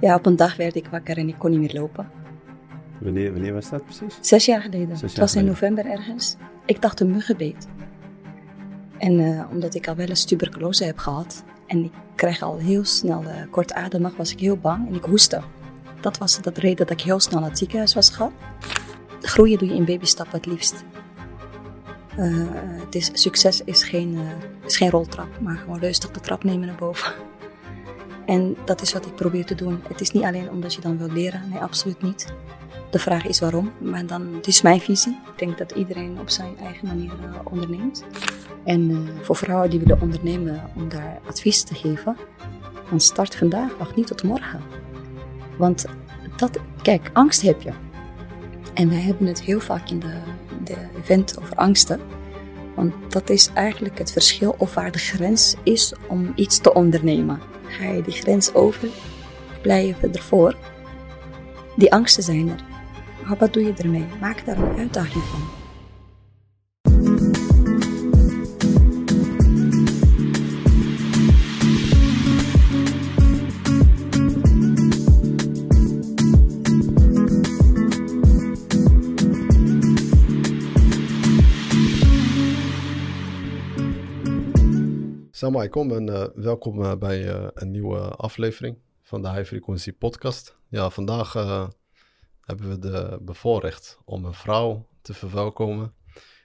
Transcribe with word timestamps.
Ja, 0.00 0.14
op 0.14 0.26
een 0.26 0.36
dag 0.36 0.56
werd 0.56 0.74
ik 0.74 0.86
wakker 0.86 1.18
en 1.18 1.28
ik 1.28 1.34
kon 1.38 1.50
niet 1.50 1.60
meer 1.60 1.80
lopen. 1.80 2.10
Wanneer, 2.98 3.32
wanneer 3.32 3.52
was 3.52 3.70
dat 3.70 3.84
precies? 3.84 4.18
Zes 4.20 4.44
jaar 4.44 4.60
geleden. 4.60 4.96
Zes 4.96 5.10
het 5.10 5.20
was 5.20 5.34
in 5.36 5.44
november 5.44 5.86
ergens. 5.86 6.36
Ik 6.66 6.82
dacht 6.82 7.00
een 7.00 7.10
muggenbeet. 7.10 7.68
En 8.98 9.20
eh, 9.20 9.50
omdat 9.50 9.74
ik 9.74 9.88
al 9.88 9.94
wel 9.94 10.06
eens 10.06 10.24
tuberculose 10.24 10.84
heb 10.84 10.98
gehad 10.98 11.44
en 11.66 11.84
ik 11.84 11.92
kreeg 12.14 12.42
al 12.42 12.58
heel 12.58 12.84
snel 12.84 13.22
eh, 13.22 13.50
kortademig, 13.50 14.16
was 14.16 14.32
ik 14.32 14.40
heel 14.40 14.56
bang 14.56 14.88
en 14.88 14.94
ik 14.94 15.04
hoestte. 15.04 15.40
Dat 16.00 16.18
was 16.18 16.42
de 16.42 16.50
reden 16.54 16.76
dat 16.76 16.90
ik 16.90 17.00
heel 17.00 17.20
snel 17.20 17.40
naar 17.40 17.48
het 17.48 17.58
ziekenhuis 17.58 17.94
was 17.94 18.10
gegaan. 18.10 18.32
Groeien 19.20 19.58
doe 19.58 19.68
je 19.68 19.74
in 19.74 19.84
babystappen 19.84 20.36
het 20.36 20.46
liefst. 20.46 20.84
Eh, 22.16 22.46
het 22.84 22.94
is, 22.94 23.10
succes 23.12 23.64
is 23.64 23.82
geen, 23.82 24.18
is 24.66 24.76
geen 24.76 24.90
roltrap, 24.90 25.40
maar 25.40 25.56
gewoon 25.56 25.78
rustig 25.78 26.10
de 26.10 26.20
trap 26.20 26.44
nemen 26.44 26.66
naar 26.66 26.76
boven. 26.76 27.12
En 28.28 28.56
dat 28.64 28.82
is 28.82 28.92
wat 28.92 29.06
ik 29.06 29.14
probeer 29.14 29.44
te 29.44 29.54
doen. 29.54 29.80
Het 29.88 30.00
is 30.00 30.10
niet 30.10 30.22
alleen 30.22 30.50
omdat 30.50 30.74
je 30.74 30.80
dan 30.80 30.98
wil 30.98 31.10
leren, 31.10 31.42
nee, 31.50 31.58
absoluut 31.58 32.02
niet. 32.02 32.32
De 32.90 32.98
vraag 32.98 33.26
is 33.26 33.40
waarom, 33.40 33.72
maar 33.78 34.06
dan, 34.06 34.34
het 34.34 34.46
is 34.46 34.62
mijn 34.62 34.80
visie. 34.80 35.12
Ik 35.12 35.38
denk 35.38 35.58
dat 35.58 35.70
iedereen 35.72 36.20
op 36.20 36.30
zijn 36.30 36.58
eigen 36.58 36.86
manier 36.86 37.12
eh, 37.22 37.40
onderneemt. 37.44 38.04
En 38.64 38.90
eh, 38.90 39.24
voor 39.24 39.36
vrouwen 39.36 39.70
die 39.70 39.78
willen 39.78 40.00
ondernemen 40.00 40.70
om 40.74 40.88
daar 40.88 41.20
advies 41.26 41.62
te 41.62 41.74
geven, 41.74 42.16
dan 42.90 43.00
start 43.00 43.36
vandaag, 43.36 43.76
wacht 43.78 43.96
niet 43.96 44.06
tot 44.06 44.22
morgen. 44.22 44.60
Want 45.58 45.84
dat, 46.36 46.58
kijk, 46.82 47.10
angst 47.12 47.42
heb 47.42 47.62
je. 47.62 47.72
En 48.74 48.88
wij 48.88 49.00
hebben 49.00 49.26
het 49.26 49.42
heel 49.42 49.60
vaak 49.60 49.90
in 49.90 49.98
de, 49.98 50.20
de 50.64 50.76
event 50.98 51.38
over 51.40 51.56
angsten. 51.56 52.00
Want 52.74 52.94
dat 53.08 53.30
is 53.30 53.50
eigenlijk 53.54 53.98
het 53.98 54.12
verschil 54.12 54.54
of 54.58 54.74
waar 54.74 54.92
de 54.92 54.98
grens 54.98 55.54
is 55.62 55.94
om 56.08 56.32
iets 56.34 56.58
te 56.58 56.74
ondernemen. 56.74 57.40
Ga 57.68 57.84
je 57.84 58.02
die 58.02 58.12
grens 58.12 58.54
over, 58.54 58.88
of 59.50 59.60
blijf 59.60 60.02
ervoor? 60.02 60.54
Die 61.76 61.92
angsten 61.92 62.22
zijn 62.22 62.48
er. 62.48 62.64
Maar 63.26 63.36
wat 63.36 63.52
doe 63.52 63.64
je 63.64 63.72
ermee? 63.76 64.06
Maak 64.20 64.44
daar 64.44 64.58
een 64.58 64.78
uitdaging 64.78 65.24
van. 65.24 65.57
Salam 85.38 85.56
alaikum 85.56 85.92
en 85.92 86.08
eh, 86.08 86.24
welkom 86.34 86.82
eh, 86.84 86.96
bij 86.96 87.28
eh, 87.28 87.46
een 87.54 87.70
nieuwe 87.70 87.98
aflevering 87.98 88.78
van 89.02 89.22
de 89.22 89.30
High 89.30 89.46
Frequency 89.46 89.92
Podcast. 89.92 90.56
Ja, 90.68 90.90
vandaag 90.90 91.32
hebben 92.40 92.68
we 92.68 92.78
de 92.78 93.18
bevoorrecht 93.22 93.98
om 94.04 94.24
een 94.24 94.34
vrouw 94.34 94.88
te 95.02 95.14
verwelkomen 95.14 95.94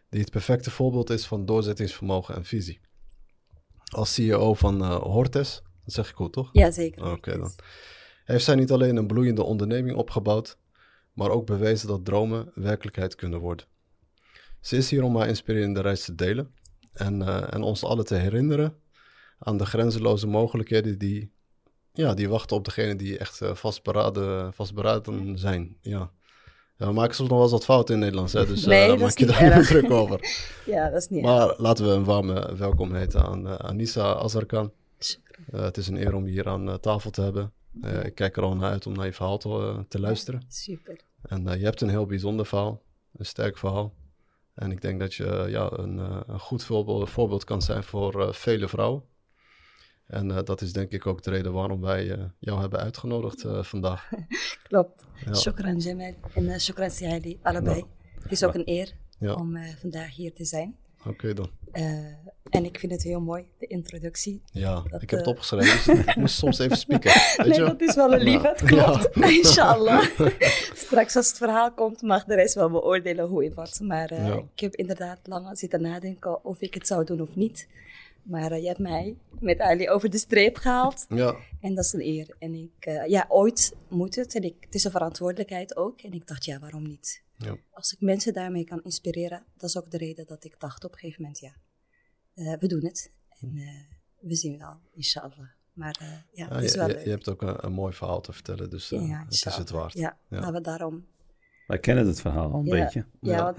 die 0.09 0.21
het 0.21 0.31
perfecte 0.31 0.71
voorbeeld 0.71 1.09
is 1.09 1.25
van 1.25 1.45
doorzettingsvermogen 1.45 2.35
en 2.35 2.45
visie. 2.45 2.81
Als 3.91 4.13
CEO 4.13 4.53
van 4.53 4.83
Hortes, 4.83 5.61
dat 5.83 5.93
zeg 5.93 6.09
ik 6.09 6.15
goed 6.15 6.33
toch? 6.33 6.49
Jazeker. 6.51 7.11
Oké 7.11 7.37
dan. 7.37 7.51
Heeft 8.25 8.45
zij 8.45 8.55
niet 8.55 8.71
alleen 8.71 8.95
een 8.95 9.07
bloeiende 9.07 9.43
onderneming 9.43 9.97
opgebouwd, 9.97 10.57
maar 11.13 11.29
ook 11.29 11.45
bewezen 11.45 11.87
dat 11.87 12.05
dromen 12.05 12.51
werkelijkheid 12.53 13.15
kunnen 13.15 13.39
worden. 13.39 13.65
Ze 14.61 14.77
is 14.77 14.89
hier 14.89 15.03
om 15.03 15.17
haar 15.17 15.27
inspirerende 15.27 15.81
reis 15.81 16.05
te 16.05 16.15
delen 16.15 16.51
en, 16.91 17.21
en 17.51 17.61
ons 17.61 17.83
allen 17.83 18.05
te 18.05 18.15
herinneren 18.15 18.81
aan 19.43 19.57
de 19.57 19.65
grenzeloze 19.65 20.27
mogelijkheden 20.27 20.97
die, 20.97 21.31
ja, 21.91 22.13
die 22.13 22.29
wachten 22.29 22.57
op 22.57 22.65
degene 22.65 22.95
die 22.95 23.17
echt 23.17 23.41
eh, 23.41 23.55
vastberaden, 23.55 24.53
vastberaden 24.53 25.37
zijn. 25.37 25.77
Ja. 25.81 26.11
Ja, 26.77 26.87
we 26.87 26.93
maken 26.93 27.15
soms 27.15 27.29
nog 27.29 27.37
wel 27.37 27.47
eens 27.47 27.57
wat 27.57 27.65
fouten 27.65 27.95
in 27.95 28.01
het 28.01 28.09
Nederlands, 28.09 28.33
hè, 28.33 28.53
dus 28.53 28.63
eh, 28.63 28.67
Nee, 28.67 28.87
dat 28.87 28.99
maak 28.99 29.17
je 29.17 29.25
daar 29.25 29.57
niet 29.57 29.67
druk 29.67 29.91
over. 29.91 30.19
Ja, 30.65 30.89
dat 30.89 31.01
is 31.01 31.09
niet 31.09 31.23
erg. 31.23 31.29
Maar 31.29 31.53
laten 31.57 31.85
we 31.85 31.91
een 31.91 32.03
warme 32.03 32.55
welkom 32.55 32.93
heten 32.93 33.23
aan 33.23 33.47
eh, 33.47 33.55
Anissa 33.55 34.13
Azarkan. 34.13 34.71
Eh, 35.51 35.61
het 35.61 35.77
is 35.77 35.87
een 35.87 35.97
eer 35.97 36.13
om 36.13 36.25
je 36.25 36.31
hier 36.31 36.47
aan 36.47 36.79
tafel 36.79 37.09
te 37.09 37.21
hebben. 37.21 37.51
Ik 38.03 38.15
kijk 38.15 38.37
er 38.37 38.43
al 38.43 38.55
naar 38.55 38.71
uit 38.71 38.85
om 38.85 38.93
naar 38.93 39.05
je 39.05 39.13
verhaal 39.13 39.37
te, 39.37 39.85
te 39.87 39.99
luisteren. 39.99 40.43
Super. 40.47 40.99
En 41.21 41.43
je 41.43 41.65
hebt 41.65 41.81
een 41.81 41.89
heel 41.89 42.05
bijzonder 42.05 42.45
verhaal, 42.45 42.81
een 43.15 43.25
sterk 43.25 43.57
verhaal. 43.57 43.93
En 44.53 44.71
ik 44.71 44.81
denk 44.81 44.99
dat 44.99 45.13
je 45.13 45.45
ja, 45.47 45.71
een, 45.71 45.97
een 46.27 46.39
goed 46.39 46.63
voorbeeld, 46.63 47.09
voorbeeld 47.09 47.43
kan 47.43 47.61
zijn 47.61 47.83
voor 47.83 48.35
vele 48.35 48.67
vrouwen. 48.67 49.03
En 50.07 50.31
eh, 50.31 50.43
dat 50.43 50.61
is 50.61 50.73
denk 50.73 50.91
ik 50.91 51.05
ook 51.07 51.23
de 51.23 51.29
reden 51.29 51.53
waarom 51.53 51.81
wij 51.81 52.11
eh, 52.11 52.23
jou 52.39 52.59
hebben 52.61 52.79
uitgenodigd 52.79 53.43
eh, 53.43 53.63
vandaag. 53.63 54.09
Klopt. 54.67 55.03
Ja. 55.25 55.33
Shukran 55.33 55.77
Jamal 55.79 56.13
en 56.33 56.59
shukran 56.61 56.89
Sihali, 56.91 57.39
allebei. 57.41 57.83
Het 58.21 58.31
is 58.31 58.43
ook 58.43 58.53
een 58.53 58.67
eer 58.69 58.93
Ja. 59.19 59.33
om 59.33 59.57
vandaag 59.79 60.15
hier 60.15 60.33
te 60.33 60.45
zijn. 60.45 60.75
Oké 61.07 61.33
dan. 61.33 61.49
En 62.49 62.65
ik 62.65 62.79
vind 62.79 62.91
het 62.91 63.03
heel 63.03 63.21
mooi, 63.21 63.45
de 63.59 63.67
introductie. 63.67 64.41
Ja, 64.51 64.81
Dat, 64.89 65.01
ik 65.01 65.09
heb 65.09 65.19
het 65.19 65.27
opgeschreven. 65.27 65.95
dus 65.95 66.05
ik 66.05 66.15
moest 66.21 66.35
soms 66.37 66.59
even 66.59 66.77
spieken. 66.77 67.11
Nee, 67.37 67.53
je? 67.53 67.59
dat 67.65 67.81
is 67.81 67.95
wel 67.95 68.13
een 68.13 68.31
Ja. 68.31 68.41
het 68.41 68.61
klopt. 68.63 69.15
Inshallah. 69.37 70.05
Straks 70.73 71.15
als 71.15 71.27
het 71.27 71.37
verhaal 71.37 71.73
komt, 71.73 72.01
mag 72.01 72.23
de 72.25 72.35
rest 72.35 72.53
wel 72.53 72.69
beoordelen 72.69 73.25
hoe 73.27 73.43
het 73.43 73.53
wordt. 73.53 73.79
Maar 73.79 74.11
ik 74.51 74.59
heb 74.59 74.75
inderdaad 74.75 75.19
lang 75.23 75.57
zitten 75.57 75.81
nadenken 75.81 76.45
of 76.45 76.61
ik 76.61 76.73
het 76.73 76.87
zou 76.87 77.05
doen 77.05 77.21
of 77.21 77.35
niet. 77.35 77.67
Maar 78.23 78.51
eh, 78.51 78.61
je 78.61 78.67
hebt 78.67 78.79
mij 78.79 79.17
met 79.39 79.59
Ali 79.59 79.89
over 79.89 80.09
de 80.09 80.17
streep 80.17 80.55
gehaald. 80.55 81.05
Ja, 81.09 81.35
En 81.61 81.75
dat 81.75 81.85
is 81.85 81.93
een 81.93 82.01
eer. 82.01 82.35
En 82.39 82.53
ik, 82.53 82.85
eh, 82.85 83.07
ja, 83.07 83.25
ooit 83.29 83.75
moet 83.89 84.15
het. 84.15 84.35
En 84.35 84.43
ik, 84.43 84.55
het 84.59 84.75
is 84.75 84.83
een 84.83 84.91
verantwoordelijkheid 84.91 85.75
ook. 85.75 86.01
En 86.01 86.11
ik 86.11 86.27
dacht, 86.27 86.45
ja, 86.45 86.59
waarom 86.59 86.87
niet? 86.87 87.23
ja. 87.37 87.55
Als 87.71 87.91
ik 87.93 88.01
mensen 88.01 88.33
daarmee 88.33 88.63
kan 88.63 88.81
inspireren, 88.83 89.43
dat 89.57 89.69
is 89.69 89.77
ook 89.77 89.91
de 89.91 89.97
reden 89.97 90.25
dat 90.27 90.43
ik 90.43 90.59
dacht 90.59 90.83
op 90.83 90.91
een 90.93 90.97
gegeven 90.99 91.21
moment, 91.21 91.39
ja, 91.39 91.53
eh, 92.33 92.59
we 92.59 92.67
doen 92.67 92.83
het. 92.85 93.11
En 93.39 93.57
eh, 93.57 93.67
we 94.19 94.35
zien 94.35 94.57
wel, 94.57 94.79
inshallah. 94.93 95.39
Maar 95.73 95.97
eh, 96.01 96.07
ja, 96.09 96.47
Ja, 96.49 96.55
het 96.55 96.63
is 96.63 96.75
wel 96.75 96.87
je, 96.87 96.93
leuk. 96.93 97.03
je 97.03 97.09
hebt 97.09 97.29
ook 97.29 97.41
een, 97.41 97.65
een 97.65 97.71
mooi 97.73 97.93
verhaal 97.93 98.21
te 98.21 98.33
vertellen, 98.33 98.69
dus 98.69 98.89
ja, 98.89 99.23
het 99.23 99.33
is 99.33 99.43
het 99.43 99.69
waard. 99.69 99.93
Ja, 99.93 100.17
Ja. 100.29 100.39
laten 100.39 100.53
we 100.53 100.61
daarom. 100.61 101.05
Wij 101.67 101.79
kennen 101.79 102.07
het 102.07 102.21
verhaal 102.21 102.51
al 102.51 102.59
een 102.59 102.65
Ja, 102.65 102.83
beetje. 102.83 103.05
Ja? 103.21 103.53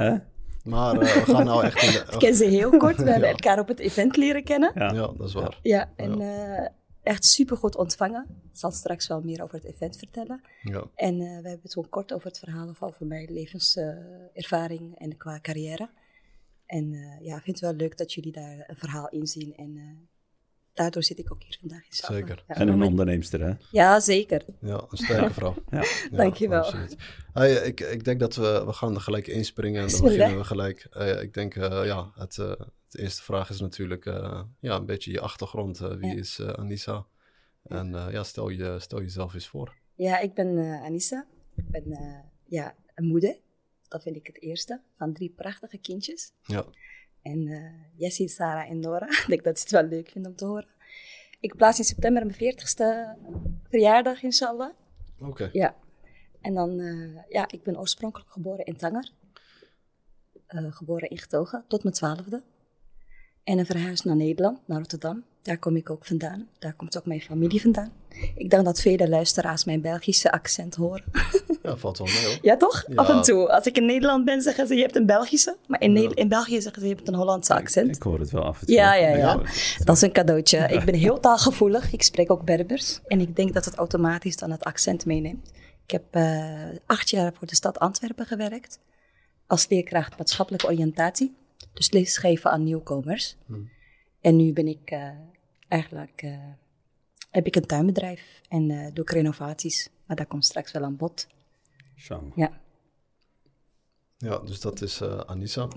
Maar 0.64 1.00
eh, 1.00 1.14
we 1.14 1.32
gaan 1.32 1.44
nou 1.44 1.64
echt 1.64 1.82
in 1.82 1.88
ik 2.00 2.10
de... 2.10 2.16
ken 2.16 2.34
ze 2.34 2.44
heel 2.44 2.76
kort. 2.76 2.96
We 2.96 3.10
hebben 3.10 3.28
elkaar 3.28 3.58
op 3.58 3.68
het 3.68 3.78
event 3.78 4.16
leren 4.16 4.44
kennen. 4.44 4.72
Ja. 4.74 4.92
Ja, 4.92 5.12
dat 5.16 5.26
is 5.26 5.34
waar. 5.34 5.58
Ja, 5.62 5.90
en 5.96 6.20
eh, 6.20 6.66
echt 7.02 7.24
super 7.24 7.56
goed 7.56 7.76
ontvangen. 7.76 8.26
Ik 8.52 8.58
zal 8.58 8.70
straks 8.70 9.06
wel 9.06 9.20
meer 9.20 9.42
over 9.42 9.54
het 9.54 9.64
event 9.64 9.96
vertellen. 9.96 10.40
Ja. 10.62 10.84
En 10.94 11.14
eh, 11.14 11.18
we 11.20 11.24
hebben 11.24 11.60
het 11.62 11.72
gewoon 11.72 11.88
kort 11.88 12.12
over 12.12 12.26
het 12.26 12.38
verhaal 12.38 12.68
of 12.68 12.82
over 12.82 13.06
mijn 13.06 13.32
levenservaring 13.32 14.98
en 14.98 15.16
qua 15.16 15.40
carrière. 15.40 15.88
En 16.66 16.92
eh, 16.92 17.26
ja, 17.26 17.36
ik 17.36 17.42
vind 17.42 17.60
het 17.60 17.70
wel 17.70 17.74
leuk 17.74 17.96
dat 17.96 18.12
jullie 18.12 18.32
daar 18.32 18.64
een 18.66 18.76
verhaal 18.76 19.08
in 19.08 19.26
zien. 19.26 19.54
En 19.56 19.76
eh, 19.76 19.82
daardoor 20.74 21.02
zit 21.02 21.18
ik 21.18 21.32
ook 21.32 21.42
hier 21.42 21.56
vandaag. 21.60 21.84
inshallah. 21.86 22.20
Zeker. 22.20 22.44
Ja, 22.48 22.54
En 22.54 22.68
een 22.68 22.82
onderneemster, 22.82 23.40
hè? 23.40 23.52
ja, 23.70 24.00
zeker. 24.00 24.44
Ja, 24.60 24.84
een 24.90 24.96
sterke 24.96 25.32
vrouw. 25.32 25.54
Ja. 25.70 25.80
Ja, 26.10 26.16
Dankjewel. 26.16 26.72
Hey, 27.32 27.52
ik, 27.52 27.80
ik 27.80 28.04
denk 28.04 28.20
dat 28.20 28.34
we, 28.34 28.62
we 28.66 28.72
gaan 28.72 28.94
er 28.94 29.00
gelijk 29.00 29.26
inspringen 29.26 29.82
en 29.82 29.88
dan 29.88 30.00
beginnen 30.00 30.36
we 30.38 30.44
gelijk. 30.44 30.86
Eh, 30.90 31.22
ik 31.22 31.34
denk, 31.34 31.54
eh, 31.56 31.84
ja, 31.84 32.10
het, 32.14 32.38
eh, 32.38 32.52
de 32.88 33.02
eerste 33.02 33.22
vraag 33.22 33.50
is 33.50 33.60
natuurlijk 33.60 34.06
eh, 34.06 34.40
ja, 34.60 34.76
een 34.76 34.86
beetje 34.86 35.10
je 35.10 35.20
achtergrond. 35.20 35.80
Eh, 35.80 35.88
wie 35.94 36.06
Ja. 36.14 36.18
is 36.18 36.38
eh, 36.38 36.48
Anissa? 36.48 37.06
En 37.64 37.94
eh, 37.94 38.06
ja, 38.10 38.22
stel, 38.22 38.48
je, 38.48 38.76
stel 38.80 39.00
jezelf 39.00 39.34
eens 39.34 39.48
voor. 39.48 39.74
Ja, 39.94 40.18
ik 40.18 40.34
ben 40.34 40.58
eh, 40.58 40.82
Anissa. 40.82 41.26
Ik 41.56 41.68
ben 41.70 41.92
eh, 41.92 42.18
ja, 42.46 42.74
een 42.94 43.06
moeder. 43.06 43.36
Dat 43.88 44.02
vind 44.02 44.16
ik 44.16 44.26
het 44.26 44.40
eerste. 44.42 44.80
Van 44.98 45.12
drie 45.12 45.32
prachtige 45.36 45.78
kindjes. 45.78 46.32
Ja, 46.42 46.64
En 47.24 47.48
eh 47.48 47.84
Jessie, 47.96 48.28
Sarah 48.28 48.70
en 48.70 48.78
Nora. 48.78 49.06
ik 49.22 49.24
denk 49.26 49.44
dat 49.44 49.58
ze 49.58 49.62
het 49.62 49.72
wel 49.72 49.98
leuk 49.98 50.08
vinden 50.08 50.30
om 50.30 50.36
te 50.36 50.44
horen. 50.44 50.68
Ik 51.40 51.56
plaats 51.56 51.78
in 51.78 51.84
september 51.84 52.26
mijn 52.26 52.54
40ste 52.56 52.84
verjaardag, 53.68 54.22
inshallah. 54.22 54.70
oké. 55.20 55.48
Ja. 55.52 55.76
En 56.40 56.54
dan, 56.54 56.80
eh, 56.80 57.22
ja, 57.28 57.48
ik 57.50 57.62
ben 57.62 57.78
oorspronkelijk 57.78 58.30
geboren 58.30 58.64
in 58.64 58.76
Tanger. 58.76 59.10
Eh, 60.46 60.72
geboren 60.72 61.08
in 61.08 61.18
Getogen, 61.18 61.64
tot 61.68 61.82
mijn 61.82 61.94
twaalfde. 61.94 62.42
En 63.44 63.58
een 63.58 63.66
verhuisd 63.66 64.04
naar 64.04 64.16
Nederland, 64.16 64.58
naar 64.64 64.78
Rotterdam. 64.78 65.24
Daar 65.42 65.58
kom 65.58 65.76
ik 65.76 65.90
ook 65.90 66.04
vandaan. 66.04 66.48
Daar 66.58 66.74
komt 66.74 66.96
ook 66.96 67.06
mijn 67.06 67.20
familie 67.20 67.60
vandaan. 67.60 67.92
Ik 68.34 68.50
denk 68.50 68.64
dat 68.64 68.80
vele 68.80 69.08
luisteraars 69.08 69.64
mijn 69.64 69.80
Belgische 69.80 70.32
accent 70.32 70.74
horen. 70.74 71.04
Ja, 71.62 71.76
valt 71.76 71.98
wel 71.98 72.06
mee 72.06 72.24
hoor. 72.24 72.38
Ja, 72.42 72.56
toch? 72.56 72.84
Ja. 72.86 72.94
Af 72.94 73.08
en 73.08 73.22
toe. 73.22 73.48
Als 73.48 73.66
ik 73.66 73.76
in 73.76 73.84
Nederland 73.86 74.24
ben, 74.24 74.42
zeggen 74.42 74.66
ze 74.66 74.74
je 74.74 74.80
hebt 74.80 74.96
een 74.96 75.06
Belgische. 75.06 75.56
Maar 75.66 75.80
in, 75.80 75.96
Ja. 75.96 76.10
In 76.14 76.28
België 76.28 76.60
zeggen 76.60 76.82
ze 76.82 76.88
je 76.88 76.94
hebt 76.94 77.08
een 77.08 77.14
Hollandse 77.14 77.54
accent. 77.54 77.96
Ik 77.96 78.02
hoor 78.02 78.18
het 78.18 78.30
wel 78.30 78.42
af 78.44 78.60
en 78.60 78.66
toe. 78.66 78.74
Ja, 78.74 78.94
ja, 78.94 79.08
ja. 79.08 79.40
Dat 79.84 79.96
is 79.96 80.02
een 80.02 80.12
cadeautje. 80.12 80.58
Ik 80.58 80.84
ben 80.84 80.94
heel 80.94 81.20
taalgevoelig. 81.20 81.92
Ik 81.92 82.02
spreek 82.02 82.30
ook 82.30 82.44
Berbers. 82.44 83.00
En 83.06 83.20
ik 83.20 83.36
denk 83.36 83.54
dat 83.54 83.64
het 83.64 83.74
automatisch 83.74 84.36
dan 84.36 84.50
het 84.50 84.64
accent 84.64 85.06
meeneemt. 85.06 85.50
Ik 85.84 85.90
heb 85.90 86.04
eh, 86.10 86.44
acht 86.86 87.10
jaar 87.10 87.32
voor 87.34 87.46
de 87.46 87.54
stad 87.54 87.78
Antwerpen 87.78 88.26
gewerkt. 88.26 88.78
Als 89.46 89.68
leerkracht 89.68 90.18
maatschappelijke 90.18 90.66
oriëntatie. 90.66 91.34
Dus 91.74 91.90
lesgeven 91.90 92.50
aan 92.50 92.62
nieuwkomers. 92.62 93.36
En 94.20 94.36
nu 94.36 94.52
ben 94.52 94.66
ik 94.66 94.90
eh, 94.90 95.10
eigenlijk 95.68 96.22
eh, 96.22 96.38
heb 97.30 97.46
ik 97.46 97.56
een 97.56 97.66
tuinbedrijf 97.66 98.40
en 98.48 98.70
eh, 98.70 98.92
doe 98.92 99.04
ik 99.04 99.10
renovaties. 99.10 99.90
Maar 100.06 100.16
dat 100.16 100.26
komt 100.26 100.44
straks 100.44 100.72
wel 100.72 100.82
aan 100.82 100.96
bod. 100.96 101.26
Ja. 102.36 102.60
Ja, 104.18 104.38
dus 104.38 104.60
dat 104.60 104.82
is 104.82 105.00
eh, 105.00 105.18
Anissa. 105.18 105.68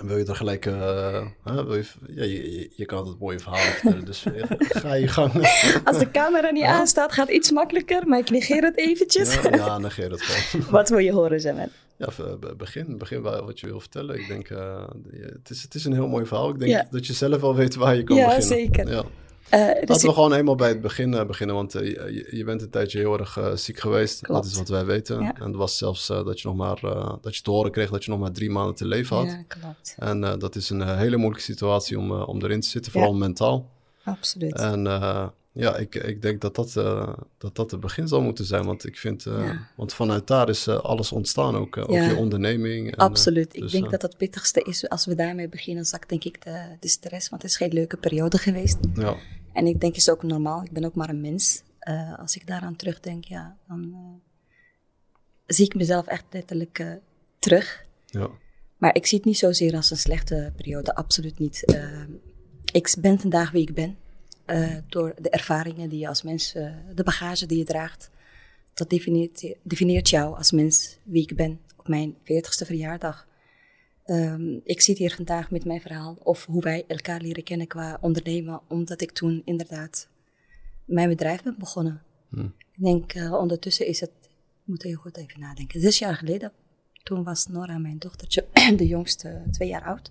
En 0.00 0.06
wil 0.06 0.16
je 0.16 0.24
er 0.24 0.36
gelijk... 0.36 0.66
eh, 0.66 1.26
wil 1.44 1.74
je, 1.74 1.84
ja, 2.08 2.24
je, 2.76 2.84
kan 2.84 2.98
altijd 2.98 3.18
mooie 3.18 3.38
verhalen 3.38 3.72
vertellen, 3.72 4.04
dus 4.04 4.24
eh, 4.24 4.42
ga 4.58 4.94
je 4.94 5.08
gang. 5.08 5.32
Als 5.84 5.98
de 5.98 6.10
camera 6.10 6.50
niet 6.50 6.62
Ja. 6.62 6.78
aanstaat, 6.78 7.12
gaat 7.12 7.26
het 7.26 7.36
iets 7.36 7.50
makkelijker, 7.50 8.08
maar 8.08 8.18
ik 8.18 8.30
negeer 8.30 8.62
het 8.62 8.78
eventjes. 8.78 9.34
Ja, 9.34 9.54
ja 9.54 9.78
negeer 9.78 10.10
het 10.10 10.22
gewoon. 10.22 10.66
Wat 10.70 10.88
wil 10.88 10.98
je 10.98 11.12
horen, 11.12 11.40
Zemen? 11.40 11.70
Ja, 11.96 12.08
be- 12.40 12.54
begin. 12.56 12.98
Begin 12.98 13.22
wat 13.22 13.60
je 13.60 13.66
wil 13.66 13.80
vertellen. 13.80 14.18
Ik 14.20 14.28
denk, 14.28 14.48
eh, 14.48 14.84
het, 15.20 15.50
is, 15.50 15.62
het 15.62 15.74
is 15.74 15.84
een 15.84 15.92
heel 15.92 16.08
mooi 16.08 16.26
verhaal. 16.26 16.50
Ik 16.50 16.58
denk 16.58 16.90
dat 16.90 17.06
je 17.06 17.12
zelf 17.12 17.40
wel 17.40 17.54
weet 17.54 17.74
waar 17.74 17.96
je 17.96 18.02
kan 18.04 18.16
Ja, 18.16 18.24
beginnen. 18.24 18.48
zeker. 18.48 18.88
Ja. 18.88 18.98
Eh, 18.98 19.04
dus 19.58 19.88
Laten 19.88 20.00
we 20.02 20.08
ik- 20.08 20.14
gewoon 20.14 20.32
eenmaal 20.32 20.54
bij 20.54 20.68
het 20.68 20.80
begin 20.80 21.14
eh, 21.14 21.24
beginnen, 21.26 21.56
want 21.56 21.74
eh, 21.74 21.86
je, 21.86 22.28
je 22.30 22.44
bent 22.44 22.62
een 22.62 22.70
tijdje 22.70 22.98
heel 22.98 23.18
erg 23.18 23.36
eh, 23.36 23.52
ziek 23.54 23.78
geweest. 23.80 24.20
Klopt. 24.20 24.42
Dat 24.42 24.50
is 24.52 24.58
wat 24.58 24.68
wij 24.68 24.84
weten. 24.84 25.20
Ja. 25.20 25.34
En 25.34 25.46
het 25.46 25.56
was 25.56 25.78
zelfs 25.78 26.08
eh, 26.10 26.24
dat 26.24 26.40
je 26.40 26.48
nog 26.48 26.56
maar 26.56 26.78
eh, 26.84 27.14
dat 27.20 27.36
je 27.36 27.42
te 27.42 27.50
horen 27.50 27.70
kreeg 27.70 27.90
dat 27.90 28.04
je 28.04 28.10
nog 28.10 28.20
maar 28.20 28.32
drie 28.32 28.50
maanden 28.50 28.74
te 28.74 28.86
leven 28.86 29.16
had. 29.16 29.26
ja, 29.26 29.42
klopt. 29.48 29.94
En 29.98 30.24
eh, 30.24 30.32
dat 30.38 30.56
is 30.56 30.70
een 30.70 30.82
eh, 30.82 30.96
hele 30.96 31.16
moeilijke 31.16 31.44
situatie 31.44 31.98
om, 31.98 32.10
eh, 32.10 32.28
om 32.28 32.42
erin 32.42 32.60
te 32.60 32.68
zitten, 32.68 32.92
vooral 32.92 33.14
mentaal. 33.14 33.70
Absoluut. 34.04 34.54
En 34.54 34.86
eh, 34.86 35.26
ja, 35.52 35.76
ik, 35.76 35.94
ik 35.94 36.22
denk 36.22 36.40
dat 36.40 36.54
dat, 36.54 36.76
eh, 36.76 37.12
dat 37.38 37.54
dat 37.56 37.70
het 37.70 37.80
begin 37.80 38.08
zal 38.08 38.20
moeten 38.22 38.44
zijn. 38.44 38.64
Want 38.64 38.86
ik 38.86 38.98
vind, 38.98 39.26
eh, 39.26 39.44
Ja. 39.44 39.68
want 39.76 39.94
vanuit 39.94 40.26
daar 40.26 40.48
is 40.48 40.66
eh, 40.66 40.76
alles 40.80 41.12
ontstaan 41.12 41.56
ook. 41.56 41.76
eh, 41.76 41.82
ook 41.82 41.90
Ja. 41.90 42.08
je 42.08 42.16
onderneming. 42.16 42.86
En, 42.86 42.92
eh, 42.96 43.04
Absoluut. 43.04 43.54
Ik 43.54 43.60
dus, 43.60 43.72
denk 43.72 43.84
eh, 43.84 43.90
dat 43.90 44.02
het 44.02 44.16
pittigste 44.16 44.62
is 44.62 44.88
als 44.88 45.06
we 45.06 45.14
daarmee 45.14 45.48
beginnen, 45.48 45.84
zakt 45.84 46.08
denk 46.08 46.24
ik 46.24 46.44
de, 46.44 46.62
de 46.80 46.88
stress. 46.88 47.28
Want 47.28 47.42
het 47.42 47.50
is 47.50 47.56
geen 47.56 47.72
leuke 47.72 47.96
periode 47.96 48.38
geweest. 48.38 48.76
ja, 48.94 49.16
En 49.52 49.66
ik 49.66 49.80
denk, 49.80 49.96
is 49.96 50.10
ook 50.10 50.22
normaal. 50.22 50.62
Ik 50.62 50.72
ben 50.72 50.84
ook 50.84 50.94
maar 50.94 51.08
een 51.08 51.20
mens. 51.20 51.62
Eh, 51.78 52.18
als 52.18 52.36
ik 52.36 52.46
daaraan 52.46 52.76
terugdenk, 52.76 53.24
ja, 53.24 53.56
dan 53.68 53.92
eh, 53.92 54.54
zie 55.46 55.64
ik 55.64 55.74
mezelf 55.74 56.06
echt 56.06 56.24
letterlijk 56.30 56.78
eh, 56.78 56.92
terug. 57.38 57.84
ja, 58.06 58.30
Maar 58.76 58.94
ik 58.94 59.06
zie 59.06 59.18
het 59.18 59.26
niet 59.26 59.38
zozeer 59.38 59.74
als 59.74 59.90
een 59.90 59.96
slechte 59.96 60.52
periode, 60.56 60.94
absoluut 60.94 61.38
niet. 61.38 61.76
Ik 62.72 62.94
ben 63.00 63.20
vandaag 63.20 63.50
wie 63.50 63.68
ik 63.68 63.74
ben. 63.74 63.96
door 64.88 65.14
de 65.18 65.30
ervaringen 65.30 65.88
die 65.88 65.98
je 65.98 66.08
als 66.08 66.22
mens, 66.22 66.52
de 66.94 67.02
bagage 67.04 67.46
die 67.46 67.58
je 67.58 67.64
draagt. 67.64 68.10
Dat 68.74 68.90
definieert, 68.90 69.54
definieert 69.62 70.08
jou 70.08 70.36
als 70.36 70.52
mens 70.52 70.98
wie 71.02 71.22
ik 71.22 71.36
ben 71.36 71.60
op 71.76 71.88
mijn 71.88 72.14
40ste 72.14 72.66
verjaardag. 72.66 73.26
Ehm, 74.12 74.58
ik 74.64 74.80
zit 74.80 74.98
hier 74.98 75.14
vandaag 75.14 75.50
met 75.50 75.64
mijn 75.64 75.80
verhaal 75.80 76.16
of 76.22 76.46
hoe 76.46 76.62
wij 76.62 76.84
elkaar 76.86 77.20
leren 77.20 77.42
kennen 77.42 77.66
qua 77.66 77.98
ondernemen, 78.00 78.60
omdat 78.68 79.00
ik 79.00 79.10
toen 79.10 79.42
inderdaad 79.44 80.08
mijn 80.84 81.08
bedrijf 81.08 81.42
ben 81.42 81.54
begonnen. 81.58 82.02
Hm. 82.28 82.44
Ik 82.44 82.82
denk 82.82 83.12
eh, 83.12 83.32
ondertussen 83.32 83.86
is 83.86 84.00
het, 84.00 84.10
ik 84.22 84.62
moet 84.64 84.82
heel 84.82 84.96
goed 84.96 85.16
even 85.16 85.40
nadenken, 85.40 85.80
zes 85.80 85.98
jaar 85.98 86.14
geleden. 86.14 86.52
Toen 87.02 87.24
was 87.24 87.46
Nora, 87.46 87.78
mijn 87.78 87.98
dochtertje, 87.98 88.46
de 88.76 88.86
jongste, 88.86 89.42
twee 89.50 89.68
jaar 89.68 89.84
oud. 89.84 90.10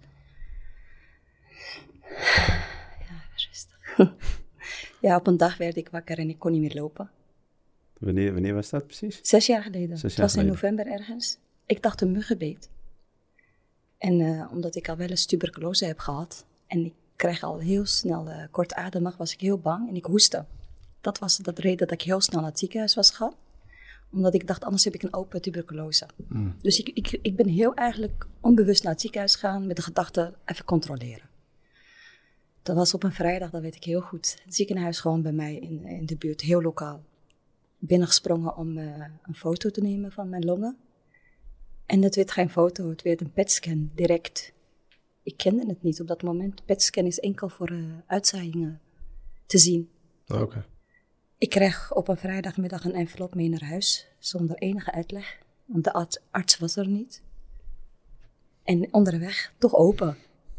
Ja, 2.99 3.23
rustig. 3.35 3.97
ja, 5.01 5.15
op 5.15 5.27
een 5.27 5.37
dag 5.37 5.57
werd 5.57 5.75
ik 5.75 5.89
wakker 5.89 6.17
en 6.17 6.29
ik 6.29 6.39
kon 6.39 6.51
niet 6.51 6.61
meer 6.61 6.75
lopen. 6.75 7.09
Wanneer, 7.99 8.33
wanneer 8.33 8.53
was 8.53 8.69
dat 8.69 8.85
precies? 8.85 9.19
Zes 9.21 9.45
jaar 9.45 9.63
geleden. 9.63 9.97
Zes 9.97 10.11
het 10.11 10.21
was 10.21 10.35
in 10.35 10.45
november 10.45 10.87
ergens. 10.87 11.37
Ik 11.65 11.81
dacht 11.81 12.01
een 12.01 12.11
muggenbeet. 12.11 12.69
En 14.01 14.21
eh, 14.21 14.51
omdat 14.51 14.75
ik 14.75 14.89
al 14.89 14.95
wel 14.95 15.07
eens 15.07 15.25
tuberculose 15.25 15.85
heb 15.85 15.99
gehad 15.99 16.45
en 16.67 16.85
ik 16.85 16.93
kreeg 17.15 17.43
al 17.43 17.59
heel 17.59 17.85
snel 17.85 18.29
eh, 18.29 18.43
kortademig, 18.51 19.17
was 19.17 19.33
ik 19.33 19.39
heel 19.39 19.57
bang 19.57 19.89
en 19.89 19.95
ik 19.95 20.05
hoestte. 20.05 20.45
Dat 21.01 21.19
was 21.19 21.37
de 21.37 21.51
reden 21.55 21.77
dat 21.77 21.91
ik 21.91 22.01
heel 22.01 22.21
snel 22.21 22.41
naar 22.41 22.49
het 22.49 22.59
ziekenhuis 22.59 22.95
was 22.95 23.09
gegaan. 23.09 23.33
Omdat 24.11 24.33
ik 24.33 24.47
dacht, 24.47 24.63
anders 24.63 24.83
heb 24.83 24.93
ik 24.93 25.03
een 25.03 25.13
open 25.13 25.41
tuberculose. 25.41 26.05
hm, 26.27 26.49
Dus 26.61 26.79
ik, 26.79 26.89
ik, 26.89 27.19
ik 27.21 27.35
ben 27.35 27.47
heel 27.47 27.73
eigenlijk 27.73 28.27
onbewust 28.39 28.83
naar 28.83 28.91
het 28.91 29.01
ziekenhuis 29.01 29.35
gegaan 29.35 29.67
met 29.67 29.75
de 29.75 29.81
gedachte 29.81 30.33
even 30.45 30.65
controleren. 30.65 31.29
Dat 32.63 32.75
was 32.75 32.93
op 32.93 33.03
een 33.03 33.13
vrijdag, 33.13 33.49
dat 33.49 33.61
weet 33.61 33.75
ik 33.75 33.83
heel 33.83 34.01
goed. 34.01 34.37
Het 34.43 34.55
ziekenhuis 34.55 34.99
gewoon 34.99 35.21
bij 35.21 35.31
mij 35.31 35.55
in, 35.55 35.85
in 35.85 36.05
de 36.05 36.15
buurt, 36.15 36.41
heel 36.41 36.61
lokaal. 36.61 37.01
Binnengesprongen 37.77 38.57
om 38.57 38.77
eh, 38.77 38.85
een 39.23 39.35
foto 39.35 39.69
te 39.69 39.81
nemen 39.81 40.11
van 40.11 40.29
mijn 40.29 40.45
longen. 40.45 40.77
En 41.91 42.01
het 42.01 42.15
werd 42.15 42.31
geen 42.31 42.49
foto, 42.49 42.89
het 42.89 43.01
werd 43.01 43.21
een 43.21 43.31
PET-scan 43.31 43.91
direct. 43.95 44.53
Ik 45.23 45.37
kende 45.37 45.65
het 45.67 45.83
niet 45.83 46.01
op 46.01 46.07
dat 46.07 46.21
moment. 46.23 46.65
PET-scan 46.65 47.05
is 47.05 47.19
enkel 47.19 47.49
voor 47.49 47.67
eh, 47.69 47.83
uitzaaiingen 48.07 48.81
te 49.45 49.57
zien. 49.57 49.89
oké. 50.27 50.65
Ik 51.37 51.49
kreeg 51.49 51.93
op 51.93 52.07
een 52.07 52.17
vrijdagmiddag 52.17 52.85
een 52.85 52.93
envelop 52.93 53.35
mee 53.35 53.49
naar 53.49 53.63
huis, 53.63 54.07
zonder 54.19 54.55
enige 54.57 54.91
uitleg, 54.91 55.39
want 55.65 55.83
de 55.83 55.93
arts, 55.93 56.19
arts 56.29 56.57
was 56.57 56.75
er 56.75 56.87
niet. 56.87 57.21
En 58.63 58.93
onderweg 58.93 59.53
toch 59.57 59.75
open. 59.75 60.17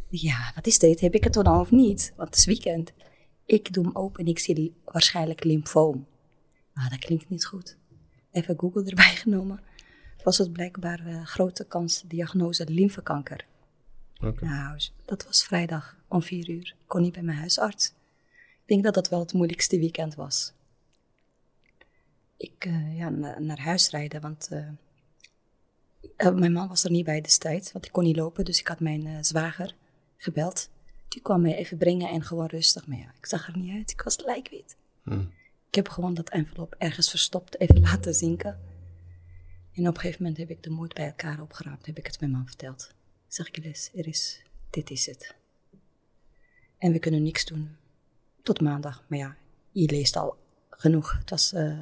Ja, 0.08 0.52
wat 0.54 0.66
is 0.66 0.78
dit? 0.78 1.00
Heb 1.00 1.14
ik 1.14 1.24
het 1.24 1.32
dan 1.32 1.60
of 1.60 1.70
niet? 1.70 2.12
Want 2.16 2.28
het 2.28 2.38
is 2.38 2.44
weekend. 2.44 2.92
Ik 3.44 3.72
doe 3.72 3.84
hem 3.84 3.96
open 3.96 4.20
en 4.24 4.30
ik 4.30 4.38
zie 4.38 4.54
li- 4.54 4.74
waarschijnlijk 4.84 5.44
lymfoom. 5.44 6.06
Ah, 6.74 6.90
dat 6.90 6.98
klinkt 6.98 7.28
niet 7.28 7.46
goed. 7.46 7.76
Even 8.30 8.58
Google 8.58 8.84
erbij 8.84 9.14
genomen. 9.24 9.60
Was 10.24 10.38
het 10.38 10.52
blijkbaar 10.52 11.06
eh, 11.06 11.24
grote 11.26 11.64
kans 11.64 12.02
diagnose 12.06 12.66
lymfekanker. 12.70 13.44
oké. 14.24 14.44
Nou, 14.44 14.80
dat 15.04 15.24
was 15.24 15.44
vrijdag 15.44 15.96
om 16.08 16.22
vier 16.22 16.48
uur. 16.50 16.74
Ik 16.80 16.86
kon 16.86 17.02
niet 17.02 17.12
bij 17.12 17.22
mijn 17.22 17.38
huisarts. 17.38 17.86
Ik 18.62 18.68
denk 18.68 18.82
dat 18.84 18.94
dat 18.94 19.08
wel 19.08 19.20
het 19.20 19.32
moeilijkste 19.32 19.78
weekend 19.78 20.14
was. 20.14 20.52
Ik 22.36 22.64
eh, 22.64 22.96
ja, 22.96 23.08
na- 23.08 23.38
naar 23.38 23.60
huis 23.60 23.90
rijden, 23.90 24.20
want 24.20 24.48
eh, 24.50 24.68
mijn 26.34 26.52
man 26.52 26.68
was 26.68 26.84
er 26.84 26.90
niet 26.90 27.04
bij 27.04 27.20
destijds, 27.20 27.72
want 27.72 27.86
ik 27.86 27.92
kon 27.92 28.04
niet 28.04 28.16
lopen. 28.16 28.44
Dus 28.44 28.60
ik 28.60 28.68
had 28.68 28.80
mijn 28.80 29.24
zwager 29.24 29.74
gebeld. 30.16 30.68
Die 31.08 31.22
kwam 31.22 31.40
mij 31.40 31.56
even 31.56 31.76
brengen 31.78 32.08
en 32.08 32.22
gewoon 32.22 32.46
rustig. 32.46 32.86
Maar 32.86 32.98
ja, 32.98 33.12
ik 33.18 33.26
zag 33.26 33.46
er 33.48 33.58
niet 33.58 33.72
uit. 33.72 33.90
Ik 33.90 34.02
was 34.02 34.24
lijkwit. 34.24 34.76
Hm. 35.02 35.20
Ik 35.68 35.74
heb 35.74 35.88
gewoon 35.88 36.14
dat 36.14 36.28
envelop 36.30 36.74
ergens 36.78 37.10
verstopt, 37.10 37.60
even 37.60 37.80
laten 37.90 38.14
zinken. 38.14 38.58
En 39.74 39.88
op 39.88 39.94
een 39.94 40.00
gegeven 40.00 40.22
moment 40.22 40.40
heb 40.40 40.50
ik 40.50 40.62
de 40.62 40.70
moed 40.70 40.94
bij 40.94 41.06
elkaar 41.06 41.40
opgeraapt, 41.40 41.86
heb 41.86 41.98
ik 41.98 42.06
het 42.06 42.20
mijn 42.20 42.32
man 42.32 42.46
verteld. 42.46 42.88
Ik 43.28 43.34
zeg, 43.34 43.48
Gilles, 43.52 43.90
er 43.94 44.06
is, 44.06 44.42
dit 44.70 44.90
is 44.90 45.06
het. 45.06 45.34
En 46.78 46.92
we 46.92 46.98
kunnen 46.98 47.22
niks 47.22 47.44
doen 47.44 47.76
tot 48.42 48.60
maandag. 48.60 49.04
Maar 49.08 49.18
ja, 49.18 49.36
je 49.70 49.90
leest 49.90 50.16
al 50.16 50.36
genoeg. 50.70 51.12
Het 51.18 51.30
was, 51.30 51.52
eh, 51.52 51.78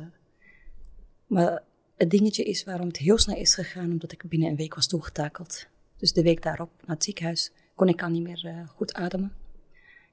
maar 1.26 1.62
het 1.96 2.10
dingetje 2.10 2.44
is 2.44 2.64
waarom 2.64 2.86
het 2.86 2.96
heel 2.96 3.18
snel 3.18 3.36
is 3.36 3.54
gegaan, 3.54 3.90
omdat 3.90 4.12
ik 4.12 4.28
binnen 4.28 4.48
een 4.48 4.56
week 4.56 4.74
was 4.74 4.86
toegetakeld. 4.86 5.66
Dus 5.96 6.12
de 6.12 6.22
week 6.22 6.42
daarop 6.42 6.70
naar 6.86 6.96
het 6.96 7.04
ziekenhuis 7.04 7.50
kon 7.74 7.88
ik 7.88 8.02
al 8.02 8.08
niet 8.08 8.22
meer 8.22 8.46
eh, 8.46 8.68
goed 8.68 8.94
ademen. 8.94 9.32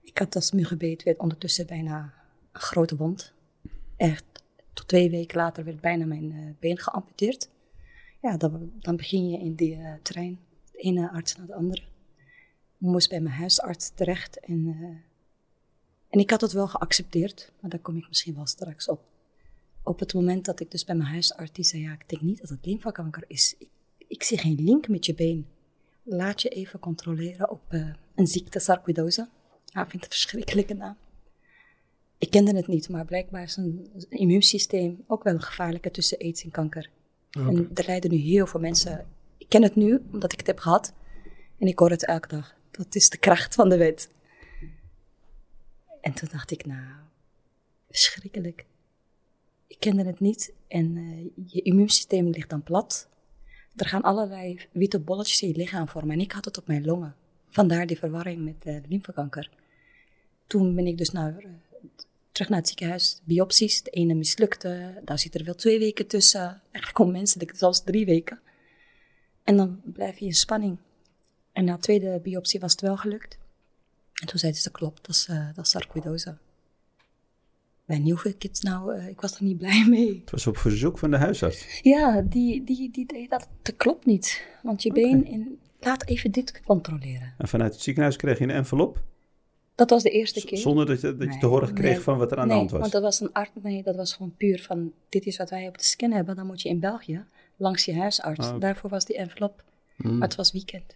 Ik 0.01 0.17
had 0.17 0.35
als 0.35 0.51
muggenbeet, 0.51 1.03
werd 1.03 1.17
ondertussen 1.19 1.67
bijna 1.67 2.13
een 2.51 2.61
grote 2.61 2.95
wond. 2.95 3.33
Echt, 3.97 4.23
tot 4.73 4.87
twee 4.87 5.09
weken 5.09 5.37
later 5.37 5.63
werd 5.63 5.81
bijna 5.81 6.05
mijn 6.05 6.31
eh, 6.31 6.59
been 6.59 6.77
geamputeerd. 6.77 7.49
Ja, 8.21 8.37
dan, 8.37 8.71
dan 8.79 8.95
begin 8.95 9.29
je 9.29 9.37
in 9.37 9.55
die 9.55 9.75
eh, 9.75 9.93
trein, 10.01 10.39
de 10.71 10.77
ene 10.77 11.11
arts 11.11 11.35
naar 11.35 11.47
de 11.47 11.53
andere. 11.55 11.81
Ik 12.79 12.87
moest 12.87 13.09
bij 13.09 13.21
mijn 13.21 13.35
huisarts 13.35 13.89
terecht 13.89 14.39
en, 14.39 14.67
eh, 14.67 14.87
en 16.09 16.19
ik 16.19 16.29
had 16.29 16.41
het 16.41 16.51
wel 16.51 16.67
geaccepteerd, 16.67 17.51
maar 17.59 17.69
daar 17.69 17.79
kom 17.79 17.97
ik 17.97 18.07
misschien 18.07 18.35
wel 18.35 18.45
straks 18.45 18.87
op. 18.87 19.01
Op 19.83 19.99
het 19.99 20.13
moment 20.13 20.45
dat 20.45 20.59
ik 20.59 20.71
dus 20.71 20.85
bij 20.85 20.95
mijn 20.95 21.09
huisarts, 21.09 21.51
die 21.51 21.65
zei, 21.65 21.81
ja, 21.81 21.93
ik 21.93 22.09
denk 22.09 22.21
niet 22.21 22.39
dat 22.39 22.49
het 22.49 22.65
lymfekanker 22.65 23.23
is. 23.27 23.55
Ik, 23.57 23.69
ik 24.07 24.23
zie 24.23 24.37
geen 24.37 24.63
link 24.63 24.87
met 24.87 25.05
je 25.05 25.13
been. 25.13 25.47
Laat 26.03 26.41
je 26.41 26.49
even 26.49 26.79
controleren 26.79 27.49
op 27.49 27.61
eh, 27.67 27.93
een 28.15 28.27
ziekte, 28.27 28.59
sarcoidose. 28.59 29.29
Ja, 29.65 29.83
ik 29.83 29.89
vind 29.89 30.03
het 30.03 30.13
een 30.13 30.19
verschrikkelijke 30.19 30.73
naam. 30.73 30.97
Ik 32.17 32.29
kende 32.29 32.55
het 32.55 32.67
niet, 32.67 32.89
maar 32.89 33.05
blijkbaar 33.05 33.43
is 33.43 33.55
een 33.55 33.89
immuunsysteem 34.09 35.03
ook 35.07 35.23
wel 35.23 35.39
gevaarlijker 35.39 35.91
tussen 35.91 36.17
aids 36.17 36.43
en 36.43 36.51
kanker. 36.51 36.89
En 37.37 37.69
er 37.73 37.85
lijden 37.85 38.11
nu 38.11 38.17
heel 38.17 38.47
veel 38.47 38.59
mensen. 38.59 39.07
Ik 39.37 39.49
ken 39.49 39.63
het 39.63 39.75
nu, 39.75 40.01
omdat 40.11 40.31
ik 40.31 40.37
het 40.37 40.47
heb 40.47 40.59
gehad. 40.59 40.93
En 41.59 41.67
ik 41.67 41.79
hoor 41.79 41.89
het 41.89 42.05
elke 42.05 42.27
dag. 42.27 42.55
Dat 42.71 42.95
is 42.95 43.09
de 43.09 43.17
kracht 43.17 43.55
van 43.55 43.69
de 43.69 43.77
wet. 43.77 44.09
En 46.01 46.13
toen 46.13 46.29
dacht 46.31 46.51
ik, 46.51 46.65
nou, 46.65 46.85
verschrikkelijk. 47.89 48.65
Ik 49.67 49.79
kende 49.79 50.03
het 50.03 50.19
niet 50.19 50.53
en 50.67 50.97
eh, 50.97 51.45
je 51.53 51.61
immuunsysteem 51.61 52.29
ligt 52.29 52.49
dan 52.49 52.63
plat. 52.63 53.09
Er 53.75 53.87
gaan 53.87 54.01
allerlei 54.01 54.59
witte 54.71 54.99
bolletjes 54.99 55.41
in 55.41 55.47
je 55.47 55.55
lichaam 55.55 55.87
vormen 55.87 56.15
en 56.15 56.21
ik 56.21 56.31
had 56.31 56.45
het 56.45 56.57
op 56.57 56.67
mijn 56.67 56.85
longen. 56.85 57.15
Vandaar 57.49 57.87
die 57.87 57.97
verwarring 57.97 58.43
met 58.43 58.65
eh, 58.65 58.81
de 58.81 58.87
lymfekanker. 58.89 59.49
Toen 60.47 60.75
ben 60.75 60.87
ik 60.87 60.97
dus 60.97 61.09
naar, 61.09 61.37
eh, 61.37 61.49
terug 62.37 62.51
naar 62.51 62.59
het 62.59 62.67
ziekenhuis, 62.67 63.21
biopsies. 63.23 63.83
De 63.83 63.89
ene 63.89 64.13
mislukte, 64.13 65.01
daar 65.05 65.19
zit 65.19 65.35
er 65.35 65.43
wel 65.43 65.55
twee 65.55 65.79
weken 65.79 66.07
tussen. 66.07 66.61
Eigenlijk 66.71 66.99
onmenselijk, 66.99 67.51
zelfs 67.55 67.83
drie 67.83 68.05
weken. 68.05 68.39
En 69.43 69.57
dan 69.57 69.81
blijf 69.83 70.17
je 70.17 70.25
in 70.25 70.33
spanning. 70.33 70.77
En 71.51 71.65
na 71.65 71.73
de 71.73 71.79
tweede 71.79 72.19
biopsie 72.23 72.59
was 72.59 72.71
het 72.71 72.81
wel 72.81 72.97
gelukt. 72.97 73.37
En 74.13 74.27
toen 74.27 74.39
zeiden 74.39 74.61
ze, 74.61 74.71
klopt, 74.71 75.05
dat 75.05 75.15
is, 75.15 75.27
eh, 75.27 75.47
dat 75.55 75.65
is 75.65 75.71
sarcoidose. 75.71 76.37
Bij 77.85 77.99
Nieuwe 77.99 78.33
Kids, 78.33 78.61
nou, 78.61 78.95
eh, 78.95 79.07
ik 79.07 79.21
was 79.21 79.35
er 79.35 79.43
niet 79.43 79.57
blij 79.57 79.85
mee. 79.87 80.19
Het 80.19 80.31
was 80.31 80.47
op 80.47 80.57
verzoek 80.57 80.97
van 80.97 81.11
de 81.11 81.17
huisarts. 81.17 81.79
Ja, 81.81 82.21
die, 82.21 82.63
die, 82.63 82.91
die 82.91 83.05
deed 83.05 83.29
dat, 83.29 83.47
dat 83.61 83.75
klopt 83.77 84.05
niet. 84.05 84.47
Want 84.63 84.83
je 84.83 84.91
been, 84.91 85.25
in, 85.25 85.59
laat 85.79 86.05
even 86.05 86.31
dit 86.31 86.61
controleren. 86.65 87.33
En 87.37 87.47
vanuit 87.47 87.73
het 87.73 87.81
ziekenhuis 87.81 88.15
kreeg 88.15 88.37
je 88.37 88.43
een 88.43 88.49
envelop. 88.49 89.03
Dat 89.77 89.89
was 89.89 90.03
de 90.03 90.09
eerste 90.09 90.45
keer. 90.45 90.57
Zonder 90.57 90.85
dat 90.85 91.01
je, 91.01 91.07
dat 91.07 91.19
je 91.19 91.27
Nee, 91.27 91.39
te 91.39 91.45
horen 91.45 91.73
kreeg 91.73 91.93
nee, 91.93 92.01
van 92.01 92.17
wat 92.17 92.31
er 92.31 92.37
aan 92.37 92.47
nee, 92.47 92.53
de 92.53 92.59
hand 92.59 92.71
was. 92.71 92.79
want 92.79 92.91
dat 92.91 93.01
was 93.01 93.19
een 93.19 93.33
arts, 93.33 93.51
nee, 93.61 93.83
dat 93.83 93.95
was 93.95 94.13
gewoon 94.13 94.35
puur 94.37 94.61
van, 94.61 94.91
dit 95.09 95.25
is 95.25 95.37
wat 95.37 95.49
wij 95.49 95.67
op 95.67 95.77
de 95.77 95.83
scan 95.83 96.11
hebben, 96.11 96.35
dan 96.35 96.45
moet 96.45 96.61
je 96.61 96.69
in 96.69 96.79
België, 96.79 97.25
langs 97.57 97.85
je 97.85 97.95
huisarts. 97.95 98.47
Ah. 98.47 98.59
Daarvoor 98.59 98.89
was 98.89 99.05
die 99.05 99.17
envelop, 99.17 99.63
Hmm. 99.95 100.17
maar 100.17 100.27
het 100.27 100.37
was 100.37 100.51
weekend. 100.51 100.95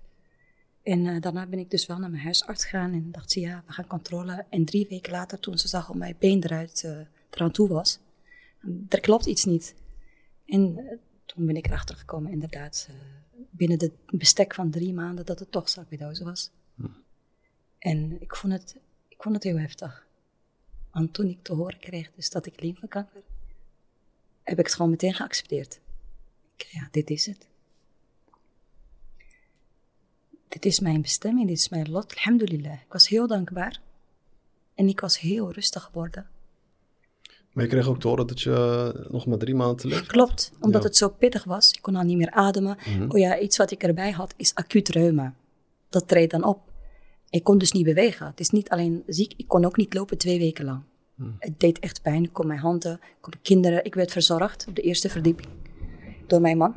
En 0.84 1.08
eh, 1.08 1.22
daarna 1.22 1.46
ben 1.46 1.60
ik 1.60 1.70
dus 1.70 1.86
wel 1.86 1.98
naar 1.98 2.10
mijn 2.10 2.24
huisarts 2.24 2.64
gegaan 2.64 2.94
en 2.94 3.08
dacht 3.12 3.32
ze, 3.32 3.40
ja, 3.40 3.64
we 3.68 3.74
gaan 3.74 3.88
controle. 3.88 4.46
En 4.50 4.66
drie 4.66 4.88
weken 4.90 5.12
later, 5.12 5.40
toen 5.40 5.58
ze 5.58 5.68
zag 5.68 5.88
hoe 5.88 5.98
mijn 5.98 6.16
been 6.20 6.44
eruit, 6.44 6.84
eh, 6.86 6.98
eraan 7.30 7.52
toe 7.52 7.68
was, 7.68 8.00
er 8.90 9.00
klopt 9.00 9.26
iets 9.26 9.46
niet. 9.46 9.76
En 10.46 10.78
eh, 10.78 10.98
toen 11.26 11.46
ben 11.46 11.56
ik 11.56 11.66
erachter 11.68 11.96
gekomen, 11.96 12.32
inderdaad, 12.32 12.88
eh, 12.90 12.96
binnen 13.50 13.80
de 13.80 13.92
bestek 14.06 14.54
van 14.54 14.70
drie 14.70 14.94
maanden, 14.94 15.26
dat 15.26 15.40
het 15.40 15.52
toch 15.52 15.70
sarcoïdose 15.70 16.24
was. 16.24 16.52
En 17.82 18.22
ik 18.22 18.36
vond, 18.36 18.54
het, 18.54 18.76
ik 19.08 19.22
vond 19.24 19.36
het 19.36 19.44
heel 19.44 19.60
heftig. 19.60 20.06
Want 20.92 21.14
toen 21.14 21.28
ik 21.28 21.38
te 21.42 21.54
horen 21.54 21.80
kreeg 21.80 22.12
dus 22.16 22.30
dat 22.30 22.46
ik 22.46 22.62
lymfekanker, 22.62 23.22
heb 24.44 24.60
ik 24.60 24.66
het 24.66 24.76
gewoon 24.76 24.92
meteen 24.92 25.14
geaccepteerd. 25.14 25.80
Ik, 26.58 26.68
ja, 26.72 26.88
dit 26.92 27.10
is 27.10 27.26
het. 27.26 27.48
Dit 30.48 30.66
is 30.66 30.80
mijn 30.80 31.02
bestemming, 31.02 31.48
dit 31.48 31.58
is 31.58 31.70
mijn 31.70 31.92
lot, 31.92 32.16
alhamdulillah. 32.16 32.74
Ik 32.74 32.92
was 32.92 33.08
heel 33.08 33.28
dankbaar. 33.28 33.80
En 34.76 34.88
ik 34.88 35.00
was 35.00 35.20
heel 35.20 35.52
rustig 35.52 35.84
geworden. 35.84 36.28
Maar 37.52 37.64
je 37.64 37.70
kreeg 37.70 37.88
ook 37.88 38.00
te 38.00 38.08
horen 38.08 38.28
dat 38.28 38.42
je 38.42 38.52
eh, 39.06 39.12
nog 39.12 39.26
maar 39.26 39.38
drie 39.38 39.56
maanden 39.56 39.92
had? 39.92 40.06
Klopt, 40.06 40.52
omdat 40.60 40.82
Ja. 40.82 40.88
het 40.88 40.98
zo 40.98 41.10
pittig 41.10 41.44
was. 41.44 41.72
Ik 41.72 41.82
kon 41.82 41.96
al 41.96 42.04
niet 42.04 42.18
meer 42.18 42.32
ademen. 42.32 42.78
Oh 43.08 43.18
ja, 43.18 43.40
iets 43.40 43.58
wat 43.58 43.72
ik 43.72 43.84
erbij 43.84 44.12
had 44.12 44.34
is 44.38 44.56
acuut 44.56 44.90
reuma. 44.90 45.34
Dat 45.90 46.08
treedt 46.08 46.32
dan 46.32 46.44
op. 46.44 46.71
Ik 47.32 47.44
kon 47.44 47.58
dus 47.58 47.72
niet 47.72 47.86
bewegen. 47.86 48.26
Het 48.26 48.40
is 48.40 48.50
niet 48.50 48.70
alleen 48.70 49.04
ziek, 49.08 49.34
ik 49.38 49.48
kon 49.48 49.66
ook 49.66 49.78
niet 49.78 49.94
lopen 49.94 50.18
twee 50.18 50.40
weken 50.40 50.66
lang. 50.66 50.84
Het 51.40 51.60
deed 51.60 51.80
echt 51.80 52.02
pijn. 52.02 52.24
Ik 52.24 52.34
kon 52.34 52.48
mijn 52.48 52.60
handen, 52.60 52.94
ik 52.94 53.18
kon 53.22 53.30
mijn 53.30 53.44
kinderen. 53.44 53.86
Ik 53.86 53.96
werd 53.96 54.12
verzorgd 54.12 54.66
op 54.68 54.76
de 54.76 54.82
eerste 54.82 55.10
verdieping 55.10 55.50
door 56.28 56.42
mijn 56.42 56.58
man. 56.58 56.76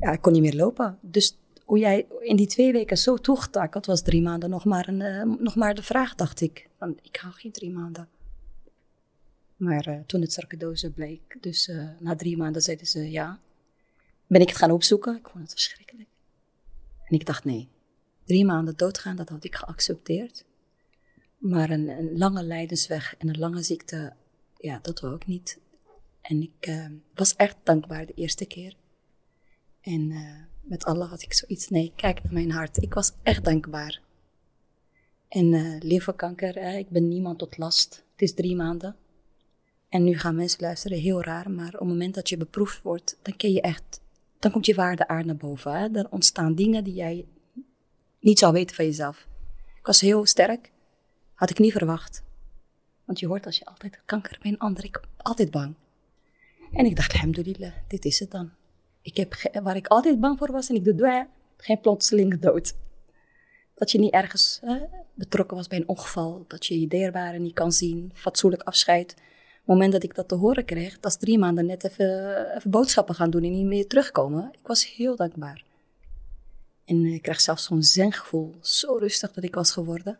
Ja, 0.00 0.12
ik 0.12 0.20
kon 0.20 0.32
niet 0.32 0.42
meer 0.42 0.54
lopen. 0.54 0.98
Dus 1.00 1.36
hoe 1.64 1.78
jij 1.78 2.06
in 2.20 2.36
die 2.36 2.46
twee 2.46 2.72
weken 2.72 2.98
zo 2.98 3.16
toegetakeld 3.16 3.86
was, 3.86 4.02
drie 4.02 4.22
maanden 4.22 4.50
nog 4.50 4.64
maar, 4.64 4.88
een, 4.88 5.00
eh, 5.00 5.22
nog 5.38 5.56
maar 5.56 5.74
de 5.74 5.82
vraag, 5.82 6.14
dacht 6.14 6.40
ik. 6.40 6.68
Want 6.78 6.98
ik 7.02 7.16
hou 7.16 7.34
geen 7.34 7.52
drie 7.52 7.70
maanden. 7.70 8.08
Maar 9.56 9.86
eh, 9.86 9.98
toen 10.06 10.20
het 10.20 10.32
sarcoidose 10.32 10.90
bleek, 10.90 11.36
dus 11.40 11.68
eh, 11.68 11.88
na 11.98 12.16
drie 12.16 12.36
maanden 12.36 12.62
zeiden 12.62 12.86
ze 12.86 13.10
ja. 13.10 13.38
Ben 14.26 14.40
ik 14.40 14.48
het 14.48 14.56
gaan 14.56 14.70
opzoeken. 14.70 15.16
Ik 15.16 15.28
vond 15.28 15.42
het 15.42 15.52
verschrikkelijk. 15.52 16.08
En 17.04 17.14
ik 17.14 17.26
dacht 17.26 17.44
nee, 17.44 17.68
drie 18.28 18.44
maanden 18.44 18.76
doodgaan, 18.76 19.16
dat 19.16 19.28
had 19.28 19.44
ik 19.44 19.54
geaccepteerd. 19.54 20.44
Maar 21.38 21.70
een, 21.70 21.88
een 21.88 22.18
lange 22.18 22.42
lijdensweg 22.42 23.14
en 23.18 23.28
een 23.28 23.38
lange 23.38 23.62
ziekte, 23.62 24.12
ja, 24.56 24.78
dat 24.82 25.00
wou 25.00 25.14
ik 25.14 25.26
niet. 25.26 25.58
En 26.20 26.42
ik 26.42 26.66
eh, 26.66 26.86
was 27.14 27.36
echt 27.36 27.56
dankbaar 27.62 28.06
de 28.06 28.14
eerste 28.14 28.46
keer. 28.46 28.74
En 29.80 30.10
eh, 30.10 30.34
met 30.60 30.84
Allah 30.84 31.10
had 31.10 31.22
ik 31.22 31.32
zoiets, 31.32 31.68
nee, 31.68 31.92
kijk 31.96 32.22
naar 32.22 32.32
mijn 32.32 32.50
hart. 32.50 32.82
Ik 32.82 32.94
was 32.94 33.12
echt 33.22 33.44
dankbaar. 33.44 34.00
En 35.28 35.78
lymfekanker, 35.78 36.56
eh, 36.56 36.78
ik 36.78 36.88
ben 36.88 37.08
niemand 37.08 37.38
tot 37.38 37.58
last. 37.58 38.04
Het 38.12 38.22
is 38.22 38.34
drie 38.34 38.56
maanden. 38.56 38.96
En 39.88 40.04
nu 40.04 40.18
gaan 40.18 40.34
mensen 40.34 40.60
luisteren, 40.60 40.98
heel 40.98 41.22
raar, 41.22 41.50
maar 41.50 41.72
op 41.72 41.78
het 41.78 41.88
moment 41.88 42.14
dat 42.14 42.28
je 42.28 42.36
beproefd 42.36 42.82
wordt, 42.82 43.18
dan 43.22 43.36
ken 43.36 43.52
je 43.52 43.60
echt, 43.60 44.00
dan 44.38 44.50
komt 44.50 44.66
je 44.66 44.74
waarde 44.74 45.08
aard 45.08 45.26
naar 45.26 45.36
boven. 45.36 45.72
Hè? 45.72 45.88
Er 45.92 46.10
ontstaan 46.10 46.54
dingen 46.54 46.84
die 46.84 46.94
jij 46.94 47.26
niet 48.20 48.38
zou 48.38 48.52
weten 48.52 48.76
van 48.76 48.84
jezelf. 48.84 49.26
Ik 49.78 49.86
was 49.86 50.00
heel 50.00 50.26
sterk, 50.26 50.70
had 51.34 51.50
ik 51.50 51.58
niet 51.58 51.72
verwacht. 51.72 52.22
Want 53.04 53.18
je 53.20 53.26
hoort 53.26 53.46
als 53.46 53.58
je 53.58 53.64
altijd 53.64 54.00
kanker 54.04 54.38
bij 54.42 54.50
een 54.50 54.58
ander, 54.58 54.84
ik 54.84 55.00
altijd 55.16 55.50
bang. 55.50 55.74
En 56.72 56.84
ik 56.84 56.96
dacht, 56.96 57.12
alhamdulillah, 57.12 57.72
dit 57.88 58.04
is 58.04 58.18
het 58.18 58.30
dan. 58.30 58.50
Ik 59.02 59.16
heb 59.16 59.34
waar 59.62 59.76
ik 59.76 59.86
altijd 59.86 60.20
bang 60.20 60.38
voor 60.38 60.52
was 60.52 60.68
en 60.68 60.74
ik 60.74 60.84
doe 60.84 61.26
geen 61.56 61.80
plotseling 61.80 62.38
dood. 62.38 62.74
Dat 63.74 63.90
je 63.90 63.98
niet 63.98 64.12
ergens 64.12 64.60
betrokken 65.14 65.56
was 65.56 65.66
bij 65.66 65.78
een 65.78 65.88
ongeval, 65.88 66.44
dat 66.48 66.66
je 66.66 66.80
je 66.80 66.88
dierbaren 66.88 67.42
niet 67.42 67.54
kan 67.54 67.72
zien, 67.72 68.10
fatsoenlijk 68.14 68.62
afscheid. 68.62 69.12
Op 69.12 69.18
het 69.54 69.66
moment 69.66 69.92
dat 69.92 70.02
ik 70.02 70.14
dat 70.14 70.28
te 70.28 70.34
horen 70.34 70.64
kreeg, 70.64 71.00
dat 71.00 71.10
is 71.10 71.16
drie 71.16 71.38
maanden 71.38 71.66
net 71.66 71.84
even, 71.84 72.56
even 72.56 72.70
boodschappen 72.70 73.14
gaan 73.14 73.30
doen 73.30 73.42
en 73.42 73.50
niet 73.50 73.66
meer 73.66 73.86
terugkomen. 73.86 74.48
Ik 74.52 74.66
was 74.66 74.94
heel 74.94 75.16
dankbaar. 75.16 75.64
En 76.88 77.04
ik 77.04 77.22
kreeg 77.22 77.40
zelfs 77.40 77.64
zo'n 77.64 77.82
zengevoel, 77.82 78.56
zo 78.60 78.96
rustig 78.96 79.32
dat 79.32 79.44
ik 79.44 79.54
was 79.54 79.72
geworden. 79.72 80.18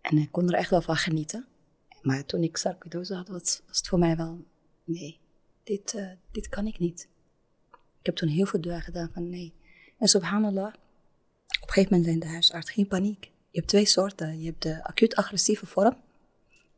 En 0.00 0.18
ik 0.18 0.32
kon 0.32 0.48
er 0.48 0.54
echt 0.54 0.70
wel 0.70 0.82
van 0.82 0.96
genieten. 0.96 1.46
Maar 2.02 2.24
toen 2.24 2.42
ik 2.42 2.56
sarcoidose 2.56 3.14
had, 3.14 3.28
was, 3.28 3.62
het 3.66 3.88
voor 3.88 3.98
mij 3.98 4.16
wel, 4.16 4.44
nee, 4.84 5.18
dit, 5.62 5.94
eh, 5.94 6.10
dit 6.30 6.48
kan 6.48 6.66
ik 6.66 6.78
niet. 6.78 7.08
Ik 7.70 8.06
heb 8.06 8.16
toen 8.16 8.28
heel 8.28 8.46
veel 8.46 8.60
dua 8.60 8.80
gedaan 8.80 9.10
van 9.12 9.30
nee. 9.30 9.52
En 9.98 10.08
subhanallah, 10.08 10.74
op 11.60 11.68
een 11.68 11.68
gegeven 11.68 11.90
moment 11.90 12.04
zei 12.04 12.18
de 12.18 12.26
huisarts, 12.26 12.70
geen 12.70 12.86
paniek. 12.86 13.24
Je 13.24 13.58
hebt 13.58 13.68
twee 13.68 13.86
soorten. 13.86 14.40
Je 14.40 14.46
hebt 14.46 14.62
de 14.62 14.84
acuut 14.84 15.14
agressieve 15.14 15.66
vorm. 15.66 15.96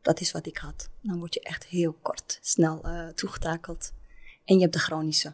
Dat 0.02 0.20
is 0.20 0.32
wat 0.32 0.46
ik 0.46 0.56
had. 0.56 0.88
Dan 1.00 1.18
word 1.18 1.34
je 1.34 1.40
echt 1.40 1.66
heel 1.66 1.92
kort, 1.92 2.38
snel 2.42 2.82
eh, 2.82 3.08
toegetakeld. 3.08 3.92
En 4.44 4.54
je 4.54 4.60
hebt 4.60 4.72
de 4.72 4.80
chronische. 4.80 5.32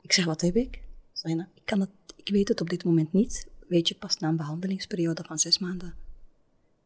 Ik 0.00 0.12
zeg, 0.12 0.24
wat 0.24 0.40
heb 0.40 0.56
ik? 0.56 0.82
Zei 1.12 1.46
kan 1.66 1.80
het, 1.80 1.90
ik 2.16 2.28
weet 2.28 2.48
het 2.48 2.60
op 2.60 2.68
dit 2.70 2.84
moment 2.84 3.12
niet. 3.12 3.48
Weet 3.68 3.88
je 3.88 3.94
pas 3.94 4.16
na 4.18 4.28
een 4.28 4.36
behandelingsperiode 4.36 5.24
van 5.24 5.38
zes 5.38 5.58
maanden. 5.58 5.94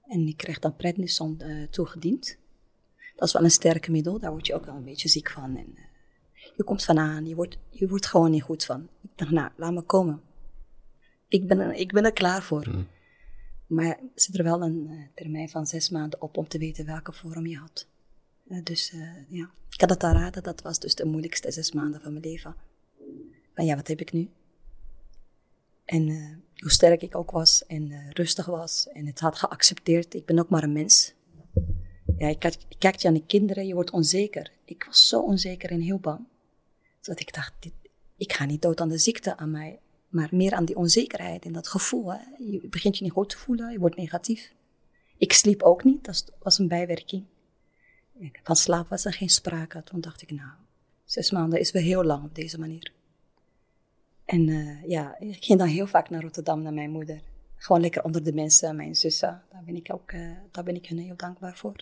En 0.06 0.26
ik 0.26 0.36
kreeg 0.36 0.58
dan 0.58 0.76
prednison 0.76 1.40
eh, 1.40 1.68
toegediend. 1.68 2.36
Dat 3.16 3.28
is 3.28 3.34
wel 3.34 3.44
een 3.44 3.50
sterke 3.50 3.90
middel, 3.90 4.18
daar 4.18 4.30
word 4.30 4.46
je 4.46 4.54
ook 4.54 4.64
wel 4.64 4.74
een 4.74 4.84
beetje 4.84 5.08
ziek 5.08 5.30
van. 5.30 5.56
En, 5.56 5.66
eh, 5.76 5.82
je 6.56 6.62
komt 6.64 6.84
van 6.84 6.98
aan, 6.98 7.26
je 7.26 7.34
wordt, 7.34 7.58
je 7.70 7.88
wordt 7.88 8.06
gewoon 8.06 8.30
niet 8.30 8.42
goed 8.42 8.64
van. 8.64 8.88
Ik 9.02 9.10
dacht, 9.14 9.30
nou, 9.30 9.50
laat 9.56 9.72
me 9.72 9.82
komen. 9.82 10.20
Ik 11.28 11.46
ben, 11.46 11.58
er- 11.60 11.74
ik 11.74 11.92
ben 11.92 12.04
er 12.04 12.12
klaar 12.12 12.42
voor. 12.42 12.64
Maar 13.66 13.86
er 13.86 13.98
zit 14.14 14.38
er 14.38 14.44
wel 14.44 14.62
een 14.62 14.86
eh, 14.90 14.98
termijn 15.14 15.48
van 15.48 15.66
zes 15.66 15.90
maanden 15.90 16.20
op 16.22 16.36
om 16.36 16.48
te 16.48 16.58
weten 16.58 16.86
welke 16.86 17.12
vorm 17.12 17.46
je 17.46 17.56
had. 17.56 17.86
Dus 18.62 18.94
ja, 19.28 19.50
ik 19.70 19.80
had 19.80 19.90
het 19.90 20.02
al 20.02 20.12
raden, 20.12 20.42
dat 20.42 20.62
was 20.62 20.78
dus 20.78 20.94
de 20.94 21.04
moeilijkste 21.04 21.50
zes 21.50 21.72
maanden 21.72 22.00
van 22.00 22.12
mijn 22.12 22.24
leven. 22.24 22.54
Van 23.54 23.64
ja, 23.64 23.74
wat 23.76 23.88
heb 23.88 24.00
ik 24.00 24.12
nu? 24.12 24.28
En 25.90 26.08
eh, 26.08 26.60
hoe 26.60 26.70
sterk 26.70 27.02
ik 27.02 27.16
ook 27.16 27.30
was 27.30 27.66
en 27.66 27.90
eh, 27.90 28.10
rustig 28.10 28.46
was 28.46 28.88
en 28.88 29.06
het 29.06 29.20
had 29.20 29.36
geaccepteerd. 29.36 30.14
Ik 30.14 30.26
ben 30.26 30.38
ook 30.38 30.48
maar 30.48 30.62
een 30.62 30.72
mens. 30.72 31.14
Ja, 32.16 32.28
je 32.28 32.38
kijkt, 32.38 32.66
je 32.68 32.78
kijkt 32.78 33.02
je 33.02 33.08
aan 33.08 33.14
de 33.14 33.26
kinderen, 33.26 33.66
je 33.66 33.74
wordt 33.74 33.90
onzeker. 33.90 34.52
Ik 34.64 34.84
was 34.84 35.08
zo 35.08 35.20
onzeker 35.20 35.70
en 35.70 35.80
heel 35.80 35.98
bang. 35.98 36.26
Dat 37.00 37.20
ik 37.20 37.34
dacht, 37.34 37.52
dit, 37.58 37.72
ik 38.16 38.32
ga 38.32 38.44
niet 38.44 38.62
dood 38.62 38.80
aan 38.80 38.88
de 38.88 38.98
ziekte 38.98 39.36
aan 39.36 39.50
mij, 39.50 39.78
maar 40.08 40.28
meer 40.32 40.52
aan 40.52 40.64
die 40.64 40.76
onzekerheid 40.76 41.44
en 41.44 41.52
dat 41.52 41.68
gevoel. 41.68 42.12
Je 42.38 42.68
begint 42.68 42.96
je 42.96 43.04
niet 43.04 43.12
goed 43.12 43.28
te 43.28 43.38
voelen, 43.38 43.72
je 43.72 43.78
wordt 43.78 43.96
negatief. 43.96 44.52
Ik 45.18 45.32
sliep 45.32 45.62
ook 45.62 45.84
niet, 45.84 46.04
dat 46.04 46.32
was 46.38 46.58
een 46.58 46.68
bijwerking. 46.68 47.24
Van 48.42 48.56
slaap 48.56 48.88
was 48.88 49.04
er 49.04 49.12
geen 49.12 49.28
sprake. 49.28 49.82
Toen 49.82 50.00
dacht 50.00 50.22
ik, 50.22 50.30
nou, 50.30 50.50
zes 51.04 51.30
maanden 51.30 51.60
is 51.60 51.70
wel 51.70 51.82
heel 51.82 52.04
lang 52.04 52.24
op 52.24 52.34
deze 52.34 52.58
manier. 52.58 52.92
En 54.30 54.48
eh, 54.48 54.88
ja, 54.88 55.18
ik 55.18 55.44
ging 55.44 55.58
dan 55.58 55.68
heel 55.68 55.86
vaak 55.86 56.10
naar 56.10 56.22
Rotterdam, 56.22 56.62
naar 56.62 56.72
mijn 56.72 56.90
moeder. 56.90 57.20
Gewoon 57.56 57.80
lekker 57.80 58.04
onder 58.04 58.24
de 58.24 58.32
mensen, 58.32 58.76
mijn 58.76 58.94
zussen. 58.94 59.42
Daar 59.50 59.64
ben 59.64 59.76
ik 59.76 59.92
ook, 59.92 60.12
eh, 60.12 60.30
daar 60.50 60.64
ben 60.64 60.74
ik 60.74 60.86
hun 60.86 60.98
heel 60.98 61.16
dankbaar 61.16 61.56
voor. 61.56 61.76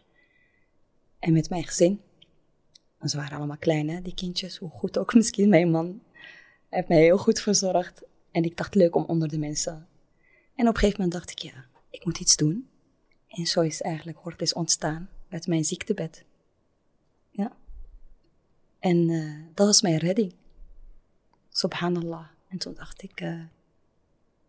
En 1.18 1.32
met 1.32 1.50
mijn 1.50 1.64
gezin. 1.64 2.00
Ze 3.02 3.16
waren 3.16 3.36
allemaal 3.36 3.56
klein, 3.56 3.88
hè, 3.88 4.02
die 4.02 4.14
kindjes. 4.14 4.56
Hoe 4.56 4.70
goed 4.70 4.98
ook 4.98 5.14
misschien. 5.20 5.48
Mijn 5.48 5.70
man 5.70 6.02
heeft 6.68 6.88
mij 6.88 7.02
heel 7.02 7.18
goed 7.18 7.40
verzorgd. 7.40 8.02
En 8.30 8.44
ik 8.44 8.56
dacht, 8.56 8.74
leuk 8.74 8.96
om 8.96 9.04
onder 9.04 9.28
de 9.28 9.38
mensen. 9.38 9.88
En 10.54 10.68
op 10.68 10.74
een 10.74 10.80
gegeven 10.80 11.02
moment 11.02 11.12
dacht 11.12 11.30
ik, 11.30 11.38
ja, 11.38 11.64
ik 11.90 12.04
moet 12.04 12.20
iets 12.20 12.36
doen. 12.36 12.68
En 13.28 13.46
zo 13.46 13.60
is 13.60 13.80
eigenlijk 13.80 14.18
Hortus 14.18 14.52
ontstaan 14.52 15.08
met 15.28 15.46
mijn 15.46 15.64
ziektebed. 15.64 16.24
Ja. 17.30 17.56
En 18.78 19.10
eh, 19.10 19.54
dat 19.54 19.66
was 19.66 19.82
mijn 19.82 19.98
redding. 19.98 20.34
Subhanallah. 21.48 22.36
En 22.48 22.58
toen 22.58 22.74
dacht 22.74 23.02
ik, 23.02 23.20
eh, 23.20 23.40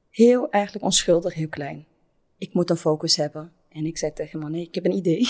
heel 0.10 0.50
eigenlijk 0.50 0.86
onschuldig, 0.86 1.34
heel 1.34 1.50
klein. 1.50 1.86
Ik 2.38 2.54
moet 2.54 2.70
een 2.70 2.78
focus 2.78 3.16
hebben. 3.16 3.52
En 3.70 3.86
ik 3.86 3.98
zei 3.98 4.14
tegen 4.14 4.42
hem, 4.42 4.52
nee, 4.52 4.68
ik 4.68 4.76
heb 4.76 4.86
een 4.86 4.96
idee. 4.96 5.30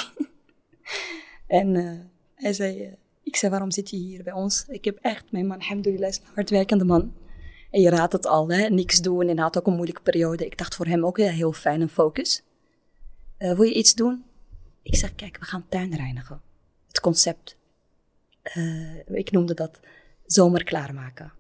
en 1.48 1.76
eh, 1.76 2.00
hij 2.36 2.54
zei, 2.54 2.84
eh, 2.84 2.92
ik 3.24 3.36
zei, 3.36 3.52
waarom 3.52 3.72
zit 3.72 3.90
je 3.90 3.98
hier 3.98 4.24
bij 4.24 4.34
ons? 4.34 4.66
Ik 4.68 4.86
heb 4.86 4.98
echt, 5.02 5.32
mijn 5.32 5.48
man, 5.48 5.58
alhamdulillah, 5.58 6.10
is 6.10 6.18
een 6.18 6.34
hardwerkende 6.34 6.86
man. 6.86 7.14
En 7.72 7.82
je 7.82 7.90
raadt 7.90 8.14
het 8.14 8.26
al, 8.26 8.52
hè? 8.52 8.70
niks 8.70 8.98
doen. 8.98 9.22
En 9.22 9.36
hij 9.36 9.44
had 9.44 9.58
ook 9.58 9.68
een 9.68 9.74
moeilijke 9.74 10.02
periode. 10.02 10.46
Ik 10.46 10.58
dacht 10.58 10.76
voor 10.76 10.86
hem 10.86 11.06
ook 11.06 11.18
heel, 11.18 11.54
fijn, 11.54 11.82
een 11.82 11.90
focus. 11.90 12.44
Eh, 13.38 13.56
wil 13.56 13.64
je 13.64 13.74
iets 13.74 13.94
doen? 13.94 14.24
Ik 14.82 14.96
zeg, 14.96 15.16
kijk, 15.16 15.38
we 15.38 15.46
gaan 15.46 15.66
tuin 15.70 15.96
reinigen. 15.96 16.42
Het 16.88 17.00
concept. 17.00 17.58
Ik 19.06 19.32
noemde 19.32 19.54
dat 19.54 19.80
zomer 20.26 20.64
klaarmaken. 20.64 21.32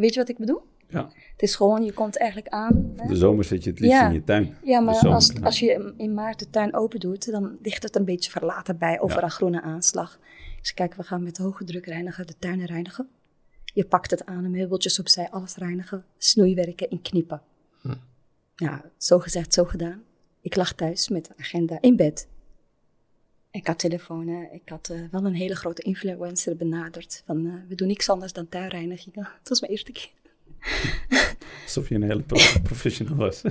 Weet 0.00 0.14
je 0.14 0.20
wat 0.20 0.28
ik 0.28 0.38
bedoel? 0.38 0.62
Ja. 0.88 1.10
Het 1.32 1.42
is 1.42 1.54
gewoon, 1.54 1.84
je 1.84 1.92
komt 1.92 2.18
eigenlijk 2.18 2.50
aan. 2.52 2.92
hè? 2.96 3.06
De 3.08 3.16
zomer 3.16 3.44
zit 3.44 3.64
je 3.64 3.70
het 3.70 3.80
liefst 3.80 3.96
Ja. 3.96 4.06
in 4.08 4.12
je 4.14 4.24
tuin. 4.24 4.54
Ja, 4.62 4.78
De 4.78 4.84
maar 4.84 4.94
zomer, 4.94 5.14
als, 5.14 5.30
ja. 5.34 5.40
als 5.44 5.58
je 5.58 5.92
in 5.96 6.14
maart 6.14 6.38
de 6.38 6.50
tuin 6.50 6.74
open 6.74 7.00
doet, 7.00 7.30
dan 7.30 7.56
ligt 7.62 7.82
het 7.82 7.96
een 7.96 8.04
beetje 8.04 8.30
verlaten 8.30 8.78
bij 8.78 9.00
overal 9.00 9.28
groene 9.28 9.62
aanslag. 9.62 10.18
Ik 10.58 10.66
zeg, 10.66 10.74
kijk, 10.74 10.94
we 10.94 11.02
gaan 11.02 11.22
met 11.22 11.38
hoge 11.38 11.64
druk 11.64 11.86
reinigen, 11.86 12.26
de 12.26 12.34
tuinen 12.38 12.66
reinigen. 12.66 13.08
Je 13.64 13.84
pakt 13.84 14.10
het 14.10 14.26
aan, 14.26 14.42
de 14.42 14.48
meubeltjes 14.48 14.98
opzij, 15.00 15.30
alles 15.30 15.56
reinigen, 15.56 16.04
snoeiwerken 16.18 16.88
en 16.90 17.02
knippen. 17.02 17.42
Ja, 18.56 18.84
zo 18.96 19.18
gezegd, 19.18 19.54
zo 19.54 19.64
gedaan. 19.64 20.02
Ik 20.40 20.56
lag 20.56 20.72
thuis 20.72 21.08
met 21.08 21.28
een 21.28 21.34
agenda 21.38 21.78
in 21.80 21.96
bed. 21.96 22.28
Ik 23.56 23.66
had 23.66 23.78
telefoons, 23.78 24.30
ik 24.52 24.68
had 24.68 24.88
eh, 24.88 25.00
wel 25.10 25.24
een 25.24 25.34
hele 25.34 25.56
grote 25.56 25.82
influencer 25.82 26.56
benaderd. 26.56 27.22
Van, 27.26 27.46
eh, 27.46 27.52
we 27.68 27.74
doen 27.74 27.88
niks 27.88 28.08
anders 28.08 28.32
dan 28.32 28.48
tuinreinigingen. 28.48 29.28
Het 29.38 29.48
was 29.48 29.60
mijn 29.60 29.72
eerste 29.72 29.92
keer. 29.92 30.10
Alsof 31.62 31.88
je 31.88 31.94
een 31.94 32.02
hele 32.02 32.22
pro- 32.22 32.60
professional 32.62 33.16
was. 33.16 33.42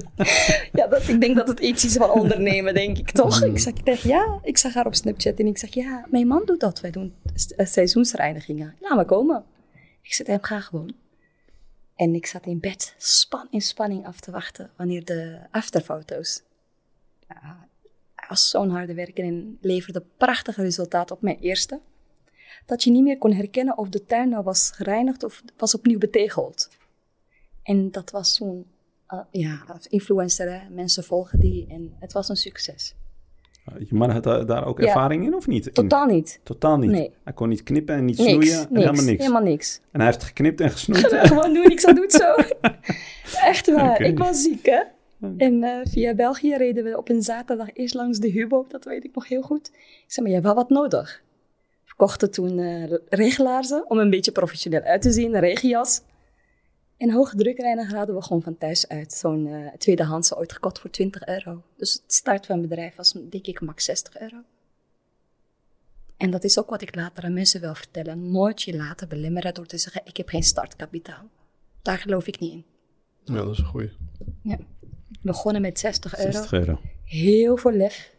Ja, 0.71 0.87
dat, 0.87 1.07
ik 1.07 1.21
denk 1.21 1.35
dat 1.35 1.47
het 1.47 1.59
iets 1.59 1.85
is 1.85 1.93
van 1.93 2.09
ondernemen, 2.09 2.73
denk 2.73 2.97
ik 2.97 3.11
toch? 3.11 3.43
Ik 3.43 3.59
zeg 3.59 3.73
tegen 3.73 4.09
ja, 4.09 4.39
ik 4.43 4.57
zag 4.57 4.73
haar 4.73 4.85
op 4.85 4.95
Snapchat 4.95 5.39
en 5.39 5.47
ik 5.47 5.57
zeg 5.57 5.73
ja, 5.73 6.05
mijn 6.09 6.27
man 6.27 6.45
doet 6.45 6.59
dat. 6.59 6.81
Wij 6.81 6.91
doen 6.91 7.13
eh, 7.55 7.65
seizoensreinigingen. 7.65 8.75
Laat 8.79 8.95
maar 8.95 9.05
komen. 9.05 9.43
Ik 10.01 10.13
zeg 10.13 10.27
hem, 10.27 10.43
ga 10.43 10.59
gewoon. 10.59 10.93
En 11.95 12.15
ik 12.15 12.25
zat 12.25 12.45
in 12.45 12.59
bed, 12.59 12.95
span, 12.97 13.47
in 13.49 13.61
spanning 13.61 14.05
af 14.05 14.19
te 14.19 14.31
wachten 14.31 14.69
wanneer 14.75 15.05
de 15.05 15.39
afterfoto's. 15.51 16.41
Ja, 17.27 17.67
hij 18.27 18.35
was 18.35 18.49
zo'n 18.49 18.69
harde 18.69 18.93
werker 18.93 19.23
en 19.23 19.57
leverde 19.61 20.03
prachtige 20.17 20.61
resultaten 20.61 21.15
op 21.15 21.21
mijn 21.21 21.39
eerste. 21.39 21.79
Dat 22.65 22.83
je 22.83 22.91
niet 22.91 23.03
meer 23.03 23.17
kon 23.17 23.31
herkennen 23.33 23.77
of 23.77 23.89
de 23.89 24.05
tuin 24.05 24.29
nou 24.29 24.43
was 24.43 24.71
gereinigd 24.75 25.23
of 25.23 25.41
was 25.57 25.75
opnieuw 25.75 25.97
betegeld. 25.97 26.69
En 27.63 27.91
dat 27.91 28.11
was 28.11 28.35
zo'n 28.35 28.65
uh, 29.13 29.19
ja, 29.31 29.63
als 29.67 29.87
influencer, 29.87 30.51
hè. 30.51 30.69
mensen 30.69 31.03
volgen 31.03 31.39
die 31.39 31.65
en 31.69 31.93
het 31.99 32.13
was 32.13 32.29
een 32.29 32.35
succes. 32.35 32.95
Je 33.79 33.95
man 33.95 34.09
had 34.09 34.23
daar 34.23 34.65
ook 34.65 34.79
Ja. 34.79 34.85
ervaring 34.87 35.25
in 35.25 35.35
of 35.35 35.47
niet? 35.47 35.73
Totaal 35.73 36.05
niet. 36.05 36.39
Totaal 36.43 36.77
niet. 36.77 36.89
Nee. 36.91 37.13
Hij 37.23 37.33
kon 37.33 37.49
niet 37.49 37.63
knippen 37.63 37.95
en 37.95 38.05
niet 38.05 38.17
Niks. 38.17 38.29
snoeien. 38.29 38.49
niks. 38.57 38.69
En 38.69 38.75
helemaal 38.75 39.03
niks. 39.03 39.21
Helemaal 39.21 39.41
niks. 39.43 39.79
En 39.91 39.99
hij 39.99 40.09
heeft 40.09 40.23
geknipt 40.23 40.61
en 40.61 40.69
gesnoeid. 40.71 41.13
Gewoon 41.13 41.53
doen, 41.53 41.67
niks 41.67 41.85
aan 41.85 41.95
doet 41.95 42.11
zo. 42.11 42.35
Echt 43.49 43.71
waar. 43.73 44.01
Ik 44.01 44.17
was 44.17 44.41
ziek, 44.41 44.65
hè. 44.65 44.81
En 45.37 45.63
eh, 45.63 45.79
via 45.83 46.13
België 46.13 46.55
reden 46.55 46.83
we 46.83 46.97
op 46.97 47.09
een 47.09 47.21
zaterdag 47.21 47.73
eerst 47.73 47.93
langs 47.93 48.19
de 48.19 48.29
Hubo, 48.29 48.65
dat 48.67 48.85
weet 48.85 49.03
ik 49.03 49.15
nog 49.15 49.27
heel 49.27 49.41
goed. 49.41 49.67
Ik 49.67 50.03
zei, 50.07 50.25
maar 50.25 50.35
je 50.35 50.41
hebt 50.41 50.45
wel 50.45 50.55
wat 50.55 50.69
nodig. 50.69 51.23
We 51.85 51.93
kochten 51.95 52.31
toen 52.31 52.87
regelaarzen 53.09 53.89
om 53.89 53.97
een 53.97 54.09
beetje 54.09 54.31
professioneel 54.31 54.81
uit 54.81 55.01
te 55.01 55.11
zien, 55.11 55.33
een 55.33 55.39
regenjas. 55.39 56.01
En 56.97 57.11
hoge 57.11 57.35
drukreiniger 57.35 57.97
hadden 57.97 58.15
we 58.15 58.21
gewoon 58.21 58.41
van 58.41 58.57
thuis 58.57 58.87
uit. 58.87 59.13
Zo'n 59.13 59.47
eh 59.47 59.73
tweedehandse 59.77 60.37
ooit 60.37 60.53
gekocht 60.53 60.79
voor 60.79 60.89
20 60.89 61.27
euro. 61.27 61.63
Dus 61.77 61.93
het 61.93 62.13
start 62.13 62.45
van 62.45 62.59
het 62.59 62.69
bedrijf 62.69 62.95
was 62.95 63.11
denk 63.11 63.47
ik 63.47 63.61
max 63.61 63.85
60 63.85 64.19
euro. 64.19 64.37
En 66.17 66.31
dat 66.31 66.43
is 66.43 66.59
ook 66.59 66.69
wat 66.69 66.81
ik 66.81 66.95
later 66.95 67.23
aan 67.23 67.33
mensen 67.33 67.61
wil 67.61 67.75
vertellen. 67.75 68.31
Nooit 68.31 68.61
je 68.61 68.75
laten 68.75 69.09
belemmeren 69.09 69.53
door 69.53 69.65
te 69.65 69.77
zeggen, 69.77 70.01
ik 70.05 70.17
heb 70.17 70.29
geen 70.29 70.43
startkapitaal. 70.43 71.29
Daar 71.81 71.97
geloof 71.97 72.27
ik 72.27 72.39
niet 72.39 72.51
in. 72.51 72.65
Ja, 73.23 73.33
dat 73.33 73.51
is 73.51 73.57
een 73.57 73.65
goeie. 73.65 73.91
Ja. 74.41 74.57
Begonnen 75.25 75.61
met 75.61 75.79
60 75.79 76.17
euro. 76.17 76.31
60 76.31 76.51
euro. 76.51 76.79
Heel 77.03 77.57
veel 77.57 77.71
lef. 77.71 78.13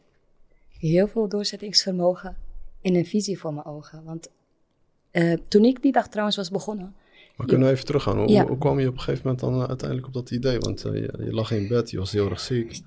Heel 0.79 1.07
veel 1.09 1.29
doorzettingsvermogen. 1.29 2.37
En 2.83 2.95
een 2.95 3.07
visie 3.07 3.39
voor 3.39 3.55
mijn 3.55 3.67
ogen. 3.67 4.05
Want 4.05 4.29
eh, 5.11 5.33
toen 5.49 5.65
ik 5.65 5.83
die 5.83 5.93
dag 5.93 6.09
trouwens 6.09 6.37
was 6.37 6.51
begonnen. 6.51 6.95
Maar 7.37 7.47
kunnen 7.47 7.67
we 7.67 7.73
even 7.73 7.87
teruggaan? 7.87 8.19
Hoe, 8.19 8.29
Ja. 8.29 8.47
hoe 8.47 8.59
kwam 8.59 8.81
je 8.81 8.87
op 8.89 8.93
een 8.93 9.01
gegeven 9.01 9.23
moment 9.25 9.41
dan 9.41 9.63
eh, 9.63 9.69
uiteindelijk 9.69 10.07
op 10.09 10.13
dat 10.15 10.31
idee? 10.31 10.59
Want 10.59 10.85
eh, 10.85 10.93
je, 10.95 11.13
je 11.25 11.33
lag 11.33 11.51
in 11.51 11.69
bed, 11.69 11.91
je 11.91 11.99
was 11.99 12.13
heel 12.13 12.31
erg 12.31 12.41
ziek. 12.41 12.81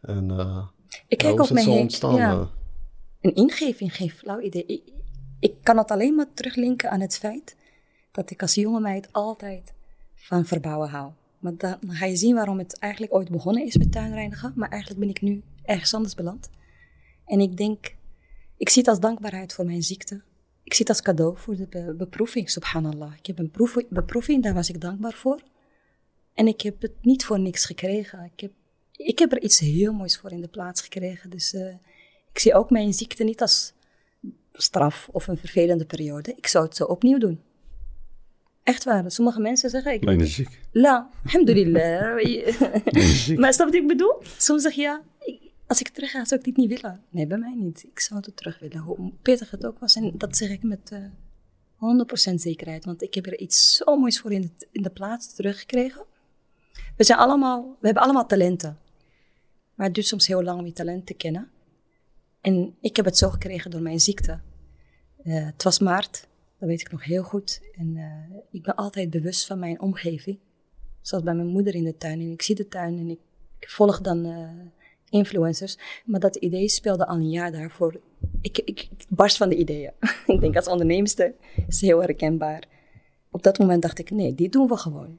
En 0.00 0.30
Ik 1.08 1.18
kijk 1.18 1.32
hoe 1.38 1.42
op 1.42 1.50
mijn 1.50 1.64
zo 1.64 1.70
heen. 1.72 1.80
ontstaan? 1.80 2.14
Ja, 2.16 2.48
een 3.20 3.34
ingeving, 3.34 3.96
geen 3.96 4.10
flauw 4.10 4.40
idee. 4.40 4.66
Ik, 4.66 4.82
ik 5.40 5.54
kan 5.62 5.78
het 5.78 5.90
alleen 5.90 6.14
maar 6.14 6.26
teruglinken 6.34 6.90
aan 6.90 7.00
het 7.00 7.18
feit 7.18 7.56
dat 8.12 8.30
ik 8.30 8.42
als 8.42 8.54
jonge 8.54 8.80
meid 8.80 9.08
altijd 9.12 9.72
van 10.14 10.44
verbouwen 10.44 10.88
hou. 10.88 11.10
Maar 11.40 11.56
dan, 11.56 11.78
ga 11.86 12.04
je 12.06 12.16
zien 12.16 12.34
waarom 12.34 12.58
het 12.58 12.78
eigenlijk 12.78 13.14
ooit 13.14 13.30
begonnen 13.30 13.66
is 13.66 13.76
met 13.76 13.92
tuinreinigen. 13.92 14.52
Maar 14.56 14.68
eigenlijk 14.68 15.00
ben 15.00 15.10
ik 15.10 15.20
nu 15.20 15.42
ergens 15.62 15.94
anders 15.94 16.14
beland. 16.14 16.50
En 17.26 17.40
ik 17.40 17.56
denk, 17.56 17.94
ik 18.56 18.68
zie 18.68 18.82
het 18.82 18.90
als 18.90 19.00
dankbaarheid 19.00 19.52
voor 19.52 19.64
mijn 19.64 19.82
ziekte. 19.82 20.22
Ik 20.62 20.74
zie 20.74 20.86
het 20.86 20.88
als 20.88 21.02
cadeau 21.02 21.38
voor 21.38 21.56
de 21.56 21.66
be- 21.66 21.94
beproeving, 21.96 22.50
subhanallah. 22.50 23.12
Ik 23.18 23.26
heb 23.26 23.38
een 23.38 23.50
proef- 23.50 23.88
beproeving, 23.88 24.42
daar 24.42 24.54
was 24.54 24.68
ik 24.68 24.80
dankbaar 24.80 25.12
voor. 25.12 25.42
En 26.34 26.46
ik 26.46 26.60
heb 26.60 26.82
het 26.82 26.92
niet 27.02 27.24
voor 27.24 27.40
niks 27.40 27.64
gekregen. 27.64 28.30
Ik 28.34 28.40
heb, 28.40 28.52
ik 28.92 29.18
heb 29.18 29.32
er 29.32 29.42
iets 29.42 29.58
heel 29.58 29.92
moois 29.92 30.18
voor 30.18 30.30
in 30.30 30.40
de 30.40 30.48
plaats 30.48 30.80
gekregen. 30.82 31.30
Dus 31.30 31.52
eh, 31.52 31.74
ik 32.32 32.38
zie 32.38 32.54
ook 32.54 32.70
mijn 32.70 32.92
ziekte 32.92 33.24
niet 33.24 33.40
als 33.40 33.72
straf 34.52 35.08
of 35.12 35.28
een 35.28 35.38
vervelende 35.38 35.84
periode. 35.84 36.34
Ik 36.36 36.46
zou 36.46 36.64
het 36.64 36.76
zo 36.76 36.84
opnieuw 36.84 37.18
doen. 37.18 37.40
Echt 38.62 38.84
waar. 38.84 39.10
Sommige 39.10 39.40
mensen 39.40 39.70
zeggen, 39.70 39.92
ik, 39.92 40.00
Ben 40.04 40.18
je 40.18 40.26
ziek? 40.26 40.60
la, 40.72 41.10
alhamdulillah. 41.24 42.14
Maar 43.40 43.52
snap 43.52 43.66
je 43.66 43.72
wat 43.72 43.74
ik 43.82 43.86
bedoel? 43.86 44.14
Soms 44.38 44.62
zeg 44.62 44.72
je, 44.72 44.80
ja, 44.82 45.02
ik- 45.20 45.50
als 45.66 45.80
ik 45.80 45.88
terug 45.88 46.10
ga, 46.10 46.24
zou 46.24 46.40
ik 46.40 46.46
dit 46.46 46.56
niet 46.56 46.68
willen. 46.80 47.00
Nee, 47.10 47.26
bij 47.26 47.38
mij 47.38 47.54
niet. 47.54 47.82
Ik 47.92 48.00
zou 48.00 48.20
het 48.24 48.36
terug 48.36 48.58
willen, 48.58 48.78
hoe 48.78 49.12
pittig 49.22 49.50
het 49.50 49.66
ook 49.66 49.78
was. 49.78 49.94
En 49.94 50.12
dat 50.16 50.36
zeg 50.36 50.50
ik 50.50 50.62
met 50.62 50.90
eh 50.92 50.98
100% 52.30 52.34
zekerheid. 52.34 52.84
Want 52.84 53.02
ik 53.02 53.14
heb 53.14 53.26
er 53.26 53.38
iets 53.38 53.76
zo 53.76 53.96
moois 53.98 54.20
voor 54.20 54.32
in 54.32 54.40
de, 54.40 54.66
in 54.72 54.82
de 54.82 54.90
plaats 54.90 55.34
teruggekregen. 55.34 56.04
We, 56.96 57.04
zijn 57.04 57.18
allemaal, 57.18 57.76
we 57.80 57.86
hebben 57.86 58.02
allemaal 58.02 58.26
talenten. 58.26 58.78
Maar 59.74 59.86
het 59.86 59.94
duurt 59.94 60.06
soms 60.06 60.26
heel 60.26 60.42
lang 60.42 60.58
om 60.60 60.66
je 60.66 60.72
talent 60.72 61.06
te 61.06 61.14
kennen. 61.14 61.50
En 62.40 62.74
ik 62.80 62.96
heb 62.96 63.04
het 63.04 63.18
zo 63.18 63.30
gekregen 63.30 63.70
door 63.70 63.82
mijn 63.82 64.00
ziekte. 64.00 64.40
Eh, 65.24 65.44
het 65.46 65.62
was 65.62 65.78
maart, 65.78 66.26
dat 66.60 66.68
weet 66.68 66.80
ik 66.80 66.90
nog 66.90 67.04
heel 67.04 67.22
goed. 67.22 67.60
En 67.72 67.96
eh, 67.96 68.36
ik 68.50 68.62
ben 68.62 68.74
altijd 68.74 69.10
bewust 69.10 69.46
van 69.46 69.58
mijn 69.58 69.80
omgeving. 69.80 70.38
Zoals 71.00 71.24
bij 71.24 71.34
mijn 71.34 71.46
moeder 71.46 71.74
in 71.74 71.84
de 71.84 71.96
tuin. 71.96 72.20
En 72.20 72.30
ik 72.30 72.42
zie 72.42 72.54
de 72.54 72.68
tuin 72.68 72.98
en 72.98 73.08
ik 73.08 73.20
volg 73.58 74.00
dan 74.00 74.24
eh, 74.24 74.50
influencers. 75.08 75.78
Maar 76.04 76.20
dat 76.20 76.36
idee 76.36 76.68
speelde 76.68 77.06
al 77.06 77.16
een 77.16 77.30
jaar 77.30 77.52
daarvoor. 77.52 78.00
Ik, 78.40 78.58
ik, 78.58 78.88
barst 79.08 79.36
van 79.36 79.48
de 79.48 79.56
ideeën. 79.56 79.92
ik 80.26 80.40
denk 80.40 80.56
als 80.56 80.68
onderneemster 80.68 81.34
is 81.66 81.80
heel 81.80 82.00
herkenbaar. 82.00 82.64
Op 83.30 83.42
dat 83.42 83.58
moment 83.58 83.82
dacht 83.82 83.98
ik, 83.98 84.10
nee, 84.10 84.34
dit 84.34 84.52
doen 84.52 84.68
we 84.68 84.76
gewoon. 84.76 85.18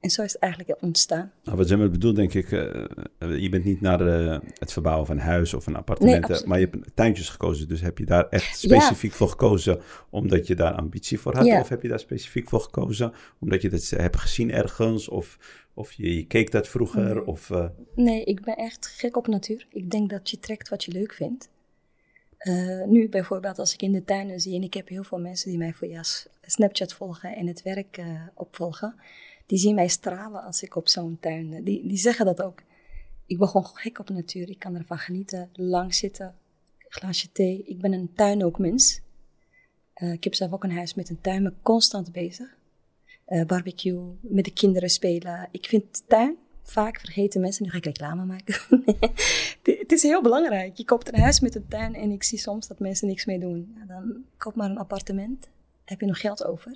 En 0.00 0.10
zo 0.10 0.22
is 0.22 0.32
het 0.32 0.42
eigenlijk 0.42 0.82
ontstaan. 0.82 1.32
Nou, 1.44 1.56
wat 1.56 1.68
Zemmer 1.68 1.90
bedoelt, 1.90 2.16
denk 2.16 2.34
ik, 2.34 2.52
eh, 2.52 2.84
eh, 3.18 3.38
je 3.38 3.48
bent 3.48 3.64
niet 3.64 3.80
naar 3.80 4.00
eh, 4.30 4.38
het 4.58 4.72
verbouwen 4.72 5.06
van 5.06 5.16
een 5.16 5.22
huis 5.22 5.54
of 5.54 5.66
een 5.66 5.76
appartement, 5.76 6.22
absoluut. 6.24 6.46
maar 6.46 6.60
je 6.60 6.68
hebt 6.70 6.90
tuintjes 6.94 7.28
gekozen. 7.28 7.68
Dus 7.68 7.80
heb 7.80 7.98
je 7.98 8.04
daar 8.04 8.28
echt 8.28 8.58
specifiek 8.58 9.12
voor 9.12 9.28
gekozen 9.28 9.80
omdat 10.10 10.46
je 10.46 10.54
daar 10.54 10.72
ambitie 10.72 11.20
voor 11.20 11.34
had? 11.36 11.46
Ja. 11.46 11.60
Of 11.60 11.68
heb 11.68 11.82
je 11.82 11.88
daar 11.88 11.98
specifiek 12.00 12.48
voor 12.48 12.60
gekozen 12.60 13.12
omdat 13.40 13.62
je 13.62 13.68
dat 13.70 13.88
hebt 13.90 14.16
gezien 14.16 14.50
ergens? 14.52 15.08
Of, 15.08 15.38
of 15.74 15.92
je, 15.92 16.14
je 16.16 16.26
keek 16.26 16.50
dat 16.50 16.68
vroeger? 16.68 17.24
Of, 17.24 17.50
eh, 17.50 17.66
Nee, 17.94 18.24
ik 18.24 18.44
ben 18.44 18.56
echt 18.56 18.86
gek 18.86 19.16
op 19.16 19.26
natuur. 19.26 19.66
Ik 19.70 19.90
denk 19.90 20.10
dat 20.10 20.30
je 20.30 20.38
trekt 20.38 20.68
wat 20.68 20.84
je 20.84 20.92
leuk 20.92 21.12
vindt. 21.12 21.48
Eh, 22.38 22.84
nu 22.86 23.08
bijvoorbeeld 23.08 23.58
als 23.58 23.72
ik 23.72 23.82
in 23.82 23.92
de 23.92 24.04
tuinen 24.04 24.40
zie, 24.40 24.54
en 24.54 24.62
ik 24.62 24.74
heb 24.74 24.88
heel 24.88 25.04
veel 25.04 25.18
mensen 25.18 25.48
die 25.48 25.58
mij 25.58 25.72
via 25.72 26.02
S- 26.02 26.28
Snapchat 26.42 26.92
volgen 26.92 27.36
en 27.36 27.46
het 27.46 27.62
werk 27.62 27.96
eh, 27.96 28.06
opvolgen, 28.34 28.94
die 29.48 29.58
zien 29.58 29.74
mij 29.74 29.88
stralen 29.88 30.42
als 30.44 30.62
ik 30.62 30.76
op 30.76 30.88
zo'n 30.88 31.16
tuin, 31.20 31.52
eh, 31.52 31.64
die, 31.64 31.86
die 31.88 31.98
zeggen 31.98 32.26
dat 32.26 32.42
ook. 32.42 32.62
Ik 33.26 33.38
ben 33.38 33.48
gewoon 33.48 33.66
gek 33.66 33.98
op 33.98 34.08
natuur, 34.08 34.48
ik 34.50 34.58
kan 34.58 34.74
ervan 34.74 34.98
genieten, 34.98 35.50
lang 35.52 35.94
zitten, 35.94 36.34
glaasje 36.88 37.32
thee. 37.32 37.62
Ik 37.66 37.80
ben 37.80 37.92
een 37.92 38.12
tuinookmens. 38.14 39.00
Eh 39.94 40.12
ik 40.12 40.24
heb 40.24 40.34
zelf 40.34 40.52
ook 40.52 40.64
een 40.64 40.72
huis 40.72 40.94
met 40.94 41.08
een 41.08 41.20
tuin, 41.20 41.42
me 41.42 41.52
constant 41.62 42.12
bezig. 42.12 42.56
Eh, 43.24 43.44
barbecue, 43.46 44.02
met 44.20 44.44
de 44.44 44.52
kinderen 44.52 44.90
spelen. 44.90 45.48
Ik 45.50 45.66
vind 45.66 46.02
tuin 46.08 46.36
vaak 46.62 47.00
vergeten 47.00 47.40
mensen. 47.40 47.64
Nu 47.64 47.70
ga 47.70 47.76
ik 47.76 47.84
reclame 47.84 48.24
maken. 48.24 48.54
Het- 49.62 49.92
is 49.92 50.02
heel 50.02 50.22
belangrijk. 50.22 50.76
Je 50.76 50.84
koopt 50.84 51.08
een 51.12 51.20
huis 51.20 51.40
met 51.40 51.54
een 51.54 51.68
tuin 51.68 51.94
en 51.94 52.10
ik 52.10 52.22
zie 52.22 52.38
soms 52.38 52.66
dat 52.68 52.78
mensen 52.78 53.08
niks 53.08 53.24
mee 53.24 53.38
doen. 53.38 53.74
Ja, 53.78 53.84
dan 53.84 54.24
koop 54.36 54.54
maar 54.54 54.70
een 54.70 54.78
appartement. 54.78 55.48
Heb 55.84 56.00
je 56.00 56.06
nog 56.06 56.20
geld 56.20 56.44
over? 56.44 56.74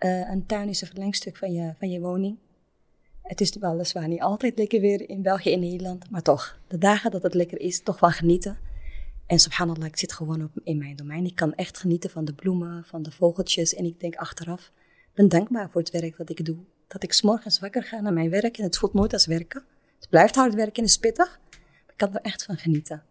Eh, 0.00 0.30
een 0.30 0.46
tuin 0.46 0.68
is 0.68 0.80
een 0.80 0.86
verlengstuk 0.86 1.36
van 1.36 1.52
je, 1.52 1.74
van 1.78 1.90
je 1.90 2.00
woning. 2.00 2.36
Het 3.22 3.40
is 3.40 3.56
weliswaar 3.56 4.08
niet 4.08 4.20
altijd 4.20 4.58
lekker 4.58 4.80
weer 4.80 5.08
in 5.08 5.22
België 5.22 5.52
en 5.52 5.60
Nederland, 5.60 6.10
maar 6.10 6.22
toch, 6.22 6.58
de 6.68 6.78
dagen 6.78 7.10
dat 7.10 7.22
het 7.22 7.34
lekker 7.34 7.60
is, 7.60 7.82
toch 7.82 8.00
wel 8.00 8.10
genieten. 8.10 8.58
En 9.26 9.38
subhanallah, 9.38 9.86
ik 9.86 9.96
zit 9.96 10.12
gewoon 10.12 10.42
op, 10.42 10.50
in 10.64 10.78
mijn 10.78 10.96
domein. 10.96 11.24
Ik 11.24 11.34
kan 11.34 11.54
echt 11.54 11.78
genieten 11.78 12.10
van 12.10 12.24
de 12.24 12.32
bloemen, 12.32 12.84
van 12.84 13.02
de 13.02 13.10
vogeltjes. 13.10 13.74
En 13.74 13.84
ik 13.84 14.00
denk 14.00 14.16
achteraf, 14.16 14.72
ik 14.86 15.14
ben 15.14 15.28
dankbaar 15.28 15.70
voor 15.70 15.80
het 15.80 15.90
werk 15.90 16.16
dat 16.16 16.30
ik 16.30 16.44
doe. 16.44 16.56
Dat 16.86 17.02
ik 17.02 17.12
's 17.12 17.22
morgens 17.22 17.58
wakker 17.58 17.82
ga 17.84 18.00
naar 18.00 18.12
mijn 18.12 18.30
werk 18.30 18.58
en 18.58 18.64
het 18.64 18.78
voelt 18.78 18.94
nooit 18.94 19.12
als 19.12 19.26
werken. 19.26 19.64
Het 19.98 20.08
blijft 20.08 20.34
hard 20.34 20.54
werken 20.54 20.74
en 20.76 20.84
is 20.84 20.96
pittig, 20.98 21.40
maar 21.50 21.90
ik 21.90 21.96
kan 21.96 22.14
er 22.14 22.20
echt 22.20 22.44
van 22.44 22.56
genieten. 22.56 23.02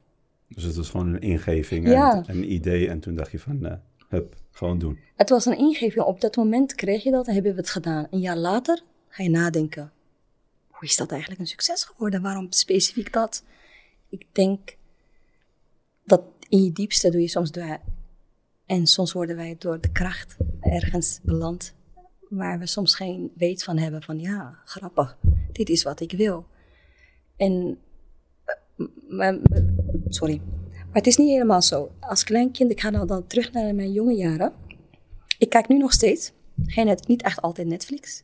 Dus 0.48 0.64
het 0.64 0.76
was 0.76 0.90
gewoon 0.90 1.08
een 1.14 1.22
ingeving 1.22 1.88
Ja. 1.88 2.24
en 2.28 2.38
een 2.38 2.52
idee. 2.52 2.90
En 2.90 3.00
toen 3.00 3.16
dacht 3.16 3.32
je 3.32 3.40
van, 3.40 3.66
eh, 3.66 3.74
hup, 4.10 4.36
doen. 4.60 5.00
Het 5.16 5.30
was 5.30 5.46
een 5.46 5.58
ingeving. 5.58 6.06
Op 6.06 6.22
dat 6.22 6.36
moment 6.36 6.76
kreeg 6.76 7.04
je 7.04 7.12
dat 7.12 7.28
en 7.28 7.34
hebben 7.34 7.52
we 7.52 7.58
het 7.58 7.70
gedaan. 7.70 8.08
Een 8.12 8.20
jaar 8.20 8.38
later 8.38 8.84
ga 9.08 9.24
je 9.24 9.30
nadenken. 9.30 9.92
Hoe 10.68 10.88
is 10.88 10.96
dat 10.96 11.12
eigenlijk 11.12 11.42
een 11.42 11.48
succes 11.48 11.84
geworden? 11.84 12.22
Waarom 12.22 12.48
specifiek 12.52 13.14
dat? 13.14 13.44
Ik 14.10 14.26
denk 14.32 14.76
dat 16.04 16.22
in 16.50 16.64
je 16.64 16.72
diepste 16.72 17.10
doe 17.10 17.22
je 17.22 17.28
soms 17.28 17.52
door. 17.52 17.80
En 18.66 18.88
soms 18.88 19.12
worden 19.14 19.36
wij 19.36 19.56
door 19.60 19.82
de 19.82 19.92
kracht 19.92 20.38
ergens 20.60 21.20
beland. 21.24 21.74
Waar 22.30 22.60
we 22.60 22.66
soms 22.66 22.96
geen 22.96 23.32
weet 23.36 23.64
van 23.64 23.78
hebben. 23.78 24.04
Van 24.04 24.20
ja, 24.20 24.60
grappig. 24.66 25.18
Dit 25.52 25.70
is 25.70 25.84
wat 25.84 26.00
ik 26.00 26.12
wil. 26.12 26.46
En. 27.36 27.78
eh, 29.18 29.36
sorry. 30.10 30.42
Maar 30.90 30.98
het 30.98 31.08
is 31.08 31.18
niet 31.18 31.30
helemaal 31.30 31.62
zo. 31.62 31.92
Als 32.00 32.24
kleinkind, 32.24 32.72
ik 32.72 32.82
ga 32.82 32.90
nou 32.90 33.08
dan 33.08 33.28
terug 33.28 33.52
naar 33.52 33.76
mijn 33.76 33.92
jonge 33.92 34.16
jaren. 34.16 34.54
Ik 35.38 35.50
kijk 35.50 35.68
nu 35.68 35.78
nog 35.78 35.92
steeds. 35.92 36.32
Geen 36.66 36.86
net, 36.86 37.08
niet 37.08 37.22
echt 37.22 37.42
altijd 37.42 37.68
Netflix. 37.68 38.24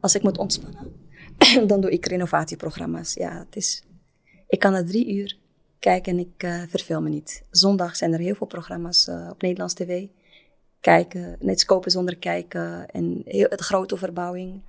Als 0.00 0.14
ik 0.14 0.22
moet 0.22 0.38
ontspannen, 0.38 0.92
dan 1.66 1.80
doe 1.80 1.90
ik 1.90 2.06
renovatieprogramma's. 2.06 3.14
Ja, 3.14 3.38
het 3.38 3.56
is, 3.56 3.82
ik 4.48 4.58
kan 4.58 4.74
er 4.74 4.86
drie 4.86 5.14
uur 5.14 5.38
kijken 5.78 6.12
en 6.12 6.18
ik 6.18 6.42
eh 6.42 6.62
verveel 6.68 7.02
me 7.02 7.08
niet. 7.08 7.42
Zondag 7.50 7.96
zijn 7.96 8.12
er 8.12 8.18
heel 8.18 8.34
veel 8.34 8.46
programma's 8.46 9.08
eh, 9.08 9.28
op 9.30 9.42
Nederlands 9.42 9.74
tv. 9.74 10.06
Kijken, 10.80 11.36
net 11.40 11.64
kopen 11.64 11.90
zonder 11.90 12.16
kijken 12.16 12.90
en 12.90 13.22
heel, 13.24 13.48
de 13.48 13.62
grote 13.62 13.96
verbouwing. 13.96 14.62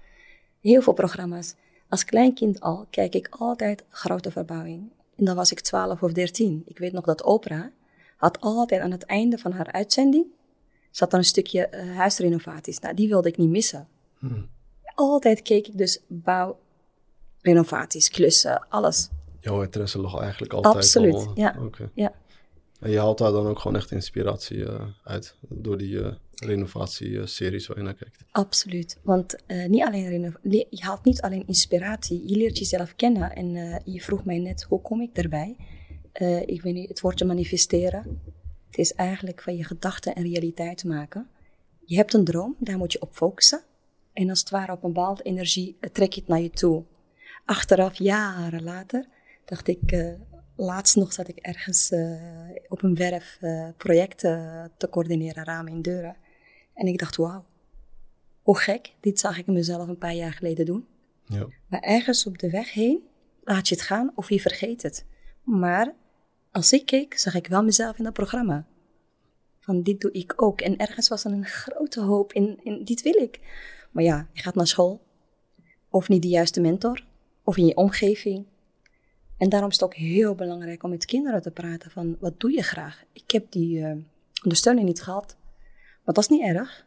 Heel 0.62 0.82
veel 0.82 0.94
programma's. 0.94 1.56
Als 1.90 2.06
kleinkind 2.06 2.60
al 2.60 2.88
kijk 2.90 3.16
ik 3.16 3.28
altijd 3.30 3.84
grote 3.90 4.32
verbouwing. 4.32 4.92
En 5.22 5.28
dan 5.28 5.36
was 5.36 5.52
ik 5.52 5.60
12 5.60 6.02
of 6.04 6.12
13. 6.12 6.64
Ik 6.66 6.78
weet 6.78 6.92
nog 6.92 7.06
dat 7.06 7.24
Oprah 7.24 7.66
had 8.18 8.40
altijd 8.40 8.82
aan 8.82 8.92
het 8.92 9.04
einde 9.04 9.38
van 9.38 9.52
haar 9.52 9.72
uitzending 9.72 10.26
zat 10.92 11.12
er 11.12 11.18
een 11.18 11.26
stukje 11.26 11.68
eh, 11.68 11.96
huisrenovaties. 11.96 12.80
Nou, 12.80 12.96
die 12.96 13.08
wilde 13.08 13.30
ik 13.30 13.38
niet 13.38 13.50
missen. 13.50 13.88
Altijd 14.96 15.42
keek 15.42 15.68
ik 15.68 15.78
dus 15.78 16.00
bouw, 16.08 16.60
renovaties, 17.42 18.10
klussen, 18.10 18.66
alles. 18.70 19.10
Jouw 19.40 19.62
interesse 19.62 20.00
lag 20.00 20.20
eigenlijk 20.20 20.54
altijd 20.54 20.76
Absoluut, 20.76 21.14
al... 21.14 21.32
ja. 21.36 21.56
Oké. 21.60 21.90
Ja. 21.94 22.14
En 22.82 22.90
je 22.90 23.00
haalt 23.00 23.18
daar 23.18 23.32
dan 23.32 23.48
ook 23.48 23.60
gewoon 23.60 23.78
echt 23.78 23.92
inspiratie 23.92 24.66
eh, 24.66 24.86
uit 25.04 25.36
door 25.50 25.78
die 25.78 26.02
eh 26.02 26.14
renovatieseries 26.36 27.68
waar 27.68 27.78
je 27.78 27.84
naar 27.84 27.94
kijkt. 27.94 28.24
Absoluut. 28.32 29.00
Want 29.04 29.36
eh, 29.46 29.68
niet 29.68 29.84
alleen 29.84 30.38
je 30.42 30.68
haalt 30.70 31.04
niet 31.04 31.22
alleen 31.22 31.48
inspiratie, 31.48 32.30
je 32.30 32.36
leert 32.36 32.58
jezelf 32.58 32.96
kennen. 32.96 33.36
En 33.36 33.82
je 33.86 34.02
vroeg 34.02 34.26
mij 34.26 34.38
net, 34.38 34.64
hoe 34.64 34.82
kom 34.82 35.02
ik? 35.02 35.16
Eh, 36.12 36.42
ik 36.42 36.62
weet 36.62 36.74
niet, 36.74 36.90
het 36.90 37.02
woordje 37.02 37.26
manifesteren. 37.26 38.22
Het 38.66 38.78
is 38.78 38.94
eigenlijk 38.94 39.42
van 39.42 39.58
je 39.58 39.64
gedachten 39.64 40.16
en 40.16 40.24
realiteit 40.24 40.84
maken. 40.84 41.28
Je 41.86 41.96
hebt 41.96 42.14
een 42.14 42.24
droom, 42.24 42.56
daar 42.60 42.78
moet 42.78 42.92
je 42.92 43.02
op 43.02 43.14
focussen. 43.14 43.62
En 44.14 44.30
als 44.30 44.40
het 44.40 44.50
ware 44.50 44.72
op 44.72 44.84
een 44.84 44.94
bepaalde 44.94 45.24
energie 45.24 45.78
trek 45.92 46.14
je 46.14 46.20
het 46.20 46.30
naar 46.30 46.42
je 46.42 46.50
toe. 46.50 46.84
Achteraf, 47.46 47.98
jaren 47.98 48.64
later, 48.64 49.08
dacht 49.46 49.68
ik, 49.68 50.16
laatst 50.62 50.96
nog 50.96 51.14
zat 51.14 51.28
ik 51.28 51.38
ergens 51.38 51.92
eh, 51.92 52.22
op 52.68 52.84
een 52.84 52.96
werf 52.96 53.38
eh, 53.42 53.70
projecten 53.78 54.72
te 54.78 54.90
coördineren, 54.90 55.44
ramen 55.44 55.72
en 55.72 55.82
deuren. 55.82 56.16
En 56.74 56.88
ik 56.88 57.00
dacht, 57.00 57.16
wauw, 57.16 57.46
hoe 58.42 58.58
gek, 58.58 58.94
dit 59.00 59.20
zag 59.20 59.38
ik 59.38 59.48
mezelf 59.48 59.88
een 59.88 59.98
paar 59.98 60.14
jaar 60.14 60.34
geleden 60.34 60.66
doen. 60.66 60.88
Ja. 61.26 61.48
Maar 61.68 61.80
ergens 61.80 62.26
op 62.26 62.38
de 62.38 62.50
weg 62.50 62.74
heen 62.74 63.04
laat 63.44 63.68
je 63.68 63.76
het 63.76 63.84
gaan 63.84 64.12
of 64.16 64.30
je 64.30 64.42
vergeet 64.42 64.82
het. 64.82 65.06
Maar 65.44 65.96
als 66.52 66.74
ik 66.74 66.86
keek, 66.86 67.18
zag 67.18 67.36
ik 67.36 67.48
wel 67.48 67.64
mezelf 67.64 67.98
in 67.98 68.04
dat 68.04 68.14
programma. 68.14 68.68
Van 69.60 69.82
dit 69.82 70.02
doe 70.02 70.12
ik 70.12 70.42
ook. 70.42 70.62
En 70.62 70.78
ergens 70.78 71.08
was 71.08 71.26
er 71.26 71.32
een 71.32 71.46
grote 71.46 72.02
hoop 72.02 72.34
in, 72.34 72.60
in 72.64 72.84
dit 72.84 73.02
wil 73.02 73.22
ik. 73.22 73.40
Maar 73.92 74.04
ja, 74.04 74.28
je 74.34 74.42
gaat 74.42 74.56
naar 74.56 74.68
school. 74.68 75.02
Of 75.90 76.10
niet 76.10 76.22
de 76.22 76.28
juiste 76.28 76.62
mentor. 76.62 77.06
Of 77.44 77.58
in 77.58 77.66
je 77.66 77.76
omgeving. 77.76 78.46
En 79.42 79.50
daarom 79.50 79.70
is 79.70 79.76
het 79.76 79.84
ook 79.84 79.96
heel 79.96 80.36
belangrijk 80.36 80.84
om 80.84 80.90
met 80.90 81.06
kinderen 81.06 81.42
te 81.42 81.52
praten 81.52 81.92
van 81.92 82.18
wat 82.20 82.40
doe 82.40 82.52
je 82.52 82.62
graag. 82.62 83.04
Ik 83.14 83.32
heb 83.32 83.52
die 83.52 83.86
eh, 83.86 83.96
ondersteuning 84.44 84.88
niet 84.88 85.02
gehad. 85.02 85.36
Maar 86.04 86.14
dat 86.14 86.18
is 86.24 86.28
niet 86.30 86.42
erg. 86.42 86.86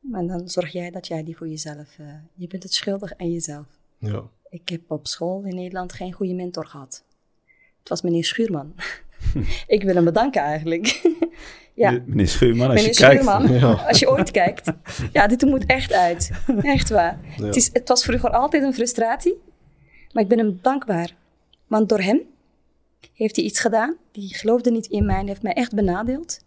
Maar 0.00 0.26
dan 0.26 0.48
zorg 0.48 0.72
jij 0.72 0.90
dat 0.90 1.06
jij 1.06 1.24
die 1.24 1.36
voor 1.36 1.48
jezelf... 1.48 1.98
eh, 1.98 2.06
je 2.34 2.46
bent 2.46 2.62
het 2.62 2.72
schuldig 2.72 3.12
aan 3.16 3.32
jezelf. 3.32 3.66
Ja. 3.98 4.22
Ik 4.50 4.68
heb 4.68 4.90
op 4.90 5.06
school 5.06 5.42
in 5.44 5.54
Nederland 5.54 5.92
geen 5.92 6.12
goede 6.12 6.34
mentor 6.34 6.66
gehad. 6.66 7.04
Het 7.78 7.88
was 7.88 8.02
meneer 8.02 8.24
Schuurman. 8.24 8.74
ik 9.66 9.82
wil 9.82 9.94
hem 9.94 10.04
bedanken 10.04 10.42
eigenlijk. 10.42 10.86
ja, 11.74 11.90
Meneer 12.06 12.28
Schuurman, 12.28 12.70
als 12.70 12.74
meneer 12.74 12.94
je 12.94 13.24
kijkt. 13.24 13.60
Ja. 13.60 13.72
als 13.72 13.98
je 13.98 14.10
ooit 14.10 14.30
kijkt. 14.30 14.72
Ja, 15.12 15.26
dit 15.26 15.42
moet 15.42 15.66
echt 15.66 15.92
uit. 15.92 16.30
Echt 16.62 16.88
waar. 16.88 17.20
Ja. 17.36 17.44
Het, 17.44 17.56
is, 17.56 17.70
het 17.72 17.88
was 17.88 18.04
vroeger 18.04 18.30
altijd 18.30 18.62
een 18.62 18.74
frustratie. 18.74 19.38
Maar 20.12 20.22
ik 20.22 20.28
ben 20.28 20.38
hem 20.38 20.58
dankbaar. 20.62 21.16
Want 21.68 21.88
door 21.88 22.00
hem 22.00 22.20
heeft 23.12 23.36
hij 23.36 23.44
iets 23.44 23.60
gedaan. 23.60 23.96
Die 24.12 24.34
geloofde 24.34 24.70
niet 24.70 24.86
in 24.86 25.06
mij 25.06 25.18
en 25.18 25.26
heeft 25.26 25.42
mij 25.42 25.52
echt 25.52 25.74
benadeeld. 25.74 26.40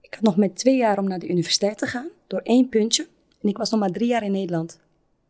Ik 0.00 0.14
had 0.14 0.22
nog 0.22 0.36
met 0.36 0.56
twee 0.56 0.76
jaar 0.76 0.98
om 0.98 1.08
naar 1.08 1.18
de 1.18 1.28
universiteit 1.28 1.78
te 1.78 1.86
gaan. 1.86 2.08
Door 2.26 2.40
één 2.40 2.68
puntje. 2.68 3.06
En 3.40 3.48
ik 3.48 3.56
was 3.56 3.70
nog 3.70 3.80
maar 3.80 3.90
drie 3.90 4.08
jaar 4.08 4.22
in 4.22 4.32
Nederland. 4.32 4.80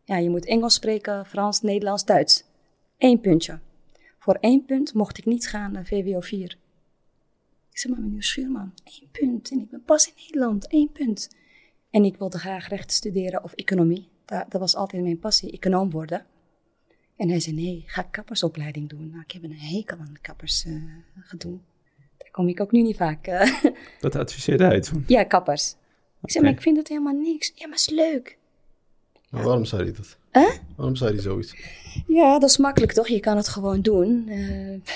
Ja, 0.04 0.16
je 0.16 0.30
moet 0.30 0.46
Engels 0.46 0.74
spreken, 0.74 1.26
Frans, 1.26 1.60
Nederlands, 1.60 2.04
Duits. 2.04 2.44
Eén 2.98 3.20
puntje. 3.20 3.58
Voor 4.18 4.34
één 4.40 4.64
punt 4.64 4.94
mocht 4.94 5.18
ik 5.18 5.24
niet 5.24 5.48
gaan 5.48 5.72
naar 5.72 5.86
VWO 5.86 6.20
4. 6.20 6.58
Ik 7.70 7.78
zeg 7.78 7.92
maar, 7.92 8.00
meneer 8.00 8.22
Schuurman, 8.22 8.72
één 8.84 9.10
punt. 9.12 9.50
En 9.50 9.60
ik 9.60 9.70
ben 9.70 9.82
pas 9.84 10.06
in 10.06 10.12
Nederland, 10.16 10.66
één 10.66 10.92
punt. 10.92 11.28
En 11.90 12.04
ik 12.04 12.16
wilde 12.16 12.38
graag 12.38 12.68
rechten 12.68 12.96
studeren 12.96 13.44
of 13.44 13.52
economie. 13.52 14.08
Dat 14.24 14.60
was 14.60 14.76
altijd 14.76 15.02
mijn 15.02 15.18
passie, 15.18 15.52
econoom 15.52 15.90
worden. 15.90 16.26
En 17.18 17.28
hij 17.28 17.40
zei, 17.40 17.56
nee, 17.56 17.82
ga 17.86 18.02
kappersopleiding 18.02 18.88
doen. 18.88 19.08
Nou, 19.10 19.22
ik 19.26 19.30
heb 19.30 19.42
een 19.42 19.56
hekel 19.58 19.96
aan 19.98 20.16
kappers 20.20 20.64
eh, 20.64 20.72
gedoe. 21.20 21.58
Daar 22.18 22.30
kom 22.30 22.48
ik 22.48 22.60
ook 22.60 22.72
nu 22.72 22.82
niet 22.82 22.96
vaak. 22.96 23.26
eh. 23.26 23.54
Dat 24.00 24.16
adviseerde 24.16 24.64
hij 24.64 24.80
toen. 24.80 25.04
ja, 25.06 25.24
kappers. 25.24 25.74
Ik 26.22 26.30
zei, 26.30 26.44
maar 26.44 26.52
ik 26.52 26.62
vind 26.62 26.76
het 26.76 26.88
helemaal 26.88 27.12
niks. 27.20 27.52
Ja, 27.54 27.66
maar 27.68 27.76
het 27.78 27.88
is 27.88 27.94
leuk. 27.94 28.38
Maar 29.30 29.42
waarom 29.42 29.64
zei 29.64 29.82
hij 29.82 29.92
dat? 29.92 30.18
Hè? 30.30 30.48
Waarom 30.76 30.96
zei 30.96 31.12
hij 31.12 31.22
zoiets? 31.22 31.54
Ja, 32.06 32.38
dat 32.38 32.50
is 32.50 32.56
makkelijk 32.56 32.92
toch? 32.92 33.08
Je 33.08 33.20
kan 33.20 33.36
het 33.36 33.48
gewoon 33.48 33.80
doen. 33.82 34.28
Eh, 34.28 34.92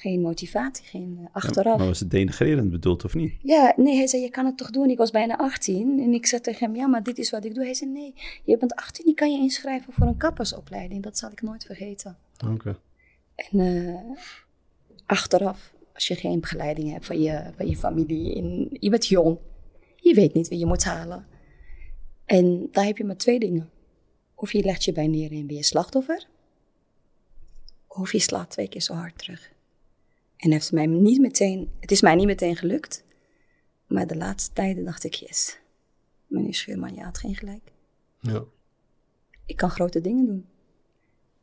geen 0.00 0.20
motivatie, 0.20 0.84
geen 0.84 1.28
achteraf. 1.32 1.78
Maar 1.78 1.86
was 1.86 2.00
het 2.00 2.10
denigrerend 2.10 2.70
bedoeld 2.70 3.04
of 3.04 3.14
niet? 3.14 3.34
Ja, 3.42 3.72
nee, 3.76 3.96
hij 3.96 4.06
zei, 4.06 4.22
je 4.22 4.30
kan 4.30 4.46
het 4.46 4.56
toch 4.56 4.70
doen? 4.70 4.90
Ik 4.90 4.98
was 4.98 5.10
bijna 5.10 5.36
18 5.36 6.00
en 6.00 6.12
ik 6.12 6.26
zei 6.26 6.40
tegen 6.40 6.66
hem, 6.66 6.76
ja, 6.76 6.86
maar 6.86 7.02
dit 7.02 7.18
is 7.18 7.30
wat 7.30 7.44
ik 7.44 7.54
doe. 7.54 7.64
Hij 7.64 7.74
zei, 7.74 7.90
nee, 7.90 8.14
je 8.44 8.56
bent 8.56 8.74
18, 8.74 9.06
je 9.06 9.14
kan 9.14 9.32
je 9.32 9.38
inschrijven 9.38 9.92
voor 9.92 10.06
een 10.06 10.16
kappersopleiding. 10.16 11.02
Dat 11.02 11.18
zal 11.18 11.30
ik 11.30 11.42
nooit 11.42 11.64
vergeten. 11.64 12.16
Oké. 12.46 12.78
En 13.34 13.60
eh, 13.60 14.22
achteraf, 15.06 15.74
als 15.94 16.08
je 16.08 16.14
geen 16.14 16.40
begeleiding 16.40 16.92
hebt 16.92 17.06
van 17.06 17.20
je, 17.20 17.50
van 17.56 17.66
je 17.66 17.76
familie, 17.76 18.34
en 18.34 18.68
je 18.70 18.90
bent 18.90 19.06
jong, 19.06 19.38
je 19.96 20.14
weet 20.14 20.34
niet 20.34 20.48
wie 20.48 20.58
je 20.58 20.66
moet 20.66 20.84
halen. 20.84 21.26
En 22.24 22.68
daar 22.70 22.84
heb 22.84 22.96
je 22.96 23.04
maar 23.04 23.16
twee 23.16 23.38
dingen. 23.38 23.70
Of 24.34 24.52
je 24.52 24.62
legt 24.62 24.84
je 24.84 24.92
bij 24.92 25.06
neer 25.06 25.32
en 25.32 25.46
ben 25.46 25.56
je 25.56 25.62
slachtoffer, 25.62 26.26
of 27.86 28.12
je 28.12 28.18
slaat 28.18 28.50
twee 28.50 28.68
keer 28.68 28.80
zo 28.80 28.94
hard 28.94 29.18
terug. 29.18 29.52
En 30.40 30.50
heeft 30.50 30.72
mij 30.72 30.86
niet 30.86 31.20
meteen, 31.20 31.70
het 31.80 31.90
is 31.90 32.00
mij 32.00 32.14
niet 32.14 32.26
meteen 32.26 32.56
gelukt, 32.56 33.04
maar 33.86 34.06
de 34.06 34.16
laatste 34.16 34.52
tijden 34.52 34.84
dacht 34.84 35.04
ik, 35.04 35.14
yes, 35.14 35.58
meneer 36.26 36.54
Schuurman, 36.54 36.94
je 36.94 37.02
had 37.02 37.18
geen 37.18 37.36
gelijk. 37.36 37.72
Ja. 38.20 38.44
Ik 39.46 39.56
kan 39.56 39.70
grote 39.70 40.00
dingen 40.00 40.26
doen. 40.26 40.46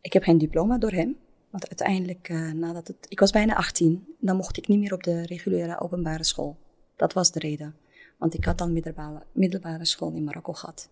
Ik 0.02 0.14
heb 0.14 0.24
geen 0.24 0.38
diploma 0.38 0.78
door 0.78 0.92
hem. 0.92 1.18
Want 1.50 1.68
uiteindelijk, 1.68 2.30
eh, 2.30 2.52
nadat 2.52 2.88
het, 2.88 3.06
ik 3.10 3.20
was 3.20 3.32
bijna 3.32 3.56
18, 3.56 4.16
dan 4.20 4.36
mocht 4.36 4.58
ik 4.58 4.68
niet 4.68 4.80
meer 4.80 4.94
op 4.94 5.04
de 5.04 5.26
reguliere 5.26 5.80
openbare 5.80 6.24
school. 6.24 6.58
Dat 6.96 7.14
was 7.14 7.32
de 7.32 7.40
reden. 7.40 7.76
Want 8.18 8.34
ik 8.34 8.46
had 8.46 8.58
dan 8.58 8.74
middelbare, 8.74 9.24
middelbare 9.32 9.86
school 9.86 10.12
in 10.12 10.24
Marokko 10.24 10.54
gehad. 10.54 10.90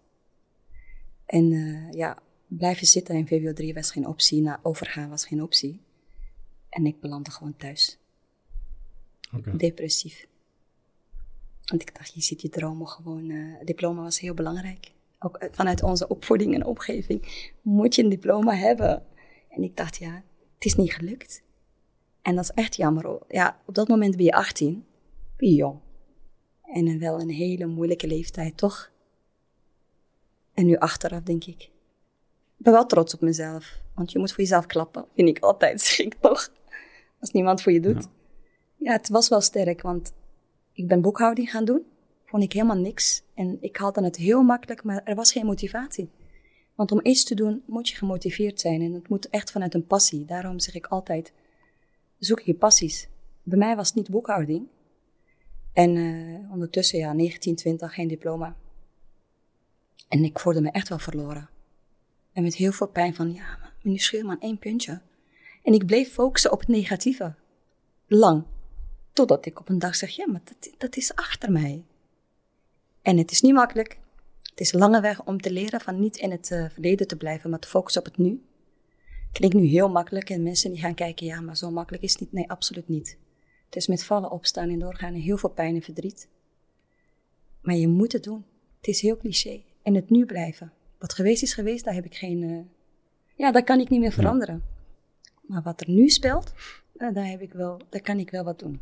En 1.25 1.51
eh, 1.51 1.91
ja, 1.91 2.17
blijven 2.47 2.87
zitten 2.87 3.15
in 3.15 3.27
VWO 3.27 3.53
3 3.53 3.73
was 3.73 3.91
geen 3.91 4.07
optie. 4.07 4.41
Na 4.41 4.59
overgaan 4.61 5.09
was 5.09 5.25
geen 5.25 5.41
optie. 5.41 5.81
En 6.75 6.85
ik 6.85 6.99
belandde 6.99 7.31
gewoon 7.31 7.55
thuis. 7.57 7.97
Depressief. 9.57 10.27
Want 11.65 11.81
ik 11.81 11.95
dacht, 11.95 12.13
je 12.13 12.21
ziet 12.21 12.41
je 12.41 12.49
dromen 12.49 12.87
gewoon. 12.87 13.29
eh 13.29 13.65
diploma 13.65 14.01
was 14.01 14.19
heel 14.19 14.33
belangrijk. 14.33 14.91
Ook 15.19 15.37
eh, 15.37 15.49
vanuit 15.51 15.83
onze 15.83 16.07
opvoeding 16.07 16.53
en 16.53 16.65
omgeving 16.65 17.51
moet 17.61 17.95
je 17.95 18.03
een 18.03 18.09
diploma 18.09 18.53
hebben. 18.53 19.05
En 19.49 19.63
ik 19.63 19.77
dacht, 19.77 19.97
ja, 19.97 20.23
het 20.55 20.65
is 20.65 20.75
niet 20.75 20.93
gelukt. 20.93 21.43
En 22.21 22.35
dat 22.35 22.43
is 22.43 22.51
echt 22.51 22.75
jammer. 22.75 23.05
hoor. 23.05 23.25
Ja, 23.27 23.59
op 23.65 23.75
dat 23.75 23.87
moment 23.87 24.15
ben 24.15 24.25
je 24.25 24.33
18, 24.33 24.85
ben 25.37 25.49
je 25.49 25.55
jong. 25.55 25.79
En 26.63 26.99
wel 26.99 27.21
een 27.21 27.29
hele 27.29 27.65
moeilijke 27.65 28.07
leeftijd, 28.07 28.57
toch? 28.57 28.91
En 30.53 30.65
nu 30.65 30.75
achteraf 30.77 31.21
denk 31.21 31.43
ik, 31.45 31.61
ik 32.57 32.63
ben 32.63 32.73
wel 32.73 32.85
trots 32.85 33.13
op 33.13 33.21
mezelf. 33.21 33.81
Want 33.93 34.11
je 34.11 34.19
moet 34.19 34.31
voor 34.31 34.39
jezelf 34.43 34.65
klappen, 34.65 35.05
vind 35.15 35.27
ik 35.27 35.39
altijd, 35.39 35.81
zeg 35.81 35.99
ik 36.05 36.13
toch? 36.13 36.51
Als 37.25 37.33
niemand 37.33 37.61
voor 37.61 37.71
je 37.71 37.79
doet. 37.79 38.07
Ja, 38.75 38.91
het 38.91 39.09
was 39.09 39.29
wel 39.29 39.41
sterk, 39.41 39.81
want 39.81 40.13
ik 40.73 40.87
ben 40.87 41.01
boekhouding 41.01 41.51
gaan 41.51 41.65
doen. 41.65 41.85
Vond 42.25 42.43
ik 42.43 42.53
helemaal 42.53 42.77
niks. 42.77 43.23
En 43.33 43.57
ik 43.61 43.77
had 43.77 43.95
dan 43.95 44.03
het 44.03 44.15
heel 44.15 44.43
makkelijk, 44.43 44.83
maar 44.83 45.01
er 45.03 45.15
was 45.15 45.31
geen 45.31 45.45
motivatie. 45.45 46.09
Want 46.75 46.91
om 46.91 46.99
iets 47.03 47.23
te 47.23 47.35
doen 47.35 47.63
moet 47.65 47.89
je 47.89 47.95
gemotiveerd 47.95 48.59
zijn 48.59 48.81
en 48.81 48.93
het 48.93 49.09
moet 49.09 49.29
echt 49.29 49.51
vanuit 49.51 49.73
een 49.73 49.85
passie. 49.85 50.25
Daarom 50.25 50.59
zeg 50.59 50.75
ik 50.75 50.85
altijd, 50.85 51.33
zoek 52.19 52.39
je 52.39 52.53
passies. 52.53 53.07
Bij 53.43 53.57
mij 53.57 53.75
was 53.75 53.87
het 53.87 53.95
niet 53.95 54.09
boekhouding. 54.09 54.67
En 55.73 55.95
uh, 55.95 56.51
ondertussen, 56.51 56.99
ja, 56.99 57.13
19, 57.13 57.55
20, 57.55 57.93
geen 57.93 58.07
diploma. 58.07 58.55
En 60.07 60.23
ik 60.23 60.39
voelde 60.39 60.61
me 60.61 60.71
echt 60.71 60.89
wel 60.89 60.99
verloren. 60.99 61.49
En 62.33 62.43
met 62.43 62.55
heel 62.55 62.71
veel 62.71 62.87
pijn 62.87 63.15
van, 63.15 63.33
ja, 63.33 63.57
meneer 63.81 63.99
Scheurman, 63.99 64.39
één 64.39 64.57
puntje. 64.57 65.01
En 65.65 65.73
ik 65.73 65.85
bleef 65.85 66.11
focussen 66.13 66.51
op 66.51 66.59
het 66.59 66.67
negatieve. 66.67 67.33
Lang. 68.07 68.43
Totdat 69.13 69.45
ik 69.45 69.59
op 69.59 69.69
een 69.69 69.79
dag 69.79 69.95
zeg, 69.95 70.09
ja, 70.09 70.27
maar 70.27 70.41
dat, 70.43 70.73
dat 70.77 70.95
is 70.95 71.15
achter 71.15 71.51
mij. 71.51 71.83
En 73.01 73.17
het 73.17 73.31
is 73.31 73.41
niet 73.41 73.53
makkelijk. 73.53 73.99
Het 74.41 74.59
is 74.59 74.73
een 74.73 74.79
lange 74.79 75.01
weg 75.01 75.23
om 75.23 75.41
te 75.41 75.51
leren 75.51 75.81
van 75.81 75.99
niet 75.99 76.17
in 76.17 76.31
het 76.31 76.49
uh, 76.51 76.69
verleden 76.69 77.07
te 77.07 77.15
blijven, 77.15 77.49
maar 77.49 77.59
te 77.59 77.67
focussen 77.67 78.01
op 78.01 78.07
het 78.07 78.17
nu. 78.17 78.43
Klinkt 79.31 79.55
nu 79.55 79.65
heel 79.65 79.89
makkelijk 79.89 80.29
en 80.29 80.43
mensen 80.43 80.71
die 80.71 80.79
gaan 80.79 80.93
kijken, 80.93 81.25
ja, 81.25 81.41
maar 81.41 81.57
zo 81.57 81.71
makkelijk 81.71 82.03
is 82.03 82.11
het 82.11 82.21
niet. 82.21 82.31
Nee, 82.31 82.49
absoluut 82.49 82.87
niet. 82.87 83.17
Het 83.65 83.75
is 83.75 83.87
met 83.87 84.03
vallen, 84.03 84.31
opstaan 84.31 84.69
en 84.69 84.79
doorgaan 84.79 85.13
en 85.13 85.19
heel 85.19 85.37
veel 85.37 85.49
pijn 85.49 85.75
en 85.75 85.81
verdriet. 85.81 86.27
Maar 87.61 87.75
je 87.75 87.87
moet 87.87 88.11
het 88.11 88.23
doen. 88.23 88.45
Het 88.77 88.87
is 88.87 89.01
heel 89.01 89.17
cliché. 89.17 89.61
En 89.81 89.95
het 89.95 90.09
nu 90.09 90.25
blijven. 90.25 90.73
Wat 90.99 91.13
geweest 91.13 91.43
is 91.43 91.53
geweest, 91.53 91.85
daar 91.85 91.93
heb 91.93 92.05
ik 92.05 92.15
geen. 92.15 92.41
Uh, 92.41 92.59
ja, 93.35 93.51
dat 93.51 93.63
kan 93.63 93.79
ik 93.79 93.89
niet 93.89 93.99
meer 93.99 94.11
veranderen. 94.11 94.74
Maar 95.47 95.61
wat 95.61 95.81
er 95.81 95.89
nu 95.89 96.09
speelt, 96.09 96.53
uh, 96.97 97.13
daar, 97.13 97.25
heb 97.25 97.41
ik 97.41 97.53
wel, 97.53 97.81
daar 97.89 98.01
kan 98.01 98.19
ik 98.19 98.29
wel 98.29 98.43
wat 98.43 98.59
doen. 98.59 98.79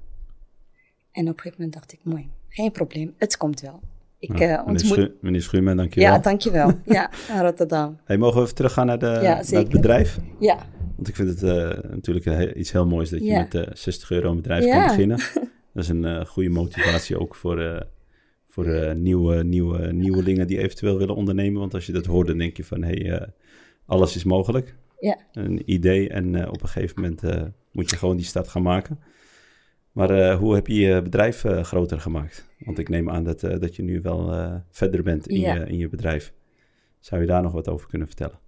En 1.11 1.21
op 1.21 1.27
een 1.27 1.39
gegeven 1.39 1.55
moment 1.57 1.73
dacht 1.73 1.93
ik, 1.93 1.99
mooi, 2.03 2.29
geen 2.49 2.71
probleem, 2.71 3.13
het 3.17 3.37
komt 3.37 3.61
wel. 3.61 3.79
Ik, 4.19 4.37
ja, 4.37 4.61
uh, 4.61 4.67
ontmoet... 4.67 4.89
meneer, 4.95 5.11
meneer 5.21 5.41
Schuurman, 5.41 5.77
dankjewel. 5.77 6.11
Ja, 6.11 6.19
dankjewel. 6.19 6.71
ja, 6.85 7.09
Rotterdam. 7.41 7.97
Hey, 8.03 8.17
mogen 8.17 8.37
we 8.37 8.43
even 8.43 8.55
teruggaan 8.55 8.85
naar, 8.85 8.99
de, 8.99 9.05
ja, 9.05 9.33
naar 9.51 9.61
het 9.61 9.69
bedrijf? 9.69 10.19
Ja. 10.39 10.65
Want 10.95 11.07
ik 11.07 11.15
vind 11.15 11.29
het 11.29 11.43
uh, 11.43 11.91
natuurlijk 11.91 12.55
iets 12.55 12.71
heel 12.71 12.85
moois 12.85 13.09
dat 13.09 13.23
je 13.23 13.33
met 13.33 13.53
uh, 13.53 13.61
60 13.73 14.11
euro 14.11 14.29
een 14.29 14.35
bedrijf 14.35 14.65
kan 14.65 14.83
beginnen. 14.83 15.17
Dat 15.73 15.83
is 15.83 15.89
een 15.89 16.27
goede 16.27 16.49
motivatie 16.49 17.19
ook 17.19 17.35
voor, 17.35 17.87
voor 18.47 18.95
nieuwe, 18.95 19.43
nieuwe 19.43 19.93
nieuwelingen 19.93 20.47
die 20.47 20.57
eventueel 20.57 20.97
willen 20.97 21.15
ondernemen. 21.15 21.59
Want 21.59 21.73
als 21.73 21.85
je 21.85 21.91
dat 21.91 22.05
hoort, 22.05 22.27
dan 22.27 22.37
denk 22.37 22.57
je 22.57 22.63
van, 22.63 22.83
hé, 22.83 23.07
hey, 23.07 23.27
alles 23.85 24.15
is 24.15 24.23
mogelijk. 24.23 24.75
Ja. 25.05 25.17
Een 25.31 25.71
idee 25.71 26.09
en 26.09 26.49
op 26.49 26.61
een 26.61 26.69
gegeven 26.69 27.01
moment 27.01 27.49
moet 27.71 27.89
je 27.89 27.97
gewoon 27.97 28.17
die 28.17 28.25
stap 28.25 28.47
gaan 28.47 28.61
maken. 28.61 28.99
Maar 29.91 30.33
hoe 30.33 30.55
heb 30.55 30.67
je 30.67 30.75
je 30.75 31.01
bedrijf 31.01 31.43
groter 31.61 31.99
gemaakt? 31.99 32.45
Want 32.59 32.77
ik 32.79 32.89
neem 32.89 33.09
aan 33.09 33.23
dat, 33.23 33.39
dat 33.39 33.75
je 33.75 33.83
nu 33.83 34.01
wel 34.01 34.51
verder 34.71 35.03
bent 35.03 35.27
in, 35.27 35.39
Ja. 35.39 35.53
je, 35.53 35.65
in 35.65 35.77
je 35.77 35.89
bedrijf. 35.89 36.33
Zou 36.99 37.21
je 37.21 37.27
daar 37.27 37.41
nog 37.41 37.51
wat 37.51 37.67
over 37.67 37.87
kunnen 37.87 38.07
vertellen? 38.07 38.39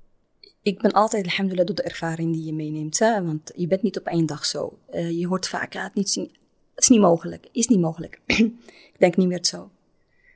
Ik 0.61 0.81
ben 0.81 0.91
altijd, 0.91 1.25
alhamdulillah, 1.25 1.65
door 1.65 1.75
de 1.75 1.83
ervaring 1.83 2.33
die 2.33 2.45
je 2.45 2.53
meeneemt. 2.53 2.99
Hè? 2.99 3.23
Want 3.23 3.51
je 3.55 3.67
bent 3.67 3.81
niet 3.81 3.97
op 3.97 4.05
één 4.05 4.25
dag 4.25 4.45
zo. 4.45 4.77
Uh, 4.93 5.19
je 5.19 5.27
hoort 5.27 5.47
vaak, 5.47 5.73
ja, 5.73 5.83
het, 5.83 5.93
niet, 5.93 6.15
het 6.15 6.29
is 6.83 6.89
niet 6.89 6.99
mogelijk. 6.99 7.47
Is 7.51 7.67
niet 7.67 7.79
mogelijk. 7.79 8.21
ik 8.93 8.95
denk 8.97 9.15
niet 9.17 9.27
meer 9.27 9.45
zo. 9.45 9.69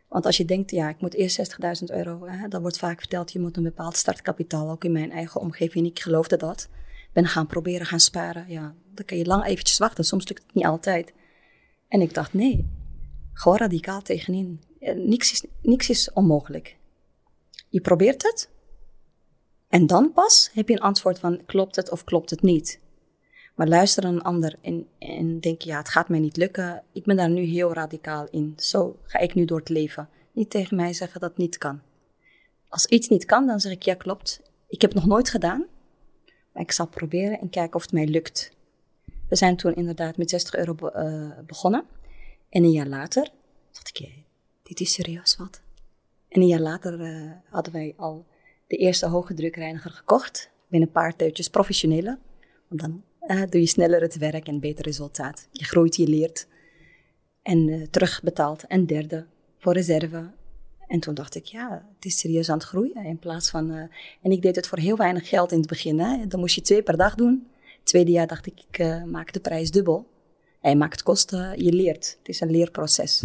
Want 0.10 0.26
als 0.26 0.38
je 0.38 0.45
denkt, 0.45 0.72
ja, 0.72 0.89
ik 0.89 1.02
moet 1.02 1.13
eerst 1.13 1.56
60.000 1.82 1.95
euro. 1.95 2.28
Hè, 2.28 2.48
dan 2.48 2.62
wordt 2.62 2.78
vaak 2.78 3.00
verteld, 3.00 3.32
je 3.32 3.39
moet 3.39 3.58
een 3.58 3.63
bepaald 3.63 3.98
startkapitaal. 3.98 4.69
Ook 4.69 4.84
in 4.84 4.91
mijn 4.91 5.12
eigen 5.12 5.41
omgeving. 5.41 5.86
Ik 5.86 6.00
geloofde 6.00 6.38
dat. 6.38 6.69
Ben 7.13 7.26
gaan 7.26 7.48
proberen, 7.48 7.86
gaan 7.86 8.00
sparen. 8.00 8.45
Ja, 8.48 8.76
dan 8.93 9.06
kan 9.06 9.17
je 9.17 9.26
lang 9.26 9.45
eventjes 9.45 9.78
wachten. 9.78 10.04
Soms 10.04 10.28
lukt 10.28 10.43
het 10.43 10.54
niet 10.56 10.65
altijd. 10.65 11.13
En 11.88 12.02
ik 12.02 12.13
dacht, 12.13 12.34
nee. 12.34 12.67
Gewoon 13.34 13.58
radicaal 13.58 14.02
tegenin. 14.02 14.62
Niks 14.95 15.32
is, 15.32 15.45
niks 15.62 15.89
is 15.89 16.12
onmogelijk. 16.13 16.78
Je 17.69 17.82
probeert 17.82 18.24
het. 18.24 18.50
En 19.67 19.88
dan 19.88 20.13
pas 20.13 20.50
heb 20.54 20.67
je 20.67 20.74
een 20.74 20.82
antwoord 20.82 21.19
van 21.19 21.45
klopt 21.45 21.76
het 21.76 21.91
of 21.91 22.04
klopt 22.04 22.30
het 22.30 22.41
niet. 22.41 22.80
Maar 23.60 23.67
luister 23.67 24.04
naar 24.04 24.12
een 24.12 24.22
ander 24.22 24.56
en, 24.62 24.88
en 25.00 25.39
denk 25.39 25.62
ja, 25.62 25.78
het 25.78 25.89
gaat 25.89 26.10
mij 26.10 26.19
niet 26.19 26.38
lukken. 26.38 26.84
Ik 26.91 27.04
ben 27.04 27.15
daar 27.15 27.30
nu 27.30 27.41
heel 27.41 27.74
radicaal 27.74 28.28
in. 28.30 28.54
Zo 28.58 29.00
ga 29.04 29.19
ik 29.19 29.34
nu 29.34 29.45
door 29.45 29.60
het 29.60 29.69
leven. 29.69 30.10
Niet 30.32 30.50
tegen 30.50 30.76
mij 30.76 30.93
zeggen 30.93 31.19
dat 31.19 31.30
het 31.30 31.39
niet 31.39 31.58
kan. 31.58 31.82
Als 32.67 32.86
iets 32.86 33.08
niet 33.08 33.26
kan, 33.26 33.48
dan 33.48 33.60
zeg 33.60 33.72
ik 33.72 33.84
ja, 33.84 33.93
klopt. 33.93 34.41
Ik 34.67 34.82
heb 34.82 34.91
het 34.91 35.00
nog 35.00 35.10
nooit 35.10 35.30
gedaan. 35.30 35.65
Maar 36.54 36.63
ik 36.63 36.72
zal 36.72 36.88
proberen 36.88 37.39
en 37.39 37.50
kijken 37.50 37.76
of 37.76 37.82
het 37.82 37.91
mij 37.91 38.08
lukt. 38.08 38.52
We 39.30 39.36
zijn 39.36 39.56
toen 39.56 39.76
inderdaad 39.76 40.17
met 40.17 40.30
60 40.30 40.56
euro 40.56 40.74
be 40.74 40.93
uh, 40.95 41.45
begonnen. 41.45 41.86
En 42.50 42.63
een 42.63 42.72
jaar 42.72 42.88
later 42.88 43.30
dacht 43.72 44.00
ik, 44.00 44.10
dit 44.63 44.80
is 44.80 44.93
serieus 44.93 45.36
wat. 45.36 45.62
En 46.30 46.41
een 46.41 46.48
jaar 46.48 46.60
later 46.60 47.00
uh, 47.00 47.32
hadden 47.50 47.74
wij 47.74 47.93
al 47.98 48.26
de 48.67 48.78
eerste 48.78 49.08
hoge 49.08 49.34
drukreiniger 49.34 49.91
gekocht. 49.91 50.50
Binnen 50.67 50.88
een 50.88 50.93
paar 50.93 51.15
teutjes 51.15 51.50
professionele. 51.50 52.17
Want 52.67 52.82
dan 52.82 53.04
doe 53.36 53.60
je 53.60 53.65
sneller 53.65 54.02
het 54.02 54.18
werk 54.18 54.48
en 54.48 54.60
beter 54.60 54.86
resultaat. 54.86 55.48
Je 55.52 55.63
groeit, 55.63 55.96
je 55.96 56.08
leert. 56.08 56.48
En 57.42 57.68
uh, 57.68 57.88
terugbetaald. 57.88 58.63
En 58.68 58.86
derde 58.86 59.26
voor 59.58 59.74
reserve. 59.74 60.32
En 60.88 61.00
toen 61.00 61.13
dacht 61.13 61.36
ik, 61.36 61.46
ja, 61.46 61.88
het 61.96 62.06
is 62.06 62.20
serieus 62.20 62.50
aan 62.50 62.58
het 62.58 62.68
groeien. 62.68 63.06
In 63.06 63.20
plaats 63.20 63.50
van. 63.50 63.72
Uh, 63.72 63.82
en 64.22 64.32
ik 64.32 64.42
deed 64.42 64.56
het 64.56 64.68
voor 64.68 64.78
heel 64.78 64.98
weinig 64.98 65.30
geld 65.30 65.52
in 65.52 65.60
het 65.60 65.68
begin. 65.68 66.00
Hè. 66.00 66.28
Dan 66.28 66.39
moest 66.39 66.56
je 66.56 66.62
twee 66.62 66.84
per 66.84 66.98
dag 66.98 67.15
doen. 67.15 67.48
Tweede 67.84 68.12
jaar 68.12 68.28
dacht 68.28 68.46
ik, 68.46 68.63
ik 68.72 69.06
maak 69.06 69.34
de 69.34 69.39
prijs 69.39 69.72
dubbel. 69.72 70.08
Je 70.62 70.76
maakt 70.76 71.04
kosten, 71.04 71.63
je 71.63 71.72
leert. 71.72 72.15
Het 72.20 72.28
is 72.28 72.42
een 72.42 72.52
leerproces. 72.52 73.24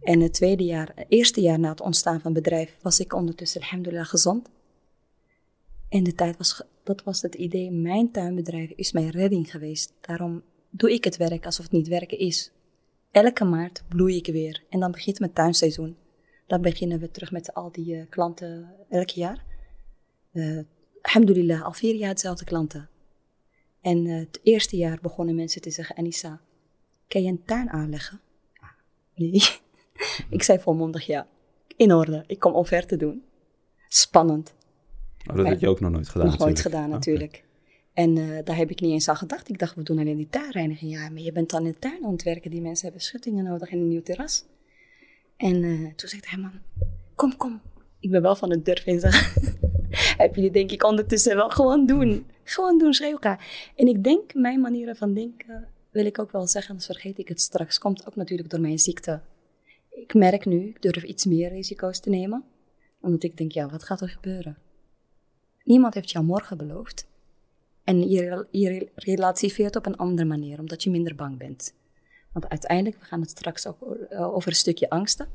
En 0.00 0.20
het 0.20 0.32
tweede 0.32 0.64
jaar, 0.64 0.92
het 0.94 1.06
eerste 1.08 1.40
jaar 1.40 1.58
na 1.58 1.68
het 1.68 1.80
ontstaan 1.80 2.20
van 2.20 2.34
het 2.34 2.42
bedrijf, 2.42 2.76
was 2.82 3.00
ik 3.00 3.12
ondertussen, 3.12 3.60
alhamdulillah, 3.60 4.06
gezond. 4.06 4.48
En 5.88 6.02
de 6.02 6.14
tijd 6.14 6.36
was, 6.36 6.62
dat 6.88 7.02
was 7.02 7.22
het 7.22 7.34
idee, 7.34 7.70
mijn 7.70 8.10
tuinbedrijf 8.10 8.70
is 8.70 8.92
mijn 8.92 9.10
redding 9.10 9.50
geweest. 9.50 9.94
Daarom 10.00 10.42
doe 10.70 10.92
ik 10.92 11.04
het 11.04 11.16
werk 11.16 11.44
alsof 11.44 11.64
het 11.64 11.72
niet 11.72 11.88
werken 11.88 12.18
is. 12.18 12.52
Elke 13.10 13.44
maart 13.44 13.84
bloei 13.88 14.16
ik 14.16 14.26
weer. 14.26 14.64
En 14.68 14.80
dan 14.80 14.90
begint 14.90 15.18
mijn 15.18 15.32
tuinseizoen. 15.32 15.96
Dan 16.46 16.62
beginnen 16.62 16.98
we 17.00 17.10
terug 17.10 17.30
met 17.30 17.54
al 17.54 17.72
die 17.72 17.94
uh, 17.94 18.02
klanten 18.08 18.74
elk 18.88 19.08
jaar. 19.08 19.44
Uh, 20.32 20.60
alhamdulillah, 21.02 21.64
al 21.64 21.72
vier 21.72 21.94
jaar 21.94 22.08
hetzelfde 22.08 22.44
klanten. 22.44 22.88
En 23.80 24.04
uh, 24.04 24.18
het 24.18 24.40
eerste 24.42 24.76
jaar 24.76 24.98
begonnen 25.02 25.34
mensen 25.34 25.60
te 25.60 25.70
zeggen, 25.70 25.96
Anissa, 25.96 26.40
kan 27.08 27.22
je 27.22 27.30
een 27.30 27.44
tuin 27.44 27.70
aanleggen? 27.70 28.20
Nee. 29.14 29.42
ik 30.36 30.42
zei 30.42 30.58
volmondig 30.58 31.06
ja. 31.06 31.26
In 31.76 31.92
orde, 31.92 32.24
ik 32.26 32.38
kom 32.38 32.54
offerte 32.54 32.96
doen. 32.96 33.24
Spannend. 33.88 34.54
Dat 35.36 35.46
had 35.46 35.60
je 35.60 35.68
ook 35.68 35.80
nog 35.80 35.90
nooit 35.90 36.08
gedaan 36.08 36.26
Nog 36.26 36.38
nooit 36.38 36.60
gedaan 36.60 36.90
natuurlijk. 36.90 37.30
Okay. 37.30 37.46
En 37.92 38.16
uh, 38.16 38.38
daar 38.44 38.56
heb 38.56 38.70
ik 38.70 38.80
niet 38.80 38.92
eens 38.92 39.08
aan 39.08 39.16
gedacht. 39.16 39.48
Ik 39.48 39.58
dacht, 39.58 39.74
we 39.74 39.82
doen 39.82 39.98
alleen 39.98 40.16
die 40.16 40.28
tuinreiniging. 40.30 40.92
Ja, 40.92 41.08
maar 41.08 41.22
je 41.22 41.32
bent 41.32 41.50
dan 41.50 41.66
in 41.66 41.72
de 41.72 41.78
tuin 41.78 42.04
aan 42.04 42.12
het 42.12 42.22
werken. 42.22 42.50
Die 42.50 42.60
mensen 42.60 42.84
hebben 42.84 43.02
schuttingen 43.02 43.44
nodig 43.44 43.70
in 43.70 43.78
een 43.78 43.88
nieuw 43.88 44.02
terras. 44.02 44.44
En 45.36 45.62
uh, 45.62 45.92
toen 45.94 46.08
zei 46.08 46.22
hij, 46.24 46.38
man, 46.38 46.52
kom, 47.14 47.36
kom. 47.36 47.60
Ik 48.00 48.10
ben 48.10 48.22
wel 48.22 48.36
van 48.36 48.50
het 48.50 48.64
durf 48.64 48.86
en 48.86 49.00
zeggen. 49.00 49.42
heb 50.22 50.34
jullie 50.34 50.50
denk 50.50 50.70
ik 50.70 50.84
ondertussen 50.84 51.36
wel 51.36 51.50
gewoon 51.50 51.86
doen. 51.86 52.26
Gewoon 52.44 52.78
doen, 52.78 52.92
schreeuw 52.92 53.10
elkaar. 53.10 53.70
En 53.76 53.86
ik 53.86 54.04
denk, 54.04 54.34
mijn 54.34 54.60
manieren 54.60 54.96
van 54.96 55.14
denken, 55.14 55.68
wil 55.90 56.06
ik 56.06 56.18
ook 56.18 56.32
wel 56.32 56.46
zeggen, 56.46 56.70
anders 56.70 56.86
vergeet 56.86 57.18
ik 57.18 57.28
het 57.28 57.40
straks. 57.40 57.78
Komt 57.78 58.06
ook 58.06 58.16
natuurlijk 58.16 58.50
door 58.50 58.60
mijn 58.60 58.78
ziekte. 58.78 59.20
Ik 59.90 60.14
merk 60.14 60.44
nu, 60.44 60.68
ik 60.68 60.82
durf 60.82 61.02
iets 61.02 61.24
meer 61.24 61.48
risico's 61.48 62.00
te 62.00 62.10
nemen. 62.10 62.44
Omdat 63.00 63.22
ik 63.22 63.36
denk, 63.36 63.52
ja, 63.52 63.68
wat 63.68 63.84
gaat 63.84 64.00
er 64.00 64.08
gebeuren? 64.08 64.56
Niemand 65.68 65.94
heeft 65.94 66.10
jou 66.10 66.24
morgen 66.24 66.56
beloofd. 66.56 67.06
En 67.84 68.08
je, 68.08 68.46
je 68.50 68.88
relativeert 68.94 69.76
op 69.76 69.86
een 69.86 69.96
andere 69.96 70.28
manier, 70.28 70.58
omdat 70.58 70.82
je 70.82 70.90
minder 70.90 71.14
bang 71.14 71.38
bent. 71.38 71.74
Want 72.32 72.48
uiteindelijk, 72.48 72.98
we 72.98 73.04
gaan 73.04 73.20
het 73.20 73.30
straks 73.30 73.66
ook 73.66 73.76
over 74.10 74.48
een 74.48 74.56
stukje 74.56 74.90
angsten. 74.90 75.28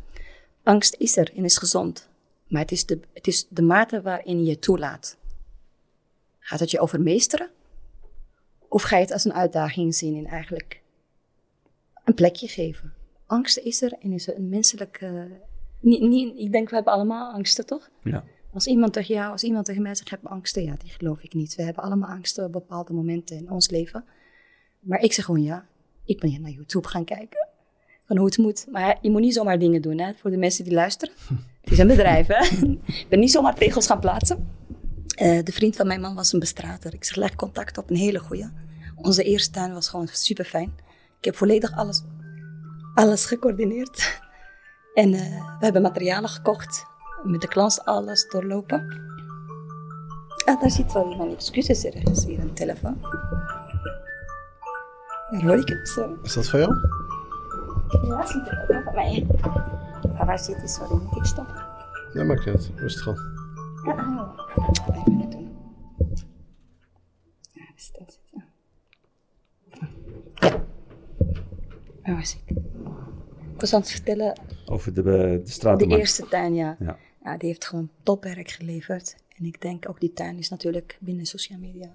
Angst 0.64 0.96
is 0.98 1.18
er 1.18 1.32
en 1.36 1.44
is 1.44 1.58
gezond. 1.58 2.10
Maar 2.48 2.62
het 2.62 2.72
is 2.72 2.86
de, 2.86 3.00
het 3.14 3.28
is 3.28 3.48
de 3.50 3.62
mate 3.62 4.02
waarin 4.02 4.46
je 4.46 4.60
toelaat. 4.60 5.18
Gaat 6.40 6.60
het 6.60 6.72
je 6.72 6.80
overmeesteren? 6.80 7.50
Of 8.68 8.82
ga 8.82 8.96
je 8.96 9.02
het 9.02 9.12
als 9.12 9.26
een 9.26 9.34
uitdaging 9.34 9.96
zien 9.96 10.18
en 10.18 10.26
eigenlijk 10.26 10.82
een 12.04 12.14
plekje 12.14 12.48
geven? 12.48 12.94
Angst 13.26 13.58
is 13.58 13.82
er 13.82 13.94
en 14.00 14.12
is 14.12 14.28
een 14.28 14.50
menselijke... 14.50 15.28
Niet, 15.80 16.38
ik 16.38 16.52
denk, 16.52 16.70
we 16.70 16.76
hebben 16.76 16.94
allemaal 16.94 17.34
angsten, 17.34 17.66
toch? 17.66 17.90
Ja. 18.04 18.24
Als 18.54 18.68
iemand 18.68 18.94
tegen 18.94 19.16
jou, 19.16 19.32
als 19.32 19.44
iemand 19.44 19.66
tegen 19.66 19.82
mij 19.82 19.96
zegt, 19.96 20.12
ik 20.12 20.20
heb 20.22 20.32
angsten, 20.32 20.64
ja, 20.64 20.76
die 20.78 20.92
geloof 20.92 21.22
ik 21.22 21.34
niet. 21.34 21.56
We 21.56 21.64
hebben 21.64 21.84
allemaal 21.84 22.10
angsten 22.10 22.46
op 22.46 22.52
bepaalde 22.52 22.94
momenten 22.94 23.38
in 23.38 23.52
ons 23.52 23.70
leven. 23.70 24.06
Maar 24.80 25.02
ik 25.02 25.14
zeg 25.14 25.26
gewoon 25.26 25.44
ja, 25.44 25.66
ik 26.06 26.20
ben 26.20 26.42
naar 26.42 26.52
YouTube 26.52 26.88
gaan 26.88 27.04
kijken. 27.06 27.48
Van 28.06 28.18
hoe 28.18 28.26
het 28.26 28.38
moet. 28.38 28.66
Maar 28.72 28.98
je 29.02 29.12
moet 29.12 29.22
niet 29.22 29.34
zomaar 29.34 29.60
dingen 29.60 29.82
doen, 29.82 30.00
hè, 30.00 30.14
voor 30.14 30.32
de 30.32 30.38
mensen 30.38 30.64
die 30.64 30.74
luisteren. 30.74 31.16
Het 31.62 31.72
is 31.72 31.80
een 31.80 31.88
bedrijf, 31.88 32.30
ik 33.02 33.06
ben 33.10 33.20
niet 33.20 33.32
zomaar 33.32 33.56
tegels 33.56 33.86
gaan 33.86 34.00
plaatsen. 34.00 34.48
Uh, 35.22 35.44
de 35.44 35.52
vriend 35.52 35.76
van 35.76 35.88
mijn 35.88 36.02
man 36.02 36.16
was 36.16 36.34
een 36.34 36.40
bestrater. 36.40 36.94
Ik 36.94 37.04
zeg, 37.04 37.16
leg 37.16 37.36
contact 37.36 37.78
op, 37.78 37.90
een 37.90 37.96
hele 37.96 38.20
goeie. 38.20 38.50
Onze 38.96 39.24
eerste 39.24 39.52
tuin 39.52 39.74
was 39.74 39.88
gewoon 39.88 40.08
super 40.08 40.46
fijn. 40.46 40.74
Ik 41.18 41.26
heb 41.26 41.36
volledig 41.36 41.76
alles, 41.76 42.04
alles 42.94 43.26
gecoördineerd. 43.26 44.22
En 44.94 45.12
we 45.12 45.60
hebben 45.60 45.82
materialen 45.82 46.30
gekocht. 46.30 46.86
Met 47.24 47.42
de 47.42 47.48
klant 47.48 47.86
alles 47.86 48.28
doorlopen. 48.30 49.02
Ah, 50.46 50.62
daar 50.62 50.72
zit 50.72 50.94
wel 50.94 51.16
mijn 51.16 51.32
excuses 51.32 51.86
ergens 51.86 52.26
hier 52.26 52.40
een 52.40 52.54
telefoon. 52.54 53.02
Daar 55.30 55.42
hoor 55.42 55.58
ik 55.58 55.68
het, 55.68 55.88
sorry. 55.88 56.18
Is 56.24 56.34
dat 56.34 56.50
van 56.50 56.60
jou? 56.60 56.76
Ja, 58.08 58.26
zit 58.26 58.48
er 58.48 58.62
ook 58.62 58.84
van 58.84 58.96
mij. 58.96 59.28
Maar 60.14 60.26
waar 60.26 60.40
zit 60.40 60.60
die? 60.60 60.68
Sorry, 60.68 60.96
moet 60.96 61.18
ik 61.18 61.26
stoppen? 61.26 61.66
Nee, 62.14 62.24
maakt 62.24 62.46
niet 62.46 62.56
uit. 62.56 62.72
Rustig 62.76 63.08
aan. 63.08 63.32
Ja, 63.86 64.34
even 64.94 65.20
het 65.20 65.32
doen. 65.32 65.58
Ja, 67.54 67.64
stil 67.76 68.06
zitten. 68.08 68.44
Ja. 70.40 70.62
Waar 72.04 72.16
was 72.16 72.38
ik? 72.46 72.58
Ik 73.54 73.60
was 73.60 73.74
aan 73.74 73.80
het 73.80 73.92
vertellen... 73.92 74.40
Over 74.66 74.94
de, 74.94 75.02
de 75.02 75.42
straat. 75.44 75.80
De 75.80 75.88
eerste 75.88 76.28
tuin, 76.28 76.56
ja. 76.56 76.76
ja. 76.80 76.98
Ja, 77.24 77.38
die 77.38 77.48
heeft 77.48 77.66
gewoon 77.66 77.90
topwerk 78.04 78.50
geleverd. 78.50 79.16
En 79.38 79.46
ik 79.46 79.62
denk 79.62 79.90
ook 79.90 80.00
die 80.00 80.14
tuin 80.14 80.38
is 80.38 80.50
natuurlijk 80.50 80.98
binnen 81.00 81.26
social 81.26 81.60
media 81.60 81.92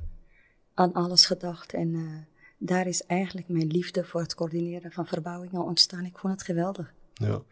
aan 0.74 0.92
alles 0.92 1.26
gedacht. 1.26 1.72
En 1.72 1.88
uh, 1.88 2.12
daar 2.58 2.86
is 2.86 3.02
eigenlijk 3.02 3.48
mijn 3.48 3.66
liefde 3.66 4.04
voor 4.04 4.20
het 4.20 4.34
coördineren 4.34 4.92
van 4.92 5.06
verbouwingen 5.06 5.64
ontstaan. 5.64 6.04
Ik 6.04 6.18
vond 6.18 6.32
het 6.32 6.42
geweldig. 6.42 6.92
Ja, 7.14 7.42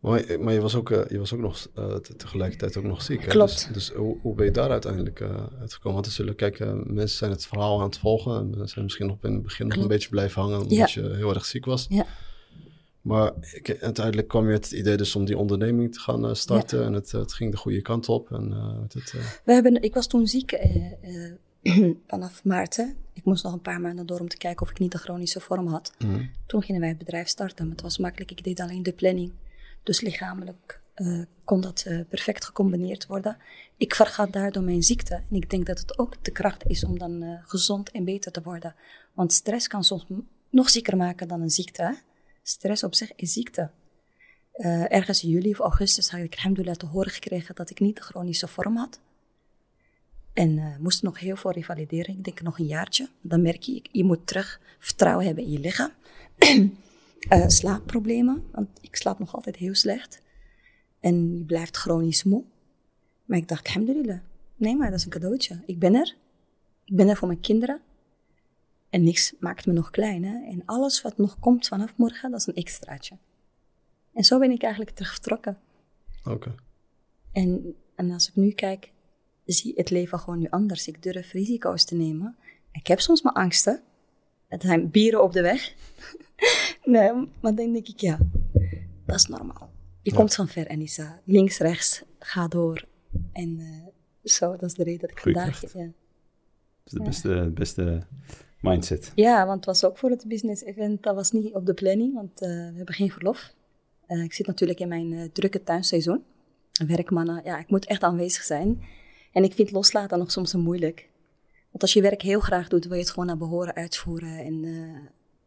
maar, 0.00 0.40
maar 0.40 0.52
je, 0.52 0.60
was 0.60 0.74
ook, 0.74 0.90
uh, 0.90 1.06
je 1.08 1.18
was 1.18 1.32
ook 1.32 1.40
nog 1.40 1.68
uh, 1.78 1.94
tegelijkertijd 1.96 2.76
ook 2.76 2.84
nog 2.84 3.02
ziek. 3.02 3.20
Hè? 3.20 3.28
Klopt. 3.28 3.52
Dus, 3.52 3.88
dus 3.88 3.96
hoe, 3.96 4.18
hoe, 4.20 4.34
ben 4.34 4.44
je 4.44 4.50
daar 4.50 4.70
uiteindelijk 4.70 5.20
uitgekomen? 5.60 5.92
Want 5.92 6.06
er 6.06 6.12
zullen, 6.12 6.34
kijk, 6.34 6.58
mensen 6.84 7.18
zijn 7.18 7.30
het 7.30 7.46
verhaal 7.46 7.78
aan 7.78 7.86
het 7.86 7.98
volgen. 7.98 8.54
En 8.60 8.68
zijn 8.68 8.84
misschien 8.84 9.06
nog 9.06 9.18
in 9.22 9.32
het 9.32 9.42
begin 9.42 9.66
nog 9.66 9.76
een 9.76 9.88
beetje 9.88 10.08
blijven 10.08 10.42
hangen 10.42 10.60
omdat 10.60 10.92
ja. 10.92 11.02
je 11.02 11.14
heel 11.14 11.34
erg 11.34 11.44
ziek 11.44 11.64
was. 11.64 11.86
Ja. 11.88 12.06
Maar 13.04 13.32
ik, 13.52 13.78
uiteindelijk 13.80 14.28
kwam 14.28 14.46
je 14.46 14.52
het 14.52 14.70
idee 14.70 14.96
dus 14.96 15.16
om 15.16 15.24
die 15.24 15.38
onderneming 15.38 15.92
te 15.92 16.00
gaan 16.00 16.24
uh, 16.24 16.34
starten. 16.34 16.78
Ja. 16.78 16.84
En 16.84 16.92
het, 16.92 17.12
het, 17.12 17.32
ging 17.32 17.50
de 17.50 17.56
goede 17.56 17.82
kant 17.82 18.08
op. 18.08 18.32
En, 18.32 18.50
uh, 18.50 18.82
het, 18.82 19.12
uh... 19.12 19.22
We 19.44 19.52
hebben, 19.52 19.82
ik 19.82 19.94
was 19.94 20.06
toen 20.06 20.26
ziek 20.26 20.58
vanaf 22.06 22.44
maart. 22.44 22.76
Hè. 22.76 22.84
Ik 23.12 23.24
moest 23.24 23.44
nog 23.44 23.52
een 23.52 23.60
paar 23.60 23.80
maanden 23.80 24.06
door 24.06 24.20
om 24.20 24.28
te 24.28 24.36
kijken 24.36 24.62
of 24.62 24.70
ik 24.70 24.78
niet 24.78 24.92
de 24.92 24.98
chronische 24.98 25.40
vorm 25.40 25.66
had. 25.66 25.92
Mm. 25.98 26.30
Toen 26.46 26.62
gingen 26.62 26.80
wij 26.80 26.88
het 26.88 26.98
bedrijf 26.98 27.28
starten. 27.28 27.64
Maar 27.64 27.74
het 27.74 27.84
was 27.84 27.98
makkelijk. 27.98 28.30
Ik 28.30 28.44
deed 28.44 28.60
alleen 28.60 28.82
de 28.82 28.92
planning. 28.92 29.32
Dus 29.82 30.00
lichamelijk 30.00 30.80
kon 31.44 31.60
dat 31.60 31.86
perfect 32.08 32.44
gecombineerd 32.44 33.06
worden. 33.06 33.36
Ik 33.76 33.94
vergat 33.94 34.32
daardoor 34.32 34.62
mijn 34.62 34.82
ziekte. 34.82 35.14
En 35.14 35.36
ik 35.36 35.50
denk 35.50 35.66
dat 35.66 35.78
het 35.78 35.98
ook 35.98 36.24
de 36.24 36.30
kracht 36.30 36.66
is 36.66 36.84
om 36.84 36.98
dan 36.98 37.40
gezond 37.42 37.90
en 37.90 38.04
beter 38.04 38.32
te 38.32 38.42
worden. 38.42 38.74
Want 39.14 39.32
stress 39.32 39.66
kan 39.66 39.84
soms 39.84 40.06
nog 40.50 40.70
zieker 40.70 40.96
maken 40.96 41.28
dan 41.28 41.40
een 41.40 41.50
ziekte. 41.50 41.82
Hè? 41.82 41.92
Stress 42.46 42.82
op 42.82 42.94
zich 42.94 43.14
is 43.16 43.32
ziekte. 43.32 43.70
Uh, 44.56 44.92
ergens 44.92 45.22
in 45.22 45.28
juli 45.28 45.50
of 45.50 45.58
augustus 45.58 46.10
had 46.10 46.20
ik 46.20 46.34
alhamdulillah 46.34 46.76
te 46.76 46.86
horen 46.86 47.10
gekregen 47.10 47.54
dat 47.54 47.70
ik 47.70 47.80
niet 47.80 47.96
de 47.96 48.02
chronische 48.02 48.48
vorm 48.48 48.76
had. 48.76 49.00
En 50.32 50.50
uh, 50.50 50.76
moest 50.78 51.02
nog 51.02 51.18
heel 51.18 51.36
veel 51.36 51.52
revalideren. 51.52 52.16
Ik 52.16 52.24
denk 52.24 52.42
nog 52.42 52.58
een 52.58 52.66
jaartje. 52.66 53.08
Dan 53.20 53.42
merk 53.42 53.62
je, 53.62 53.82
je 53.92 54.04
moet 54.04 54.26
terug 54.26 54.60
vertrouwen 54.78 55.26
hebben 55.26 55.44
in 55.44 55.50
je 55.50 55.58
lichaam. 55.58 55.90
uh, 56.38 57.48
slaapproblemen, 57.58 58.44
want 58.52 58.68
ik 58.80 58.96
slaap 58.96 59.18
nog 59.18 59.34
altijd 59.34 59.56
heel 59.56 59.74
slecht. 59.74 60.20
En 61.00 61.38
je 61.38 61.44
blijft 61.44 61.76
chronisch 61.76 62.24
moe. 62.24 62.44
Maar 63.24 63.38
ik 63.38 63.48
dacht, 63.48 63.66
alhamdulillah. 63.66 64.18
Nee, 64.56 64.76
maar 64.76 64.90
dat 64.90 64.98
is 64.98 65.04
een 65.04 65.10
cadeautje. 65.10 65.62
Ik 65.66 65.78
ben 65.78 65.94
er. 65.94 66.14
Ik 66.84 66.96
ben 66.96 67.08
er 67.08 67.16
voor 67.16 67.28
mijn 67.28 67.40
kinderen. 67.40 67.80
En 68.94 69.02
niks 69.02 69.34
maakt 69.38 69.66
me 69.66 69.72
nog 69.72 69.90
klein. 69.90 70.24
Hè? 70.24 70.50
En 70.50 70.62
alles 70.64 71.02
wat 71.02 71.16
nog 71.16 71.38
komt 71.38 71.66
vanaf 71.66 71.96
morgen, 71.96 72.30
dat 72.30 72.40
is 72.40 72.46
een 72.46 72.54
extraatje. 72.54 73.16
En 74.12 74.24
zo 74.24 74.38
ben 74.38 74.50
ik 74.50 74.62
eigenlijk 74.62 74.94
terug 74.96 75.12
vertrokken. 75.12 75.58
Oké. 76.18 76.30
Okay. 76.30 76.54
En, 77.32 77.74
en 77.94 78.10
als 78.10 78.28
ik 78.28 78.36
nu 78.36 78.50
kijk, 78.50 78.92
zie 79.44 79.72
het 79.76 79.90
leven 79.90 80.18
gewoon 80.18 80.38
nu 80.38 80.46
anders. 80.50 80.88
Ik 80.88 81.02
durf 81.02 81.32
risico's 81.32 81.84
te 81.84 81.94
nemen. 81.94 82.36
Ik 82.72 82.86
heb 82.86 83.00
soms 83.00 83.22
mijn 83.22 83.34
angsten. 83.34 83.82
Het 84.48 84.62
zijn 84.62 84.90
bieren 84.90 85.22
op 85.22 85.32
de 85.32 85.42
weg. 85.42 85.74
nee, 86.84 87.12
maar 87.12 87.54
dan 87.54 87.72
denk 87.72 87.88
ik, 87.88 88.00
ja, 88.00 88.18
dat 89.06 89.16
is 89.16 89.26
normaal. 89.26 89.70
Je 90.02 90.10
ja. 90.10 90.16
komt 90.16 90.34
van 90.34 90.48
ver, 90.48 90.68
Anissa. 90.68 91.20
Links, 91.24 91.58
rechts, 91.58 92.02
ga 92.18 92.48
door. 92.48 92.84
En 93.32 93.58
uh, 93.58 93.86
zo, 94.24 94.50
dat 94.50 94.62
is 94.62 94.74
de 94.74 94.84
reden 94.84 95.00
dat 95.00 95.10
ik 95.10 95.20
Goeie 95.20 95.38
vandaag... 95.38 95.72
Ja. 95.72 95.92
Dat 96.84 96.92
is 96.92 96.92
de 96.92 97.02
beste, 97.02 97.50
beste 97.54 98.06
mindset. 98.64 99.12
Ja, 99.14 99.46
want 99.46 99.56
het 99.56 99.64
was 99.64 99.84
ook 99.84 99.98
voor 99.98 100.10
het 100.10 100.24
business 100.28 100.62
event, 100.62 101.02
dat 101.02 101.14
was 101.14 101.30
niet 101.30 101.54
op 101.54 101.66
de 101.66 101.74
planning, 101.74 102.14
want 102.14 102.42
uh, 102.42 102.48
we 102.48 102.76
hebben 102.76 102.94
geen 102.94 103.10
verlof. 103.10 103.52
Uh, 104.08 104.22
ik 104.22 104.32
zit 104.32 104.46
natuurlijk 104.46 104.80
in 104.80 104.88
mijn 104.88 105.12
uh, 105.12 105.24
drukke 105.32 105.62
tuinseizoen. 105.62 106.24
Werkmannen, 106.86 107.40
ja, 107.44 107.58
ik 107.58 107.70
moet 107.70 107.86
echt 107.86 108.02
aanwezig 108.02 108.42
zijn. 108.42 108.82
En 109.32 109.44
ik 109.44 109.52
vind 109.52 109.70
loslaten 109.70 110.18
nog 110.18 110.30
soms 110.30 110.54
moeilijk. 110.54 111.08
Want 111.70 111.82
als 111.82 111.92
je 111.92 112.02
werk 112.02 112.22
heel 112.22 112.40
graag 112.40 112.68
doet, 112.68 112.84
wil 112.84 112.94
je 112.94 113.00
het 113.00 113.10
gewoon 113.10 113.26
naar 113.26 113.36
behoren 113.36 113.74
uitvoeren. 113.74 114.38
En 114.38 114.62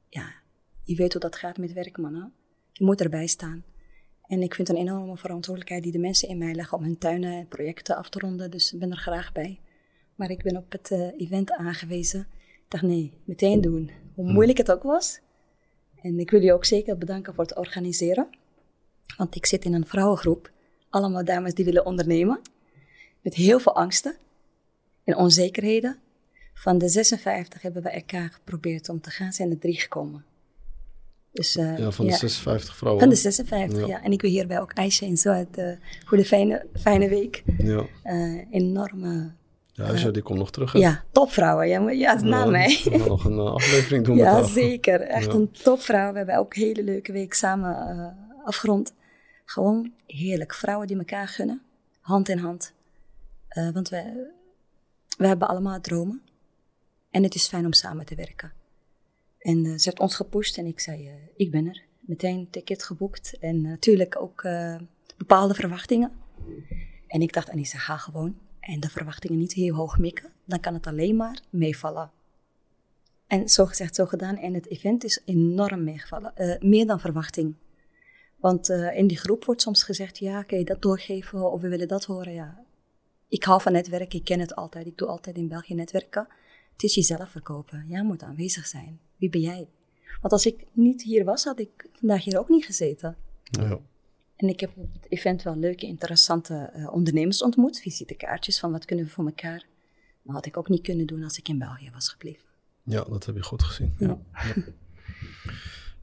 ja, 0.09 0.33
je 0.83 0.95
weet 0.95 1.11
hoe 1.11 1.21
dat 1.21 1.35
gaat 1.35 1.57
met 1.57 1.73
werkmannen. 1.73 2.33
Je 2.71 2.85
moet 2.85 3.01
erbij 3.01 3.27
staan. 3.27 3.63
En 4.27 4.41
ik 4.41 4.55
vind 4.55 4.69
een 4.69 4.75
enorme 4.75 5.17
verantwoordelijkheid 5.17 5.83
die 5.83 5.91
de 5.91 5.99
mensen 5.99 6.29
in 6.29 6.37
mij 6.37 6.53
leggen 6.53 6.77
om 6.77 6.83
hun 6.83 6.97
tuinen 6.97 7.33
en 7.33 7.47
projecten 7.47 7.95
af 7.95 8.09
te 8.09 8.19
ronden. 8.19 8.51
Dus 8.51 8.73
ik 8.73 8.79
ben 8.79 8.91
er 8.91 8.97
graag 8.97 9.31
bij. 9.31 9.59
Maar 10.15 10.29
ik 10.29 10.43
ben 10.43 10.57
op 10.57 10.71
het 10.71 10.91
event 11.17 11.51
aangewezen. 11.51 12.27
Dacht, 12.67 12.83
nee, 12.83 13.13
meteen 13.23 13.61
doen. 13.61 13.91
Hoe 14.13 14.31
moeilijk 14.31 14.57
het 14.57 14.71
ook 14.71 14.83
was. 14.83 15.19
En 16.01 16.19
ik 16.19 16.31
wil 16.31 16.41
je 16.41 16.53
ook 16.53 16.65
zeker 16.65 16.97
bedanken 16.97 17.33
voor 17.33 17.43
het 17.43 17.55
organiseren. 17.55 18.27
Want 19.17 19.35
ik 19.35 19.45
zit 19.45 19.65
in 19.65 19.73
een 19.73 19.87
vrouwengroep. 19.87 20.51
Allemaal 20.89 21.25
dames 21.25 21.53
die 21.53 21.65
willen 21.65 21.85
ondernemen. 21.85 22.41
Met 23.21 23.33
heel 23.33 23.59
veel 23.59 23.75
angsten 23.75 24.15
en 25.03 25.15
onzekerheden. 25.15 25.97
Van 26.53 26.77
de 26.77 26.89
56 26.89 27.61
hebben 27.61 27.83
we 27.83 27.89
elkaar 27.89 28.29
geprobeerd 28.29 28.89
om 28.89 29.01
te 29.01 29.09
gaan, 29.09 29.31
zijn 29.31 29.49
er 29.49 29.59
drie 29.59 29.79
gekomen. 29.79 30.25
Dus, 31.31 31.55
uh, 31.55 31.77
ja, 31.77 31.91
van 31.91 32.05
de 32.05 32.11
ja. 32.11 32.17
56 32.17 32.75
vrouwen. 32.75 33.01
Van 33.01 33.09
de 33.09 33.15
56, 33.15 33.79
ja. 33.79 33.87
ja. 33.87 34.03
En 34.03 34.11
ik 34.11 34.21
wil 34.21 34.31
hierbij 34.31 34.59
ook 34.59 34.73
Aisha 34.73 35.05
en 35.05 35.17
zo 35.17 35.29
uit 35.29 35.57
uh, 35.57 35.71
voor 36.05 36.17
de 36.17 36.25
fijne, 36.25 36.65
fijne 36.79 37.09
week. 37.09 37.43
Ja. 37.57 37.85
Uh, 38.03 38.45
enorme 38.51 39.31
ja, 39.85 40.11
die 40.11 40.21
komt 40.21 40.39
nog 40.39 40.51
terug. 40.51 40.71
Hè? 40.71 40.79
Ja, 40.79 41.03
topvrouwen. 41.11 41.67
Ja, 41.67 41.89
ja 41.89 42.21
na 42.21 42.45
mij. 42.45 42.81
We 42.83 42.99
gaan 42.99 43.07
nog 43.07 43.25
een 43.25 43.37
uh, 43.37 43.51
aflevering 43.51 44.05
doen 44.05 44.15
ja, 44.17 44.23
met 44.23 44.33
haar. 44.33 44.43
zeker. 44.45 45.01
Echt 45.01 45.33
een 45.33 45.51
topvrouw. 45.51 46.11
We 46.11 46.17
hebben 46.17 46.37
ook 46.37 46.55
een 46.55 46.61
hele 46.61 46.83
leuke 46.83 47.11
week 47.11 47.33
samen 47.33 47.95
uh, 47.95 48.45
afgerond. 48.45 48.93
Gewoon 49.45 49.93
heerlijk. 50.05 50.53
Vrouwen 50.53 50.87
die 50.87 50.97
elkaar 50.97 51.27
gunnen. 51.27 51.61
Hand 51.99 52.29
in 52.29 52.37
hand. 52.37 52.73
Uh, 53.57 53.69
want 53.71 53.89
we, 53.89 54.31
we 55.17 55.27
hebben 55.27 55.47
allemaal 55.47 55.81
dromen. 55.81 56.21
En 57.11 57.23
het 57.23 57.35
is 57.35 57.47
fijn 57.47 57.65
om 57.65 57.73
samen 57.73 58.05
te 58.05 58.15
werken. 58.15 58.51
En 59.39 59.63
ze 59.65 59.89
heeft 59.89 59.99
ons 59.99 60.15
gepusht 60.15 60.57
en 60.57 60.65
ik 60.65 60.79
zei, 60.79 61.11
ik 61.35 61.51
ben 61.51 61.67
er. 61.67 61.85
Meteen 61.99 62.47
ticket 62.49 62.83
geboekt. 62.83 63.37
En 63.39 63.61
natuurlijk 63.61 64.21
ook 64.21 64.41
bepaalde 65.17 65.53
verwachtingen. 65.53 66.11
En 67.07 67.21
ik 67.21 67.33
dacht, 67.33 67.49
Anissa, 67.49 67.77
ga 67.77 67.97
gewoon 67.97 68.35
en 68.67 68.79
de 68.79 68.89
verwachtingen 68.89 69.37
niet 69.37 69.53
heel 69.53 69.75
hoog 69.75 69.97
mikken, 69.97 70.31
dan 70.45 70.59
kan 70.59 70.73
het 70.73 70.87
alleen 70.87 71.15
maar 71.15 71.41
meevallen. 71.49 72.11
En 73.27 73.49
zo 73.49 73.65
gezegd, 73.65 73.95
zo 73.95 74.05
gedaan. 74.05 74.37
En 74.37 74.53
het 74.53 74.67
event 74.69 75.03
is 75.03 75.21
enorm 75.25 75.83
meegevallen. 75.83 76.33
Uh, 76.37 76.59
meer 76.59 76.85
dan 76.85 76.99
verwachting. 76.99 77.55
Want 78.35 78.69
uh, 78.69 78.97
in 78.97 79.07
die 79.07 79.17
groep 79.17 79.45
wordt 79.45 79.61
soms 79.61 79.83
gezegd, 79.83 80.17
ja, 80.17 80.43
kan 80.43 80.57
je 80.57 80.65
dat 80.65 80.81
doorgeven 80.81 81.51
of 81.51 81.61
we 81.61 81.67
willen 81.67 81.87
dat 81.87 82.05
horen. 82.05 82.33
Ja. 82.33 82.63
Ik 83.27 83.43
hou 83.43 83.61
van 83.61 83.71
netwerken, 83.71 84.19
ik 84.19 84.25
ken 84.25 84.39
het 84.39 84.55
altijd. 84.55 84.85
Ik 84.85 84.97
doe 84.97 85.07
altijd 85.07 85.35
in 85.35 85.47
België 85.47 85.73
netwerken. 85.73 86.27
Het 86.73 86.83
is 86.83 86.95
jezelf 86.95 87.29
verkopen. 87.29 87.85
Jij 87.87 88.03
moet 88.03 88.23
aanwezig 88.23 88.67
zijn. 88.67 88.99
Wie 89.17 89.29
ben 89.29 89.41
jij? 89.41 89.67
Want 90.21 90.33
als 90.33 90.45
ik 90.45 90.65
niet 90.71 91.03
hier 91.03 91.25
was, 91.25 91.43
had 91.43 91.59
ik 91.59 91.89
vandaag 91.93 92.23
hier 92.23 92.39
ook 92.39 92.49
niet 92.49 92.65
gezeten. 92.65 93.17
Ja. 93.43 93.79
En 94.37 94.47
ik 94.47 94.59
heb 94.59 94.71
op 94.75 94.93
het 94.93 95.11
event 95.11 95.43
wel 95.43 95.55
leuke, 95.55 95.85
interessante 95.85 96.73
uh, 96.75 96.93
ondernemers 96.93 97.41
ontmoet. 97.41 97.79
Visitekaartjes 97.79 98.59
van 98.59 98.71
wat 98.71 98.85
kunnen 98.85 99.05
we 99.05 99.11
voor 99.11 99.25
elkaar. 99.25 99.65
Maar 100.21 100.35
had 100.35 100.45
ik 100.45 100.57
ook 100.57 100.69
niet 100.69 100.81
kunnen 100.81 101.07
doen 101.07 101.23
als 101.23 101.37
ik 101.37 101.47
in 101.47 101.57
België 101.57 101.89
was 101.93 102.09
gebleven. 102.09 102.43
Ja, 102.83 103.03
dat 103.03 103.25
heb 103.25 103.35
je 103.35 103.43
goed 103.43 103.63
gezien. 103.63 103.95
Ja. 103.97 104.19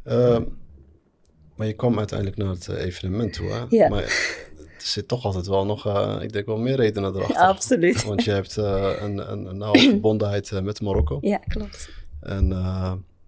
ja. 0.04 0.36
uh, 0.38 0.46
maar 1.56 1.66
je 1.66 1.72
kwam 1.72 1.98
uiteindelijk 1.98 2.38
naar 2.38 2.48
het 2.48 2.68
evenement 2.68 3.32
toe. 3.32 3.50
Hè? 3.50 3.64
Ja. 3.68 3.88
Maar 3.88 4.02
er 4.02 4.74
zit 4.76 5.08
toch 5.08 5.24
altijd 5.24 5.46
wel 5.46 5.64
nog, 5.64 5.86
uh, 5.86 6.18
ik 6.20 6.32
denk 6.32 6.46
wel 6.46 6.58
meer 6.58 6.76
redenen 6.76 7.14
erachter. 7.14 7.36
Ja, 7.36 7.48
absoluut. 7.48 8.04
Want 8.04 8.24
je 8.24 8.30
hebt 8.30 8.56
een, 8.56 9.32
een, 9.32 9.46
een 9.46 9.56
nauwe 9.56 9.78
verbondenheid 9.90 10.50
met 10.62 10.80
Marokko. 10.80 11.18
Ja, 11.20 11.38
klopt. 11.38 11.90
En 12.20 12.48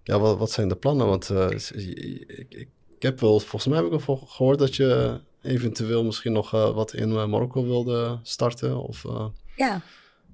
ja, 0.02 0.18
wat, 0.18 0.38
wat, 0.38 0.50
zijn 0.50 0.68
de 0.68 0.76
plannen? 0.76 1.06
Want 1.06 1.30
ik, 1.30 2.46
ik 2.48 2.68
ik 2.96 3.02
heb 3.02 3.20
wel, 3.20 3.40
volgens 3.40 3.66
mij 3.66 3.82
heb 3.82 3.92
ik 3.92 4.06
al 4.06 4.16
gehoord 4.16 4.58
dat 4.58 4.76
je 4.76 5.20
eventueel 5.42 6.04
misschien 6.04 6.32
nog 6.32 6.54
uh, 6.54 6.74
wat 6.74 6.94
in 6.94 7.08
uh, 7.08 7.26
Marokko 7.26 7.64
wilde 7.64 8.18
starten. 8.22 8.82
Of 8.82 9.04
uh, 9.04 9.26
ja. 9.56 9.82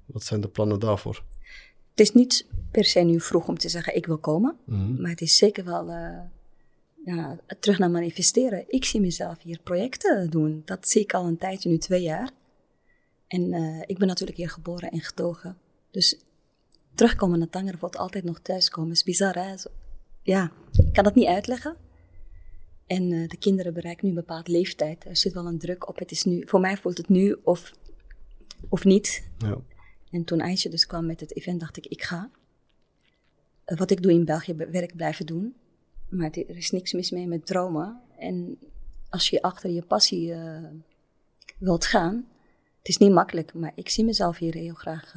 wat 0.05 0.23
zijn 0.23 0.41
de 0.41 0.47
plannen 0.47 0.79
daarvoor? 0.79 1.23
het 1.89 1.99
is 2.01 2.11
niet 2.11 2.47
per 2.71 2.85
se 2.85 2.99
nu 2.99 3.19
vroeg 3.19 3.47
om 3.47 3.57
te 3.57 3.69
zeggen 3.69 3.95
ik 3.95 4.05
wil 4.05 4.17
komen. 4.17 4.55
Mhm. 4.65 5.01
Maar 5.01 5.09
het 5.09 5.21
is 5.21 5.37
zeker 5.37 5.65
wel 5.65 5.89
uh, 5.89 6.19
ja, 7.05 7.39
terug 7.59 7.79
naar 7.79 7.91
manifesteren. 7.91 8.63
Ik 8.67 8.85
zie 8.85 9.01
mezelf 9.01 9.41
hier 9.41 9.59
projecten 9.63 10.29
doen. 10.29 10.61
Dat 10.65 10.87
zie 10.87 11.01
ik 11.01 11.13
al 11.13 11.25
een 11.25 11.37
tijdje, 11.37 11.69
nu 11.69 11.77
twee 11.77 12.01
jaar. 12.01 12.29
En 13.27 13.53
ik 13.85 13.97
ben 13.97 14.07
natuurlijk 14.07 14.37
hier 14.37 14.49
geboren 14.49 14.91
en 14.91 14.99
getogen. 14.99 15.57
Dus 15.91 16.19
terugkomen 16.95 17.39
naar 17.39 17.49
Tangerveld, 17.49 17.97
altijd 17.97 18.23
nog 18.23 18.39
thuiskomen, 18.39 18.91
is 18.91 19.03
bizar 19.03 19.33
hè. 19.33 19.53
ja, 20.21 20.51
ik 20.71 20.93
kan 20.93 21.03
dat 21.03 21.15
niet 21.15 21.27
uitleggen. 21.27 21.77
En 22.87 23.11
uh, 23.11 23.27
de 23.27 23.37
kinderen 23.37 23.73
bereiken 23.73 24.05
nu 24.05 24.09
een 24.09 24.17
bepaald 24.17 24.47
leeftijd. 24.47 25.05
Er 25.05 25.17
zit 25.17 25.33
wel 25.33 25.45
een 25.45 25.59
druk 25.59 25.87
op. 25.87 25.99
Het 25.99 26.11
is 26.11 26.23
nu, 26.23 26.47
voor 26.47 26.59
mij 26.59 26.77
voelt 26.77 26.97
het 26.97 27.09
nu 27.09 27.37
of, 27.43 27.73
of 28.69 28.83
niet. 28.83 29.23
Ja. 29.37 29.57
En 30.11 30.23
toen 30.23 30.41
Aisha 30.41 30.69
dus 30.69 30.85
kwam 30.85 31.05
met 31.05 31.19
het 31.19 31.35
event, 31.35 31.59
dacht 31.59 31.77
ik, 31.77 31.85
ik 31.85 32.03
ga. 32.03 32.29
Uh, 33.65 33.77
wat 33.77 33.91
ik 33.91 34.01
doe 34.01 34.11
in 34.11 34.25
België, 34.25 34.55
werk 34.55 34.95
blijven 34.95 35.25
doen. 35.25 35.55
Maar 36.09 36.29
er 36.31 36.57
is 36.57 36.71
niks 36.71 36.93
mis 36.93 37.11
mee 37.11 37.27
met 37.27 37.45
dromen. 37.45 38.01
En 38.17 38.59
als 39.09 39.29
je 39.29 39.41
achter 39.41 39.69
je 39.69 39.81
passie 39.81 40.27
uh, 40.27 40.69
wilt 41.57 41.85
gaan, 41.85 42.27
het 42.77 42.87
is 42.87 42.97
niet 42.97 43.11
makkelijk, 43.11 43.53
maar 43.53 43.71
ik 43.75 43.89
zie 43.89 44.03
mezelf 44.03 44.37
hier 44.37 44.53
heel 44.53 44.73
graag 44.73 45.13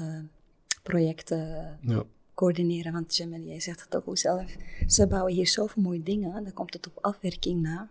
projecten 0.82 1.78
ja. 1.80 2.04
Coördineren. 2.36 2.92
Want 2.92 3.16
jij 3.16 3.60
zegt 3.60 3.84
het 3.84 3.96
ook 3.96 4.18
zelf. 4.18 4.56
Ze 4.86 5.06
bouwen 5.06 5.32
hier 5.32 5.48
zoveel 5.48 5.82
mooie 5.82 6.02
dingen. 6.02 6.44
Dan 6.44 6.52
komt 6.52 6.74
het 6.74 6.86
op 6.86 6.98
afwerking 7.00 7.62
na. 7.62 7.88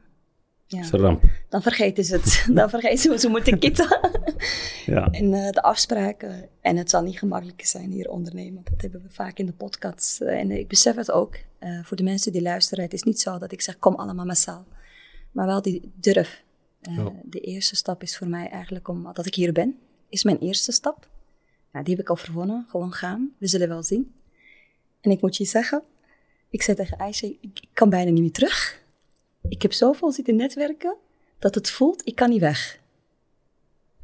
Ja. 0.68 1.18
Dan 1.50 1.62
vergeten 1.62 2.04
ze 2.04 2.16
het. 2.16 2.46
dan 2.58 2.70
vergeten 2.70 2.98
ze 2.98 3.10
hoe 3.10 3.18
ze 3.18 3.28
moeten 3.28 3.60
kitten. 3.60 4.00
ja. 4.86 5.08
En 5.12 5.34
uh, 5.34 5.50
de 5.50 5.62
afspraken. 5.62 6.50
En 6.62 6.78
het 6.78 6.90
zal 6.90 7.02
niet 7.02 7.20
gemakkelijk 7.20 7.66
zijn 7.66 7.92
hier 7.92 8.10
ondernemen. 8.10 8.64
Dat 8.64 8.82
hebben 8.82 9.02
we 9.02 9.10
vaak 9.10 9.38
in 9.38 9.46
de 9.46 9.54
podcast. 9.54 10.22
Uh, 10.22 10.40
en 10.40 10.52
ik 10.52 10.68
besef 10.68 10.96
het 10.96 11.12
ook. 11.12 11.38
Uh, 11.60 11.84
voor 11.84 11.98
de 11.98 12.04
mensen 12.04 12.32
die 12.32 12.42
luisteren. 12.42 12.84
Het 12.84 12.94
is 12.94 13.04
niet 13.04 13.20
zo 13.20 13.38
dat 13.38 13.52
ik 13.52 13.62
zeg 13.62 13.80
kom 13.80 13.96
allemaal 13.96 14.26
massaal. 14.26 14.66
Maar 15.32 15.46
wel 15.46 15.62
die 15.62 15.92
durf. 15.96 16.44
Ja. 16.82 17.12
De 17.24 17.40
eerste 17.40 17.76
stap 17.76 18.02
is 18.02 18.18
voor 18.18 18.28
mij 18.28 18.50
eigenlijk 18.50 18.88
om 18.88 19.10
dat 19.14 19.26
ik 19.26 19.36
hier 19.36 19.54
ben. 19.54 19.78
Is 20.10 20.24
mijn 20.24 20.38
eerste 20.38 20.72
stap. 20.72 21.08
Nou, 21.72 21.86
die 21.86 21.96
heb 21.96 22.04
ik 22.04 22.10
al 22.10 22.16
verwonnen. 22.16 22.66
Gewoon 22.70 22.94
gaan. 22.94 23.32
We 23.38 23.48
zullen 23.48 23.68
wel 23.68 23.84
zien. 23.84 24.14
En 25.06 25.12
ik 25.12 25.22
moet 25.22 25.38
je 25.38 25.46
zeggen. 25.46 25.84
Ik 26.50 26.62
zei 26.62 26.78
tegen 26.78 27.08
ik, 27.10 27.40
ik 27.42 27.68
kan 27.74 27.90
bijna 27.90 28.12
niet 28.12 28.22
meer 28.22 28.32
terug 28.32 28.84
ik 29.50 29.62
heb 29.62 29.74
zoveel 29.74 30.12
zitten 30.12 30.36
netwerken 30.36 30.96
dat 31.40 31.56
het 31.56 31.70
voelt, 31.70 32.08
ik 32.08 32.16
kan 32.16 32.30
niet 32.30 32.40
weg. 32.40 32.80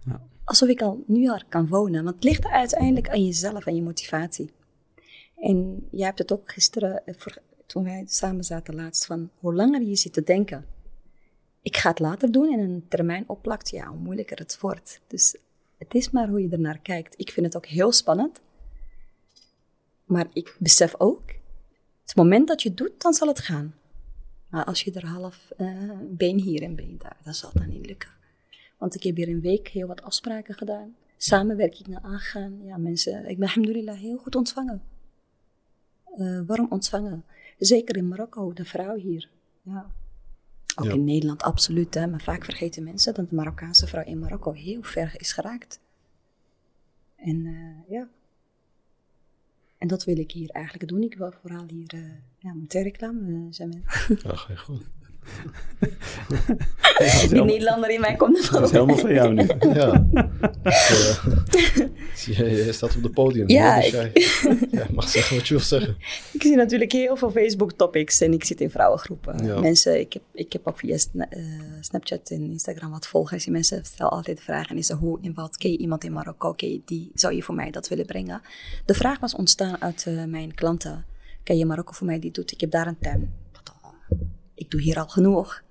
Ja. 0.06 0.22
Alsof 0.44 0.70
ik 0.70 0.82
al 0.82 1.04
nu 1.08 1.30
al 1.30 1.42
kan 1.50 1.68
wonen. 1.68 2.04
Want 2.04 2.16
het 2.16 2.24
ligt 2.24 2.46
uiteindelijk 2.46 3.10
aan 3.10 3.26
jezelf 3.26 3.66
en 3.66 3.76
je 3.76 3.82
motivatie. 3.82 4.52
En 5.38 5.88
jij 5.92 6.06
hebt 6.06 6.20
het 6.20 6.32
ook 6.32 6.52
gisteren, 6.52 7.06
eh, 7.06 7.16
toen 7.66 7.84
wij 7.84 8.04
samen 8.08 8.44
zaten 8.44 8.76
laatst, 8.76 9.06
van 9.06 9.30
hoe 9.40 9.54
langer 9.54 9.82
je 9.82 9.96
zit 9.96 10.14
te 10.14 10.24
denken. 10.24 10.66
Ik 11.62 11.78
ga 11.78 11.90
het 11.90 12.00
later 12.00 12.32
doen 12.32 12.54
en 12.54 12.60
een 12.60 12.86
termijn 12.88 13.24
opplakt, 13.28 13.70
ja, 13.70 13.88
hoe 13.88 14.00
moeilijker 14.00 14.38
het 14.38 14.60
wordt. 14.60 15.02
Dus 15.08 15.36
het 15.78 15.96
is 15.96 16.10
maar 16.10 16.30
hoe 16.30 16.42
je 16.42 16.50
ernaar 16.50 16.80
kijkt. 16.80 17.14
Ik 17.18 17.32
vind 17.32 17.46
het 17.46 17.56
ook 17.56 17.66
heel 17.66 17.92
spannend. 17.92 18.42
Maar 20.12 20.28
ik 20.34 20.56
besef 20.60 20.96
ook, 20.98 21.30
het 22.06 22.16
moment 22.16 22.48
dat 22.48 22.62
je 22.62 22.70
het 22.70 22.78
doet, 22.78 23.02
dan 23.02 23.14
zal 23.14 23.28
het 23.28 23.40
gaan. 23.40 23.76
Maar 24.50 24.66
als 24.66 24.82
je 24.82 24.92
er 24.92 25.06
half 25.06 25.52
uh, 25.58 25.92
been 26.02 26.40
hier 26.40 26.62
en 26.64 26.76
been 26.76 26.98
daar, 26.98 27.18
dan 27.24 27.34
zal 27.34 27.50
het 27.50 27.62
dan 27.62 27.70
niet 27.70 27.86
lukken. 27.86 28.10
Want 28.78 28.96
ik 28.96 29.04
heb 29.04 29.16
hier 29.16 29.28
een 29.28 29.42
week 29.42 29.68
heel 29.68 29.88
wat 29.88 30.02
afspraken 30.02 30.54
gedaan. 30.54 30.96
Samenwerkingen 31.18 32.04
aangegaan. 32.04 32.64
Ja, 32.64 32.78
mensen, 32.78 33.30
ik 33.30 33.38
ben 33.38 33.48
alhamdulillah 33.48 34.00
heel 34.00 34.18
goed 34.18 34.36
ontvangen. 34.36 34.82
Uh, 36.18 36.42
waarom 36.48 36.68
ontvangen? 36.70 37.26
Zeker 37.58 37.98
in 37.98 38.08
Marokko, 38.08 38.54
de 38.54 38.66
vrouw 38.66 38.96
hier. 38.96 39.30
Ja. 39.62 39.92
Ook 40.76 40.86
in 40.86 41.04
Nederland, 41.04 41.44
absoluut. 41.44 41.94
Hè, 41.94 42.08
maar 42.08 42.22
vaak 42.22 42.46
vergeten 42.46 42.84
mensen 42.84 43.14
dat 43.14 43.30
de 43.30 43.36
Marokkaanse 43.36 43.88
vrouw 43.88 44.06
in 44.06 44.20
Marokko 44.20 44.52
heel 44.52 44.84
ver 44.84 45.14
is 45.18 45.32
geraakt. 45.32 45.80
En 47.16 47.46
uh, 47.46 47.90
ja, 47.90 48.08
en 49.82 49.88
dat 49.88 50.04
wil 50.04 50.18
ik 50.18 50.32
hier 50.32 50.50
eigenlijk 50.50 50.90
doen. 50.90 51.02
Ik 51.02 51.18
wil 51.18 51.32
vooral 51.42 51.66
hier 51.68 51.94
uh, 51.96 52.02
ja, 52.38 52.54
mijn 52.54 52.68
reclame 52.68 53.22
uh, 53.22 53.46
zijn. 53.50 53.84
Ja, 54.24 54.36
ga 54.36 54.52
je 54.52 54.58
goed. 54.58 54.84
Die 57.30 57.44
Nederlander 57.44 57.90
in 57.90 58.00
mij 58.00 58.16
komt 58.16 58.38
ervan. 58.38 58.62
Dat 58.62 58.70
is 58.70 58.72
helemaal 58.72 58.98
van 58.98 59.14
jou 59.14 59.34
nu. 59.34 59.48
ja. 59.74 60.08
je, 62.46 62.70
staat 62.72 62.96
op 62.96 63.04
het 63.04 63.14
podium. 63.14 63.50
Ja, 63.50 63.76
dus 63.76 63.90
jij, 63.90 64.12
ja, 64.72 64.88
mag 64.92 65.10
zeggen 65.10 65.38
wat 65.38 65.48
je 65.48 65.54
wil 65.54 65.64
zeggen. 65.64 65.98
Ik 66.34 66.42
zie 66.42 66.56
natuurlijk 66.56 66.92
heel 66.92 67.16
veel 67.16 67.32
Facebook 67.32 67.72
topics 67.72 68.22
en 68.22 68.34
ik 68.34 68.44
zit 68.44 68.62
in 68.62 68.70
vrouwengroepen. 68.70 69.62
Mensen, 69.62 70.00
ik 70.00 70.14
heb, 70.14 70.24
ik 70.34 70.54
heb 70.54 70.68
ook 70.68 70.78
via 70.78 70.98
uh, 71.14 71.24
Snapchat 71.80 72.30
en 72.30 72.50
Instagram 72.50 72.92
wat 72.92 73.08
volgers. 73.08 73.44
Die 73.44 73.54
mensen 73.54 73.86
stellen 73.86 74.12
altijd 74.12 74.42
vragen. 74.42 74.76
En 74.76 74.84
ze 74.84 74.96
hoe 74.96 75.18
in 75.22 75.34
wat 75.34 75.58
ken 75.58 75.72
je 75.72 75.78
iemand 75.78 76.04
in 76.04 76.14
Marokko? 76.14 76.52
Ken 76.52 76.82
die, 76.86 77.12
zou 77.14 77.34
je 77.34 77.44
voor 77.44 77.56
mij 77.56 77.72
dat 77.72 77.88
willen 77.88 78.06
brengen? 78.06 78.42
De 78.86 78.94
vraag 78.94 79.20
was 79.20 79.36
ontstaan 79.36 79.82
uit 79.82 80.06
uh, 80.08 80.24
mijn 80.24 80.54
klanten. 80.54 81.06
Ken 81.44 81.58
je 81.58 81.66
Marokko 81.66 81.92
voor 81.94 82.08
mij 82.08 82.20
die 82.20 82.32
doet? 82.32 82.52
Ik 82.52 82.62
heb 82.62 82.72
daar 82.72 82.88
een 82.88 82.98
tuin 83.00 83.40
ik 84.62 84.72
doe 84.72 84.82
hier 84.82 85.00
al 85.00 85.08
genoeg. 85.08 85.64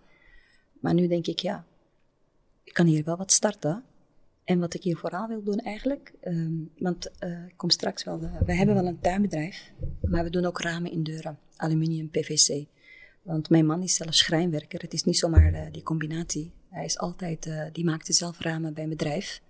Maar 0.81 0.95
nu 0.95 1.07
denk 1.07 1.27
ik, 1.27 1.39
ja, 1.39 1.65
ik 2.65 2.73
kan 2.73 2.87
hier 2.87 3.05
wel 3.05 3.17
wat 3.17 3.33
starten. 3.33 3.85
En 4.45 4.59
wat 4.59 4.75
ik 4.75 4.83
hier 4.83 4.97
vooral 4.97 5.29
wil 5.29 5.43
doen 5.43 5.59
eigenlijk, 5.59 6.13
ehm, 6.21 6.53
want 6.79 7.11
uh, 7.21 7.47
ik 7.47 7.57
kom 7.57 7.71
straks 7.71 8.05
wel, 8.05 8.23
uh, 8.23 8.41
we 8.45 8.55
hebben 8.55 8.75
wel 8.75 8.87
een 8.87 9.01
tuinbedrijf, 9.01 9.73
maar 10.03 10.25
we 10.25 10.31
doen 10.31 10.45
ook 10.45 10.61
ramen 10.61 10.91
in 10.91 11.03
deuren, 11.03 11.39
aluminium, 11.57 12.11
PVC. 12.11 12.67
Want 13.23 13.51
mijn 13.51 13.67
man 13.67 13.83
is 13.83 13.95
zelf 13.95 14.15
schrijnwerker, 14.15 14.81
het 14.81 14.93
is 14.93 15.03
niet 15.03 15.19
zomaar 15.19 15.53
uh, 15.53 15.67
die 15.73 15.83
combinatie. 15.83 16.53
Hij 16.69 16.85
is 16.85 16.99
altijd, 16.99 17.51
die 17.73 17.85
maakte 17.85 18.13
zelf 18.13 18.41
ramen 18.41 18.75
bij 18.75 18.83
een 18.83 18.89
bedrijf. 18.89 19.43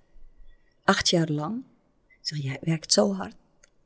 Acht 0.85 1.09
jaar 1.09 1.28
lang. 1.28 1.62
Ik 2.09 2.18
zeg, 2.20 2.39
jij 2.39 2.59
werkt 2.61 2.93
zo 2.93 3.14
hard 3.14 3.35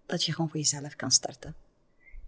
dat 0.07 0.25
je 0.25 0.33
gewoon 0.33 0.51
voor 0.51 0.61
jezelf 0.61 0.97
kan 0.97 1.11
starten. 1.11 1.55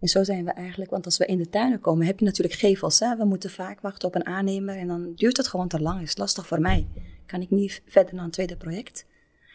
En 0.01 0.09
zo 0.09 0.25
zijn 0.25 0.45
we 0.45 0.51
eigenlijk, 0.51 0.91
want 0.91 1.05
als 1.05 1.19
we 1.19 1.27
in 1.27 1.39
de 1.39 1.49
tuinen 1.49 1.81
komen, 1.81 2.07
heb 2.07 2.19
je 2.19 2.25
natuurlijk 2.25 2.59
gevels. 2.59 2.99
Hè? 2.99 3.17
We 3.17 3.25
moeten 3.25 3.51
vaak 3.51 3.81
wachten 3.81 4.09
op 4.09 4.15
een 4.15 4.27
aannemer 4.27 4.77
en 4.77 4.87
dan 4.87 5.13
duurt 5.15 5.37
het 5.37 5.49
gewoon 5.49 5.69
te 5.69 5.81
lang. 5.81 6.03
Is 6.03 6.17
lastig 6.17 6.47
voor 6.47 6.61
mij. 6.61 6.87
Kan 7.27 7.41
ik 7.41 7.51
niet 7.51 7.83
verder 7.87 8.15
naar 8.15 8.25
een 8.25 8.31
tweede 8.31 8.57
project? 8.57 9.07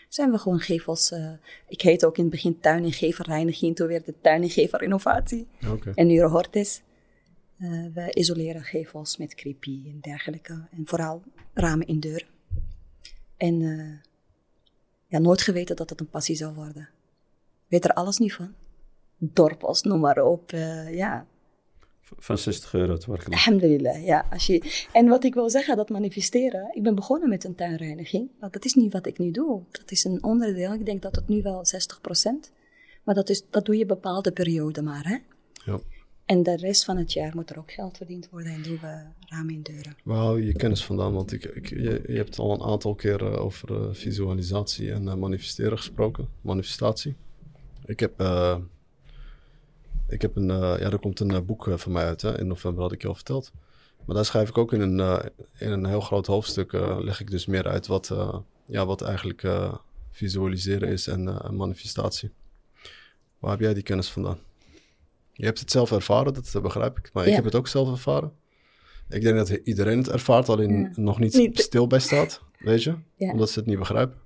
Zijn 0.10 0.32
we 0.32 0.38
gewoon 0.38 0.60
gevels. 0.60 1.12
Uh, 1.12 1.32
ik 1.68 1.82
heet 1.82 2.06
ook 2.06 2.18
in 2.18 2.24
het 2.24 2.32
begin 2.32 2.60
tuin- 2.60 2.84
en 2.84 2.92
gevelreiniging, 2.92 3.76
toen 3.76 3.88
werd 3.88 4.06
het 4.06 4.24
tuin- 4.24 4.42
en 4.42 4.50
gevelrenovatie. 4.50 5.48
Okay. 5.68 5.94
En 5.94 6.08
nu 6.08 6.22
Hortis. 6.22 6.82
Uh, 7.58 7.86
we 7.94 8.14
isoleren 8.14 8.64
gevels 8.64 9.18
met 9.18 9.36
creepy 9.36 9.82
en 9.86 9.98
dergelijke. 10.02 10.68
En 10.72 10.84
vooral 10.86 11.24
ramen 11.54 11.88
in 11.88 12.00
deuren. 12.00 12.28
En 13.38 13.62
uh, 13.62 13.94
ja, 15.08 15.20
nooit 15.20 15.42
geweten 15.42 15.76
dat 15.76 15.90
het 15.90 16.00
een 16.00 16.10
passie 16.10 16.36
zou 16.36 16.54
worden. 16.54 16.90
Weet 17.68 17.86
er 17.86 17.94
alles 17.94 18.18
niet 18.18 18.34
van 18.34 18.54
dorpels, 19.22 19.82
noem 19.82 20.00
maar 20.00 20.24
op. 20.24 20.52
Uh, 20.54 20.96
ja. 20.96 21.26
Van 22.18 22.38
60 22.38 22.74
euro 22.74 22.98
te 22.98 23.12
werken. 23.12 23.32
Alhamdulillah, 23.32 24.06
ja. 24.06 24.26
Als 24.32 24.46
je, 24.46 24.86
en 24.94 25.08
wat 25.08 25.24
ik 25.24 25.34
wil 25.34 25.50
zeggen, 25.50 25.76
dat 25.76 25.90
manifesteren. 25.90 26.70
Ik 26.72 26.84
ben 26.84 26.96
begonnen 26.96 27.30
met 27.30 27.44
een 27.44 27.56
tuinreiniging. 27.56 28.30
Maar 28.40 28.52
dat 28.52 28.66
is 28.66 28.74
niet 28.74 28.94
wat 28.94 29.06
ik 29.06 29.18
nu 29.18 29.32
doe. 29.32 29.62
Dat 29.72 29.92
is 29.92 30.04
een 30.04 30.24
onderdeel. 30.24 30.74
Ik 30.74 30.86
denk 30.86 31.02
dat 31.02 31.16
het 31.16 31.28
nu 31.28 31.42
wel 31.42 31.64
60%. 32.46 32.52
Maar 33.04 33.16
dat, 33.16 33.30
is, 33.30 33.44
dat 33.50 33.66
doe 33.66 33.78
je 33.78 33.86
bepaalde 33.86 34.32
periode 34.32 34.82
maar, 34.82 35.08
hè. 35.08 35.18
Ja. 35.72 35.80
En 36.26 36.44
de 36.44 36.56
rest 36.56 36.86
van 36.86 36.98
het 36.98 37.14
jaar 37.14 37.32
moet 37.36 37.50
er 37.50 37.58
ook 37.58 37.72
geld 37.72 37.98
verdiend 37.98 38.30
worden 38.30 38.52
en 38.52 38.62
doen 38.62 38.80
we 38.82 39.04
ramen 39.20 39.54
in 39.54 39.62
deuren. 39.62 39.96
Waar 40.04 40.18
hou 40.18 40.40
je 40.40 40.46
je 40.46 40.54
kennis 40.54 40.86
vandaan? 40.86 41.14
Want 41.14 41.32
ik, 41.32 41.46
ik, 41.46 41.70
je, 41.70 42.04
je 42.08 42.18
hebt 42.18 42.40
al 42.40 42.54
een 42.54 42.62
aantal 42.62 42.96
keer 42.96 43.22
uh, 43.22 43.44
over 43.44 43.72
uh, 43.72 43.94
visualisatie 43.94 44.92
en 44.92 45.04
uh, 45.04 45.14
manifesteren 45.14 45.78
gesproken. 45.78 46.28
Manifestatie. 46.42 47.16
Ik 47.86 48.00
heb 48.00 48.20
ik 50.12 50.22
heb 50.22 50.36
een, 50.36 50.50
uh, 50.50 50.60
ja, 50.60 50.92
er 50.92 51.00
komt 51.00 51.20
een 51.20 51.34
uh, 51.34 51.40
boek 51.40 51.68
uh, 51.68 51.78
van 51.78 51.92
mij 51.92 52.06
uit. 52.06 52.22
Hè? 52.22 52.40
In 52.40 52.48
november 52.48 52.82
had 52.82 52.92
ik 52.92 53.02
je 53.02 53.08
al 53.08 53.16
verteld. 53.16 53.52
Maar 54.06 54.16
daar 54.16 54.26
schrijf 54.26 54.50
ik 54.50 54.58
ook 54.58 54.74
in 54.74 54.82
een, 54.82 55.32
in 55.58 55.72
een 55.72 55.86
heel 55.86 56.02
groot 56.02 56.26
hoofdstuk. 56.26 56.72
leg 57.00 57.20
ik 57.20 57.32
dus 57.32 57.46
meer 57.46 57.68
uit 57.68 57.88
wat, 57.88 58.12
ja, 58.66 58.86
wat 58.86 59.02
eigenlijk 59.02 59.48
visualiseren 60.12 60.90
is 60.90 61.08
en 61.08 61.24
manifestatie. 61.56 62.32
Waar 63.40 63.52
heb 63.52 63.60
jij 63.60 63.74
die 63.74 63.84
kennis 63.84 64.10
vandaan? 64.10 64.40
Je 65.34 65.46
hebt 65.46 65.60
het 65.60 65.72
zelf 65.72 65.92
ervaren, 65.92 66.34
dat 66.34 66.62
begrijp 66.62 66.98
ik. 66.98 67.10
Maar 67.14 67.28
ik 67.28 67.34
heb 67.34 67.44
het 67.44 67.56
ook 67.56 67.68
zelf 67.68 67.90
ervaren. 67.90 68.34
Ik 69.10 69.22
denk 69.22 69.36
dat 69.36 69.50
iedereen 69.50 69.98
het 69.98 70.10
ervaart, 70.10 70.50
alleen 70.50 70.94
nog 70.96 71.20
niet, 71.20 71.34
niet, 71.34 71.60
stil 71.60 71.88
bij 71.88 72.00
staat. 72.00 72.42
Weet 72.58 72.84
je? 72.84 72.96
Omdat 73.18 73.50
ze 73.50 73.60
het 73.60 73.68
niet 73.68 73.80
begrijpen. 73.80 74.18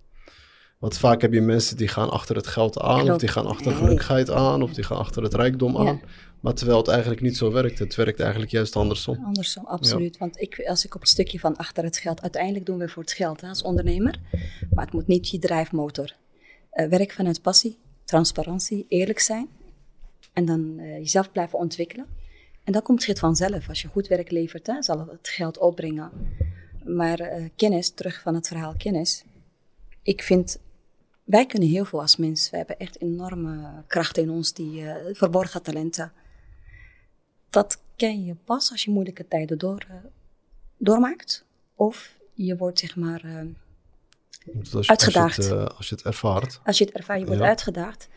Want 0.78 0.98
vaak 0.98 1.22
heb 1.22 1.34
je 1.34 1.42
mensen 1.42 1.78
die 1.78 1.88
gaan 1.88 2.10
achter 2.10 2.36
het 2.36 2.48
geld 2.48 2.80
aan, 2.80 3.12
of 3.12 3.18
die 3.18 3.30
gaan 3.30 3.46
achter 3.46 3.72
gelukkigheid 3.72 4.30
aan, 4.30 4.62
of 4.62 4.74
die 4.74 4.84
gaan 4.84 4.98
achter 4.98 5.24
het 5.24 5.34
rijkdom 5.34 5.78
aan. 5.78 6.02
Maar 6.40 6.54
terwijl 6.54 6.78
het 6.78 6.88
eigenlijk 6.88 7.22
niet 7.22 7.38
zo 7.38 7.52
werkt. 7.52 7.80
Het 7.80 7.96
werkt 7.96 8.20
eigenlijk 8.20 8.52
juist 8.52 8.76
andersom. 8.76 9.24
Andersom, 9.26 9.66
absoluut. 9.66 10.18
Want 10.18 10.42
ik, 10.42 10.66
als 10.68 10.86
ik 10.86 10.96
op 10.96 11.02
het 11.02 11.10
stukje 11.10 11.40
van 11.40 11.56
achter 11.56 11.84
het 11.84 11.98
geld, 11.98 12.22
uiteindelijk 12.22 12.66
doen 12.66 12.78
we 12.78 12.90
voor 12.90 13.04
het 13.04 13.12
geld 13.12 13.42
hè, 13.42 13.48
als 13.48 13.62
ondernemer. 13.62 14.20
Maar 14.74 14.86
het 14.86 14.94
moet 14.94 15.08
niet 15.08 15.30
je 15.30 15.40
drijfmotor. 15.40 16.16
Uh, 16.74 16.88
werk 16.88 17.12
vanuit 17.12 17.42
passie, 17.42 17.78
transparantie, 18.04 18.86
eerlijk 18.88 19.20
zijn. 19.20 19.48
En 20.34 20.46
dan 20.46 20.74
uh, 20.80 20.98
jezelf 20.98 21.32
blijven 21.32 21.60
ontwikkelen. 21.60 22.06
En 22.64 22.74
dan 22.74 22.82
komt 22.82 23.06
het 23.06 23.20
vanzelf. 23.20 23.70
Als 23.70 23.82
je 23.82 23.88
goed 23.88 24.08
werk 24.08 24.32
levert, 24.32 24.68
hè, 24.68 24.82
zal 24.82 25.00
het 25.00 25.30
geld 25.30 25.58
opbrengen. 25.58 26.12
Maar 26.84 27.20
uh, 27.20 27.50
kennis, 27.56 27.90
terug 27.90 28.22
van 28.22 28.36
het 28.36 28.48
verhaal 28.48 28.74
kennis. 28.78 29.24
Ik 30.04 30.24
vind, 30.24 30.60
wij 31.26 31.46
kunnen 31.46 31.70
heel 31.70 31.86
veel 31.86 32.02
als 32.02 32.16
mens. 32.16 32.50
We 32.50 32.58
hebben 32.58 32.80
echt 32.80 33.02
enorme 33.02 33.84
krachten 33.88 34.24
in 34.24 34.30
ons, 34.30 34.54
die 34.54 34.82
uh, 34.82 34.96
verborgen 35.12 35.62
talenten. 35.62 36.12
Dat 37.50 37.82
ken 37.96 38.26
je 38.26 38.36
pas 38.44 38.72
als 38.72 38.84
je 38.84 38.92
moeilijke 38.92 39.28
tijden 39.28 39.58
door, 39.58 39.86
doormaakt. 40.78 41.46
Of 41.76 42.18
je 42.34 42.58
wordt 42.58 42.80
zeg 42.80 42.96
maar 42.96 43.46
dus 44.46 44.90
uitgedaagd. 44.90 45.38
Als 45.38 45.48
je, 45.48 45.54
het, 45.54 45.76
als 45.78 45.90
je, 45.90 45.96
het, 45.96 46.04
ervaart. 46.04 46.60
Als 46.64 46.78
je 46.78 46.86
het 46.86 46.94
ervaart, 46.94 47.20
je 47.20 47.26
wordt 47.26 47.42
uitgedaagd. 47.42 48.08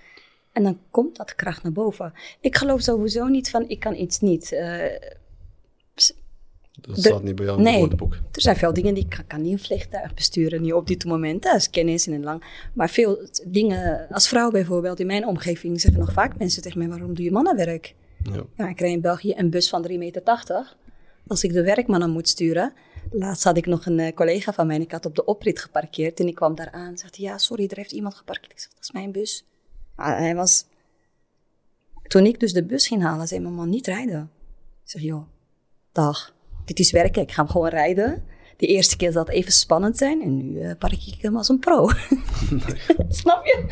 En 0.52 0.62
dan 0.62 0.80
komt 0.90 1.16
dat 1.16 1.34
kracht 1.34 1.62
naar 1.62 1.72
boven. 1.72 2.12
Ik 2.40 2.56
geloof 2.56 2.80
sowieso 2.80 3.26
niet 3.26 3.50
van 3.50 3.68
ik 3.68 3.80
kan 3.80 3.94
iets 3.94 4.20
niet. 4.20 4.52
Dat 6.81 6.99
staat 6.99 7.22
niet 7.22 7.35
bij 7.35 7.45
jou 7.45 7.59
in 7.59 7.64
nee, 7.64 7.72
het 7.72 7.81
woordenboek. 7.81 8.12
Er 8.14 8.41
zijn 8.41 8.57
veel 8.57 8.72
dingen 8.72 8.95
die 8.95 9.05
ik 9.05 9.24
kan, 9.26 9.43
niet 9.43 9.53
een 9.53 9.59
vliegtuig 9.59 10.14
besturen, 10.14 10.62
niet 10.62 10.72
op 10.72 10.87
dit 10.87 11.05
moment. 11.05 11.43
Dat 11.43 11.57
is 11.57 11.70
kennis 11.70 12.07
in 12.07 12.12
een 12.12 12.24
lang. 12.24 12.45
Maar 12.72 12.91
veel 12.91 13.29
dingen, 13.47 14.07
als 14.11 14.29
vrouw 14.29 14.51
bijvoorbeeld, 14.51 15.01
in 15.01 15.07
mijn 15.07 15.26
omgeving 15.26 15.81
zeggen 15.81 16.01
nog 16.01 16.12
vaak 16.12 16.39
mensen 16.39 16.62
tegen 16.62 16.79
mij: 16.79 16.89
waarom 16.89 17.14
doe 17.14 17.24
je 17.24 17.31
mannenwerk? 17.31 17.95
Ja. 18.22 18.45
ja 18.57 18.68
ik 18.68 18.81
rij 18.81 18.91
in 18.91 19.01
België 19.01 19.35
een 19.37 19.51
bus 19.51 19.68
van 19.68 19.89
3,80 19.89 19.99
meter. 19.99 20.76
Als 21.26 21.45
ik 21.45 21.53
de 21.53 21.62
werkmannen 21.62 22.11
moet 22.11 22.29
sturen. 22.29 22.72
Laatst 23.11 23.45
had 23.45 23.57
ik 23.57 23.66
nog 23.66 23.87
een 23.87 23.99
uh, 23.99 24.12
collega 24.14 24.53
van 24.53 24.66
mij 24.66 24.76
en 24.76 24.83
ik 24.83 24.93
had 24.93 25.07
op 25.07 25.14
de 25.14 25.24
oprit 25.24 25.59
geparkeerd. 25.61 26.20
En 26.20 26.26
ik 26.26 26.35
kwam 26.35 26.55
daar 26.55 26.70
aan 26.70 26.91
en 26.91 26.99
zei: 26.99 27.11
Ja, 27.12 27.39
sorry, 27.39 27.66
er 27.68 27.76
heeft 27.76 27.93
iemand 27.93 28.14
geparkeerd. 28.14 28.53
Ik 28.53 28.59
zeg: 28.59 28.70
Dat 28.70 28.83
is 28.83 28.93
mijn 28.93 29.12
bus. 29.12 29.45
Hij 29.97 30.35
was... 30.35 30.66
Toen 32.03 32.26
ik 32.26 32.41
dus 32.41 32.53
de 32.53 32.64
bus 32.64 32.87
ging 32.87 33.03
halen, 33.03 33.29
zei 33.29 33.41
mijn 33.41 33.55
man 33.55 33.68
niet 33.68 33.87
rijden. 33.87 34.31
Ik 34.85 34.91
zeg, 34.91 35.03
joh, 35.03 35.29
dag, 35.93 36.35
dit 36.69 36.79
is 36.79 36.91
werken, 36.91 37.23
ik 37.23 37.33
ga 37.33 37.43
hem 37.43 37.51
gewoon 37.51 37.69
rijden. 37.69 38.25
De 38.57 38.66
eerste 38.66 38.97
keer 38.97 39.12
zal 39.12 39.25
het 39.25 39.33
even 39.33 39.53
spannend 39.53 39.97
zijn 39.97 40.23
en 40.23 40.37
nu 40.37 40.61
uh, 40.61 40.71
park 40.79 41.07
ik 41.07 41.19
hem 41.21 41.37
als 41.37 41.49
een 41.49 41.59
pro. 41.59 41.89
Snap 43.09 43.45
je? 43.45 43.64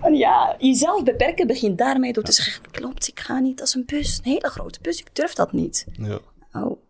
En 0.00 0.14
ja, 0.14 0.56
jezelf 0.58 1.02
beperken 1.02 1.46
begint 1.46 1.78
daarmee 1.78 2.12
door 2.12 2.22
te 2.22 2.32
zeggen, 2.32 2.70
klopt, 2.70 3.08
ik 3.08 3.20
ga 3.20 3.38
niet 3.38 3.60
als 3.60 3.74
een 3.74 3.84
bus, 3.86 4.20
een 4.24 4.30
hele 4.30 4.48
grote 4.48 4.78
bus, 4.82 5.00
ik 5.00 5.08
durf 5.12 5.34
dat 5.34 5.52
niet. 5.52 5.86
Ja. 5.92 6.18
Oh, 6.52 6.80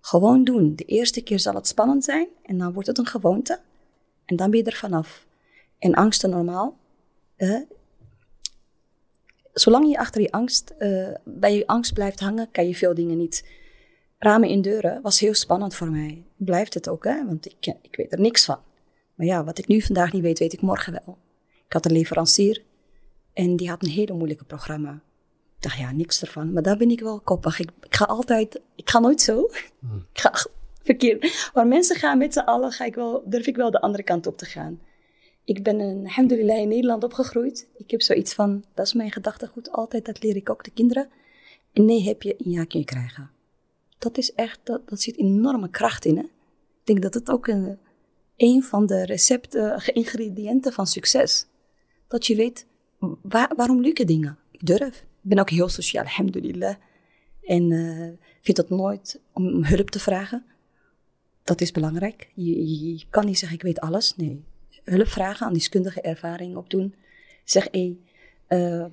gewoon 0.00 0.44
doen. 0.44 0.72
De 0.76 0.84
eerste 0.84 1.20
keer 1.20 1.40
zal 1.40 1.54
het 1.54 1.66
spannend 1.66 2.04
zijn 2.04 2.28
en 2.42 2.58
dan 2.58 2.72
wordt 2.72 2.88
het 2.88 2.98
een 2.98 3.06
gewoonte. 3.06 3.60
En 4.24 4.36
dan 4.36 4.50
ben 4.50 4.58
je 4.58 4.64
er 4.64 4.76
vanaf. 4.76 5.26
En 5.78 5.94
angsten 5.94 6.30
normaal. 6.30 6.76
Uh, 7.36 7.60
zolang 9.52 9.90
je 9.90 9.98
achter 9.98 10.20
je 10.20 10.30
angst, 10.30 10.74
uh, 10.78 11.08
bij 11.24 11.56
je 11.56 11.66
angst 11.66 11.92
blijft 11.92 12.20
hangen, 12.20 12.50
kan 12.50 12.66
je 12.68 12.74
veel 12.74 12.94
dingen 12.94 13.16
niet. 13.16 13.44
Ramen 14.24 14.48
in 14.48 14.62
deuren 14.62 15.02
was 15.02 15.20
heel 15.20 15.34
spannend 15.34 15.74
voor 15.74 15.90
mij. 15.90 16.24
Blijft 16.36 16.74
het 16.74 16.88
ook, 16.88 17.04
hè? 17.04 17.26
want 17.26 17.46
ik, 17.46 17.74
ik 17.82 17.96
weet 17.96 18.12
er 18.12 18.20
niks 18.20 18.44
van. 18.44 18.58
Maar 19.14 19.26
ja, 19.26 19.44
wat 19.44 19.58
ik 19.58 19.66
nu 19.66 19.80
vandaag 19.80 20.12
niet 20.12 20.22
weet, 20.22 20.38
weet 20.38 20.52
ik 20.52 20.60
morgen 20.60 20.92
wel. 20.92 21.18
Ik 21.66 21.72
had 21.72 21.84
een 21.84 21.92
leverancier 21.92 22.62
en 23.32 23.56
die 23.56 23.68
had 23.68 23.82
een 23.82 23.90
hele 23.90 24.12
moeilijke 24.12 24.44
programma. 24.44 24.92
Ik 25.56 25.62
dacht, 25.62 25.78
ja, 25.78 25.92
niks 25.92 26.20
ervan. 26.20 26.52
Maar 26.52 26.62
daar 26.62 26.76
ben 26.76 26.90
ik 26.90 27.00
wel 27.00 27.20
koppig. 27.20 27.58
Ik, 27.58 27.70
ik 27.80 27.94
ga 27.94 28.04
altijd, 28.04 28.60
ik 28.74 28.90
ga 28.90 28.98
nooit 28.98 29.20
zo. 29.20 29.50
Hmm. 29.78 30.06
Ik 30.12 30.20
ga 30.20 30.32
verkeerd. 30.82 31.50
Waar 31.54 31.66
mensen 31.66 31.96
gaan 31.96 32.18
met 32.18 32.32
z'n 32.32 32.38
allen, 32.38 32.72
ga 32.72 32.84
ik 32.84 32.94
wel, 32.94 33.22
durf 33.26 33.46
ik 33.46 33.56
wel 33.56 33.70
de 33.70 33.80
andere 33.80 34.02
kant 34.02 34.26
op 34.26 34.38
te 34.38 34.44
gaan. 34.44 34.80
Ik 35.44 35.62
ben 35.62 35.80
een, 35.80 36.04
alhamdulillah 36.04 36.58
in 36.58 36.68
Nederland 36.68 37.04
opgegroeid. 37.04 37.68
Ik 37.76 37.90
heb 37.90 38.02
zoiets 38.02 38.34
van, 38.34 38.64
dat 38.74 38.86
is 38.86 38.92
mijn 38.92 39.12
gedachtegoed 39.12 39.72
altijd, 39.72 40.04
dat 40.04 40.22
leer 40.22 40.36
ik 40.36 40.50
ook 40.50 40.64
de 40.64 40.70
kinderen. 40.70 41.08
En 41.72 41.84
nee 41.84 42.02
heb 42.02 42.22
je, 42.22 42.34
ja 42.38 42.64
kun 42.64 42.78
je 42.78 42.84
krijgen. 42.84 43.33
Dat 43.98 44.18
is 44.18 44.32
echt, 44.32 44.60
dat, 44.62 44.88
dat 44.88 45.00
zit 45.00 45.16
enorme 45.16 45.70
kracht 45.70 46.04
in. 46.04 46.16
Hè? 46.16 46.22
Ik 46.22 46.84
denk 46.84 47.02
dat 47.02 47.14
het 47.14 47.30
ook 47.30 47.46
een, 47.46 47.78
een 48.36 48.62
van 48.62 48.86
de 48.86 49.04
recepten, 49.04 49.94
ingrediënten 49.94 50.72
van 50.72 50.86
succes. 50.86 51.46
Dat 52.08 52.26
je 52.26 52.36
weet, 52.36 52.66
waar, 53.22 53.52
waarom 53.56 53.80
lukken 53.80 54.06
dingen? 54.06 54.38
Ik 54.50 54.66
durf. 54.66 54.96
Ik 54.96 55.30
ben 55.30 55.38
ook 55.38 55.50
heel 55.50 55.68
sociaal, 55.68 56.04
alhamdulillah. 56.04 56.74
En 57.42 57.70
uh, 57.70 58.08
vind 58.40 58.56
het 58.56 58.70
nooit 58.70 59.20
om 59.32 59.64
hulp 59.64 59.90
te 59.90 59.98
vragen. 59.98 60.44
Dat 61.44 61.60
is 61.60 61.70
belangrijk. 61.70 62.30
Je, 62.34 63.04
kan 63.10 63.26
niet 63.26 63.38
zeggen, 63.38 63.58
ik 63.58 63.64
weet 63.64 63.80
alles. 63.80 64.16
Nee, 64.16 64.44
hulp 64.84 65.08
vragen, 65.08 65.46
aan 65.46 65.52
deskundige 65.52 66.00
ervaring 66.00 66.56
opdoen. 66.56 66.94
Zeg, 67.44 67.68
hé, 67.70 67.96
uh, 68.48 68.86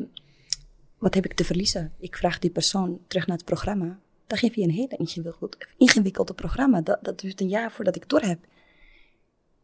wat 0.98 1.14
heb 1.14 1.26
ik 1.26 1.34
te 1.34 1.44
verliezen? 1.44 1.94
Ik 2.00 2.16
vraag 2.16 2.40
die 2.40 2.50
persoon 2.50 3.00
terug 3.08 3.28
naar 3.28 3.38
het 3.38 3.46
programma. 3.46 4.00
Dan 4.32 4.40
geef 4.40 4.56
je 4.56 4.62
een 4.62 4.72
hele 4.72 4.98
ingewikkeld, 4.98 5.58
ingewikkelde 5.78 6.34
programma. 6.34 6.82
Dat, 6.82 7.00
dat 7.02 7.20
duurt 7.20 7.42
een 7.42 7.48
jaar 7.48 7.72
voordat 7.72 7.96
ik 7.96 8.10
door 8.10 8.22
heb. 8.22 8.40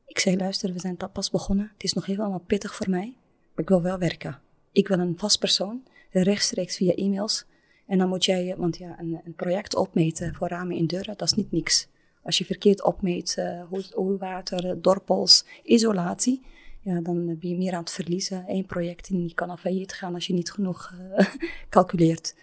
Ik 0.06 0.20
zeg, 0.20 0.40
luister, 0.40 0.74
we 0.74 0.80
zijn 0.80 0.98
pas 1.12 1.30
begonnen. 1.30 1.70
Het 1.74 1.84
is 1.84 1.94
nog 1.94 2.06
helemaal 2.06 2.44
pittig 2.48 2.76
voor 2.76 2.90
mij, 2.90 3.16
maar 3.54 3.64
ik 3.64 3.70
wil 3.70 3.82
wel 3.82 3.98
werken. 3.98 4.40
Ik 4.72 4.88
wil 4.88 5.00
een 5.00 5.18
vast 5.18 5.40
persoon, 5.40 5.84
rechtstreeks 6.12 6.76
via 6.76 6.94
e-mails. 6.94 7.46
En 7.86 7.98
dan 7.98 8.10
moet 8.10 8.26
jij, 8.26 8.56
want 8.58 8.78
ja, 8.78 9.00
een, 9.00 9.22
een 9.26 9.36
project 9.36 9.76
opmeten 9.76 10.36
voor 10.36 10.48
ramen 10.48 10.76
in 10.76 10.88
deuren, 10.88 11.18
dat 11.18 11.28
is 11.28 11.34
niet 11.34 11.52
niks. 11.52 11.88
Als 12.24 12.38
je 12.38 12.46
verkeerd 12.46 12.84
opmeet, 12.84 13.36
uh, 13.40 14.18
water, 14.20 14.82
dorpels, 14.82 15.46
isolatie, 15.64 16.46
ja, 16.82 17.02
dan 17.02 17.26
ben 17.26 17.50
je 17.50 17.58
meer 17.58 17.74
aan 17.74 17.80
het 17.80 17.92
verliezen. 17.92 18.44
Eén 18.48 18.66
project 18.66 19.08
die 19.08 19.34
kan 19.34 19.50
al 19.50 19.58
failliet 19.58 19.94
gaan 19.94 20.14
als 20.14 20.28
je 20.28 20.34
niet 20.34 20.52
genoeg 20.52 20.94
uh, 21.00 21.26
calculeert. 21.70 22.36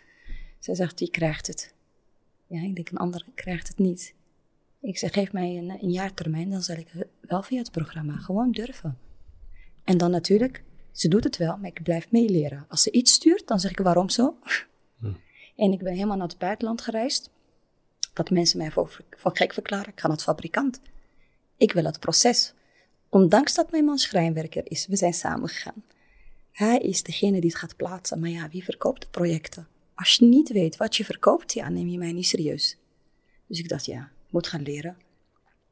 Zij 0.59 0.75
zegt, 0.75 0.99
die 0.99 1.11
krijgt 1.11 1.47
het. 1.47 1.74
Ja, 2.47 2.63
ik 2.63 2.75
denk 2.75 2.91
een 2.91 2.97
ander 2.97 3.25
krijgt 3.35 3.69
het 3.69 3.79
niet. 3.79 4.15
Ik 4.81 4.99
zeg, 4.99 5.13
geef 5.13 5.33
mij 5.33 5.57
een, 5.57 5.71
een 5.71 5.91
jaar 5.91 6.15
termijn, 6.15 6.51
dan 6.51 6.63
zal 6.63 6.77
ik 6.77 6.89
wel 7.21 7.43
via 7.43 7.59
het 7.59 7.71
programma 7.71 8.17
gewoon 8.17 8.53
durven. 8.53 8.99
En 9.85 9.99
dan 9.99 10.11
natuurlijk, 10.11 10.63
ze 10.93 11.09
doet 11.09 11.25
het 11.25 11.37
wel, 11.37 11.57
maar 11.57 11.71
ik 11.71 11.83
blijf 11.83 12.11
meeleren. 12.11 12.67
Als 12.69 12.83
ze 12.83 12.91
iets 12.91 13.13
stuurt, 13.13 13.47
dan 13.47 13.61
zeg 13.61 13.71
ik 13.71 13.79
waarom 13.79 14.09
zo. 14.09 14.37
Hm. 14.99 15.13
En 15.57 15.73
ik 15.73 15.83
ben 15.83 15.93
helemaal 15.93 16.17
naar 16.17 16.29
het 16.29 16.39
buitenland 16.39 16.81
gereisd 16.81 17.31
dat 18.13 18.31
mensen 18.31 18.59
mij 18.59 18.71
voor, 18.71 19.05
voor 19.11 19.37
gek 19.37 19.53
verklaren. 19.53 19.89
Ik 19.89 20.01
ga 20.01 20.07
naar 20.07 20.17
het 20.17 20.25
fabrikant. 20.25 20.81
Ik 21.57 21.73
wil 21.73 21.85
het 21.85 22.01
proces. 22.01 22.55
Ondanks 23.09 23.55
dat 23.55 23.71
mijn 23.71 23.85
man 23.85 23.99
schrijnwerker 23.99 24.71
is, 24.71 24.87
we 24.87 24.97
zijn 24.97 25.15
samen 25.15 25.49
gegaan. 25.49 25.85
Hij 26.51 26.79
is 26.79 27.03
degene 27.03 27.41
die 27.41 27.51
het 27.51 27.59
gaat 27.59 27.77
plaatsen. 27.77 28.21
Maar 28.21 28.31
ja, 28.31 28.49
wie 28.49 28.65
verkoopt 28.65 29.01
de 29.01 29.09
projecten? 29.11 29.69
Als 29.95 30.15
je 30.15 30.25
niet 30.25 30.53
weet 30.53 30.77
wat 30.77 30.97
je 30.97 31.05
verkoopt, 31.05 31.53
ja, 31.53 31.69
neem 31.69 31.89
je 31.89 31.99
mij 31.99 32.13
niet 32.13 32.27
serieus. 32.27 32.79
Dus 33.47 33.59
ik 33.59 33.69
dacht, 33.69 33.87
ja, 33.87 34.01
ik 34.27 34.33
moet 34.33 34.47
gaan 34.47 34.63
leren. 34.63 34.97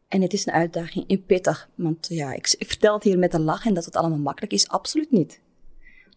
En 0.08 0.22
het 0.22 0.32
is 0.32 0.46
een 0.46 0.52
uitdaging 0.52 1.06
in 1.06 1.24
pittig. 1.24 1.70
Want 1.74 2.08
ja, 2.08 2.32
ik, 2.32 2.54
ik 2.58 2.66
vertel 2.66 2.94
het 2.94 3.02
hier 3.02 3.18
met 3.18 3.34
een 3.34 3.42
lach 3.42 3.66
en 3.66 3.74
dat 3.74 3.84
het 3.84 3.96
allemaal 3.96 4.18
makkelijk 4.18 4.52
is. 4.52 4.68
Absoluut 4.68 5.10
niet. 5.10 5.40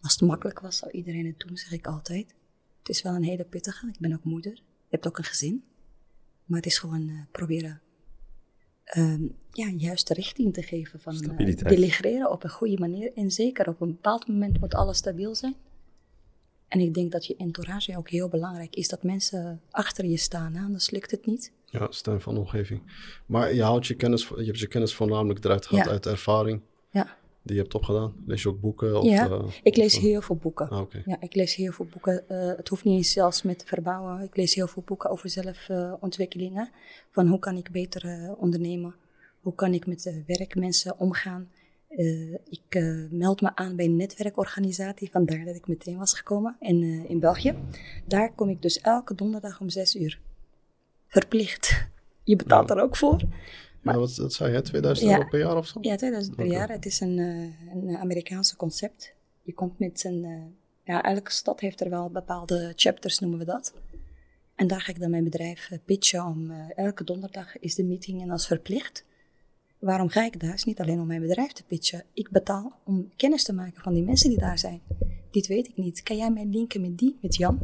Als 0.00 0.12
het 0.12 0.20
makkelijk 0.20 0.60
was, 0.60 0.76
zou 0.76 0.90
iedereen 0.90 1.26
het 1.26 1.38
doen, 1.38 1.56
zeg 1.56 1.72
ik 1.72 1.86
altijd. 1.86 2.34
Het 2.78 2.88
is 2.88 3.02
wel 3.02 3.14
een 3.14 3.22
hele 3.22 3.44
pittige. 3.44 3.88
Ik 3.88 3.98
ben 3.98 4.12
ook 4.12 4.24
moeder. 4.24 4.52
Je 4.54 4.62
hebt 4.88 5.06
ook 5.06 5.18
een 5.18 5.24
gezin. 5.24 5.64
Maar 6.44 6.58
het 6.58 6.66
is 6.66 6.78
gewoon 6.78 7.08
uh, 7.08 7.20
proberen 7.32 7.80
um, 8.94 9.36
ja, 9.52 9.68
juiste 9.68 10.14
richting 10.14 10.54
te 10.54 10.62
geven. 10.62 11.00
Van 11.00 11.14
uh, 11.14 12.30
op 12.30 12.44
een 12.44 12.50
goede 12.50 12.78
manier. 12.78 13.12
En 13.14 13.30
zeker 13.30 13.68
op 13.68 13.80
een 13.80 13.88
bepaald 13.88 14.28
moment 14.28 14.60
moet 14.60 14.74
alles 14.74 14.96
stabiel 14.96 15.34
zijn. 15.34 15.54
En 16.68 16.80
ik 16.80 16.94
denk 16.94 17.12
dat 17.12 17.26
je 17.26 17.36
entourage 17.36 17.96
ook 17.96 18.10
heel 18.10 18.28
belangrijk 18.28 18.76
is. 18.76 18.88
Dat 18.88 19.02
mensen 19.02 19.60
achter 19.70 20.04
je 20.04 20.16
staan, 20.16 20.54
hè? 20.54 20.64
anders 20.64 20.90
lukt 20.90 21.10
het 21.10 21.26
niet. 21.26 21.52
Ja, 21.64 21.86
steun 21.90 22.20
van 22.20 22.34
de 22.34 22.40
omgeving. 22.40 22.82
Maar 23.26 23.54
je, 23.54 23.62
houdt 23.62 23.86
je, 23.86 23.94
kennis, 23.94 24.28
je 24.28 24.44
hebt 24.44 24.58
je 24.58 24.66
kennis 24.66 24.94
voornamelijk 24.94 25.44
eruit 25.44 25.66
gehad 25.66 25.88
uit 25.88 26.06
ervaring. 26.06 26.60
Ja 26.90 27.16
die 27.46 27.56
je 27.56 27.62
hebt 27.62 27.74
opgedaan? 27.74 28.14
Lees 28.26 28.42
je 28.42 28.48
ook 28.48 28.60
boeken? 28.60 29.00
Of, 29.00 29.04
ja, 29.04 29.28
uh, 29.28 29.44
ik 29.62 29.76
lees 29.76 29.98
heel 29.98 30.22
veel 30.22 30.36
boeken. 30.36 30.68
Ah, 30.68 30.80
okay. 30.80 31.02
Ja, 31.04 31.16
ik 31.20 31.34
lees 31.34 31.54
heel 31.54 31.72
veel 31.72 31.86
boeken. 31.92 32.24
Uh, 32.28 32.56
het 32.56 32.68
hoeft 32.68 32.84
niet 32.84 32.96
eens 32.96 33.12
zelfs 33.12 33.42
met 33.42 33.62
verbouwen. 33.66 34.22
Ik 34.22 34.36
lees 34.36 34.54
heel 34.54 34.66
veel 34.66 34.82
boeken 34.86 35.10
over 35.10 35.30
zelfontwikkelingen. 35.30 36.70
van 37.10 37.26
hoe 37.26 37.38
kan 37.38 37.56
ik 37.56 37.70
beter 37.70 38.34
ondernemen? 38.38 38.94
Hoe 39.40 39.54
kan 39.54 39.74
ik 39.74 39.86
met 39.86 40.22
werkmensen 40.26 40.98
omgaan? 40.98 41.50
Ik 42.48 42.84
meld 43.10 43.40
me 43.40 43.56
aan 43.56 43.76
bij 43.76 43.84
een 43.84 43.96
netwerkorganisatie, 43.96 45.10
vandaar 45.10 45.44
dat 45.44 45.54
ik 45.54 45.68
meteen 45.68 45.98
was 45.98 46.14
gekomen. 46.14 46.56
En 46.60 46.82
in 47.08 47.20
België. 47.20 47.54
Daar 48.06 48.32
kom 48.34 48.48
ik 48.48 48.62
dus 48.62 48.80
elke 48.80 49.14
donderdag 49.14 49.60
om 49.60 49.68
zes 49.68 49.96
uur. 49.96 50.20
Verplicht. 51.06 51.86
Je 52.22 52.36
betaalt 52.36 52.70
er 52.70 52.80
ook 52.80 52.96
voor. 52.96 53.22
Maar, 53.82 53.98
wat, 53.98 54.16
wat 54.16 54.32
zei 54.32 54.52
je, 54.52 54.62
2000 54.62 55.10
euro 55.10 55.28
per 55.28 55.38
jaar 55.38 55.56
of 55.56 55.66
zo? 55.66 55.78
Ja, 55.80 55.96
2000 55.96 56.36
per 56.36 56.46
jaar. 56.46 56.68
Het 56.68 56.86
is 56.86 57.00
een, 57.00 57.18
een 57.72 57.96
Amerikaanse 57.96 58.56
concept. 58.56 59.14
Je 59.42 59.54
komt 59.54 59.78
met 59.78 60.04
een, 60.04 60.54
ja, 60.84 61.02
elke 61.02 61.30
stad 61.30 61.60
heeft 61.60 61.80
er 61.80 61.90
wel 61.90 62.10
bepaalde 62.10 62.72
chapters, 62.76 63.18
noemen 63.18 63.38
we 63.38 63.44
dat. 63.44 63.74
En 64.54 64.66
daar 64.66 64.80
ga 64.80 64.92
ik 64.92 65.00
dan 65.00 65.10
mijn 65.10 65.24
bedrijf 65.24 65.70
pitchen 65.84 66.24
om, 66.24 66.50
elke 66.74 67.04
donderdag 67.04 67.58
is 67.58 67.74
de 67.74 67.84
meeting 67.84 68.22
en 68.22 68.28
dat 68.28 68.38
is 68.38 68.46
verplicht. 68.46 69.04
Waarom 69.78 70.08
ga 70.08 70.24
ik 70.24 70.40
daar? 70.40 70.54
is 70.54 70.64
niet 70.64 70.80
alleen 70.80 71.00
om 71.00 71.06
mijn 71.06 71.20
bedrijf 71.20 71.52
te 71.52 71.64
pitchen. 71.64 72.04
Ik 72.12 72.30
betaal 72.30 72.72
om 72.84 73.10
kennis 73.16 73.44
te 73.44 73.52
maken 73.52 73.82
van 73.82 73.94
die 73.94 74.02
mensen 74.02 74.28
die 74.28 74.38
daar 74.38 74.58
zijn. 74.58 74.80
Dit 75.30 75.46
weet 75.46 75.68
ik 75.68 75.76
niet. 75.76 76.02
Kan 76.02 76.16
jij 76.16 76.30
mij 76.30 76.46
linken 76.46 76.80
met 76.80 76.98
die, 76.98 77.16
met 77.20 77.36
Jan? 77.36 77.58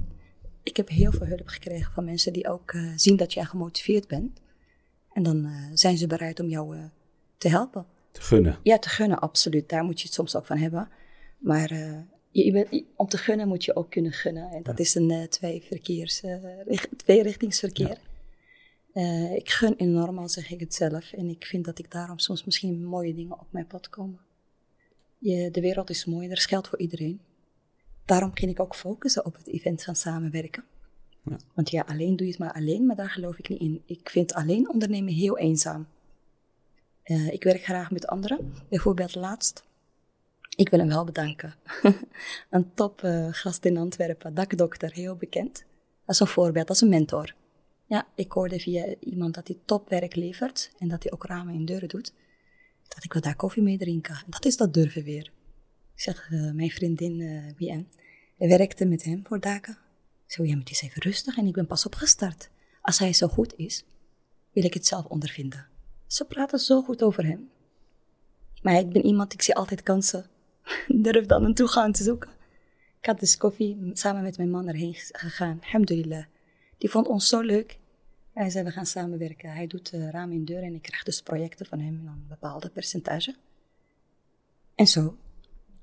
Ik 0.63 0.77
heb 0.77 0.89
heel 0.89 1.13
veel 1.13 1.27
hulp 1.27 1.49
gekregen 1.49 1.93
van 1.93 2.05
mensen 2.05 2.33
die 2.33 2.49
ook 2.49 2.73
uh, 2.73 2.93
zien 2.97 3.17
dat 3.17 3.33
jij 3.33 3.45
gemotiveerd 3.45 4.09
bent. 4.09 4.41
En 5.13 5.23
dan 5.23 5.45
uh, 5.45 5.53
zijn 5.73 5.97
ze 5.97 6.07
bereid 6.07 6.41
om 6.41 6.49
jou 6.49 6.77
uh, 6.77 6.85
te 7.39 7.49
helpen. 7.49 7.87
Te 8.11 8.21
gunnen. 8.21 8.59
Ja, 8.63 8.79
te 8.79 8.89
gunnen, 8.89 9.19
absoluut. 9.19 9.69
Daar 9.69 9.85
moet 9.85 10.01
je 10.01 10.07
het 10.07 10.15
soms 10.15 10.37
ook 10.37 10.47
van 10.47 10.57
hebben. 10.57 10.89
Maar 11.39 11.75
je, 12.31 12.45
je, 12.45 12.85
om 12.97 13.09
te 13.09 13.19
gunnen 13.19 13.49
moet 13.49 13.65
je 13.65 13.77
ook 13.77 13.91
kunnen 13.91 14.13
gunnen. 14.13 14.51
En 14.51 14.63
dat 14.63 14.79
ja. 14.79 14.85
is 14.85 14.95
een 14.95 15.27
twee 15.29 15.63
verkeers, 15.63 16.23
tweerichtingsverkeer. 16.97 17.89
Ja. 17.89 18.12
Uh, 18.95 19.35
ik 19.35 19.51
gun 19.51 19.75
enorm, 19.77 20.19
al 20.19 20.29
zeg 20.29 20.51
ik 20.51 20.61
het 20.61 20.75
zelf. 20.75 21.13
En 21.13 21.29
ik 21.29 21.47
vind 21.47 21.65
dat 21.65 21.79
ik 21.79 21.91
daarom 21.91 22.19
soms 22.19 22.45
misschien 22.45 22.85
mooie 22.85 23.15
dingen 23.15 23.41
op 23.41 23.47
mijn 23.51 23.67
pad 23.67 23.89
komen. 23.89 24.21
Je, 25.19 25.51
de 25.51 25.61
wereld 25.61 25.91
is 25.91 26.05
mooi, 26.05 26.29
er 26.29 26.37
is 26.37 26.47
geld 26.47 26.69
voor 26.69 26.79
iedereen. 26.79 27.21
Daarom 28.05 28.31
ging 28.35 28.51
ik 28.51 28.61
ook 28.61 28.75
focussen 28.75 29.25
op 29.25 29.37
het 29.37 29.49
event 29.49 29.85
van 29.85 29.97
samenwerken. 29.97 30.65
Ja. 31.25 31.37
Want 31.55 31.71
ja, 31.71 31.85
alleen 31.87 32.17
doe 32.17 32.27
je 32.27 32.33
het 32.33 32.41
maar 32.41 32.53
alleen, 32.53 32.87
maar 32.87 32.97
daar 32.97 33.11
geloof 33.11 33.39
ik 33.39 33.49
niet 33.49 33.61
in. 33.61 33.83
Ik 33.87 34.11
vind 34.11 34.35
alleen 34.35 34.71
ondernemen 34.71 35.13
heel 35.13 35.39
eenzaam. 35.39 35.87
Uh, 37.05 37.33
ik 37.33 37.45
werk 37.45 37.63
graag 37.63 37.91
met 37.91 38.07
anderen. 38.07 38.53
Bijvoorbeeld 38.69 39.15
laatst. 39.15 39.65
Ik 40.57 40.69
wil 40.69 40.79
hem 40.79 40.89
wel 40.89 41.05
bedanken. 41.05 41.55
een 42.51 42.75
top 42.75 43.03
uh, 43.03 43.29
gast 43.31 43.65
in 43.65 43.77
Antwerpen, 43.77 44.35
dakdokter, 44.35 44.93
heel 44.93 45.17
bekend. 45.17 45.65
Als 46.05 46.21
een 46.21 46.27
voorbeeld, 46.27 46.69
als 46.69 46.81
een 46.81 46.89
mentor. 46.89 47.35
Ja, 47.93 48.07
ik 48.15 48.33
hoorde 48.33 48.61
via 48.61 48.95
iemand 49.01 49.35
dat 49.35 49.49
hij 49.49 49.59
topwerk 49.65 50.17
levert 50.17 50.71
en 50.79 50.89
dat 50.89 51.03
hij 51.03 51.13
ook 51.13 51.25
ramen 51.25 51.55
en 51.55 51.65
deuren 51.65 51.89
doet. 51.89 52.13
Dat 52.89 53.05
ik 53.05 53.13
wil 53.13 53.23
daar 53.23 53.37
koffie 53.37 53.63
mee 53.63 53.79
drinken. 53.79 54.15
En 54.15 54.27
dat 54.31 54.45
is 54.45 54.57
dat 54.57 54.75
durven 54.75 55.03
weer. 55.03 55.33
Ik 55.95 56.01
zeg, 56.01 56.31
uh, 56.31 56.53
mijn 56.53 56.71
vriendin 56.71 57.21
uh, 57.21 57.53
BM, 57.57 57.83
werkte 58.37 58.85
met 58.85 59.05
hem 59.05 59.27
voor 59.27 59.41
daken. 59.41 59.73
Ik 60.27 60.33
zeg, 60.33 60.47
ja, 60.47 60.53
maar 60.53 60.61
het 60.61 60.71
is 60.71 60.83
even 60.83 61.03
rustig 61.03 61.37
en 61.37 61.47
ik 61.47 61.53
ben 61.53 61.67
pas 61.67 61.87
opgestart. 61.87 62.51
Als 62.81 62.99
hij 62.99 63.13
zo 63.13 63.29
goed 63.29 63.57
is, 63.57 63.85
wil 64.53 64.65
ik 64.65 64.75
het 64.75 64.87
zelf 64.87 65.05
ondervinden. 65.05 65.67
Ze 66.07 66.25
praten 66.25 66.59
zo 66.59 66.83
goed 66.83 67.03
over 67.03 67.27
hem. 67.27 67.51
Maar 68.63 68.79
ik 68.79 68.89
ben 68.89 69.05
iemand, 69.05 69.33
ik 69.33 69.43
zie 69.43 69.55
altijd 69.55 69.83
kansen. 69.83 70.27
Durf 71.05 71.27
dan 71.27 71.45
een 71.45 71.55
toegang 71.55 71.97
te 71.97 72.03
zoeken. 72.03 72.31
Ik 73.01 73.07
had 73.07 73.21
dus 73.21 73.37
koffie 73.37 73.91
samen 73.93 74.23
met 74.23 74.37
mijn 74.37 74.51
man 74.51 74.69
erheen 74.69 74.95
gegaan. 74.95 75.59
Alhamdulillah. 75.63 76.25
Die 76.79 76.91
vond 76.91 77.07
ons 77.09 77.29
zo 77.29 77.41
leuk. 77.41 77.81
Hij 78.33 78.51
zei, 78.51 78.65
we 78.65 78.71
gaan 78.71 78.87
samenwerken. 78.87 79.51
Hij 79.51 79.67
doet 79.67 79.93
uh, 79.93 80.11
ramen 80.11 80.35
in 80.35 80.45
deur 80.45 80.63
en 80.63 80.75
ik 80.75 80.83
krijg 80.83 81.03
dus 81.03 81.23
projecten 81.23 81.67
van 81.67 81.81
hem, 81.81 82.07
een 82.07 82.25
bepaalde 82.29 82.69
percentage. 82.69 83.35
En 84.75 84.87
zo. 84.87 85.17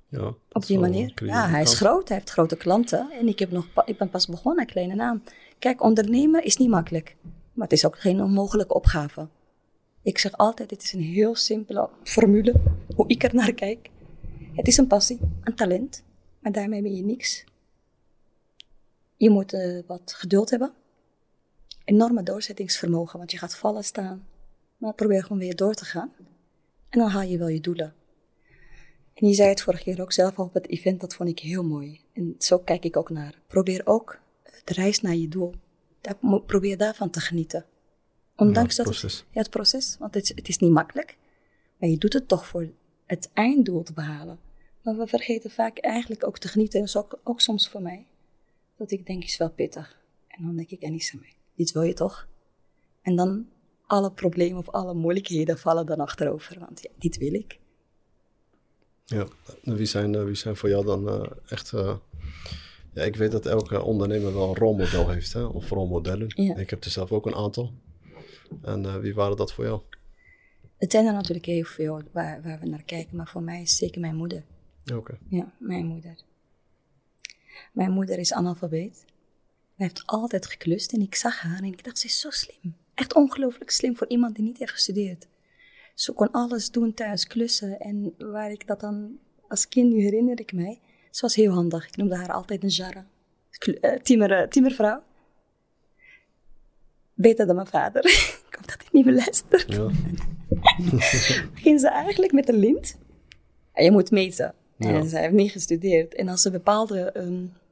Ja, 0.08 0.34
Op 0.52 0.66
die 0.66 0.80
manier. 0.80 1.12
Ja, 1.26 1.50
hij 1.50 1.62
is 1.62 1.74
groot, 1.74 2.08
hij 2.08 2.18
heeft 2.18 2.30
grote 2.30 2.58
klanten. 2.58 3.12
En 3.12 3.28
ik, 3.28 3.40
heb 3.40 3.52
nog, 3.52 3.68
ik 3.86 3.98
ben 3.98 4.10
pas 4.10 4.28
begonnen, 4.28 4.66
kleine 4.66 4.96
naam. 4.96 5.24
Kijk, 5.60 5.84
ondernemen 5.84 6.44
is 6.44 6.58
niet 6.58 6.70
makkelijk. 6.70 7.16
Maar 7.54 7.68
het 7.68 7.78
is 7.78 7.86
ook 7.86 8.00
geen 8.00 8.22
onmogelijke 8.22 8.74
opgave. 8.74 9.28
Ik 10.02 10.18
zeg 10.18 10.38
altijd, 10.38 10.72
het 10.72 10.84
is 10.84 10.94
een 10.94 11.02
heel 11.02 11.36
simpele 11.36 11.90
formule, 12.04 12.56
hoe 12.96 13.08
ik 13.08 13.24
er 13.24 13.36
naar 13.36 13.54
kijk. 13.54 13.90
Het 14.54 14.68
is 14.68 14.78
een 14.78 14.88
passie, 14.88 15.20
een 15.44 15.56
talent, 15.56 16.04
maar 16.40 16.52
daarmee 16.52 16.82
ben 16.82 16.96
je 16.96 17.04
niks. 17.04 17.44
Je 19.16 19.30
moet 19.30 19.54
uh, 19.54 19.82
wat 19.88 20.14
geduld 20.18 20.50
hebben 20.50 20.74
enorme 21.90 22.24
doorzettingsvermogen, 22.24 23.18
want 23.18 23.32
je 23.32 23.38
gaat 23.38 23.56
vallen 23.56 23.84
staan. 23.84 24.28
Maar 24.78 24.94
probeer 24.94 25.22
gewoon 25.22 25.38
weer 25.38 25.56
door 25.56 25.74
te 25.74 25.86
gaan. 25.86 26.12
En 26.90 27.00
dan 27.00 27.10
haal 27.10 27.22
je 27.22 27.38
wel 27.38 27.48
je 27.48 27.60
doelen. 27.60 27.94
En 29.14 29.28
je 29.28 29.34
zei 29.34 29.50
het 29.50 29.62
vorige 29.62 29.84
keer 29.84 30.02
ook 30.02 30.12
zelf 30.12 30.40
op 30.40 30.54
het 30.54 30.68
event, 30.68 31.02
dat 31.02 31.16
vond 31.16 31.30
ik 31.30 31.40
heel 31.40 31.64
mooi. 31.64 32.02
En 32.14 32.36
zo 32.38 32.58
kijk 32.58 32.84
ik 32.84 32.98
ook 32.98 33.10
naar. 33.10 33.42
Probeer 33.48 33.82
ook 33.86 34.20
de 34.64 34.74
reis 34.74 35.02
naar 35.02 35.16
je 35.16 35.28
doel. 35.28 35.54
Daar, 36.02 36.42
probeer 36.46 36.78
daarvan 36.78 37.10
te 37.10 37.20
genieten. 37.20 37.66
Ondanks 38.36 38.76
ja, 38.76 38.84
het 38.84 38.92
proces. 38.92 39.12
dat 39.12 39.22
het, 39.26 39.34
ja, 39.34 39.42
het 39.42 39.50
proces, 39.50 39.96
want 40.00 40.14
het, 40.14 40.28
het 40.36 40.48
is 40.48 40.58
niet 40.58 40.72
makkelijk. 40.72 41.18
Maar 41.78 41.90
je 41.90 41.98
doet 41.98 42.14
het 42.14 42.28
toch 42.28 42.48
voor 42.48 42.70
het 43.06 43.30
einddoel 43.34 43.84
te 43.84 43.94
behalen. 43.94 44.40
Maar 44.82 44.98
we 44.98 45.08
vergeten 45.08 45.52
vaak 45.52 45.78
eigenlijk 45.78 46.28
ook 46.28 46.38
te 46.38 46.48
genieten. 46.48 46.80
En 46.80 46.86
dat 46.86 46.96
is 46.96 47.02
ook, 47.02 47.20
ook 47.24 47.42
soms 47.42 47.70
voor 47.70 47.82
mij. 47.82 48.06
Dat 48.78 48.92
ik 48.92 49.06
denk, 49.06 49.24
is 49.24 49.38
wel 49.38 49.52
pittig. 49.52 50.02
En 50.28 50.44
dan 50.44 50.56
denk 50.56 50.70
ik, 50.70 50.82
en 50.82 50.94
is 50.94 51.12
er 51.12 51.20
mee 51.20 51.39
dit 51.60 51.72
wil 51.72 51.82
je 51.82 51.94
toch? 51.94 52.28
En 53.02 53.16
dan 53.16 53.48
alle 53.86 54.12
problemen 54.12 54.58
of 54.58 54.70
alle 54.70 54.94
moeilijkheden 54.94 55.58
vallen 55.58 55.86
dan 55.86 56.00
achterover, 56.00 56.60
want 56.60 56.82
ja, 56.82 56.90
dit 56.98 57.18
wil 57.18 57.34
ik. 57.34 57.60
Ja, 59.06 59.28
wie 59.64 59.86
zijn, 59.86 60.16
eh, 60.16 60.24
wie 60.24 60.36
zijn 60.36 60.56
voor 60.56 60.70
jou 60.70 60.86
dan 60.86 61.08
uh, 61.08 61.30
echt... 61.48 61.72
Uh, 61.72 61.96
ja, 62.94 63.04
ik 63.04 63.16
weet 63.16 63.32
dat 63.32 63.46
elke 63.46 63.82
ondernemer 63.82 64.34
wel 64.34 64.50
een 64.50 64.56
rolmodel 64.56 65.10
heeft, 65.10 65.34
hè? 65.34 65.44
of 65.44 65.70
rolmodellen. 65.70 66.34
Ja. 66.36 66.56
Ik 66.56 66.70
heb 66.70 66.84
er 66.84 66.92
zelf 66.92 67.12
ook 67.12 67.26
een 67.26 67.36
aantal. 67.36 67.74
En 68.62 69.02
wie 69.02 69.14
waren 69.14 69.38
dat 69.38 69.54
voor 69.54 69.66
jou? 69.66 69.82
Het 70.78 70.92
zijn 70.92 71.06
er 71.06 71.14
natuurlijk 71.14 71.46
heel 71.46 71.64
veel 71.64 72.02
waar, 72.12 72.42
waar 72.42 72.60
we 72.60 72.66
naar 72.66 72.84
kijken, 72.84 73.18
maar 73.18 73.28
voor 73.28 73.44
mij 73.44 73.62
is 73.62 73.76
zeker 73.76 74.02
mijn 74.02 74.16
moeder. 74.16 74.44
Oké. 74.94 75.18
Ja, 75.30 75.54
mijn 75.58 75.86
moeder. 75.86 76.22
Mijn 77.74 77.92
moeder 77.92 78.20
is 78.20 78.34
analfabeet. 78.34 79.06
Hij 79.80 79.88
heeft 79.88 80.04
altijd 80.06 80.46
geklust 80.46 80.94
en 80.94 81.02
ik 81.02 81.16
zag 81.16 81.42
haar 81.42 81.58
en 81.58 81.64
ik 81.64 81.84
dacht, 81.84 82.00
ze 82.00 82.06
is 82.06 82.20
zo 82.20 82.30
slim. 82.30 82.76
Echt 82.94 83.16
ongelooflijk 83.16 83.70
slim 83.70 83.98
voor 83.98 84.08
iemand 84.08 84.36
die 84.36 84.44
niet 84.44 84.58
heeft 84.58 84.72
gestudeerd. 84.72 85.28
Ze 85.94 86.12
kon 86.12 86.32
alles 86.32 86.72
doen 86.72 86.94
thuis, 86.94 87.28
klussen. 87.28 87.80
En 87.80 88.14
waar 88.18 88.52
ik 88.52 88.68
dat 88.68 88.80
dan 88.80 89.20
als 89.48 89.68
kind, 89.68 89.94
nu 89.94 90.02
herinner 90.02 90.40
ik 90.40 90.54
mij, 90.54 90.80
ze 91.12 91.22
was 91.22 91.36
heel 91.36 91.54
handig. 91.54 91.88
Ik 91.88 91.98
noemde 91.98 92.16
haar 92.16 92.32
altijd 92.32 92.64
een 92.64 92.70
jarre. 92.70 93.04
Uh, 93.66 93.94
timmer, 93.94 94.42
uh, 94.42 94.48
timmervrouw. 94.48 95.04
Beter 97.14 97.46
dan 97.46 97.56
mijn 97.56 97.68
vader. 97.68 98.06
ik 98.50 98.56
hoop 98.56 98.68
dat 98.68 98.78
hij 98.78 98.90
niet 98.92 99.06
beluistert. 99.06 99.74
Ja. 99.74 99.90
ging 101.64 101.80
ze 101.80 101.90
eigenlijk 101.90 102.32
met 102.32 102.50
een 102.50 102.60
lint. 102.60 102.98
En 103.74 103.84
je 103.84 103.92
moet 103.92 104.12
meten. 104.12 104.54
Ja. 104.78 104.90
En 104.90 105.10
zij 105.10 105.22
heeft 105.22 105.34
niet 105.34 105.52
gestudeerd. 105.52 106.16
En 106.16 106.28
als 106.28 106.42
ze 106.42 106.52
bepaalde 106.52 107.14
um, 107.18 107.54
eh, 107.54 107.69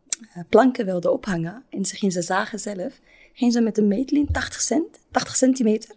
planken 0.49 0.85
wilde 0.85 1.11
ophangen 1.11 1.63
en 1.69 1.85
ze 1.85 1.95
ging 1.95 2.13
ze 2.13 2.21
zagen 2.21 2.59
zelf, 2.59 2.99
ging 3.33 3.53
ze 3.53 3.61
met 3.61 3.77
een 3.77 3.87
meetlint 3.87 4.33
80 4.33 4.61
cent, 4.61 4.99
80 5.11 5.35
centimeter. 5.35 5.95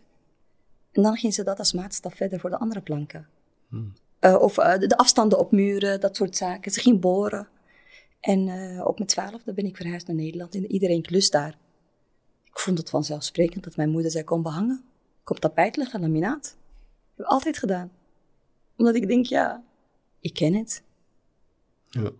En 0.92 1.02
dan 1.02 1.16
ging 1.16 1.34
ze 1.34 1.44
dat 1.44 1.58
als 1.58 1.72
maatstaf 1.72 2.14
verder 2.14 2.40
voor 2.40 2.50
de 2.50 2.58
andere 2.58 2.80
planken. 2.80 3.28
Hmm. 3.68 3.92
Uh, 4.20 4.40
of 4.40 4.58
uh, 4.58 4.78
de, 4.78 4.96
afstanden 4.96 5.38
op 5.38 5.52
muren, 5.52 6.00
dat 6.00 6.16
soort 6.16 6.36
zaken. 6.36 6.72
Ze 6.72 6.80
ging 6.80 7.00
boren. 7.00 7.48
En 8.20 8.46
uh, 8.46 8.86
op 8.86 8.96
mijn 8.96 9.08
twaalfde 9.08 9.52
ben 9.52 9.64
ik 9.64 9.76
verhuisd 9.76 10.06
naar 10.06 10.16
Nederland 10.16 10.54
en 10.54 10.72
iedereen 10.72 11.02
klust 11.02 11.32
daar. 11.32 11.56
Ik 12.44 12.58
vond 12.58 12.78
het 12.78 12.90
vanzelfsprekend 12.90 13.64
dat 13.64 13.76
mijn 13.76 13.90
moeder 13.90 14.10
zei, 14.10 14.24
kom 14.24 14.42
behangen. 14.42 14.84
Kom 15.24 15.38
tapijt 15.38 15.76
leggen, 15.76 16.00
laminaat. 16.00 16.42
Dat 16.42 17.16
heb 17.16 17.26
ik 17.26 17.32
altijd 17.32 17.58
gedaan. 17.58 17.90
Omdat 18.76 18.94
ik 18.94 19.08
denk, 19.08 19.26
ja, 19.26 19.62
ik 20.20 20.34
ken 20.34 20.54
het. 20.54 20.82
Ja. 21.88 22.10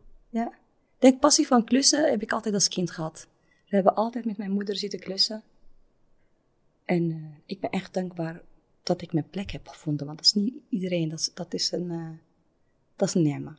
Denk, 1.00 1.20
passie 1.20 1.46
van 1.46 1.64
klussen 1.64 2.10
heb 2.10 2.22
ik 2.22 2.32
altijd 2.32 2.54
als 2.54 2.68
kind 2.68 2.90
gehad. 2.90 3.26
We 3.68 3.74
hebben 3.74 3.94
altijd 3.94 4.24
met 4.24 4.36
mijn 4.36 4.50
moeder 4.50 4.76
zitten 4.76 5.00
klussen. 5.00 5.42
En 6.84 7.10
uh, 7.10 7.16
ik 7.46 7.60
ben 7.60 7.70
echt 7.70 7.94
dankbaar 7.94 8.42
dat 8.82 9.02
ik 9.02 9.12
mijn 9.12 9.30
plek 9.30 9.50
heb 9.50 9.68
gevonden. 9.68 10.06
Want 10.06 10.18
dat 10.18 10.26
is 10.26 10.32
niet 10.32 10.54
iedereen. 10.68 11.08
Dat 11.08 11.18
is, 11.18 11.30
dat 11.34 11.54
is 11.54 11.72
een, 11.72 11.90
uh, 11.90 12.08
dat 12.96 13.08
is 13.08 13.14
een 13.14 13.22
nerma. 13.22 13.56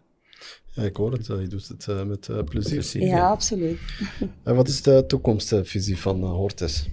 Ja, 0.72 0.84
ik 0.84 0.96
hoor 0.96 1.12
het. 1.12 1.26
je 1.26 1.48
doet 1.48 1.68
het 1.68 2.08
met 2.08 2.20
plezier. 2.46 2.74
plezier. 2.74 3.02
Ja, 3.02 3.30
absoluut. 3.30 3.80
en 4.44 4.56
wat 4.56 4.68
is 4.68 4.82
de 4.82 5.04
toekomstvisie 5.08 5.98
van 5.98 6.24
Hortes? 6.24 6.88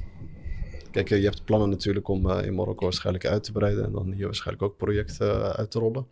Kijk, 0.91 1.09
je 1.09 1.15
hebt 1.15 1.45
plannen 1.45 1.69
natuurlijk 1.69 2.09
om 2.09 2.31
in 2.31 2.55
Marokko 2.55 2.85
waarschijnlijk 2.85 3.27
uit 3.27 3.45
te 3.45 3.53
breiden. 3.53 3.85
En 3.85 3.93
dan 3.93 4.13
hier 4.13 4.25
waarschijnlijk 4.25 4.63
ook 4.63 4.77
projecten 4.77 5.57
uit 5.57 5.71
te 5.71 5.79
rollen. 5.79 6.07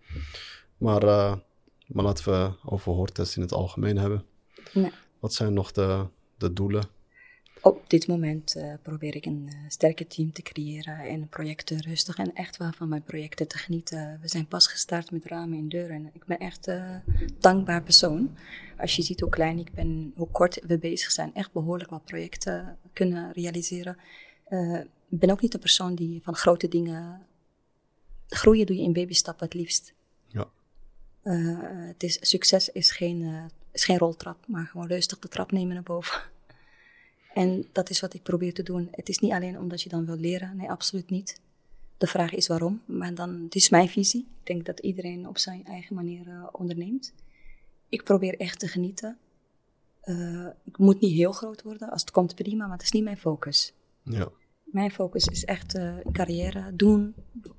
Maar 0.76 1.39
maar 1.87 2.05
laten 2.05 2.24
we 2.24 2.53
over 2.64 2.93
Hortes 2.93 3.37
in 3.37 3.43
het 3.43 3.53
algemeen 3.53 3.99
hebben. 3.99 4.24
Wat 5.18 5.34
zijn 5.34 5.53
nog 5.53 5.72
de, 5.72 6.07
de 6.39 6.53
doelen? 6.53 6.84
Op 7.66 7.91
dit 7.91 8.07
moment 8.07 8.57
uh, 8.57 8.74
probeer 8.82 9.16
ik 9.16 9.26
een 9.26 9.49
uh, 9.53 9.55
sterke 9.68 10.07
team 10.07 10.32
te 10.32 10.43
creëren 10.43 10.99
en 10.99 11.28
projecten 11.28 11.80
rustig 11.80 12.16
en 12.16 12.34
echt 12.34 12.57
wel 12.57 12.72
van 12.72 12.89
mijn 12.89 13.03
projecten 13.03 13.49
te 13.49 13.59
genieten. 13.59 14.18
We 14.20 14.28
zijn 14.28 14.47
pas 14.47 14.66
gestart 14.66 15.11
met 15.11 15.24
ramen 15.24 15.59
en 15.59 15.68
deuren 15.68 15.97
en 15.97 16.11
ik 16.12 16.24
ben 16.24 16.39
echt 16.39 16.66
een 16.66 17.03
uh, 17.20 17.28
dankbaar 17.41 17.82
persoon. 17.82 18.37
Als 18.78 18.97
je 18.97 19.03
ziet 19.03 19.20
hoe 19.20 19.30
klein 19.30 19.59
ik 19.59 19.72
ben, 19.72 20.12
hoe 20.16 20.30
kort 20.30 20.61
we 20.66 20.78
bezig 20.78 21.11
zijn, 21.11 21.34
echt 21.34 21.53
behoorlijk 21.53 21.91
wat 21.91 22.05
projecten 22.05 22.78
kunnen 22.93 23.32
realiseren. 23.32 23.97
ik 25.09 25.18
ben 25.18 25.30
ook 25.30 25.41
niet 25.41 25.53
de 25.53 25.59
persoon 25.59 25.95
die 25.95 26.20
van 26.22 26.34
grote 26.34 26.68
dingen... 26.68 27.26
Groeien 28.28 28.66
doe 28.66 28.76
je 28.76 28.82
in 28.82 28.93
babystappen 28.93 29.45
het 29.45 29.55
liefst. 29.55 29.95
Uh, 31.27 31.59
het 31.62 32.03
is, 32.03 32.18
succes 32.20 32.68
is 32.68 32.91
geen, 32.91 33.20
uh, 33.20 33.45
is 33.72 33.85
geen 33.85 33.99
roltrap, 33.99 34.45
maar 34.47 34.66
gewoon 34.66 34.87
rustig 34.87 35.18
de 35.18 35.29
trap 35.29 35.53
nemen 35.53 35.74
naar 35.74 35.83
boven. 35.83 36.20
En 37.35 37.66
dat 37.72 37.91
is 37.91 38.01
wat 38.01 38.14
ik 38.14 38.22
probeer 38.22 38.55
te 38.55 38.62
doen. 38.62 38.89
Het 38.91 39.09
is 39.09 39.18
niet 39.18 39.33
alleen 39.33 39.59
omdat 39.59 39.83
je 39.83 39.89
dan 39.89 40.07
wil 40.07 40.16
leren, 40.16 40.57
nee, 40.57 40.70
absoluut 40.70 41.11
niet. 41.11 41.41
De 41.97 42.07
vraag 42.07 42.35
is 42.35 42.47
waarom, 42.47 42.83
maar 42.85 43.14
dan, 43.14 43.47
is 43.51 43.68
mijn 43.68 43.89
visie. 43.89 44.20
Ik 44.20 44.47
denk 44.47 44.66
dat 44.66 44.79
iedereen 44.79 45.29
op 45.29 45.39
zijn 45.39 45.64
eigen 45.64 45.95
manier 45.95 46.27
uh, 46.27 46.47
onderneemt. 46.53 47.12
Ik 47.89 48.05
probeer 48.05 48.41
echt 48.41 48.59
te 48.59 48.68
genieten. 48.68 49.18
Ik 50.64 50.79
moet 50.79 51.01
niet 51.01 51.12
heel 51.12 51.33
groot 51.33 51.62
worden, 51.62 51.91
als 51.91 52.01
het 52.01 52.11
komt 52.11 52.35
prima, 52.35 52.66
maar 52.66 52.77
het 52.77 52.83
is 52.83 52.93
niet 52.93 53.05
mijn 53.05 53.18
focus. 53.18 53.72
Ja. 54.03 54.29
Mijn 54.67 54.91
focus 54.91 55.27
is 55.27 55.45
echt 55.45 55.77
uh, 55.77 55.95
carrière 56.12 56.77
doen. 56.77 57.14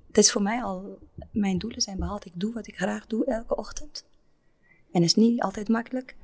Het 0.08 0.18
is 0.18 0.32
voor 0.32 0.41
mij 0.41 0.64
al, 0.64 0.99
mijn 1.32 1.58
doelen 1.58 1.82
zijn 1.82 1.97
behaald. 1.97 2.26
Ik 2.26 2.32
doe 2.36 2.53
wat 2.53 2.68
ik 2.68 2.76
graag 2.76 3.08
doe 3.08 3.26
elke 3.26 3.55
ochtend. 3.55 4.05
En 4.91 5.01
het 5.01 5.03
is 5.03 5.16
niet 5.16 5.41
altijd 5.41 5.68
makkelijk. 5.68 6.16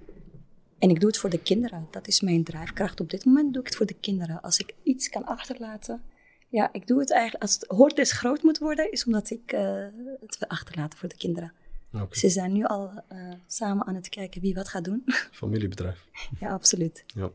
En 0.79 0.89
ik 0.89 0.99
doe 0.99 1.09
het 1.09 1.17
voor 1.17 1.29
de 1.29 1.41
kinderen. 1.41 1.87
Dat 1.91 2.07
is 2.07 2.21
mijn 2.21 2.43
drijfkracht. 2.43 2.99
Op 2.99 3.09
dit 3.09 3.25
moment 3.25 3.53
doe 3.53 3.61
ik 3.61 3.67
het 3.67 3.77
voor 3.77 3.85
de 3.85 3.99
kinderen. 3.99 4.41
Als 4.41 4.57
ik 4.59 4.73
iets 4.83 5.09
kan 5.09 5.25
achterlaten. 5.25 6.01
Ja, 6.49 6.73
ik 6.73 6.87
doe 6.87 6.99
het 6.99 7.11
eigenlijk. 7.11 7.43
Als 7.43 7.53
het 7.53 7.65
hoort 7.67 7.97
is 7.97 8.11
groot 8.11 8.43
moet 8.43 8.57
worden, 8.57 8.91
is 8.91 9.05
omdat 9.05 9.29
ik 9.29 9.53
uh, 9.53 9.85
het 10.19 10.37
wil 10.39 10.49
achterlaten 10.49 10.99
voor 10.99 11.09
de 11.09 11.17
kinderen. 11.17 11.53
Okay. 11.93 12.07
Ze 12.11 12.29
zijn 12.29 12.53
nu 12.53 12.63
al 12.63 13.03
uh, 13.11 13.33
samen 13.47 13.85
aan 13.85 13.95
het 13.95 14.09
kijken 14.09 14.41
wie 14.41 14.53
wat 14.53 14.67
gaat 14.67 14.83
doen. 14.83 15.03
Familiebedrijf. 15.31 16.07
ja, 16.39 16.49
absoluut. 16.49 17.03
Ja. 17.07 17.31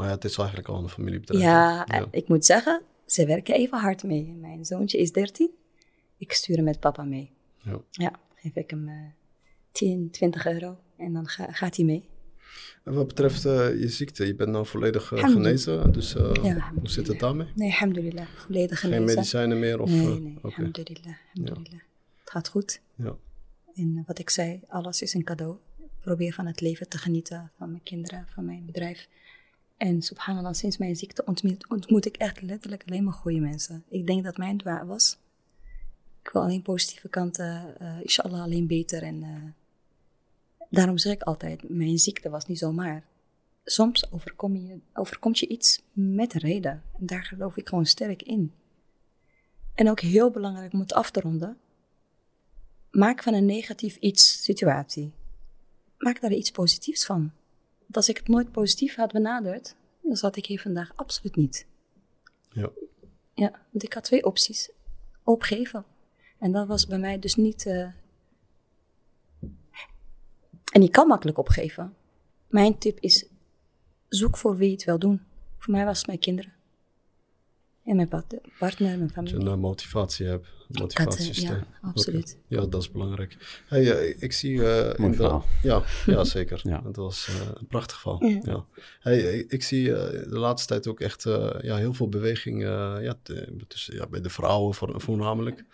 Maar 0.00 0.10
het 0.10 0.24
is 0.24 0.36
eigenlijk 0.36 0.68
al 0.68 0.82
een 0.82 0.88
familiebedrijf. 0.88 1.42
Ja, 1.42 1.84
ja, 1.88 2.06
ik 2.10 2.28
moet 2.28 2.44
zeggen, 2.44 2.82
ze 3.06 3.26
werken 3.26 3.54
even 3.54 3.78
hard 3.78 4.02
mee. 4.02 4.34
Mijn 4.40 4.64
zoontje 4.64 4.98
is 4.98 5.12
13. 5.12 5.50
Ik 6.16 6.32
stuur 6.32 6.56
hem 6.56 6.64
met 6.64 6.80
papa 6.80 7.02
mee. 7.02 7.30
Ja. 7.62 7.80
Ja, 7.90 8.12
geef 8.34 8.54
ik 8.54 8.70
hem 8.70 8.88
uh, 8.88 8.94
10, 9.72 10.10
20 10.10 10.46
euro 10.46 10.78
en 10.96 11.12
dan 11.12 11.28
ga, 11.28 11.52
gaat 11.52 11.76
hij 11.76 11.84
mee. 11.84 12.08
En 12.84 12.94
wat 12.94 13.06
betreft 13.06 13.44
uh, 13.44 13.80
je 13.80 13.88
ziekte, 13.88 14.26
je 14.26 14.34
bent 14.34 14.50
nou 14.50 14.66
volledig 14.66 15.10
uh, 15.10 15.24
genezen, 15.24 15.92
dus 15.92 16.14
uh, 16.14 16.32
ja, 16.42 16.72
hoe 16.78 16.88
zit 16.88 17.06
het 17.06 17.18
daarmee? 17.18 17.46
Nee, 17.54 17.70
alhamdulillah, 17.70 18.26
volledig 18.36 18.80
genezen. 18.80 19.06
Geen 19.06 19.14
medicijnen 19.14 19.58
meer? 19.58 19.80
Of, 19.80 19.90
nee, 19.90 20.06
nee, 20.06 20.36
okay. 20.36 20.50
alhamdulillah, 20.50 21.14
alhamdulillah. 21.34 21.72
Ja. 21.72 21.86
Het 22.20 22.30
gaat 22.30 22.48
goed. 22.48 22.80
Ja. 22.94 23.16
En 23.74 24.04
wat 24.06 24.18
ik 24.18 24.30
zei, 24.30 24.60
alles 24.68 25.02
is 25.02 25.14
een 25.14 25.24
cadeau. 25.24 25.56
Ik 25.78 25.90
probeer 26.00 26.32
van 26.32 26.46
het 26.46 26.60
leven 26.60 26.88
te 26.88 26.98
genieten, 26.98 27.50
van 27.58 27.70
mijn 27.70 27.82
kinderen, 27.82 28.26
van 28.34 28.44
mijn 28.44 28.66
bedrijf. 28.66 29.08
En 29.80 30.02
subhanallah, 30.02 30.52
sinds 30.52 30.78
mijn 30.78 30.96
ziekte 30.96 31.24
ontmoet, 31.24 31.68
ontmoet 31.68 32.06
ik 32.06 32.16
echt 32.16 32.42
letterlijk 32.42 32.82
alleen 32.86 33.04
maar 33.04 33.12
goede 33.12 33.40
mensen. 33.40 33.84
Ik 33.88 34.06
denk 34.06 34.24
dat 34.24 34.36
mijn 34.36 34.58
dwaar 34.58 34.86
was. 34.86 35.18
Ik 36.22 36.30
wil 36.32 36.42
alleen 36.42 36.62
positieve 36.62 37.08
kanten, 37.08 37.74
uh, 37.82 38.00
inshallah 38.00 38.42
alleen 38.42 38.66
beter. 38.66 39.02
En 39.02 39.22
uh, 39.22 39.42
daarom 40.70 40.98
zeg 40.98 41.12
ik 41.12 41.22
altijd, 41.22 41.68
mijn 41.68 41.98
ziekte 41.98 42.30
was 42.30 42.46
niet 42.46 42.58
zomaar. 42.58 43.04
Soms 43.64 44.12
overkom 44.12 44.56
je, 44.56 44.78
overkomt 44.92 45.38
je 45.38 45.46
iets 45.46 45.82
met 45.92 46.32
reden. 46.32 46.82
En 46.98 47.06
daar 47.06 47.24
geloof 47.24 47.56
ik 47.56 47.68
gewoon 47.68 47.86
sterk 47.86 48.22
in. 48.22 48.52
En 49.74 49.90
ook 49.90 50.00
heel 50.00 50.30
belangrijk 50.30 50.72
om 50.72 50.80
het 50.80 50.92
af 50.92 51.10
te 51.10 51.20
ronden. 51.20 51.58
Maak 52.90 53.22
van 53.22 53.34
een 53.34 53.46
negatief 53.46 53.96
iets 53.96 54.42
situatie. 54.42 55.12
Maak 55.98 56.20
daar 56.20 56.32
iets 56.32 56.50
positiefs 56.50 57.04
van. 57.04 57.32
Want 57.90 58.06
als 58.06 58.16
ik 58.16 58.16
het 58.16 58.28
nooit 58.28 58.52
positief 58.52 58.94
had 58.94 59.12
benaderd, 59.12 59.74
dan 60.02 60.16
zat 60.16 60.36
ik 60.36 60.46
hier 60.46 60.60
vandaag 60.60 60.92
absoluut 60.96 61.36
niet. 61.36 61.66
Ja. 62.50 62.70
Ja, 63.34 63.50
want 63.70 63.84
ik 63.84 63.92
had 63.92 64.04
twee 64.04 64.24
opties. 64.24 64.70
Opgeven. 65.24 65.84
En 66.38 66.52
dat 66.52 66.66
was 66.66 66.86
bij 66.86 66.98
mij 66.98 67.18
dus 67.18 67.34
niet. 67.34 67.66
Uh... 67.66 67.92
En 70.72 70.82
je 70.82 70.90
kan 70.90 71.06
makkelijk 71.06 71.38
opgeven. 71.38 71.94
Mijn 72.48 72.78
tip 72.78 73.00
is: 73.00 73.26
zoek 74.08 74.36
voor 74.36 74.56
wie 74.56 74.68
je 74.68 74.74
het 74.74 74.84
wil 74.84 74.98
doen. 74.98 75.22
Voor 75.58 75.72
mij 75.72 75.84
was 75.84 75.98
het 75.98 76.06
mijn 76.06 76.18
kinderen. 76.18 76.52
En 77.90 77.96
mijn 77.96 78.08
partner, 78.08 78.98
mijn 78.98 79.10
familie. 79.10 79.38
Dat 79.38 79.46
je 79.46 79.50
een 79.52 79.58
motivatie 79.58 80.26
hebt. 80.26 80.46
Motivatiesysteem. 80.68 81.54
Ja, 81.54 81.66
absoluut. 81.82 82.38
Okay. 82.44 82.62
Ja, 82.62 82.66
dat 82.70 82.82
is 82.82 82.90
belangrijk. 82.90 83.36
Hey, 83.66 83.82
uh, 83.82 84.22
ik 84.22 84.32
zie... 84.32 84.52
Uh, 84.52 84.94
Mooi 84.96 85.14
verhaal. 85.14 85.44
Ja, 85.62 85.82
ja, 86.06 86.24
zeker. 86.38 86.60
Ja. 86.62 86.80
Dat 86.80 86.96
was 86.96 87.28
uh, 87.28 87.34
een 87.54 87.66
prachtig 87.66 88.00
verhaal. 88.00 88.24
Ja. 88.24 88.40
ja. 88.42 88.64
Hey, 89.00 89.20
ik 89.48 89.62
zie 89.62 89.84
de 89.84 90.26
laatste 90.28 90.68
tijd 90.68 90.86
ook 90.86 91.00
echt 91.00 91.22
ja, 91.60 91.76
heel 91.76 91.94
veel 91.94 92.08
beweging 92.08 92.62
ja, 92.62 93.14
tussen, 93.68 93.94
ja, 93.94 94.06
bij 94.06 94.20
de 94.20 94.30
vrouwen 94.30 94.74
voor, 94.74 95.00
voornamelijk. 95.00 95.64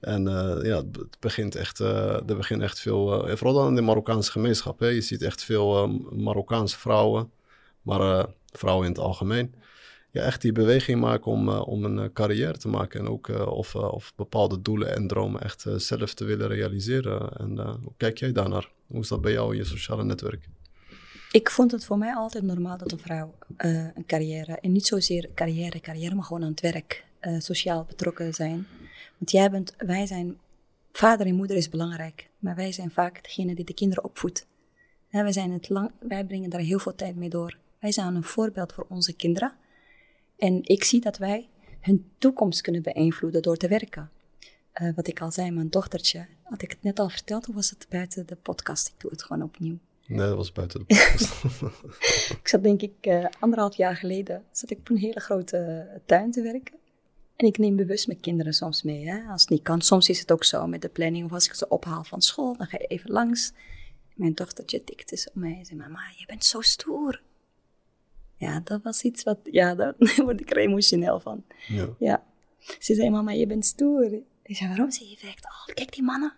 En 0.00 0.24
ja, 0.62 0.76
het 0.76 1.20
begint 1.20 1.54
echt, 1.54 1.78
er 1.78 2.36
begint 2.36 2.62
echt 2.62 2.80
veel, 2.80 3.36
vooral 3.36 3.54
dan 3.54 3.68
in 3.68 3.74
de 3.74 3.82
Marokkaanse 3.82 4.30
gemeenschap. 4.30 4.78
Hè. 4.78 4.86
Je 4.86 5.00
ziet 5.00 5.22
echt 5.22 5.44
veel 5.44 5.88
Marokkaanse 6.10 6.78
vrouwen, 6.78 7.30
maar 7.82 8.26
vrouwen 8.52 8.86
in 8.86 8.92
het 8.92 9.00
algemeen 9.00 9.54
ja, 10.12 10.22
echt 10.22 10.40
die 10.40 10.52
beweging 10.52 11.00
maken 11.00 11.30
om, 11.30 11.48
uh, 11.48 11.68
om 11.68 11.84
een 11.84 11.98
uh, 11.98 12.04
carrière 12.12 12.58
te 12.58 12.68
maken. 12.68 13.00
En 13.00 13.06
ook 13.06 13.28
uh, 13.28 13.46
of, 13.46 13.74
of 13.74 14.12
bepaalde 14.16 14.62
doelen 14.62 14.94
en 14.94 15.06
dromen 15.06 15.40
echt 15.40 15.66
zelf 15.76 16.14
te 16.14 16.24
willen 16.24 16.48
realiseren. 16.48 17.36
En 17.36 17.58
hoe 17.58 17.92
kijk 17.96 18.18
jij 18.18 18.32
daarnaar? 18.32 18.70
Hoe 18.86 19.00
is 19.00 19.08
dat 19.08 19.20
bij 19.20 19.32
jou 19.32 19.52
in 19.52 19.58
je 19.58 19.64
sociale 19.64 20.04
netwerk? 20.04 20.48
Ik 21.30 21.50
vond 21.50 21.70
het 21.70 21.84
voor 21.84 21.98
mij 21.98 22.14
altijd 22.14 22.44
normaal 22.44 22.78
dat 22.78 22.92
een 22.92 22.98
vrouw 22.98 23.34
een 23.56 24.06
carrière, 24.06 24.58
en 24.60 24.72
niet 24.72 24.86
zozeer 24.86 25.28
carrière, 25.34 25.80
carrière, 25.80 26.14
maar 26.14 26.24
gewoon 26.24 26.42
aan 26.42 26.50
het 26.50 26.60
werk, 26.60 27.04
sociaal 27.38 27.84
betrokken 27.84 28.34
zijn. 28.34 28.66
Want 29.18 29.30
jij 29.30 29.50
bent, 29.50 29.74
wij 29.78 30.06
zijn, 30.06 30.36
vader 30.92 31.26
en 31.26 31.34
moeder 31.34 31.56
is 31.56 31.68
belangrijk, 31.68 32.28
maar 32.38 32.54
wij 32.54 32.72
zijn 32.72 32.90
vaak 32.90 33.22
degene 33.22 33.54
die 33.54 33.64
de 33.64 33.74
kinderen 33.74 34.04
opvoedt. 34.04 34.46
Ja, 35.08 35.22
wij, 35.22 35.32
zijn 35.32 35.50
het 35.50 35.68
lang, 35.68 35.90
wij 36.08 36.24
brengen 36.24 36.50
daar 36.50 36.60
heel 36.60 36.78
veel 36.78 36.94
tijd 36.94 37.16
mee 37.16 37.28
door. 37.28 37.56
Wij 37.78 37.92
zijn 37.92 38.14
een 38.14 38.24
voorbeeld 38.24 38.72
voor 38.72 38.86
onze 38.88 39.12
kinderen. 39.12 39.52
En 40.42 40.60
ik 40.62 40.84
zie 40.84 41.00
dat 41.00 41.18
wij 41.18 41.48
hun 41.80 42.10
toekomst 42.18 42.60
kunnen 42.60 42.82
beïnvloeden 42.82 43.42
door 43.42 43.56
te 43.56 43.68
werken. 43.68 44.10
Uh, 44.82 44.94
wat 44.94 45.06
ik 45.06 45.20
al 45.20 45.30
zei, 45.30 45.50
mijn 45.50 45.70
dochtertje, 45.70 46.26
had 46.42 46.62
ik 46.62 46.70
het 46.70 46.82
net 46.82 46.98
al 46.98 47.08
verteld, 47.08 47.48
of 47.48 47.54
was 47.54 47.70
het 47.70 47.86
buiten 47.88 48.26
de 48.26 48.36
podcast? 48.36 48.88
Ik 48.88 48.94
doe 48.98 49.10
het 49.10 49.22
gewoon 49.22 49.42
opnieuw. 49.42 49.78
Nee, 50.06 50.26
dat 50.26 50.36
was 50.36 50.52
buiten 50.52 50.80
de 50.80 50.84
podcast. 50.84 51.44
ik 52.40 52.48
zat 52.48 52.62
denk 52.62 52.82
ik 52.82 52.92
uh, 53.00 53.26
anderhalf 53.40 53.76
jaar 53.76 53.96
geleden, 53.96 54.44
zat 54.50 54.70
ik 54.70 54.78
op 54.78 54.88
een 54.90 54.96
hele 54.96 55.20
grote 55.20 55.88
tuin 56.06 56.30
te 56.30 56.42
werken. 56.42 56.74
En 57.36 57.46
ik 57.46 57.58
neem 57.58 57.76
bewust 57.76 58.06
mijn 58.06 58.20
kinderen 58.20 58.52
soms 58.52 58.82
mee, 58.82 59.08
hè, 59.08 59.30
als 59.30 59.40
het 59.40 59.50
niet 59.50 59.62
kan. 59.62 59.80
Soms 59.80 60.08
is 60.08 60.20
het 60.20 60.32
ook 60.32 60.44
zo 60.44 60.66
met 60.66 60.82
de 60.82 60.88
planning, 60.88 61.24
of 61.24 61.32
als 61.32 61.46
ik 61.46 61.54
ze 61.54 61.68
ophaal 61.68 62.04
van 62.04 62.22
school, 62.22 62.56
dan 62.56 62.66
ga 62.66 62.78
je 62.80 62.86
even 62.86 63.10
langs. 63.10 63.52
Mijn 64.14 64.34
dochtertje 64.34 64.84
tikte 64.84 65.16
ze 65.16 65.28
op 65.28 65.34
mij 65.34 65.56
en 65.58 65.64
zei, 65.64 65.78
mama, 65.78 66.00
je 66.16 66.26
bent 66.26 66.44
zo 66.44 66.60
stoer 66.60 67.20
ja, 68.42 68.60
dat 68.64 68.82
was 68.82 69.02
iets 69.02 69.22
wat, 69.22 69.38
ja, 69.42 69.74
daar 69.74 69.94
word 70.24 70.40
ik 70.40 70.50
er 70.50 70.56
emotioneel 70.56 71.20
van. 71.20 71.44
Ja. 71.68 71.88
ja. 71.98 72.24
Ze 72.78 72.94
zei, 72.94 73.10
mama, 73.10 73.30
je 73.30 73.46
bent 73.46 73.66
stoer. 73.66 74.22
Ik 74.42 74.56
zei, 74.56 74.68
waarom? 74.68 74.90
Ze 74.90 75.18
werkt 75.22 75.46
kijk 75.74 75.92
die 75.92 76.02
mannen. 76.02 76.34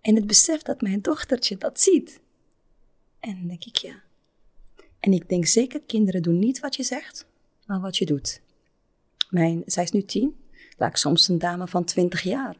En 0.00 0.14
het 0.14 0.26
besef 0.26 0.62
dat 0.62 0.80
mijn 0.80 1.00
dochtertje 1.00 1.56
dat 1.56 1.80
ziet. 1.80 2.20
En 3.20 3.34
dan 3.34 3.46
denk 3.46 3.64
ik, 3.64 3.76
ja. 3.76 4.02
En 5.00 5.12
ik 5.12 5.28
denk 5.28 5.46
zeker, 5.46 5.80
kinderen 5.86 6.22
doen 6.22 6.38
niet 6.38 6.60
wat 6.60 6.76
je 6.76 6.82
zegt, 6.82 7.26
maar 7.66 7.80
wat 7.80 7.96
je 7.96 8.06
doet. 8.06 8.40
Mijn, 9.30 9.62
zij 9.66 9.82
is 9.82 9.90
nu 9.90 10.04
tien, 10.04 10.36
lijkt 10.76 10.98
soms 10.98 11.28
een 11.28 11.38
dame 11.38 11.66
van 11.68 11.84
twintig 11.84 12.22
jaar. 12.22 12.56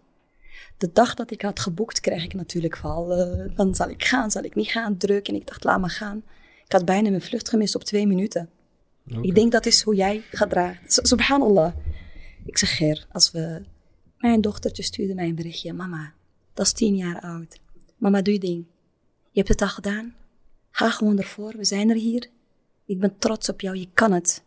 De 0.77 0.93
dag 0.93 1.15
dat 1.15 1.31
ik 1.31 1.43
had 1.43 1.61
geboekt, 1.61 2.01
kreeg 2.01 2.25
ik 2.25 2.35
natuurlijk 2.35 2.77
wel 2.77 3.19
uh, 3.19 3.57
van 3.57 3.75
zal 3.75 3.89
ik 3.89 4.05
gaan, 4.05 4.31
zal 4.31 4.43
ik 4.43 4.55
niet 4.55 4.69
gaan, 4.71 4.97
druk. 4.97 5.29
En 5.29 5.35
ik 5.35 5.47
dacht, 5.47 5.65
laat 5.65 5.81
maar 5.81 5.91
gaan. 5.91 6.23
Ik 6.73 6.79
had 6.79 6.87
bijna 6.87 7.09
mijn 7.09 7.23
vlucht 7.23 7.49
gemist 7.49 7.75
op 7.75 7.85
twee 7.85 8.07
minuten. 8.07 8.51
Okay. 9.09 9.23
Ik 9.23 9.35
denk 9.35 9.53
dat 9.53 9.67
is 9.67 9.83
hoe 9.83 9.95
jij 9.95 10.23
gedraagt. 10.31 10.99
Subhanallah. 11.03 11.75
Ik 12.45 12.59
zeg, 12.59 12.77
Ger, 12.77 13.07
als 13.11 13.31
we... 13.31 13.63
Mijn 14.19 14.41
dochtertje 14.41 14.83
stuurde 14.83 15.15
mij 15.15 15.29
een 15.29 15.35
berichtje. 15.35 15.73
Mama, 15.73 16.15
dat 16.55 16.67
is 16.67 16.73
tien 16.73 16.97
jaar 16.97 17.21
oud. 17.21 17.61
Mama, 17.97 18.23
doe 18.23 18.33
je 18.33 18.41
ding. 18.41 18.65
Je 19.31 19.39
hebt 19.39 19.49
het 19.49 19.63
al 19.63 19.69
gedaan. 19.69 20.15
Ga 20.71 20.91
gewoon 20.91 21.19
ervoor. 21.19 21.57
We 21.57 21.65
zijn 21.65 21.91
er 21.91 21.97
hier. 21.97 22.29
Ik 22.85 23.01
ben 23.01 23.19
trots 23.19 23.49
op 23.49 23.61
jou. 23.61 23.77
Je 23.77 23.89
kan 23.95 24.13
het. 24.13 24.43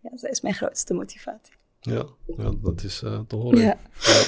Ja, 0.00 0.16
zij 0.16 0.30
is 0.30 0.40
mijn 0.40 0.54
grootste 0.54 0.94
motivatie. 0.94 1.54
Ja, 1.80 2.06
ja 2.36 2.52
dat 2.62 2.82
is 2.82 3.02
uh, 3.02 3.20
te 3.20 3.36
horen. 3.36 3.60
Ja. 3.60 3.78
ja. 4.00 4.24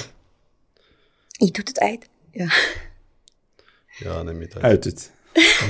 Je 1.31 1.51
doet 1.51 1.67
het 1.67 1.79
uit. 1.79 2.09
Ja. 2.31 2.53
Ja, 3.97 4.23
neem 4.23 4.37
je 4.37 4.45
het 4.45 4.53
uit. 4.55 4.63
Uit 4.63 4.83
het. 4.83 5.17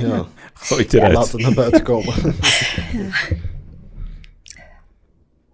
Ja. 0.02 0.28
Gooi 0.54 0.84
het 0.84 0.94
eruit. 0.94 1.14
Laat 1.14 1.32
het 1.32 1.42
naar 1.42 1.54
buiten 1.54 1.84
komen. 1.84 2.16
ja. 2.94 3.10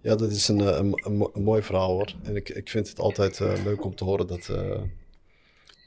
ja, 0.10 0.16
dat 0.16 0.30
is 0.30 0.48
een, 0.48 0.58
een, 0.58 1.00
een, 1.04 1.30
een, 1.32 1.42
mooi 1.42 1.62
verhaal 1.62 1.90
hoor. 1.90 2.14
En 2.22 2.36
ik, 2.36 2.48
ik 2.48 2.68
vind 2.68 2.88
het 2.88 2.98
altijd 2.98 3.40
uh, 3.40 3.52
leuk 3.64 3.84
om 3.84 3.94
te 3.94 4.04
horen 4.04 4.26
dat... 4.26 4.48
Uh, 4.50 4.80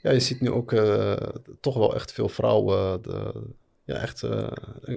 ja, 0.01 0.11
je 0.11 0.20
ziet 0.20 0.41
nu 0.41 0.51
ook 0.51 0.72
uh, 0.72 1.13
toch 1.59 1.78
wel 1.78 1.95
echt 1.95 2.11
veel 2.11 2.30
vrouwen... 2.30 3.01
De, 3.01 3.34
ja, 3.84 3.95
echt, 3.95 4.24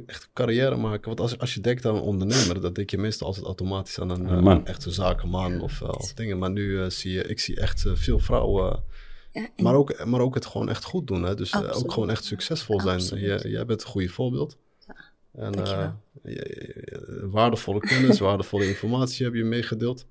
echt 0.06 0.30
carrière 0.32 0.76
maken. 0.76 1.06
Want 1.06 1.20
als, 1.20 1.38
als 1.38 1.54
je 1.54 1.60
denkt 1.60 1.86
aan 1.86 1.94
een 1.94 2.00
ondernemer, 2.00 2.60
dan 2.60 2.72
denk 2.72 2.90
je 2.90 2.98
meestal 2.98 3.26
altijd 3.26 3.46
automatisch 3.46 4.00
aan 4.00 4.10
een, 4.10 4.46
een 4.46 4.66
echte 4.66 4.90
zakenman 4.90 5.60
of, 5.60 5.82
of 5.82 6.12
dingen. 6.14 6.38
Maar 6.38 6.50
nu 6.50 6.90
zie 6.90 7.12
je, 7.12 7.22
ik 7.22 7.40
zie 7.40 7.56
echt 7.56 7.84
veel 7.94 8.18
vrouwen 8.18 8.84
ja, 9.32 9.48
maar, 9.56 9.74
ook, 9.74 10.04
maar 10.04 10.20
ook 10.20 10.34
het 10.34 10.46
gewoon 10.46 10.68
echt 10.68 10.84
goed 10.84 11.06
doen. 11.06 11.22
Hè? 11.22 11.34
Dus 11.34 11.52
uh, 11.52 11.76
ook 11.76 11.92
gewoon 11.92 12.10
echt 12.10 12.24
succesvol 12.24 12.80
zijn. 12.80 13.00
Jij, 13.00 13.38
jij 13.38 13.66
bent 13.66 13.82
een 13.82 13.88
goede 13.88 14.08
voorbeeld. 14.08 14.56
Ja, 14.86 14.94
en 15.32 15.58
uh, 15.58 15.90
je, 16.22 16.30
je, 16.32 17.28
waardevolle 17.30 17.80
kennis, 17.80 18.18
waardevolle 18.28 18.66
informatie 18.66 19.24
heb 19.24 19.34
je 19.34 19.44
meegedeeld. 19.44 20.06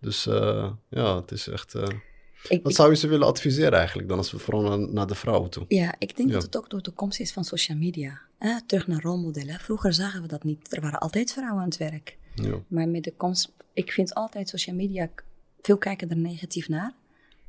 Dus 0.00 0.24
ja, 0.88 1.16
het 1.16 1.30
is 1.32 1.48
echt... 1.48 1.74
Wat 2.62 2.74
zou 2.74 2.90
je 2.90 2.96
ze 2.96 3.08
willen 3.08 3.26
adviseren 3.26 3.78
eigenlijk 3.78 4.08
dan, 4.08 4.18
als 4.18 4.32
we 4.32 4.38
vooral 4.38 4.78
naar, 4.78 5.06
de 5.06 5.14
vrouwen 5.14 5.50
toe? 5.50 5.64
Ja, 5.68 5.94
ik 5.98 6.16
denk 6.16 6.32
dat 6.32 6.42
het 6.42 6.56
ook 6.56 6.70
door 6.70 6.82
de 6.82 6.90
komst 6.90 7.20
is 7.20 7.32
van 7.32 7.44
social 7.44 7.78
media. 7.78 8.20
terug 8.66 8.86
naar 8.86 9.02
rolmodellen. 9.02 9.60
Vroeger 9.60 9.92
zagen 9.92 10.22
we 10.22 10.28
dat 10.28 10.44
niet. 10.44 10.74
Er 10.74 10.80
waren 10.80 10.98
altijd 10.98 11.32
vrouwen 11.32 11.58
aan 11.58 11.68
het 11.68 11.76
werk. 11.76 12.18
Ja. 12.34 12.62
Maar 12.68 12.88
met 12.88 13.04
de 13.04 13.12
komst, 13.16 13.52
ik 13.72 13.92
vind 13.92 14.14
altijd 14.14 14.48
social 14.48 14.76
media, 14.76 15.10
veel 15.62 15.78
kijken 15.78 16.10
er 16.10 16.16
negatief 16.16 16.68
naar. 16.68 16.94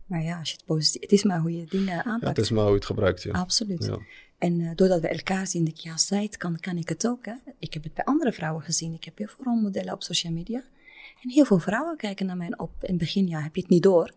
Maar 0.06 0.24
ja, 0.24 0.40
als 0.40 0.50
je 0.50 0.56
het 0.56 0.66
positief, 0.66 1.02
het 1.02 1.12
is 1.12 1.24
maar 1.24 1.40
hoe 1.40 1.58
je 1.58 1.66
dingen 1.66 2.04
aanpakt. 2.04 2.22
Ja, 2.22 2.28
het 2.28 2.38
is 2.38 2.50
maar 2.50 2.62
hoe 2.62 2.72
je 2.72 2.78
het 2.78 2.86
gebruikt, 2.86 3.24
ja. 3.24 3.32
Absoluut. 3.32 3.86
Ja. 3.86 4.00
En 4.38 4.60
uh, 4.60 4.72
doordat 4.76 5.02
we 5.02 5.08
elkaar 5.08 5.48
zien, 5.48 5.64
denk 5.64 5.78
ik, 5.78 5.84
ja, 5.84 5.98
zij 5.98 6.24
het 6.24 6.38
kan, 6.38 6.60
kan 6.60 6.78
ik 6.78 6.90
het 6.90 7.08
ook. 7.08 7.26
Hè? 7.26 7.34
Ik 7.60 7.74
heb 7.74 7.84
het 7.84 7.94
bij 7.94 8.06
andere 8.06 8.34
vrouwen 8.34 8.64
gezien. 8.64 8.94
Ik 8.94 9.04
heb 9.04 9.18
heel 9.18 9.28
veel 9.28 9.44
rolmodellen 9.44 9.94
op 9.94 10.04
social 10.04 10.34
media. 10.34 10.64
En 11.22 11.30
heel 11.30 11.46
veel 11.46 11.60
vrouwen 11.60 11.98
kijken 11.98 12.26
naar 12.26 12.38
mij 12.38 12.58
op. 12.58 12.72
In 12.82 12.90
het 12.90 12.98
begin, 12.98 13.28
ja, 13.28 13.42
heb 13.42 13.56
je 13.56 13.62
het 13.62 13.70
niet 13.70 13.84
door. 13.84 14.12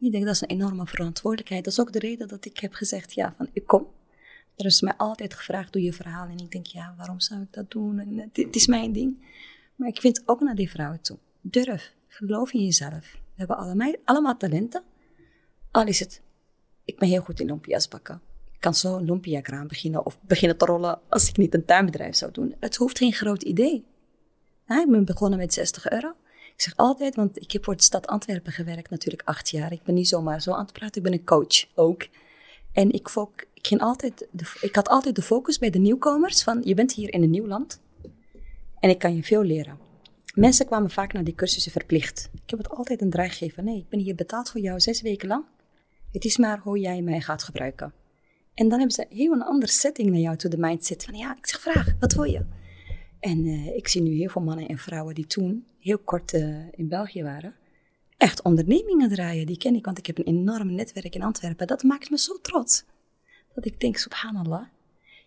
Ik 0.00 0.12
denk, 0.12 0.24
dat 0.24 0.34
is 0.34 0.40
een 0.40 0.48
enorme 0.48 0.86
verantwoordelijkheid. 0.86 1.64
Dat 1.64 1.72
is 1.72 1.80
ook 1.80 1.92
de 1.92 1.98
reden 1.98 2.28
dat 2.28 2.44
ik 2.44 2.58
heb 2.58 2.72
gezegd, 2.72 3.14
ja, 3.14 3.34
van 3.36 3.48
ik 3.52 3.66
kom. 3.66 3.86
Er 4.56 4.64
is 4.64 4.80
mij 4.80 4.94
altijd 4.96 5.34
gevraagd, 5.34 5.72
doe 5.72 5.82
je 5.82 5.92
verhaal. 5.92 6.28
En 6.28 6.38
ik 6.38 6.50
denk, 6.50 6.66
ja, 6.66 6.94
waarom 6.96 7.20
zou 7.20 7.42
ik 7.42 7.52
dat 7.52 7.70
doen? 7.70 7.98
En, 7.98 8.18
het, 8.18 8.36
het 8.36 8.56
is 8.56 8.66
mijn 8.66 8.92
ding. 8.92 9.26
Maar 9.76 9.88
ik 9.88 10.00
vind 10.00 10.22
ook 10.26 10.40
naar 10.40 10.54
die 10.54 10.70
vrouwen 10.70 11.00
toe. 11.00 11.18
Durf, 11.40 11.94
geloof 12.08 12.52
in 12.52 12.64
jezelf. 12.64 13.12
We 13.12 13.18
hebben 13.34 13.56
allemaal, 13.56 13.94
allemaal 14.04 14.36
talenten. 14.36 14.82
Al 15.74 15.86
is 15.86 16.00
het, 16.00 16.20
ik 16.84 16.98
ben 16.98 17.08
heel 17.08 17.20
goed 17.20 17.40
in 17.40 17.46
lumpia's 17.46 17.88
bakken. 17.88 18.20
Ik 18.52 18.60
kan 18.60 18.74
zo 18.74 18.96
een 18.96 19.04
lumpia-kraam 19.04 19.68
beginnen 19.68 20.06
of 20.06 20.18
beginnen 20.20 20.58
te 20.58 20.64
rollen 20.64 21.00
als 21.08 21.28
ik 21.28 21.36
niet 21.36 21.54
een 21.54 21.64
tuinbedrijf 21.64 22.14
zou 22.14 22.32
doen. 22.32 22.54
Het 22.60 22.76
hoeft 22.76 22.98
geen 22.98 23.12
groot 23.12 23.42
idee. 23.42 23.84
ik 24.66 24.86
ben 24.88 25.04
begonnen 25.04 25.38
met 25.38 25.52
60 25.54 25.90
euro. 25.90 26.08
Ik 26.28 26.60
zeg 26.62 26.76
altijd, 26.76 27.16
want 27.16 27.40
ik 27.40 27.52
heb 27.52 27.64
voor 27.64 27.76
de 27.76 27.82
stad 27.82 28.06
Antwerpen 28.06 28.52
gewerkt 28.52 28.90
natuurlijk 28.90 29.28
acht 29.28 29.50
jaar. 29.50 29.72
Ik 29.72 29.82
ben 29.82 29.94
niet 29.94 30.08
zomaar 30.08 30.42
zo 30.42 30.52
aan 30.52 30.64
het 30.64 30.72
praten, 30.72 30.96
ik 30.96 31.02
ben 31.02 31.12
een 31.12 31.24
coach 31.24 31.66
ook. 31.74 32.06
En 32.72 32.92
ik, 32.92 33.08
ik, 33.54 33.66
ging 33.66 33.80
altijd 33.80 34.26
de, 34.30 34.58
ik 34.60 34.74
had 34.74 34.88
altijd 34.88 35.16
de 35.16 35.22
focus 35.22 35.58
bij 35.58 35.70
de 35.70 35.78
nieuwkomers 35.78 36.42
van 36.42 36.60
je 36.64 36.74
bent 36.74 36.92
hier 36.92 37.12
in 37.12 37.22
een 37.22 37.30
nieuw 37.30 37.46
land 37.46 37.80
en 38.80 38.90
ik 38.90 38.98
kan 38.98 39.14
je 39.14 39.22
veel 39.22 39.42
leren. 39.42 39.78
Mensen 40.34 40.66
kwamen 40.66 40.90
vaak 40.90 41.12
naar 41.12 41.24
die 41.24 41.34
cursussen 41.34 41.72
verplicht. 41.72 42.30
Ik 42.32 42.50
heb 42.50 42.58
het 42.58 42.70
altijd 42.70 43.02
een 43.02 43.10
draai 43.10 43.28
gegeven. 43.28 43.64
Nee, 43.64 43.78
ik 43.78 43.88
ben 43.88 43.98
hier 43.98 44.14
betaald 44.14 44.50
voor 44.50 44.60
jou 44.60 44.80
zes 44.80 45.02
weken 45.02 45.28
lang. 45.28 45.44
Het 46.14 46.24
is 46.24 46.36
maar 46.36 46.58
hoe 46.58 46.78
jij 46.78 47.02
mij 47.02 47.20
gaat 47.20 47.42
gebruiken. 47.42 47.92
En 48.54 48.68
dan 48.68 48.78
hebben 48.78 48.96
ze 48.96 49.06
heel 49.08 49.32
een 49.32 49.42
andere 49.42 49.72
setting 49.72 50.10
naar 50.10 50.20
jou 50.20 50.36
toe, 50.36 50.50
de 50.50 50.58
mindset 50.58 51.04
van 51.04 51.14
ja, 51.14 51.36
ik 51.36 51.46
zeg 51.46 51.60
vraag, 51.60 51.94
wat 52.00 52.12
wil 52.12 52.24
je? 52.24 52.44
En 53.20 53.44
uh, 53.44 53.76
ik 53.76 53.88
zie 53.88 54.02
nu 54.02 54.14
heel 54.14 54.28
veel 54.28 54.42
mannen 54.42 54.68
en 54.68 54.78
vrouwen 54.78 55.14
die 55.14 55.26
toen 55.26 55.66
heel 55.78 55.98
kort 55.98 56.32
uh, 56.32 56.58
in 56.70 56.88
België 56.88 57.22
waren, 57.22 57.54
echt 58.16 58.42
ondernemingen 58.42 59.08
draaien. 59.08 59.46
Die 59.46 59.56
ken 59.56 59.74
ik, 59.74 59.84
want 59.84 59.98
ik 59.98 60.06
heb 60.06 60.18
een 60.18 60.24
enorm 60.24 60.74
netwerk 60.74 61.14
in 61.14 61.22
Antwerpen. 61.22 61.66
Dat 61.66 61.82
maakt 61.82 62.10
me 62.10 62.18
zo 62.18 62.40
trots. 62.40 62.84
Dat 63.54 63.64
ik 63.64 63.80
denk, 63.80 63.96
subhanallah, 63.96 64.66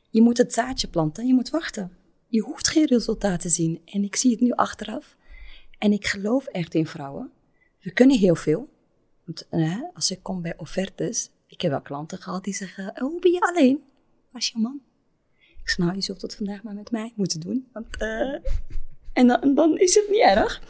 je 0.09 0.21
moet 0.21 0.37
het 0.37 0.53
zaadje 0.53 0.87
planten, 0.87 1.27
je 1.27 1.33
moet 1.33 1.49
wachten. 1.49 1.91
Je 2.27 2.41
hoeft 2.41 2.67
geen 2.67 2.85
resultaat 2.85 3.41
te 3.41 3.49
zien. 3.49 3.81
En 3.85 4.03
ik 4.03 4.15
zie 4.15 4.31
het 4.31 4.39
nu 4.39 4.51
achteraf. 4.51 5.15
En 5.77 5.91
ik 5.91 6.05
geloof 6.05 6.45
echt 6.45 6.73
in 6.73 6.87
vrouwen. 6.87 7.31
We 7.79 7.91
kunnen 7.91 8.17
heel 8.17 8.35
veel. 8.35 8.69
Want 9.27 9.47
als 9.93 10.11
ik 10.11 10.19
kom 10.21 10.41
bij 10.41 10.57
offertes, 10.57 11.29
ik 11.47 11.61
heb 11.61 11.71
wel 11.71 11.81
klanten 11.81 12.17
gehad 12.17 12.43
die 12.43 12.53
zeggen, 12.53 12.89
oh, 12.89 12.97
hoe 12.97 13.19
ben 13.19 13.31
je 13.31 13.39
alleen? 13.39 13.83
Waar 14.31 14.41
is 14.41 14.47
je 14.47 14.59
man? 14.59 14.81
Ik 15.37 15.69
zeg, 15.69 15.77
nou, 15.77 15.95
je 15.95 16.01
zult 16.01 16.21
het 16.21 16.35
vandaag 16.35 16.63
maar 16.63 16.73
met 16.73 16.91
mij 16.91 17.13
moeten 17.15 17.39
doen. 17.39 17.67
Want, 17.73 17.87
uh, 18.01 18.35
en 19.13 19.27
dan, 19.27 19.53
dan, 19.55 19.77
is 19.77 19.95
het 19.95 20.07
niet 20.09 20.21
erg. 20.21 20.61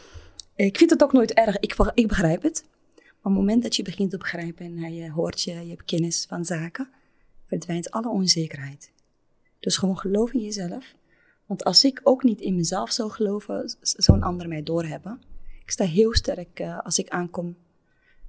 Ik 0.54 0.76
vind 0.76 0.90
het 0.90 1.02
ook 1.02 1.12
nooit 1.12 1.32
erg. 1.32 1.58
Ik, 1.58 1.76
ik 1.94 2.08
begrijp 2.08 2.42
het. 2.42 2.64
Maar 2.96 3.06
op 3.06 3.22
het 3.22 3.32
moment 3.32 3.62
dat 3.62 3.76
je 3.76 3.82
begint 3.82 4.10
te 4.10 4.18
begrijpen 4.18 4.66
en 4.66 4.94
je 4.94 5.10
hoort 5.10 5.42
je, 5.42 5.52
je 5.52 5.68
hebt 5.68 5.84
kennis 5.84 6.24
van 6.28 6.44
zaken, 6.44 6.88
verdwijnt 7.46 7.90
alle 7.90 8.08
onzekerheid. 8.08 8.92
Dus 9.60 9.76
gewoon 9.76 9.98
geloof 9.98 10.32
in 10.32 10.40
jezelf. 10.40 10.94
Want 11.46 11.64
als 11.64 11.84
ik 11.84 12.00
ook 12.02 12.22
niet 12.22 12.40
in 12.40 12.54
mezelf 12.54 12.92
zou 12.92 13.10
geloven, 13.10 13.76
zou 13.80 14.18
een 14.18 14.24
ander 14.24 14.48
mij 14.48 14.62
doorhebben. 14.62 15.20
Ik 15.64 15.70
sta 15.70 15.84
heel 15.84 16.14
sterk 16.14 16.60
als 16.82 16.98
ik 16.98 17.08
aankom 17.08 17.56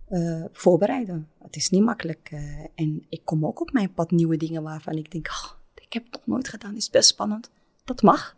uh, 0.10 0.46
voorbereiden. 0.52 1.30
Het 1.44 1.56
is 1.56 1.70
niet 1.70 1.84
makkelijk. 1.84 2.30
Uh, 2.34 2.66
en 2.76 3.06
ik 3.10 3.22
kom 3.24 3.46
ook 3.46 3.62
op 3.62 3.72
mijn 3.72 3.94
pad 3.94 4.12
nieuwe 4.12 4.38
dingen 4.38 4.64
waarvan 4.64 4.94
ik 4.94 5.12
denk, 5.12 5.28
oh, 5.28 5.52
ik 5.76 5.94
heb 5.94 6.04
het 6.04 6.14
nog 6.14 6.26
nooit 6.26 6.48
gedaan, 6.48 6.76
is 6.76 6.90
best 6.90 7.10
spannend. 7.10 7.50
Dat 7.84 8.02
mag. 8.02 8.36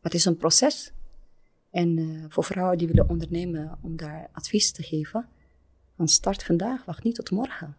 Maar 0.00 0.12
het 0.12 0.14
is 0.14 0.24
een 0.24 0.36
proces. 0.36 0.92
En 1.70 1.96
uh, 1.96 2.24
voor 2.28 2.44
vrouwen 2.44 2.78
die 2.78 2.86
willen 2.86 3.08
ondernemen 3.08 3.78
om 3.82 3.96
daar 3.96 4.28
advies 4.32 4.72
te 4.72 4.82
geven, 4.82 5.28
van 5.96 6.08
start 6.08 6.44
vandaag, 6.44 6.84
wacht 6.84 7.02
niet 7.02 7.14
tot 7.14 7.30
morgen. 7.30 7.76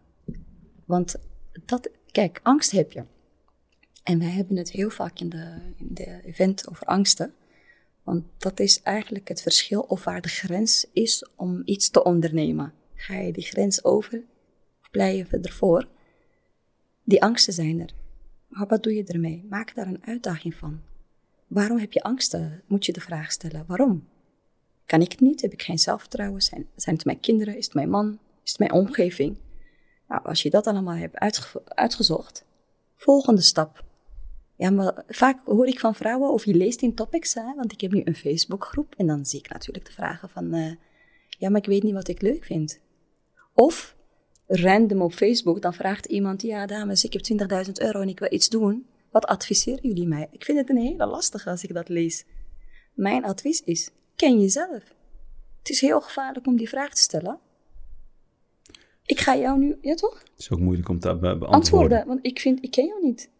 Want 0.84 1.16
dat, 1.64 1.90
kijk, 2.10 2.40
angst 2.42 2.70
heb 2.70 2.92
je. 2.92 3.04
En 4.02 4.18
wij 4.18 4.28
hebben 4.28 4.56
het 4.56 4.70
heel 4.70 4.90
vaak 4.90 5.18
in 5.20 5.28
de, 5.28 5.58
in 5.76 5.88
de 5.94 6.20
event 6.24 6.68
over 6.68 6.86
angsten. 6.86 7.34
Want 8.02 8.24
dat 8.38 8.60
is 8.60 8.82
eigenlijk 8.82 9.28
het 9.28 9.42
verschil 9.42 9.80
of 9.80 10.04
waar 10.04 10.20
de 10.20 10.28
grens 10.28 10.86
is 10.92 11.26
om 11.36 11.62
iets 11.64 11.90
te 11.90 12.04
ondernemen. 12.04 12.72
Ga 12.94 13.14
je 13.14 13.32
die 13.32 13.44
grens 13.44 13.84
over 13.84 14.22
of 14.82 14.90
blijf 14.90 15.30
je 15.30 15.38
ervoor? 15.38 15.88
Die 17.04 17.22
angsten 17.22 17.52
zijn 17.52 17.80
er. 17.80 17.94
Maar 18.48 18.66
wat 18.66 18.82
doe 18.82 18.94
je 18.94 19.04
ermee? 19.04 19.44
Maak 19.48 19.74
daar 19.74 19.86
een 19.86 20.04
uitdaging 20.04 20.54
van. 20.54 20.80
Waarom 21.46 21.78
heb 21.78 21.92
je 21.92 22.02
angsten? 22.02 22.62
Moet 22.66 22.86
je 22.86 22.92
de 22.92 23.00
vraag 23.00 23.32
stellen. 23.32 23.64
Waarom? 23.66 24.08
Kan 24.86 25.00
ik 25.00 25.10
het 25.10 25.20
niet? 25.20 25.40
Heb 25.40 25.52
ik 25.52 25.62
geen 25.62 25.78
zelfvertrouwen? 25.78 26.42
Zijn, 26.42 26.66
het 26.74 27.04
mijn 27.04 27.20
kinderen? 27.20 27.56
Is 27.56 27.64
het 27.64 27.74
mijn 27.74 27.90
man? 27.90 28.18
Is 28.42 28.50
het 28.50 28.58
mijn 28.58 28.72
omgeving? 28.72 29.36
Nou, 30.08 30.24
als 30.24 30.42
je 30.42 30.50
dat 30.50 30.66
allemaal 30.66 30.94
hebt 30.94 31.18
uitgezocht, 31.64 32.44
volgende 32.96 33.40
stap. 33.40 33.84
Ja, 34.56 34.70
maar 34.70 35.04
vaak 35.08 35.40
hoor 35.44 35.66
ik 35.66 35.80
van 35.80 35.94
vrouwen 35.94 36.32
of 36.32 36.44
je 36.44 36.54
leest 36.54 36.82
in 36.82 36.94
topics, 36.94 37.34
hè, 37.34 37.54
want 37.54 37.72
ik 37.72 37.80
heb 37.80 37.92
nu 37.92 38.02
een 38.04 38.14
Facebookgroep 38.14 38.94
en 38.96 39.06
dan 39.06 39.24
zie 39.24 39.38
ik 39.38 39.48
natuurlijk 39.48 39.86
de 39.86 39.92
vragen 39.92 40.28
van, 40.28 40.54
uh, 40.54 40.72
ja, 41.28 41.48
maar 41.48 41.60
ik 41.60 41.66
weet 41.66 41.82
niet 41.82 41.94
wat 41.94 42.08
ik 42.08 42.22
leuk 42.22 42.44
vind. 42.44 42.80
Of 43.54 43.96
random 44.46 45.02
op 45.02 45.12
Facebook, 45.12 45.62
dan 45.62 45.74
vraagt 45.74 46.06
iemand, 46.06 46.42
ja 46.42 46.66
dames, 46.66 47.04
ik 47.04 47.12
heb 47.12 47.22
20.000 47.66 47.72
euro 47.72 48.00
en 48.00 48.08
ik 48.08 48.18
wil 48.18 48.32
iets 48.32 48.48
doen. 48.48 48.86
Wat 49.10 49.26
adviseren 49.26 49.88
jullie 49.88 50.06
mij? 50.06 50.28
Ik 50.30 50.44
vind 50.44 50.58
het 50.58 50.70
een 50.70 50.76
hele 50.76 51.06
lastige 51.06 51.50
als 51.50 51.64
ik 51.64 51.74
dat 51.74 51.88
lees. 51.88 52.24
Mijn 52.94 53.24
advies 53.24 53.62
is, 53.64 53.90
ken 54.16 54.40
jezelf. 54.40 54.82
Het 55.58 55.68
is 55.68 55.80
heel 55.80 56.00
gevaarlijk 56.00 56.46
om 56.46 56.56
die 56.56 56.68
vraag 56.68 56.94
te 56.94 57.00
stellen. 57.00 57.38
Ik 59.06 59.20
ga 59.20 59.36
jou 59.36 59.58
nu, 59.58 59.76
ja 59.80 59.94
toch? 59.94 60.20
Het 60.20 60.32
is 60.36 60.50
ook 60.50 60.58
moeilijk 60.60 60.88
om 60.88 60.98
te 60.98 61.08
beantwoorden. 61.08 61.48
Antwoorden, 61.48 62.06
want 62.06 62.26
ik 62.26 62.40
vind, 62.40 62.64
ik 62.64 62.70
ken 62.70 62.86
jou 62.86 63.02
niet. 63.02 63.30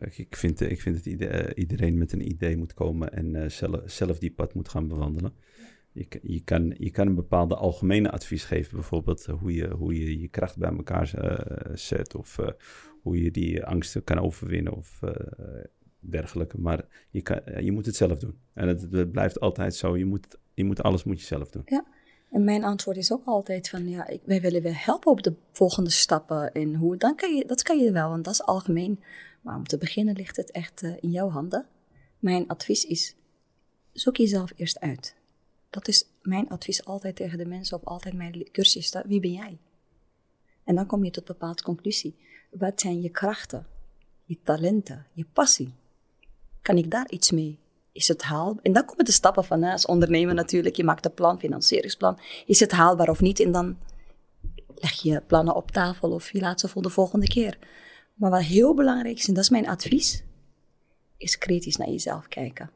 Ik 0.00 0.36
vind, 0.36 0.60
ik 0.60 0.80
vind 0.80 1.04
dat 1.04 1.28
eh, 1.28 1.50
iedereen 1.54 1.98
met 1.98 2.12
een 2.12 2.28
idee 2.28 2.56
moet 2.56 2.74
komen 2.74 3.12
en 3.12 3.34
uh, 3.34 3.48
zelf, 3.48 3.80
zelf 3.86 4.18
die 4.18 4.32
pad 4.32 4.54
moet 4.54 4.68
gaan 4.68 4.88
bewandelen. 4.88 5.34
Je, 6.22 6.40
kan, 6.44 6.74
je 6.78 6.90
kan 6.90 7.06
een 7.06 7.14
bepaalde 7.14 7.56
algemene 7.56 8.10
advies 8.10 8.44
geven, 8.44 8.74
bijvoorbeeld 8.74 9.26
eh, 9.26 9.34
hoe 9.34 9.54
je 9.54 9.68
hoe 9.68 9.98
je, 9.98 10.20
je 10.20 10.28
kracht 10.28 10.58
bij 10.58 10.70
elkaar 10.70 11.14
zet 11.74 12.14
of 12.14 12.38
hoe 13.02 13.22
je 13.22 13.30
die 13.30 13.64
angsten 13.64 14.04
kan 14.04 14.18
overwinnen 14.18 14.72
of 14.72 15.00
dergelijke. 15.98 16.60
Maar 16.60 16.86
je, 17.10 17.22
kan, 17.22 17.40
je 17.64 17.72
moet 17.72 17.86
het 17.86 17.96
zelf 17.96 18.18
doen. 18.18 18.38
En 18.54 18.68
het, 18.68 18.92
het, 18.92 19.10
blijft 19.12 19.40
altijd 19.40 19.74
zo, 19.74 19.96
je 19.96 20.04
moet, 20.04 20.26
je 20.54 20.64
moet 20.64 20.82
alles 20.82 21.04
moet 21.04 21.20
je 21.20 21.26
zelf 21.26 21.50
doen. 21.50 21.62
Ja, 21.66 21.84
en 22.30 22.44
mijn 22.44 22.64
antwoord 22.64 22.96
is 22.96 23.12
ook 23.12 23.24
altijd 23.24 23.68
van, 23.68 23.88
ja, 23.88 24.10
wij 24.24 24.40
willen 24.40 24.62
weer 24.62 24.84
helpen 24.84 25.10
op 25.10 25.22
de 25.22 25.34
volgende 25.52 25.90
stappen 25.90 26.52
en 26.52 26.74
hoe, 26.74 26.96
dan 26.96 27.16
kan 27.16 27.36
je, 27.36 27.46
dat 27.46 27.62
kan 27.62 27.78
je 27.78 27.92
wel, 27.92 28.08
want 28.08 28.24
dat 28.24 28.34
is 28.34 28.42
algemeen. 28.42 29.00
Maar 29.40 29.56
om 29.56 29.66
te 29.66 29.78
beginnen 29.78 30.14
ligt 30.14 30.36
het 30.36 30.50
echt 30.50 30.82
in 30.82 31.10
jouw 31.10 31.28
handen. 31.28 31.66
Mijn 32.18 32.46
advies 32.46 32.84
is, 32.84 33.16
zoek 33.92 34.16
jezelf 34.16 34.52
eerst 34.56 34.80
uit. 34.80 35.16
Dat 35.74 35.88
is 35.88 36.06
mijn 36.22 36.48
advies 36.48 36.84
altijd 36.84 37.16
tegen 37.16 37.38
de 37.38 37.46
mensen 37.46 37.76
of 37.76 37.84
altijd 37.84 38.14
mijn 38.14 38.48
cursus. 38.52 38.94
Wie 39.06 39.20
ben 39.20 39.32
jij? 39.32 39.58
En 40.64 40.74
dan 40.74 40.86
kom 40.86 41.04
je 41.04 41.10
tot 41.10 41.28
een 41.28 41.34
bepaalde 41.38 41.62
conclusie. 41.62 42.16
Wat 42.50 42.80
zijn 42.80 43.02
je 43.02 43.08
krachten, 43.08 43.66
je 44.24 44.38
talenten, 44.42 45.06
je 45.12 45.24
passie? 45.32 45.74
Kan 46.62 46.76
ik 46.76 46.90
daar 46.90 47.10
iets 47.10 47.30
mee? 47.30 47.58
Is 47.92 48.08
het 48.08 48.22
haalbaar? 48.22 48.62
En 48.62 48.72
dan 48.72 48.84
komen 48.84 49.04
de 49.04 49.12
stappen 49.12 49.44
van, 49.44 49.62
als 49.62 49.86
ondernemer 49.86 50.34
natuurlijk, 50.34 50.76
je 50.76 50.84
maakt 50.84 51.04
een 51.04 51.14
plan, 51.14 51.38
financieringsplan. 51.38 52.18
Is 52.46 52.60
het 52.60 52.72
haalbaar 52.72 53.08
of 53.08 53.20
niet? 53.20 53.40
En 53.40 53.52
dan 53.52 53.78
leg 54.74 54.92
je 54.92 55.22
plannen 55.26 55.54
op 55.54 55.70
tafel 55.70 56.10
of 56.10 56.32
je 56.32 56.40
laat 56.40 56.60
ze 56.60 56.68
voor 56.68 56.82
de 56.82 56.90
volgende 56.90 57.26
keer. 57.26 57.58
Maar 58.14 58.30
wat 58.30 58.42
heel 58.42 58.74
belangrijk 58.74 59.18
is, 59.18 59.28
en 59.28 59.34
dat 59.34 59.42
is 59.42 59.50
mijn 59.50 59.68
advies, 59.68 60.22
is 61.16 61.38
kritisch 61.38 61.76
naar 61.76 61.90
jezelf 61.90 62.28
kijken. 62.28 62.70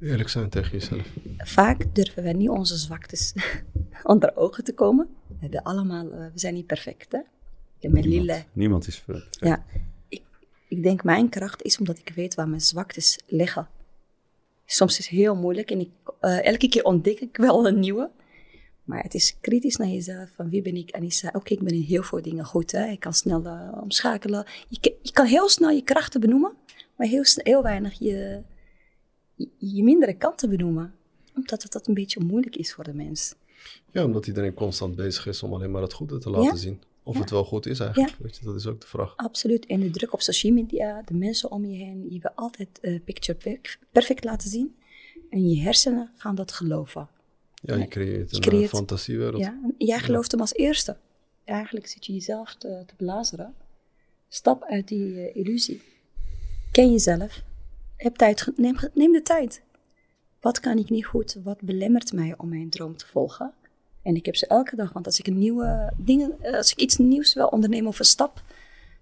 Eerlijk 0.00 0.28
zijn 0.28 0.48
tegen 0.48 0.70
jezelf. 0.70 1.06
Vaak 1.36 1.94
durven 1.94 2.22
we 2.22 2.32
niet 2.32 2.48
onze 2.48 2.76
zwaktes 2.76 3.32
onder 4.02 4.36
ogen 4.36 4.64
te 4.64 4.74
komen. 4.74 5.08
We, 5.26 5.34
hebben 5.40 5.62
allemaal, 5.62 6.12
eh, 6.12 6.18
we 6.18 6.38
zijn 6.38 6.54
niet 6.54 6.66
perfect, 6.66 7.12
hè? 7.12 7.20
Niemand, 7.80 8.46
niemand 8.52 8.86
is 8.86 9.00
perfect. 9.00 9.36
Ja, 9.40 9.64
ik, 10.08 10.22
ik 10.68 10.82
denk 10.82 11.04
mijn 11.04 11.28
kracht 11.28 11.62
is 11.62 11.78
omdat 11.78 11.98
ik 11.98 12.12
weet 12.14 12.34
waar 12.34 12.48
mijn 12.48 12.60
zwaktes 12.60 13.18
liggen 13.26 13.68
soms 14.70 14.98
is 14.98 15.08
het 15.08 15.18
heel 15.18 15.36
moeilijk 15.36 15.70
en 15.70 15.80
ik, 15.80 15.90
uh, 16.20 16.44
elke 16.44 16.68
keer 16.68 16.84
ontdek 16.84 17.20
ik 17.20 17.36
wel 17.36 17.66
een 17.66 17.78
nieuwe. 17.78 18.10
Maar 18.84 19.02
het 19.02 19.14
is 19.14 19.36
kritisch 19.40 19.76
naar 19.76 19.88
jezelf, 19.88 20.30
van 20.36 20.48
wie 20.48 20.62
ben 20.62 20.76
ik? 20.76 20.90
En 20.90 21.12
zei, 21.12 21.32
oké, 21.34 21.52
ik 21.52 21.62
ben 21.62 21.74
in 21.74 21.80
heel 21.82 22.02
veel 22.02 22.22
dingen 22.22 22.44
goed. 22.44 22.72
Hè? 22.72 22.86
Ik 22.86 23.00
kan 23.00 23.12
snel 23.12 23.46
uh, 23.46 23.72
omschakelen. 23.80 24.46
Je, 24.68 24.94
je, 25.02 25.12
kan 25.12 25.26
heel 25.26 25.48
snel 25.48 25.70
je 25.70 25.82
krachten 25.82 26.20
benoemen, 26.20 26.52
maar 26.96 27.06
heel, 27.06 27.24
heel 27.34 27.62
weinig 27.62 27.98
je, 27.98 28.42
je, 29.38 29.48
je 29.56 29.82
mindere 29.82 30.14
kanten 30.14 30.48
benoemen. 30.48 30.94
Omdat 31.34 31.62
het 31.62 31.72
dat 31.72 31.86
een 31.86 31.94
beetje 31.94 32.20
moeilijk 32.24 32.56
is 32.56 32.74
voor 32.74 32.84
de 32.84 32.94
mens. 32.94 33.34
Ja, 33.90 34.04
omdat 34.04 34.26
iedereen 34.26 34.54
constant 34.54 34.96
bezig 34.96 35.26
is 35.26 35.42
om 35.42 35.52
alleen 35.52 35.70
maar 35.70 35.82
het 35.82 35.92
goede 35.92 36.18
te 36.18 36.30
laten 36.30 36.58
zien. 36.58 36.82
Of 37.02 37.18
het 37.18 37.30
wel 37.30 37.44
goed 37.44 37.66
is 37.66 37.80
eigenlijk. 37.80 38.16
Weet 38.18 38.36
je, 38.36 38.44
dat 38.44 38.54
is 38.54 38.66
ook 38.66 38.80
de 38.80 38.86
vraag. 38.86 39.16
Absoluut. 39.16 39.66
En 39.66 39.80
de 39.80 39.90
druk 39.90 40.12
op 40.12 40.20
social 40.20 40.52
media, 40.52 41.02
de 41.02 41.14
mensen 41.14 41.50
om 41.50 41.64
je 41.64 41.76
heen, 41.76 42.08
die 42.08 42.20
wil 42.20 42.30
altijd 42.34 42.68
uh, 42.82 43.00
picture 43.04 43.60
perfect 43.92 44.24
laten 44.24 44.50
zien. 44.50 44.76
En 45.30 45.48
je 45.48 45.60
hersenen 45.60 46.10
gaan 46.16 46.34
dat 46.34 46.52
geloven. 46.52 47.08
Ja, 47.54 47.76
je 47.76 47.88
creëert 47.88 48.32
een 48.32 48.40
creëert, 48.40 48.68
fantasiewereld. 48.68 49.42
Ja, 49.42 49.60
jij 49.78 49.98
gelooft 49.98 50.30
hem 50.30 50.40
als 50.40 50.54
eerste. 50.54 50.96
Eigenlijk 51.44 51.86
zit 51.86 52.06
je 52.06 52.12
jezelf 52.12 52.54
te, 52.54 52.82
te 52.86 52.94
blazeren. 52.96 53.54
Stap 54.28 54.64
uit 54.64 54.88
die 54.88 55.08
uh, 55.08 55.36
illusie. 55.36 55.82
Ken 56.70 56.90
jezelf. 56.90 57.42
Heb 57.98 58.16
tijd, 58.16 58.52
neem, 58.56 58.76
neem 58.94 59.12
de 59.12 59.22
tijd. 59.22 59.62
Wat 60.40 60.60
kan 60.60 60.78
ik 60.78 60.90
niet 60.90 61.06
goed? 61.06 61.40
Wat 61.44 61.60
belemmert 61.60 62.12
mij 62.12 62.34
om 62.36 62.48
mijn 62.48 62.70
droom 62.70 62.96
te 62.96 63.06
volgen? 63.06 63.52
En 64.02 64.14
ik 64.14 64.26
heb 64.26 64.36
ze 64.36 64.46
elke 64.46 64.76
dag, 64.76 64.92
want 64.92 65.06
als 65.06 65.18
ik 65.18 65.34
nieuwe 65.34 65.92
dingen, 65.96 66.40
eh, 66.40 66.54
als 66.54 66.72
ik 66.72 66.78
iets 66.78 66.96
nieuws 66.96 67.34
wil 67.34 67.46
ondernemen 67.46 67.88
of 67.88 67.98
een 67.98 68.04
stap, 68.04 68.42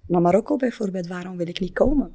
naar 0.07 0.20
Marokko 0.20 0.57
bijvoorbeeld, 0.57 1.07
waarom 1.07 1.36
wil 1.36 1.49
ik 1.49 1.61
niet 1.61 1.72
komen? 1.72 2.14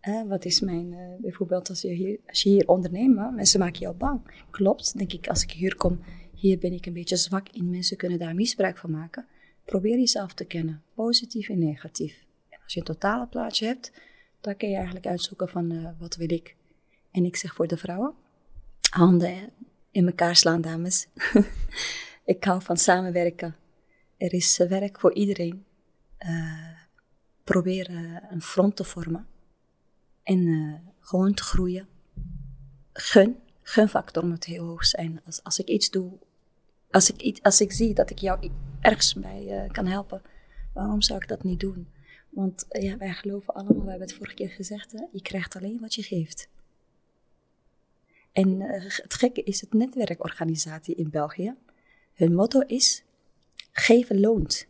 Eh, 0.00 0.22
wat 0.22 0.44
is 0.44 0.60
mijn, 0.60 0.92
uh, 0.92 0.98
bijvoorbeeld 1.20 1.68
als 1.68 1.80
je, 1.80 1.88
hier, 1.88 2.18
als 2.26 2.42
je 2.42 2.48
hier 2.48 2.68
onderneemt, 2.68 3.34
mensen 3.34 3.60
maken 3.60 3.80
jou 3.80 3.96
bang. 3.96 4.20
Klopt, 4.50 4.98
denk 4.98 5.12
ik, 5.12 5.28
als 5.28 5.42
ik 5.42 5.50
hier 5.50 5.76
kom, 5.76 6.00
hier 6.34 6.58
ben 6.58 6.72
ik 6.72 6.86
een 6.86 6.92
beetje 6.92 7.16
zwak 7.16 7.48
in, 7.48 7.70
mensen 7.70 7.96
kunnen 7.96 8.18
daar 8.18 8.34
misbruik 8.34 8.78
van 8.78 8.90
maken. 8.90 9.26
Probeer 9.64 9.98
jezelf 9.98 10.34
te 10.34 10.44
kennen, 10.44 10.82
positief 10.94 11.48
en 11.48 11.58
negatief. 11.58 12.24
En 12.48 12.58
als 12.64 12.72
je 12.72 12.78
een 12.78 12.86
totale 12.86 13.26
plaatje 13.26 13.66
hebt, 13.66 13.92
dan 14.42 14.56
kun 14.56 14.68
je 14.68 14.76
eigenlijk 14.76 15.06
uitzoeken 15.06 15.48
van 15.48 15.72
uh, 15.72 15.88
wat 15.98 16.16
wil 16.16 16.30
ik. 16.30 16.56
En 17.10 17.24
ik 17.24 17.36
zeg 17.36 17.54
voor 17.54 17.66
de 17.66 17.76
vrouwen, 17.76 18.14
handen 18.90 19.50
in 19.90 20.06
elkaar 20.06 20.36
slaan, 20.36 20.60
dames. 20.60 21.06
ik 22.24 22.44
hou 22.44 22.62
van 22.62 22.76
samenwerken. 22.76 23.56
Er 24.16 24.32
is 24.32 24.56
werk 24.56 25.00
voor 25.00 25.14
iedereen. 25.14 25.64
Uh, 26.18 26.70
probeer 27.44 27.90
een 28.30 28.42
front 28.42 28.76
te 28.76 28.84
vormen. 28.84 29.26
En 30.22 30.80
gewoon 31.00 31.34
te 31.34 31.42
groeien. 31.42 31.88
Gun. 32.92 33.36
Gunfactor 33.62 34.26
moet 34.26 34.44
heel 34.44 34.66
hoog 34.66 34.84
zijn. 34.84 35.20
Als, 35.26 35.42
als 35.42 35.58
ik 35.58 35.68
iets 35.68 35.90
doe, 35.90 36.18
als 36.90 37.10
ik, 37.10 37.20
iets, 37.20 37.42
als 37.42 37.60
ik 37.60 37.72
zie 37.72 37.94
dat 37.94 38.10
ik 38.10 38.18
jou 38.18 38.50
ergens 38.80 39.14
bij 39.14 39.68
kan 39.72 39.86
helpen, 39.86 40.22
waarom 40.72 41.02
zou 41.02 41.20
ik 41.22 41.28
dat 41.28 41.42
niet 41.42 41.60
doen? 41.60 41.88
Want 42.32 42.66
ja, 42.68 42.96
wij 42.96 43.12
geloven 43.12 43.54
allemaal, 43.54 43.84
we 43.84 43.90
hebben 43.90 44.08
het 44.08 44.16
vorige 44.16 44.34
keer 44.34 44.50
gezegd, 44.50 44.92
hè, 44.92 45.04
je 45.12 45.22
krijgt 45.22 45.56
alleen 45.56 45.80
wat 45.80 45.94
je 45.94 46.02
geeft. 46.02 46.48
En 48.32 48.48
uh, 48.60 48.70
het 48.82 49.14
gekke 49.14 49.42
is 49.42 49.60
het 49.60 49.72
netwerkorganisatie 49.72 50.94
in 50.94 51.10
België. 51.10 51.54
Hun 52.14 52.34
motto 52.34 52.60
is: 52.60 53.02
geven 53.72 54.20
loont. 54.20 54.66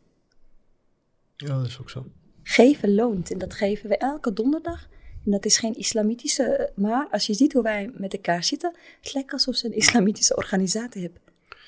Ja, 1.37 1.57
dat 1.57 1.67
is 1.67 1.81
ook 1.81 1.91
zo. 1.91 2.07
Geven 2.43 2.95
loont. 2.95 3.31
En 3.31 3.39
dat 3.39 3.55
geven 3.55 3.89
we 3.89 3.97
elke 3.97 4.33
donderdag. 4.33 4.89
En 5.25 5.31
dat 5.31 5.45
is 5.45 5.59
geen 5.59 5.75
islamitische, 5.75 6.43
eh, 6.43 6.77
maar 6.77 7.09
als 7.11 7.27
je 7.27 7.35
ziet 7.35 7.53
hoe 7.53 7.63
wij 7.63 7.91
met 7.95 8.13
elkaar 8.13 8.45
zitten, 8.45 8.75
het 9.01 9.15
lijkt 9.15 9.33
alsof 9.33 9.57
ze 9.57 9.67
een 9.67 9.77
islamitische 9.85 10.37
organisatie 10.37 11.03
hebben 11.03 11.22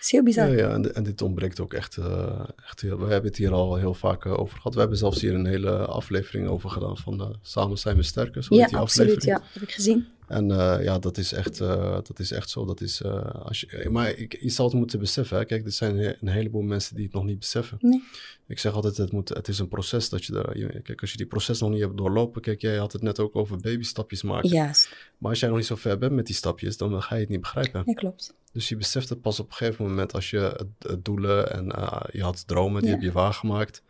is 0.04 0.10
heel 0.10 0.22
bizar. 0.22 0.48
Ja, 0.48 0.56
ja 0.56 0.68
en, 0.68 0.94
en, 0.94 1.02
dit 1.02 1.22
ontbreekt 1.22 1.60
ook 1.60 1.72
echt. 1.72 1.96
Uh, 1.96 2.40
echt 2.66 2.80
heel, 2.80 2.98
we 2.98 3.12
hebben 3.12 3.30
het 3.30 3.36
hier 3.36 3.52
al 3.52 3.76
heel 3.76 3.94
vaak 3.94 4.24
uh, 4.24 4.38
over 4.38 4.56
gehad. 4.56 4.74
We 4.74 4.80
hebben 4.80 4.98
zelfs 4.98 5.20
hier 5.20 5.34
een 5.34 5.46
hele 5.46 5.76
aflevering 5.76 6.48
over 6.48 6.70
gedaan 6.70 6.96
van 6.96 7.20
uh, 7.20 7.28
Samen 7.42 7.78
zijn 7.78 7.96
we 7.96 8.02
sterker. 8.02 8.44
Zo 8.44 8.54
ja, 8.54 8.66
die 8.66 8.76
absoluut. 8.76 9.22
Ja, 9.24 9.42
heb 9.52 9.62
ik 9.62 9.72
gezien. 9.72 10.06
En 10.26 10.48
ja, 10.82 10.98
dat 10.98 11.18
is 11.18 11.32
echt, 11.32 11.58
dat 11.58 12.18
is 12.18 12.30
echt 12.30 12.50
zo. 12.50 12.64
Dat 12.64 12.80
is, 12.80 13.04
als 13.32 13.60
je, 13.60 13.88
maar 13.90 14.10
ik, 14.10 14.36
je 14.40 14.50
zal 14.50 14.66
het 14.66 14.74
moeten 14.74 14.98
beseffen. 14.98 15.36
Hè. 15.36 15.44
Kijk, 15.44 15.64
er 15.64 15.72
zijn 15.72 16.16
een 16.20 16.28
heleboel 16.28 16.62
mensen 16.62 16.94
die 16.94 17.04
het 17.04 17.14
nog 17.14 17.24
niet 17.24 17.38
beseffen. 17.38 17.78
Nee. 17.80 18.02
Ik 18.46 18.58
zeg 18.58 18.72
altijd, 18.72 18.96
het, 18.96 19.12
moet, 19.12 19.28
het 19.28 19.48
is 19.48 19.58
een 19.58 19.68
proces 19.68 20.08
dat 20.08 20.24
je 20.24 20.32
daar... 20.32 20.80
Kijk, 20.82 21.00
als 21.00 21.10
je 21.10 21.16
die 21.16 21.26
proces 21.26 21.60
nog 21.60 21.70
niet 21.70 21.80
hebt 21.80 21.96
doorlopen... 21.96 22.42
Kijk, 22.42 22.60
jij 22.60 22.76
had 22.76 22.92
het 22.92 23.02
net 23.02 23.18
ook 23.18 23.36
over 23.36 23.56
babystapjes 23.56 24.22
maken. 24.22 24.48
Ja. 24.48 24.72
Maar 25.18 25.30
als 25.30 25.40
jij 25.40 25.48
nog 25.48 25.58
niet 25.58 25.66
zo 25.66 25.76
ver 25.76 25.98
bent 25.98 26.12
met 26.12 26.26
die 26.26 26.34
stapjes... 26.34 26.76
dan 26.76 27.02
ga 27.02 27.14
je 27.14 27.20
het 27.20 27.30
niet 27.30 27.40
begrijpen. 27.40 27.82
Ja, 27.86 27.92
klopt. 27.92 28.34
Dus 28.52 28.68
je 28.68 28.76
beseft 28.76 29.08
het 29.08 29.20
pas 29.20 29.40
op 29.40 29.46
een 29.50 29.56
gegeven 29.56 29.84
moment 29.88 30.12
als 30.12 30.30
je 30.30 30.66
het, 30.78 31.04
doelen 31.04 31.52
en 31.52 31.64
je 32.12 32.22
had 32.22 32.46
dromen, 32.46 32.82
die 32.82 32.90
heb 32.90 33.00
je 33.00 33.12
waargemaakt. 33.12 33.82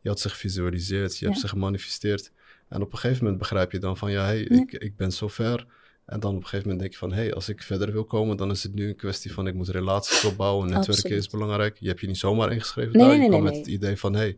Je 0.00 0.08
had 0.08 0.20
ze 0.20 0.28
gevisualiseerd, 0.28 1.18
je 1.18 1.26
hebt 1.26 1.38
ze 1.38 1.48
gemanifesteerd. 1.48 2.32
En 2.68 2.82
op 2.82 2.92
een 2.92 2.98
gegeven 2.98 3.22
moment 3.22 3.40
begrijp 3.40 3.72
je 3.72 3.78
dan 3.78 3.96
van 3.96 4.10
ja, 4.10 4.24
hey, 4.24 4.40
Ik, 4.40 4.72
ik 4.72 4.96
ben 4.96 5.12
zo 5.12 5.28
ver. 5.28 5.66
En 6.10 6.20
dan 6.20 6.30
op 6.30 6.36
een 6.36 6.42
gegeven 6.42 6.62
moment 6.62 6.80
denk 6.80 6.92
je 6.92 6.98
van 6.98 7.12
hé, 7.12 7.22
hey, 7.22 7.34
als 7.34 7.48
ik 7.48 7.62
verder 7.62 7.92
wil 7.92 8.04
komen, 8.04 8.36
dan 8.36 8.50
is 8.50 8.62
het 8.62 8.74
nu 8.74 8.88
een 8.88 8.96
kwestie 8.96 9.32
van 9.32 9.46
ik 9.46 9.54
moet 9.54 9.68
relaties 9.68 10.24
opbouwen. 10.24 10.68
Netwerken 10.70 11.16
is 11.16 11.28
belangrijk. 11.28 11.76
Je 11.80 11.88
hebt 11.88 12.00
je 12.00 12.06
niet 12.06 12.18
zomaar 12.18 12.52
ingeschreven 12.52 12.92
nee, 12.96 13.06
daar. 13.06 13.16
Nee, 13.16 13.24
je 13.24 13.28
kwam 13.28 13.42
met 13.42 13.56
het 13.56 13.66
idee 13.66 13.96
van 13.96 14.12
hé. 14.12 14.18
Hey, 14.18 14.28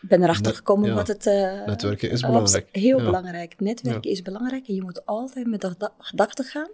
ik 0.00 0.08
ben 0.08 0.22
erachter 0.22 0.54
gekomen 0.54 0.94
wat 0.94 1.08
het... 1.08 1.26
Uh, 1.26 1.66
netwerken 1.66 2.10
is 2.10 2.20
belangrijk. 2.20 2.68
Heel 2.72 2.98
belangrijk. 2.98 3.60
Netwerken 3.60 4.10
is 4.10 4.22
belangrijk 4.22 4.68
en 4.68 4.74
je 4.74 4.82
moet 4.82 5.06
altijd 5.06 5.46
met 5.46 5.60
de 5.60 5.90
gedachte 5.98 6.42
gaan. 6.42 6.70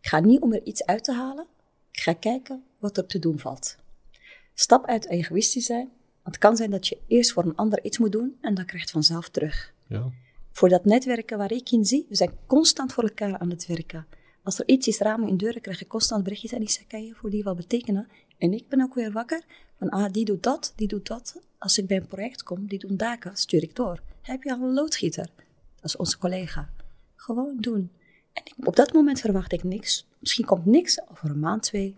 Ik 0.00 0.08
ga 0.08 0.20
niet 0.20 0.40
om 0.40 0.52
er 0.52 0.62
iets 0.62 0.86
uit 0.86 1.04
te 1.04 1.12
halen. 1.12 1.46
Ik 1.90 2.00
ga 2.00 2.12
kijken 2.12 2.62
wat 2.78 2.96
er 2.96 3.06
te 3.06 3.18
doen 3.18 3.38
valt. 3.38 3.76
Stap 4.54 4.86
uit 4.86 5.08
egoïstisch 5.08 5.66
zijn. 5.66 5.90
Want 6.22 6.34
het 6.34 6.38
kan 6.38 6.56
zijn 6.56 6.70
dat 6.70 6.86
je 6.86 6.98
eerst 7.06 7.32
voor 7.32 7.44
een 7.44 7.56
ander 7.56 7.84
iets 7.84 7.98
moet 7.98 8.12
doen 8.12 8.36
en 8.40 8.54
dan 8.54 8.64
krijg 8.64 8.72
je 8.72 8.80
het 8.80 8.90
vanzelf 8.90 9.28
terug. 9.28 9.72
Ja. 9.86 10.10
Voor 10.52 10.68
dat 10.68 10.84
netwerken 10.84 11.38
waar 11.38 11.52
ik 11.52 11.70
in 11.70 11.84
zie, 11.84 12.06
we 12.08 12.14
zijn 12.14 12.32
constant 12.46 12.92
voor 12.92 13.02
elkaar 13.02 13.38
aan 13.38 13.50
het 13.50 13.66
werken. 13.66 14.06
Als 14.42 14.58
er 14.58 14.68
iets 14.68 14.86
is, 14.86 14.98
ramen 14.98 15.28
in 15.28 15.36
deuren, 15.36 15.60
krijg 15.60 15.78
je 15.78 15.86
constant 15.86 16.22
berichtjes 16.22 16.52
en 16.52 16.62
ik 16.62 16.70
zeg, 16.70 16.86
kan 16.86 17.04
je 17.04 17.14
voor 17.14 17.30
die 17.30 17.42
wat 17.42 17.56
betekenen? 17.56 18.08
En 18.38 18.52
ik 18.52 18.68
ben 18.68 18.80
ook 18.80 18.94
weer 18.94 19.12
wakker 19.12 19.42
van, 19.78 19.88
ah, 19.88 20.12
die 20.12 20.24
doet 20.24 20.42
dat, 20.42 20.72
die 20.76 20.88
doet 20.88 21.06
dat. 21.06 21.40
Als 21.58 21.78
ik 21.78 21.86
bij 21.86 21.96
een 21.96 22.06
project 22.06 22.42
kom, 22.42 22.66
die 22.66 22.78
doen 22.78 22.96
daken, 22.96 23.36
stuur 23.36 23.62
ik 23.62 23.76
door. 23.76 24.00
Heb 24.22 24.42
je 24.42 24.52
al 24.52 24.62
een 24.62 24.74
loodgieter? 24.74 25.26
Dat 25.74 25.84
is 25.84 25.96
onze 25.96 26.18
collega. 26.18 26.70
Gewoon 27.16 27.56
doen. 27.60 27.90
En 28.32 28.66
op 28.66 28.76
dat 28.76 28.92
moment 28.92 29.20
verwacht 29.20 29.52
ik 29.52 29.62
niks. 29.62 30.06
Misschien 30.18 30.44
komt 30.44 30.66
niks. 30.66 31.00
Over 31.10 31.30
een 31.30 31.40
maand, 31.40 31.62
twee 31.62 31.94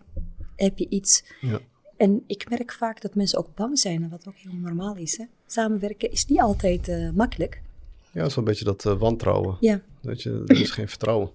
heb 0.55 0.77
je 0.77 0.89
iets. 0.89 1.23
Ja. 1.41 1.59
En 1.97 2.23
ik 2.27 2.49
merk 2.49 2.71
vaak 2.71 3.01
dat 3.01 3.15
mensen 3.15 3.39
ook 3.39 3.55
bang 3.55 3.79
zijn, 3.79 4.09
wat 4.09 4.27
ook 4.27 4.35
heel 4.35 4.53
normaal 4.53 4.95
is. 4.95 5.17
Hè? 5.17 5.25
Samenwerken 5.47 6.11
is 6.11 6.25
niet 6.25 6.39
altijd 6.39 6.87
uh, 6.87 7.11
makkelijk. 7.11 7.61
Ja, 8.15 8.29
zo'n 8.29 8.43
beetje 8.43 8.65
dat 8.65 8.85
uh, 8.85 8.97
wantrouwen. 8.97 9.57
Ja. 9.59 9.81
Dat 10.01 10.21
je, 10.21 10.43
er 10.47 10.61
is 10.61 10.71
geen 10.71 10.89
vertrouwen. 10.89 11.29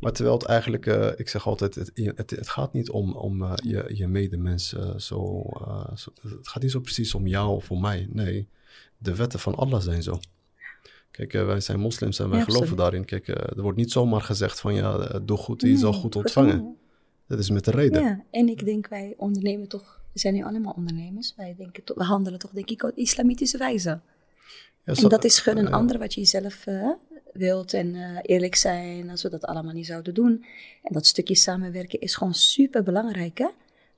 Maar 0.00 0.12
terwijl 0.12 0.36
het 0.36 0.46
eigenlijk, 0.46 0.86
uh, 0.86 1.08
ik 1.16 1.28
zeg 1.28 1.46
altijd, 1.46 1.74
het, 1.74 1.90
het, 1.94 2.30
het, 2.30 2.48
gaat 2.48 2.72
niet 2.72 2.90
om, 2.90 3.12
om 3.12 3.42
uh, 3.42 3.52
je, 3.62 3.90
je 3.94 4.06
medemensen 4.06 5.00
zo, 5.00 5.44
zo, 5.94 6.10
Het 6.22 6.48
gaat 6.48 6.62
niet 6.62 6.70
zo 6.70 6.80
precies 6.80 7.14
om 7.14 7.26
jou 7.26 7.54
of 7.54 7.70
om 7.70 7.80
mij. 7.80 8.08
Nee, 8.10 8.48
de 8.98 9.14
wetten 9.14 9.38
van 9.38 9.54
Allah 9.54 9.80
zijn 9.80 10.02
zo. 10.02 10.20
Kijk, 11.10 11.32
wij 11.32 11.60
zijn 11.60 11.80
moslims 11.80 12.18
en 12.18 12.30
wij 12.30 12.42
geloven 12.42 12.76
daarin. 12.76 13.04
Kijk, 13.04 13.28
er 13.28 13.62
wordt 13.62 13.78
niet 13.78 13.92
zomaar 13.92 14.22
gezegd 14.22 14.60
van 14.60 14.74
ja, 14.74 15.20
doe 15.24 15.36
goed, 15.36 15.60
je 15.62 15.76
zal 15.76 15.92
goed 15.92 16.16
ontvangen. 16.16 16.76
Dat 17.26 17.38
is 17.38 17.50
met 17.50 17.64
de 17.64 17.70
reden. 17.70 18.02
Ja, 18.02 18.24
en 18.30 18.48
ik 18.48 18.64
denk 18.64 18.88
wij 18.88 19.14
ondernemen 19.16 19.68
toch, 19.68 20.00
we 20.12 20.18
zijn 20.18 20.34
nu 20.34 20.44
allemaal 20.44 20.72
ondernemers. 20.76 21.34
Wij 21.36 21.54
denken 21.58 21.84
toch, 21.84 21.96
we 21.96 22.04
handelen 22.04 22.38
toch 22.38 22.50
denk 22.50 22.70
ik 22.70 22.82
op 22.82 22.96
islamitische 22.96 23.58
wijze. 23.58 24.00
Ja, 24.86 24.94
zo, 24.94 25.02
en 25.02 25.08
dat 25.08 25.24
is 25.24 25.38
gun 25.38 25.56
een 25.56 25.72
ander 25.72 25.98
wat 25.98 26.14
je 26.14 26.20
jezelf 26.20 26.64
wilt 27.32 27.74
en 27.74 28.20
eerlijk 28.22 28.54
zijn, 28.54 29.10
als 29.10 29.22
we 29.22 29.30
dat 29.30 29.44
allemaal 29.44 29.72
niet 29.72 29.86
zouden 29.86 30.14
doen. 30.14 30.44
En 30.82 30.92
dat 30.92 31.06
stukje 31.06 31.34
samenwerken 31.34 32.00
is 32.00 32.14
gewoon 32.14 32.34
super 32.34 32.82
belangrijk, 32.82 33.38
hè? 33.38 33.48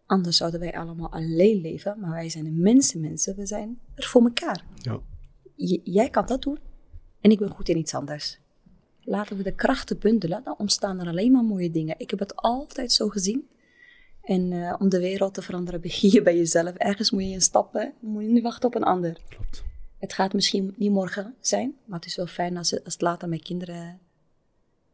Anders 0.07 0.37
zouden 0.37 0.61
wij 0.61 0.73
allemaal 0.73 1.13
alleen 1.13 1.61
leven, 1.61 2.01
maar 2.01 2.11
wij 2.11 2.29
zijn 2.29 2.61
mensen, 2.61 3.01
mensen, 3.01 3.37
we 3.37 3.47
zijn 3.47 3.79
er 3.95 4.05
voor 4.05 4.23
elkaar. 4.23 4.65
Ja. 4.77 5.01
jij 5.85 6.11
kan 6.11 6.27
dat 6.27 6.43
doen, 6.43 6.59
en 7.21 7.31
ik 7.31 7.39
ben 7.39 7.51
goed 7.51 7.69
in 7.69 7.77
iets 7.77 7.95
anders. 7.95 8.39
Laten 9.01 9.37
we 9.37 9.43
de 9.43 9.55
krachten 9.55 9.99
bundelen, 9.99 10.45
dan 10.45 10.55
ontstaan 10.59 11.01
er 11.01 11.07
alleen 11.07 11.33
maar 11.33 11.45
mooie 11.45 11.71
dingen. 11.71 11.95
Ik 11.99 12.11
heb 12.11 12.19
het 12.19 12.37
altijd 12.37 12.93
zo 12.93 13.09
gezien. 13.09 13.49
En 14.23 14.51
uh, 14.51 14.75
om 14.79 14.89
de 14.89 14.99
wereld 14.99 15.35
te 15.35 15.43
veranderen 15.43 15.81
begin 15.89 16.11
je 16.11 16.23
bij 16.23 16.37
jezelf. 16.37 16.75
Ergens 16.75 17.11
moet 17.11 17.23
je 17.23 17.29
in 17.29 17.41
stappen, 17.41 17.93
moet 18.01 18.23
je 18.23 18.29
niet 18.29 18.43
wachten 18.43 18.69
op 18.69 18.75
een 18.75 18.83
ander. 18.83 19.21
Klopt. 19.29 19.65
Het 19.99 20.13
gaat 20.13 20.33
misschien 20.33 20.75
niet 20.77 20.91
morgen 20.91 21.35
zijn, 21.41 21.77
maar 21.85 21.99
het 21.99 22.09
is 22.09 22.17
wel 22.17 22.27
fijn 22.27 22.57
als 22.57 22.71
het, 22.71 22.85
als 22.85 22.93
het 22.93 23.03
later 23.03 23.29
met 23.29 23.43
kinderen, 23.43 24.01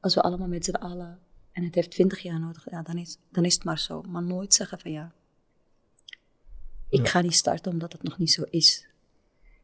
als 0.00 0.14
we 0.14 0.20
allemaal 0.20 0.48
met 0.48 0.64
z'n 0.64 0.74
allen, 0.74 1.18
en 1.52 1.64
het 1.64 1.74
heeft 1.74 1.90
twintig 1.90 2.20
jaar 2.20 2.40
nodig, 2.40 2.70
ja, 2.70 2.82
dan 2.82 2.98
is, 2.98 3.18
dan 3.30 3.44
is 3.44 3.54
het 3.54 3.64
maar 3.64 3.78
zo. 3.78 4.02
Maar 4.02 4.22
nooit 4.22 4.54
zeggen 4.54 4.80
van 4.80 4.90
ja, 4.90 5.12
ik 6.88 7.04
ja. 7.04 7.06
ga 7.06 7.20
niet 7.20 7.34
starten 7.34 7.72
omdat 7.72 7.92
het 7.92 8.02
nog 8.02 8.18
niet 8.18 8.32
zo 8.32 8.42
is. 8.50 8.86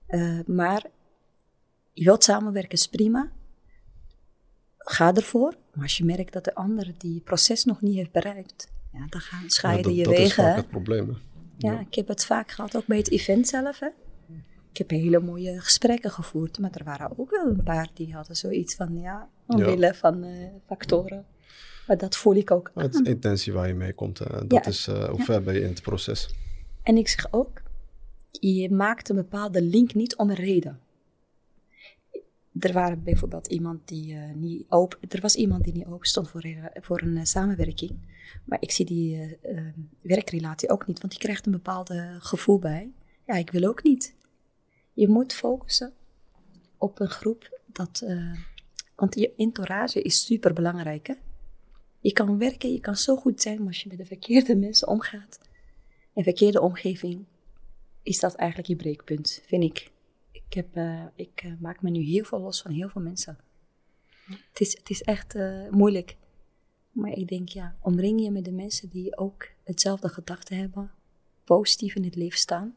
Uh, 0.08 0.40
maar 0.46 0.86
je 1.92 2.04
wilt 2.04 2.24
samenwerken, 2.24 2.72
is 2.78 2.88
prima. 2.88 3.30
Ga 4.78 5.14
ervoor. 5.14 5.56
Maar 5.74 5.82
als 5.82 5.96
je 5.96 6.04
merkt 6.04 6.32
dat 6.32 6.44
de 6.44 6.54
ander 6.54 6.92
die 6.98 7.20
proces 7.20 7.64
nog 7.64 7.80
niet 7.80 7.94
heeft 7.94 8.12
bereikt, 8.12 8.68
ja, 8.92 9.06
dan 9.08 9.20
gaan 9.20 9.50
scheiden 9.50 9.92
ja, 9.92 9.98
je 9.98 10.04
dat 10.04 10.12
wegen. 10.12 10.36
Dat 10.36 10.46
is 10.46 10.52
vaak 10.52 10.56
het 10.56 10.68
probleem. 10.70 11.16
Ja, 11.56 11.80
ik 11.80 11.94
heb 11.94 12.08
het 12.08 12.24
vaak 12.24 12.50
gehad, 12.50 12.76
ook 12.76 12.86
bij 12.86 12.96
het 12.96 13.10
event 13.10 13.48
zelf. 13.48 13.78
Hè. 13.78 13.88
Ik 14.70 14.78
heb 14.78 14.90
hele 14.90 15.20
mooie 15.20 15.60
gesprekken 15.60 16.10
gevoerd, 16.10 16.58
maar 16.58 16.70
er 16.74 16.84
waren 16.84 17.18
ook 17.18 17.30
wel 17.30 17.46
een 17.46 17.62
paar 17.62 17.90
die 17.94 18.14
hadden 18.14 18.36
zoiets 18.36 18.74
van, 18.74 18.98
ja, 18.98 19.28
omwille 19.46 19.94
van 19.94 20.24
uh, 20.24 20.46
factoren. 20.66 21.26
Maar 21.86 21.98
dat 21.98 22.16
voel 22.16 22.34
ik 22.34 22.50
ook. 22.50 22.70
Het 22.74 22.94
is 22.94 23.00
intentie 23.00 23.52
waar 23.52 23.68
je 23.68 23.74
mee 23.74 23.92
komt. 23.92 24.20
Uh, 24.20 24.40
dat 24.46 24.66
is 24.66 24.88
uh, 24.88 25.08
hoe 25.08 25.24
ver 25.24 25.42
ben 25.42 25.54
je 25.54 25.60
in 25.60 25.68
het 25.68 25.82
proces. 25.82 26.34
En 26.82 26.96
ik 26.96 27.08
zeg 27.08 27.32
ook, 27.32 27.62
je 28.30 28.70
maakt 28.70 29.08
een 29.08 29.16
bepaalde 29.16 29.62
link 29.62 29.94
niet 29.94 30.16
om 30.16 30.30
een 30.30 30.36
reden. 30.36 30.80
Er 32.58 32.72
waren 32.72 33.02
bijvoorbeeld 33.02 33.46
iemand 33.46 33.88
die 33.88 34.14
uh, 34.14 34.34
niet 34.34 34.64
open, 34.68 34.98
er 35.08 35.20
was 35.20 35.34
iemand 35.34 35.64
die 35.64 35.72
niet 35.72 35.86
open 35.86 36.08
stond 36.08 36.28
voor, 36.28 36.44
voor 36.80 37.00
een 37.00 37.26
samenwerking. 37.26 37.98
Maar 38.44 38.58
ik 38.60 38.70
zie 38.70 38.86
die 38.86 39.38
werkrelatie 40.02 40.70
ook 40.70 40.86
niet, 40.86 41.00
want 41.00 41.12
die 41.12 41.22
krijgt 41.22 41.46
een 41.46 41.52
bepaald 41.52 41.92
gevoel 42.18 42.58
bij. 42.58 42.90
Ja, 43.26 43.34
ik 43.34 43.50
wil 43.50 43.68
ook 43.68 43.82
niet. 43.82 44.18
Je 44.92 45.08
moet 45.08 45.32
focussen 45.32 45.92
op 46.78 47.00
een 47.00 47.10
groep 47.10 47.60
dat. 47.66 48.02
Uh, 48.04 48.38
want 48.94 49.14
je 49.14 49.34
entourage 49.36 50.02
is 50.02 50.24
super 50.24 50.52
belangrijk. 50.52 51.06
Hè? 51.06 51.14
Je 52.00 52.12
kan 52.12 52.38
werken, 52.38 52.72
je 52.72 52.80
kan 52.80 52.96
zo 52.96 53.16
goed 53.16 53.42
zijn, 53.42 53.58
maar 53.58 53.66
als 53.66 53.82
je 53.82 53.88
met 53.88 53.98
de 53.98 54.04
verkeerde 54.04 54.56
mensen 54.56 54.88
omgaat, 54.88 55.40
een 56.14 56.22
verkeerde 56.22 56.60
omgeving, 56.60 57.24
is 58.02 58.20
dat 58.20 58.34
eigenlijk 58.34 58.68
je 58.68 58.76
breekpunt, 58.76 59.42
vind 59.46 59.62
ik. 59.62 59.90
Ik, 60.32 60.52
heb, 60.54 60.76
uh, 60.76 61.04
ik 61.14 61.42
uh, 61.44 61.52
maak 61.60 61.82
me 61.82 61.90
nu 61.90 62.00
heel 62.00 62.24
veel 62.24 62.40
los 62.40 62.62
van 62.62 62.70
heel 62.70 62.88
veel 62.88 63.02
mensen. 63.02 63.38
Het 64.24 64.60
is, 64.60 64.76
het 64.76 64.90
is 64.90 65.02
echt 65.02 65.34
moeilijk. 65.70 66.16
Maar 66.90 67.12
ik 67.12 67.28
denk, 67.28 67.48
ja, 67.48 67.76
omring 67.80 68.22
je 68.22 68.30
met 68.30 68.44
de 68.44 68.52
mensen 68.52 68.88
die 68.88 69.16
ook 69.16 69.48
hetzelfde 69.64 70.08
gedachten 70.08 70.56
hebben, 70.56 70.90
positief 71.44 71.94
in 71.94 72.04
het 72.04 72.14
leven 72.14 72.38
staan. 72.38 72.74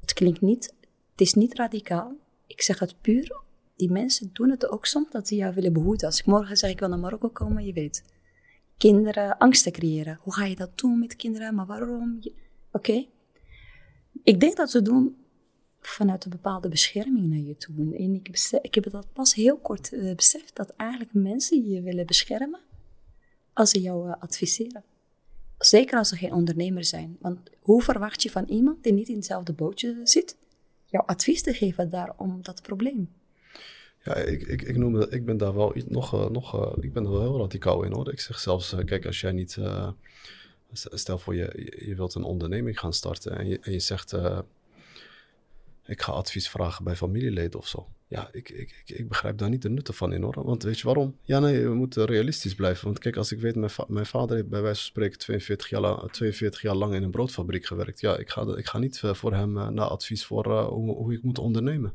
Het 0.00 0.12
klinkt 0.12 0.40
niet 0.40 0.74
het 1.18 1.26
is 1.26 1.34
niet 1.34 1.54
radicaal. 1.54 2.16
Ik 2.46 2.62
zeg 2.62 2.78
het 2.78 3.00
puur. 3.00 3.40
Die 3.76 3.90
mensen 3.90 4.30
doen 4.32 4.50
het 4.50 4.68
ook 4.68 4.86
soms 4.86 5.10
dat 5.10 5.28
ze 5.28 5.34
jou 5.34 5.54
willen 5.54 5.72
behoeden. 5.72 6.06
Als 6.06 6.18
ik 6.18 6.26
morgen 6.26 6.56
zeg 6.56 6.70
ik 6.70 6.78
wil 6.78 6.88
naar 6.88 6.98
Marokko 6.98 7.28
komen, 7.28 7.64
je 7.64 7.72
weet. 7.72 8.04
Kinderen 8.76 9.38
angsten 9.38 9.72
creëren. 9.72 10.18
Hoe 10.22 10.34
ga 10.34 10.44
je 10.44 10.56
dat 10.56 10.78
doen 10.78 10.98
met 10.98 11.16
kinderen? 11.16 11.54
Maar 11.54 11.66
waarom? 11.66 12.20
Oké. 12.72 13.06
Ik 14.22 14.40
denk 14.40 14.56
dat 14.56 14.70
ze 14.70 14.82
doen 14.82 15.16
vanuit 15.80 16.24
een 16.24 16.30
bepaalde 16.30 16.68
bescherming 16.68 17.28
naar 17.28 17.38
je 17.38 17.56
toe. 17.56 17.96
En 17.96 18.14
ik, 18.14 18.28
ik 18.62 18.74
heb 18.74 18.90
dat 18.90 19.12
pas 19.12 19.34
heel 19.34 19.56
kort 19.56 19.92
uh, 19.92 20.14
beseft. 20.14 20.56
Dat 20.56 20.70
eigenlijk 20.76 21.12
mensen 21.12 21.68
je 21.68 21.82
willen 21.82 22.06
beschermen 22.06 22.60
als 23.52 23.70
ze 23.70 23.80
jou 23.80 24.08
uh, 24.08 24.14
adviseren. 24.18 24.84
Zeker 25.58 25.98
als 25.98 26.08
ze 26.08 26.16
geen 26.16 26.32
ondernemer 26.32 26.84
zijn. 26.84 27.16
Want 27.20 27.38
hoe 27.60 27.82
verwacht 27.82 28.22
je 28.22 28.30
van 28.30 28.44
iemand 28.44 28.82
die 28.82 28.92
niet 28.92 29.08
in 29.08 29.16
hetzelfde 29.16 29.52
bootje 29.52 30.00
zit? 30.04 30.36
Jouw 30.90 31.02
advies 31.02 31.42
te 31.42 31.52
geven 31.52 31.90
daar 31.90 32.12
om 32.16 32.42
dat 32.42 32.62
probleem. 32.62 33.08
Ja, 34.02 34.14
ik, 34.14 34.42
ik, 34.42 34.62
ik, 34.62 34.76
noem 34.76 35.00
ik 35.00 35.24
ben 35.24 35.36
daar 35.36 35.54
wel 35.54 35.74
nog, 35.86 36.14
uh, 36.14 36.28
nog 36.28 36.54
uh, 36.54 36.84
ik 36.84 36.92
ben 36.92 37.04
er 37.04 37.10
wel 37.10 37.20
heel 37.20 37.38
radicaal 37.38 37.82
in 37.82 37.92
hoor. 37.92 38.12
Ik 38.12 38.20
zeg 38.20 38.38
zelfs, 38.38 38.72
uh, 38.72 38.84
kijk, 38.84 39.06
als 39.06 39.20
jij 39.20 39.32
niet, 39.32 39.58
stel 40.72 41.18
voor 41.18 41.34
je, 41.34 41.70
je 41.86 41.94
wilt 41.94 42.14
een 42.14 42.22
onderneming 42.22 42.78
gaan 42.78 42.92
starten 42.92 43.38
en 43.38 43.48
je, 43.48 43.58
en 43.60 43.72
je 43.72 43.80
zegt, 43.80 44.12
ik 45.84 46.02
ga 46.02 46.12
advies 46.12 46.48
vragen 46.50 46.84
bij 46.84 46.96
familieleden 46.96 47.60
of 47.60 47.68
zo. 47.68 47.88
Ja, 48.08 48.28
ik, 48.32 48.48
ik, 48.48 48.82
ik, 48.84 48.96
ik, 48.98 49.08
begrijp 49.08 49.38
daar 49.38 49.48
niet 49.48 49.62
de 49.62 49.70
nutten 49.70 49.94
van 49.94 50.12
in 50.12 50.22
hoor. 50.22 50.44
Want 50.44 50.62
weet 50.62 50.78
je 50.78 50.84
waarom? 50.86 51.16
Ja, 51.22 51.38
nee, 51.38 51.62
we 51.62 51.74
moeten 51.74 52.04
realistisch 52.04 52.54
blijven. 52.54 52.84
Want 52.84 52.98
kijk, 52.98 53.16
als 53.16 53.32
ik 53.32 53.40
weet, 53.40 53.54
mijn, 53.54 53.70
mijn 53.88 54.06
vader 54.06 54.36
heeft 54.36 54.48
bij 54.48 54.62
wijze 54.62 54.80
van 54.80 54.88
spreken 54.88 55.18
42 55.18 55.68
jaar, 55.68 55.80
lang, 55.80 56.12
42 56.12 56.62
jaar 56.62 56.74
lang 56.74 56.94
in 56.94 57.02
een 57.02 57.10
broodfabriek 57.10 57.66
gewerkt. 57.66 58.00
Ja, 58.00 58.16
ik 58.16 58.30
ga, 58.30 58.56
ik 58.56 58.66
ga 58.66 58.78
niet 58.78 59.00
eh, 59.02 59.14
voor 59.14 59.34
hem 59.34 59.56
uh, 59.56 59.68
naar 59.68 59.86
advies 59.86 60.24
voor 60.24 60.46
uh, 60.46 60.66
hoe, 60.66 60.94
hoe 60.94 61.12
ik 61.12 61.22
moet 61.22 61.38
ondernemen. 61.38 61.92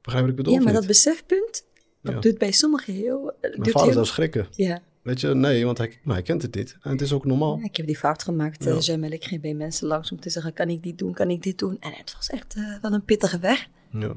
Begrijp 0.00 0.24
wat 0.24 0.32
ik 0.32 0.36
bedoel? 0.36 0.54
Ja, 0.54 0.62
maar 0.62 0.72
dat 0.72 0.86
besefpunt, 0.86 1.64
dat 2.00 2.14
ja. 2.14 2.20
doet 2.20 2.38
bij 2.38 2.52
sommigen 2.52 2.94
heel... 2.94 3.32
Mijn 3.40 3.56
vader 3.56 3.82
heel... 3.82 3.92
zou 3.92 4.06
schrikken. 4.06 4.46
Ja. 4.50 4.82
Weet 5.02 5.20
je, 5.20 5.34
nee, 5.34 5.64
want 5.64 5.78
hij, 5.78 5.98
maar 6.02 6.14
hij 6.14 6.24
kent 6.24 6.42
het 6.42 6.54
niet. 6.54 6.76
En 6.82 6.90
het 6.90 7.00
is 7.00 7.12
ook 7.12 7.24
normaal. 7.24 7.58
Ja, 7.58 7.64
ik 7.64 7.76
heb 7.76 7.86
die 7.86 7.96
fout 7.96 8.22
gemaakt, 8.22 8.64
ja. 8.64 8.78
Jamel. 8.78 9.10
Ik 9.10 9.24
ging 9.24 9.40
bij 9.40 9.54
mensen 9.54 9.86
langs 9.86 10.12
om 10.12 10.20
te 10.20 10.30
zeggen, 10.30 10.52
kan 10.52 10.68
ik 10.68 10.82
dit 10.82 10.98
doen, 10.98 11.12
kan 11.12 11.30
ik 11.30 11.42
dit 11.42 11.58
doen? 11.58 11.76
En 11.80 11.92
het 11.92 12.14
was 12.16 12.30
echt 12.30 12.56
uh, 12.56 12.80
wel 12.82 12.92
een 12.92 13.04
pittige 13.04 13.38
weg. 13.38 13.68
Ja. 13.90 14.16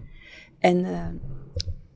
En 0.65 0.85
uh, 0.85 1.07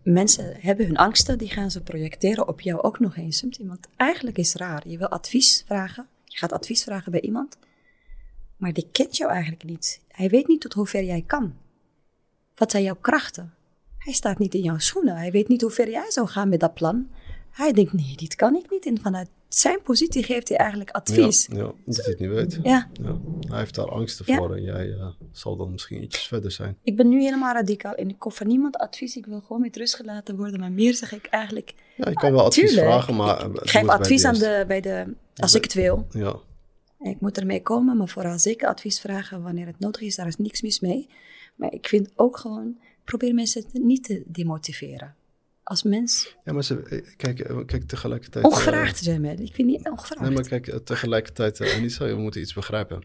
mensen 0.03 0.55
hebben 0.59 0.85
hun 0.85 0.97
angsten, 0.97 1.37
die 1.37 1.49
gaan 1.49 1.71
ze 1.71 1.81
projecteren 1.81 2.47
op 2.47 2.61
jou 2.61 2.81
ook 2.81 2.99
nog 2.99 3.17
eens. 3.17 3.45
Want 3.59 3.87
eigenlijk 3.95 4.37
is 4.37 4.53
het 4.53 4.61
raar. 4.61 4.87
Je 4.87 4.97
wil 4.97 5.07
advies 5.07 5.63
vragen. 5.65 6.07
Je 6.25 6.37
gaat 6.37 6.51
advies 6.51 6.83
vragen 6.83 7.11
bij 7.11 7.21
iemand. 7.21 7.57
Maar 8.57 8.73
die 8.73 8.87
kent 8.91 9.17
jou 9.17 9.31
eigenlijk 9.31 9.63
niet. 9.63 10.01
Hij 10.07 10.29
weet 10.29 10.47
niet 10.47 10.61
tot 10.61 10.73
hoever 10.73 11.03
jij 11.03 11.23
kan. 11.27 11.53
Wat 12.55 12.71
zijn 12.71 12.83
jouw 12.83 12.97
krachten? 13.01 13.53
Hij 13.97 14.13
staat 14.13 14.39
niet 14.39 14.53
in 14.53 14.63
jouw 14.63 14.79
schoenen. 14.79 15.17
Hij 15.17 15.31
weet 15.31 15.47
niet 15.47 15.61
hoe 15.61 15.71
ver 15.71 15.89
jij 15.89 16.11
zou 16.11 16.27
gaan 16.27 16.49
met 16.49 16.59
dat 16.59 16.73
plan. 16.73 17.09
Hij 17.59 17.73
denkt, 17.73 17.93
nee, 17.93 18.15
dit 18.15 18.35
kan 18.35 18.55
ik 18.55 18.69
niet. 18.69 18.85
En 18.85 18.99
vanuit 19.01 19.29
zijn 19.47 19.81
positie 19.81 20.23
geeft 20.23 20.49
hij 20.49 20.57
eigenlijk 20.57 20.89
advies. 20.89 21.47
Ja, 21.51 21.57
ja 21.57 21.71
dat 21.85 21.95
hij 21.95 22.05
het 22.05 22.19
niet 22.19 22.29
weet. 22.29 22.59
Ja. 22.63 22.89
ja. 23.01 23.17
Hij 23.47 23.59
heeft 23.59 23.75
daar 23.75 23.89
angsten 23.89 24.25
voor 24.25 24.55
en 24.55 24.63
jij 24.63 24.87
uh, 24.87 25.07
zal 25.31 25.55
dan 25.55 25.71
misschien 25.71 26.03
iets 26.03 26.27
verder 26.27 26.51
zijn. 26.51 26.77
Ik 26.83 26.95
ben 26.95 27.09
nu 27.09 27.21
helemaal 27.21 27.53
radicaal 27.53 27.93
en 27.93 28.09
ik 28.09 28.15
hoef 28.19 28.35
van 28.35 28.47
niemand 28.47 28.77
advies. 28.77 29.15
Ik 29.15 29.25
wil 29.25 29.41
gewoon 29.41 29.61
met 29.61 29.77
rust 29.77 29.95
gelaten 29.95 30.37
worden. 30.37 30.59
Maar 30.59 30.71
meer 30.71 30.93
zeg 30.93 31.13
ik 31.13 31.25
eigenlijk... 31.25 31.73
Ja, 31.95 32.09
je 32.09 32.15
kan 32.15 32.31
wel 32.31 32.45
advies 32.45 32.69
tuurlijk. 32.69 32.87
vragen, 32.87 33.15
maar... 33.15 33.45
Ik, 33.45 33.61
ik 33.61 33.69
geef 33.69 33.87
advies 33.87 34.25
aan 34.25 34.37
de, 34.37 34.63
bij 34.67 34.81
de... 34.81 35.13
Als 35.35 35.51
bij, 35.51 35.61
ik 35.61 35.63
het 35.63 35.73
wil. 35.73 36.07
Ja. 36.09 36.35
Ik 36.99 37.19
moet 37.19 37.37
ermee 37.37 37.61
komen, 37.61 37.97
maar 37.97 38.09
vooral 38.09 38.39
zeker 38.39 38.67
advies 38.67 38.99
vragen 38.99 39.41
wanneer 39.41 39.65
het 39.65 39.79
nodig 39.79 40.01
is. 40.01 40.15
Daar 40.15 40.27
is 40.27 40.35
niks 40.35 40.61
mis 40.61 40.79
mee. 40.79 41.07
Maar 41.55 41.73
ik 41.73 41.87
vind 41.87 42.09
ook 42.15 42.37
gewoon... 42.37 42.77
Probeer 43.03 43.33
mensen 43.33 43.63
niet 43.73 44.03
te 44.03 44.23
demotiveren 44.25 45.17
als 45.69 45.83
mens. 45.83 46.35
Ja, 46.43 46.53
maar 46.53 46.63
ze, 46.63 46.83
eh, 46.83 47.01
kijk, 47.15 47.39
eh, 47.39 47.57
kijk 47.65 47.87
tegelijkertijd. 47.87 48.45
Ongevraagd 48.45 48.97
te 48.97 49.03
zijn. 49.03 49.25
Ik 49.25 49.53
vind 49.53 49.67
niet 49.67 49.89
ongevraagd. 49.89 50.21
Nee, 50.21 50.31
maar 50.31 50.47
kijk, 50.47 50.79
tegelijkertijd, 50.83 51.59
uh, 51.59 51.75
Anissa, 51.75 52.05
we 52.05 52.15
moeten 52.15 52.41
iets 52.41 52.53
begrijpen. 52.53 53.03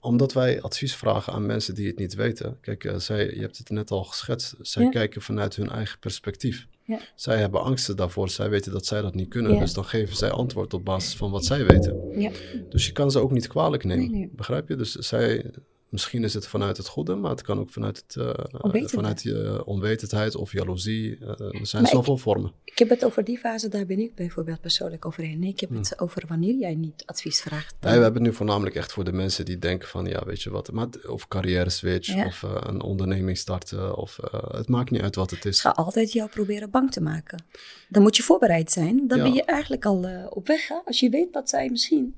Omdat 0.00 0.32
wij 0.32 0.60
advies 0.62 0.94
vragen 0.94 1.32
aan 1.32 1.46
mensen 1.46 1.74
die 1.74 1.86
het 1.86 1.98
niet 1.98 2.14
weten. 2.14 2.58
Kijk, 2.60 2.84
uh, 2.84 2.96
zij, 2.96 3.34
je 3.34 3.40
hebt 3.40 3.58
het 3.58 3.70
net 3.70 3.90
al 3.90 4.04
geschetst. 4.04 4.54
Zij 4.60 4.82
ja. 4.82 4.88
kijken 4.88 5.22
vanuit 5.22 5.56
hun 5.56 5.70
eigen 5.70 5.98
perspectief. 5.98 6.66
Ja. 6.82 6.98
Zij 7.14 7.38
hebben 7.38 7.62
angsten 7.62 7.96
daarvoor. 7.96 8.28
Zij 8.28 8.50
weten 8.50 8.72
dat 8.72 8.86
zij 8.86 9.02
dat 9.02 9.14
niet 9.14 9.28
kunnen. 9.28 9.52
Ja. 9.52 9.60
Dus 9.60 9.72
dan 9.72 9.84
geven 9.84 10.16
zij 10.16 10.30
antwoord 10.30 10.74
op 10.74 10.84
basis 10.84 11.16
van 11.16 11.30
wat 11.30 11.44
zij 11.44 11.66
weten. 11.66 12.20
Ja. 12.20 12.30
Dus 12.70 12.86
je 12.86 12.92
kan 12.92 13.10
ze 13.10 13.18
ook 13.18 13.32
niet 13.32 13.46
kwalijk 13.46 13.84
nemen. 13.84 14.10
Nee, 14.10 14.20
nee. 14.20 14.30
Begrijp 14.32 14.68
je? 14.68 14.76
Dus 14.76 14.92
zij, 14.92 15.50
Misschien 15.88 16.24
is 16.24 16.34
het 16.34 16.46
vanuit 16.46 16.76
het 16.76 16.86
goede, 16.86 17.14
maar 17.14 17.30
het 17.30 17.42
kan 17.42 17.58
ook 17.58 17.70
vanuit, 17.70 18.04
het, 18.06 18.16
uh, 18.16 18.84
vanuit 18.86 19.22
je 19.22 19.62
onwetendheid 19.64 20.34
of 20.34 20.52
jaloezie. 20.52 21.18
Uh, 21.18 21.28
er 21.28 21.66
zijn 21.66 21.82
maar 21.82 21.90
zoveel 21.90 22.14
ik, 22.14 22.20
vormen. 22.20 22.52
Ik 22.64 22.78
heb 22.78 22.88
het 22.88 23.04
over 23.04 23.24
die 23.24 23.38
fase, 23.38 23.68
daar 23.68 23.86
ben 23.86 23.98
ik 23.98 24.14
bijvoorbeeld 24.14 24.60
persoonlijk 24.60 25.06
overheen. 25.06 25.38
Nee, 25.38 25.50
ik 25.50 25.60
heb 25.60 25.70
het 25.70 26.00
over 26.00 26.24
wanneer 26.28 26.54
jij 26.54 26.74
niet 26.74 27.02
advies 27.06 27.40
vraagt. 27.40 27.74
Dan... 27.80 27.90
Nee, 27.90 27.98
we 27.98 28.04
hebben 28.04 28.22
het 28.22 28.30
nu 28.30 28.36
voornamelijk 28.36 28.76
echt 28.76 28.92
voor 28.92 29.04
de 29.04 29.12
mensen 29.12 29.44
die 29.44 29.58
denken 29.58 29.88
van, 29.88 30.06
ja, 30.06 30.24
weet 30.24 30.42
je 30.42 30.50
wat, 30.50 30.72
maar, 30.72 30.88
of 31.08 31.28
carrière 31.28 31.70
switch, 31.70 32.14
ja. 32.14 32.26
of 32.26 32.42
uh, 32.42 32.56
een 32.60 32.82
onderneming 32.82 33.38
starten, 33.38 33.96
of 33.96 34.18
het 34.50 34.68
maakt 34.68 34.90
niet 34.90 35.02
uit 35.02 35.14
wat 35.14 35.30
het 35.30 35.44
is. 35.44 35.60
Ga 35.60 35.70
altijd 35.70 36.12
jou 36.12 36.30
proberen 36.30 36.70
bang 36.70 36.92
te 36.92 37.00
maken. 37.00 37.44
Dan 37.88 38.02
moet 38.02 38.16
je 38.16 38.22
voorbereid 38.22 38.72
zijn. 38.72 39.08
Dan 39.08 39.18
ja. 39.18 39.24
ben 39.24 39.32
je 39.32 39.44
eigenlijk 39.44 39.84
al 39.84 40.28
op 40.30 40.46
weg. 40.46 40.68
Hè? 40.68 40.76
Als 40.84 41.00
je 41.00 41.10
weet 41.10 41.32
dat 41.32 41.48
zij 41.48 41.68
misschien 41.70 42.14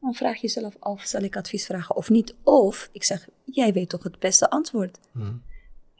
dan 0.00 0.14
vraag 0.14 0.34
je 0.34 0.40
jezelf 0.40 0.76
af, 0.78 1.02
zal 1.02 1.22
ik 1.22 1.36
advies 1.36 1.66
vragen 1.66 1.96
of 1.96 2.10
niet? 2.10 2.34
Of 2.42 2.88
ik 2.92 3.04
zeg, 3.04 3.28
jij 3.44 3.72
weet 3.72 3.88
toch 3.88 4.02
het 4.02 4.18
beste 4.18 4.50
antwoord. 4.50 4.98
Hmm. 5.12 5.42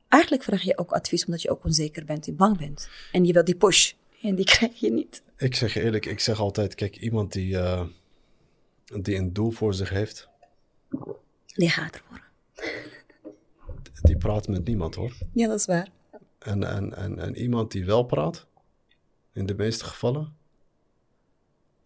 Eigenlijk 0.08 0.42
vraag 0.42 0.62
je 0.62 0.78
ook 0.78 0.92
advies 0.92 1.24
omdat 1.24 1.42
je 1.42 1.50
ook 1.50 1.64
onzeker 1.64 2.04
bent 2.04 2.26
en 2.26 2.36
bang 2.36 2.58
bent. 2.58 2.88
En 3.12 3.24
je 3.24 3.32
wil 3.32 3.44
die 3.44 3.56
push 3.56 3.92
en 4.22 4.34
die 4.34 4.44
krijg 4.54 4.80
je 4.80 4.92
niet. 4.92 5.22
Ik 5.36 5.54
zeg 5.54 5.74
je 5.74 5.82
eerlijk, 5.82 6.06
ik 6.06 6.20
zeg 6.20 6.40
altijd, 6.40 6.74
kijk, 6.74 6.96
iemand 6.96 7.32
die, 7.32 7.52
uh, 7.52 7.84
die 9.00 9.16
een 9.16 9.32
doel 9.32 9.50
voor 9.50 9.74
zich 9.74 9.90
heeft. 9.90 10.28
Die 11.46 11.70
gaat 11.70 11.94
ervoor. 11.94 12.28
Die 14.02 14.16
praat 14.16 14.48
met 14.48 14.64
niemand 14.64 14.94
hoor. 14.94 15.12
Ja, 15.32 15.48
dat 15.48 15.58
is 15.58 15.66
waar. 15.66 15.88
En, 16.38 16.64
en, 16.64 16.96
en, 16.96 17.18
en 17.18 17.36
iemand 17.36 17.72
die 17.72 17.84
wel 17.84 18.02
praat, 18.02 18.46
in 19.32 19.46
de 19.46 19.54
meeste 19.54 19.84
gevallen, 19.84 20.36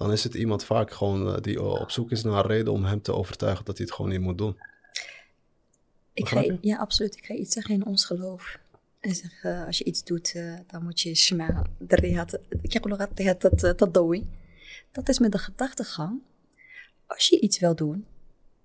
dan 0.05 0.12
is 0.12 0.24
het 0.24 0.35
iemand 0.35 0.64
vaak 0.64 0.93
gewoon 0.93 1.43
die 1.43 1.62
op 1.62 1.90
zoek 1.90 2.10
is 2.10 2.22
naar 2.22 2.44
een 2.44 2.51
reden 2.51 2.72
om 2.72 2.85
hem 2.85 3.02
te 3.02 3.12
overtuigen 3.12 3.64
dat 3.64 3.76
hij 3.76 3.86
het 3.86 3.94
gewoon 3.94 4.10
niet 4.10 4.20
moet 4.20 4.39
doen. 4.39 4.59
Ik 6.12 6.28
ga, 6.28 6.56
ja, 6.60 6.76
absoluut. 6.76 7.16
Ik 7.16 7.24
ga 7.24 7.35
iets 7.35 7.52
zeggen 7.52 7.74
in 7.74 7.86
ons 7.86 8.05
geloof. 8.05 8.59
En 9.01 9.14
zeg, 9.14 9.44
uh, 9.44 9.66
als 9.66 9.78
je 9.78 9.85
iets 9.85 10.05
doet, 10.05 10.35
uh, 10.35 10.59
dan 10.66 10.82
moet 10.82 11.01
je 11.01 11.14
shma, 11.14 11.66
dat 11.78 12.02
is 15.09 15.18
met 15.18 15.32
de 15.32 15.39
gedachtegang. 15.39 16.20
Als 17.06 17.26
je 17.26 17.40
iets 17.40 17.59
wil 17.59 17.74
doen, 17.74 18.06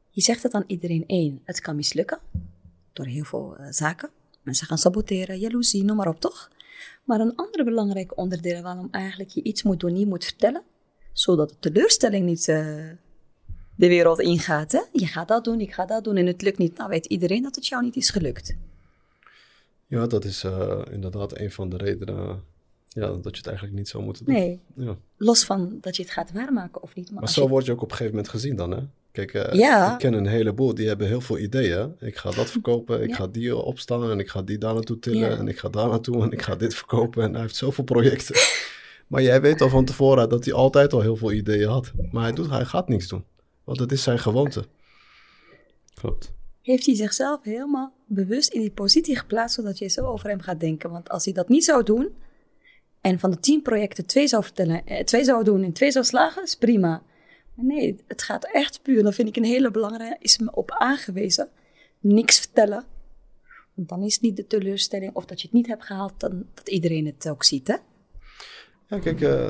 je 0.09 0.21
zegt 0.21 0.43
het 0.43 0.53
aan 0.53 0.63
iedereen 0.67 1.03
één. 1.07 1.41
Het 1.43 1.61
kan 1.61 1.75
mislukken 1.75 2.19
door 2.93 3.05
heel 3.05 3.23
veel 3.23 3.55
uh, 3.59 3.67
zaken. 3.69 4.09
Mensen 4.41 4.67
gaan 4.67 4.77
saboteren, 4.77 5.39
jaloezie, 5.39 5.83
noem 5.83 5.97
maar 5.97 6.07
op, 6.07 6.19
toch? 6.19 6.51
Maar 7.03 7.19
een 7.19 7.35
ander 7.35 7.63
belangrijk 7.63 8.17
onderdeel 8.17 8.61
waarom 8.61 8.87
eigenlijk 8.91 9.29
je 9.29 9.43
iets 9.43 9.63
moet 9.63 9.79
doen, 9.79 9.93
niet 9.93 10.07
moet 10.07 10.25
vertellen, 10.25 10.63
zodat 11.11 11.49
de 11.49 11.56
teleurstelling 11.60 12.26
niet, 12.26 12.48
uh, 12.48 12.90
de 13.76 13.88
wereld 13.88 14.19
ingaat. 14.19 14.72
Hè? 14.72 14.81
Je 14.91 15.07
gaat 15.07 15.27
dat 15.27 15.44
doen, 15.44 15.60
ik 15.60 15.73
ga 15.73 15.86
dat 15.86 16.03
doen 16.03 16.15
en 16.15 16.26
het 16.26 16.41
lukt 16.41 16.57
niet. 16.57 16.77
Nou 16.77 16.90
weet 16.90 17.06
iedereen 17.06 17.44
dat 17.44 17.56
het 17.56 17.68
jou 17.68 17.84
niet 17.84 17.95
is 17.95 18.10
gelukt. 18.10 18.56
Ja, 19.88 20.07
dat 20.07 20.26
is 20.26 20.44
uh, 20.44 20.81
inderdaad 20.91 21.38
een 21.38 21.52
van 21.52 21.69
de 21.69 21.77
redenen 21.77 22.44
ja, 22.88 23.07
dat 23.07 23.31
je 23.31 23.38
het 23.38 23.48
eigenlijk 23.48 23.77
niet 23.77 23.88
zou 23.88 24.03
moeten 24.03 24.26
doen. 24.26 24.34
Nee, 24.34 24.60
ja. 24.76 24.98
los 25.18 25.44
van 25.44 25.77
dat 25.81 25.95
je 25.95 26.02
het 26.02 26.11
gaat 26.11 26.31
waarmaken 26.31 26.81
of 26.81 26.95
niet. 26.95 27.11
Maar, 27.11 27.19
maar 27.19 27.30
zo 27.30 27.48
word 27.48 27.65
je 27.65 27.72
ook 27.72 27.81
op 27.81 27.91
een 27.91 27.98
gegeven 27.98 28.15
moment 28.15 28.31
gezien 28.31 28.56
dan, 28.56 28.72
hè? 28.72 28.81
Kijk, 29.11 29.34
uh, 29.34 29.53
ja. 29.53 29.94
ik 29.94 29.99
ken 29.99 30.14
een 30.14 30.26
heleboel, 30.26 30.73
die 30.73 30.88
hebben 30.88 31.07
heel 31.07 31.22
veel 31.22 31.38
ideeën. 31.38 31.95
Ik 31.99 32.18
ga 32.18 32.31
dat 32.31 32.52
verkopen, 32.57 33.03
ik 33.03 33.15
ga 33.15 33.27
die 33.27 33.56
opstaan 33.56 34.11
en 34.11 34.19
ik 34.19 34.30
ga 34.30 34.41
die 34.41 34.57
daar 34.57 34.73
naartoe 34.73 34.99
tillen 34.99 35.38
en 35.38 35.48
ik 35.48 35.60
ga 35.60 35.69
daar 35.69 35.88
naartoe 35.88 36.23
en 36.23 36.31
ik 36.31 36.41
ga 36.41 36.56
dit 36.56 36.76
verkopen. 36.76 37.23
En 37.23 37.31
hij 37.31 37.41
heeft 37.41 37.56
zoveel 37.56 37.84
projecten. 37.84 38.36
maar 39.10 39.22
jij 39.22 39.41
weet 39.41 39.61
al 39.61 39.69
van 39.69 39.86
tevoren 39.86 40.30
dat 40.30 40.45
hij 40.45 40.53
altijd 40.53 40.94
al 40.94 41.02
heel 41.02 41.15
veel 41.15 41.31
ideeën 41.31 41.69
had. 41.69 41.91
Maar 42.11 42.23
hij, 42.23 42.31
doet, 42.31 42.49
hij 42.49 42.65
gaat 42.65 42.88
niks 42.88 43.07
doen, 43.07 43.23
want 43.64 43.80
het 43.80 43.91
is 43.91 44.03
zijn 44.03 44.19
gewoonte. 44.19 44.65
Klopt. 45.94 46.31
Heeft 46.61 46.86
hij 46.86 46.95
zichzelf 46.95 47.44
helemaal 47.44 47.94
bewust 48.06 48.53
in 48.53 48.61
die 48.61 48.72
positie 48.72 49.18
geplaatst, 49.18 49.56
zodat 49.56 49.77
je 49.77 49.88
zo 49.88 50.06
over 50.06 50.30
hem 50.30 50.40
gaat 50.40 50.60
denken. 50.60 50.90
Want 50.90 51.10
als 51.10 51.26
hij 51.26 51.34
dat 51.34 51.49
niet 51.49 51.64
zou 51.64 51.84
doen, 51.84 52.10
en 53.02 53.19
van 53.19 53.31
de 53.31 53.40
tien 53.40 53.61
projecten 53.61 54.06
twee 54.06 54.27
zou 54.27 54.44
vertellen, 54.44 54.86
eh, 54.86 55.03
twee 55.03 55.23
zou 55.23 55.44
doen 55.44 55.64
en 55.64 55.73
twee 55.73 55.91
zou 55.91 56.06
slagen, 56.06 56.44
is 56.44 56.56
prima. 56.56 57.03
Maar 57.53 57.65
nee, 57.65 57.95
het 58.07 58.22
gaat 58.22 58.52
echt 58.52 58.81
puur. 58.81 59.03
Dan 59.03 59.14
vind 59.14 59.27
ik 59.27 59.36
een 59.36 59.44
hele 59.44 59.72
belangrijke, 59.72 60.18
is 60.19 60.38
me 60.38 60.52
op 60.56 60.72
aangewezen. 60.72 61.49
Niks 61.99 62.40
vertellen. 62.40 62.86
Want 63.73 63.90
dan 63.90 64.03
is 64.03 64.14
het 64.14 64.23
niet 64.23 64.36
de 64.36 64.48
teleurstelling 64.48 65.15
of 65.15 65.26
dat 65.26 65.41
je 65.41 65.48
het 65.48 65.56
niet 65.56 65.68
hebt 65.68 65.86
gehaald, 65.86 66.14
dan 66.18 66.45
dat 66.53 66.69
iedereen 66.69 67.06
het 67.06 67.30
ook 67.30 67.44
ziet, 67.44 67.68
hè? 67.68 67.76
Kijk, 68.89 69.21
uh, 69.21 69.47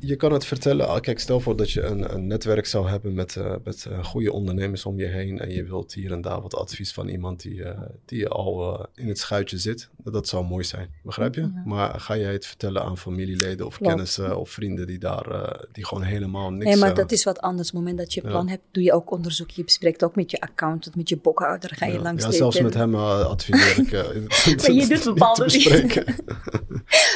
je 0.00 0.16
kan 0.16 0.32
het 0.32 0.44
vertellen. 0.44 0.88
Ah, 0.88 1.00
kijk, 1.00 1.20
stel 1.20 1.40
voor 1.40 1.56
dat 1.56 1.70
je 1.70 1.82
een, 1.82 2.14
een 2.14 2.26
netwerk 2.26 2.66
zou 2.66 2.88
hebben 2.88 3.14
met, 3.14 3.34
uh, 3.34 3.54
met 3.64 3.86
uh, 3.88 4.04
goede 4.04 4.32
ondernemers 4.32 4.84
om 4.84 4.98
je 4.98 5.06
heen. 5.06 5.38
En 5.38 5.50
je 5.50 5.64
wilt 5.64 5.94
hier 5.94 6.12
en 6.12 6.20
daar 6.20 6.40
wat 6.40 6.54
advies 6.54 6.92
van 6.92 7.08
iemand 7.08 7.40
die, 7.40 7.54
uh, 7.54 7.80
die 8.04 8.28
al 8.28 8.86
in 8.94 9.08
het 9.08 9.18
schuitje 9.18 9.58
zit. 9.58 9.88
Dat 10.04 10.28
zou 10.28 10.44
mooi 10.44 10.64
zijn, 10.64 10.88
begrijp 11.02 11.34
je? 11.34 11.62
Maar 11.64 12.00
ga 12.00 12.16
jij 12.16 12.32
het 12.32 12.46
vertellen 12.46 12.82
aan 12.82 12.98
familieleden 12.98 13.66
of 13.66 13.78
kennissen 13.78 14.38
of 14.38 14.50
vrienden 14.50 14.86
die 14.86 14.98
daar 14.98 15.56
die 15.72 15.86
gewoon 15.86 16.02
helemaal 16.02 16.52
niks... 16.52 16.64
Nee, 16.64 16.76
maar 16.76 16.94
dat 16.94 17.12
is 17.12 17.24
wat 17.24 17.40
anders. 17.40 17.68
Op 17.68 17.74
het 17.74 17.84
moment 17.84 17.98
dat 17.98 18.14
je 18.14 18.20
plan 18.20 18.48
hebt, 18.48 18.62
doe 18.70 18.82
je 18.82 18.92
ook 18.92 19.10
onderzoek. 19.10 19.50
Je 19.50 19.64
bespreekt 19.64 20.04
ook 20.04 20.16
met 20.16 20.30
je 20.30 20.40
accountant, 20.40 20.96
met 20.96 21.08
je 21.08 21.16
boekhouder. 21.16 21.74
Ga 21.74 21.86
je 21.86 21.92
ja. 21.92 22.00
langs 22.00 22.24
Ja, 22.24 22.30
zelfs 22.30 22.60
met 22.60 22.74
hem 22.74 22.94
adviseer 22.94 23.78
ik... 23.78 23.92
maar 24.62 24.72
je 24.72 24.86
doet 24.94 25.04
bepaalde 25.04 25.46
dingen. 25.46 26.04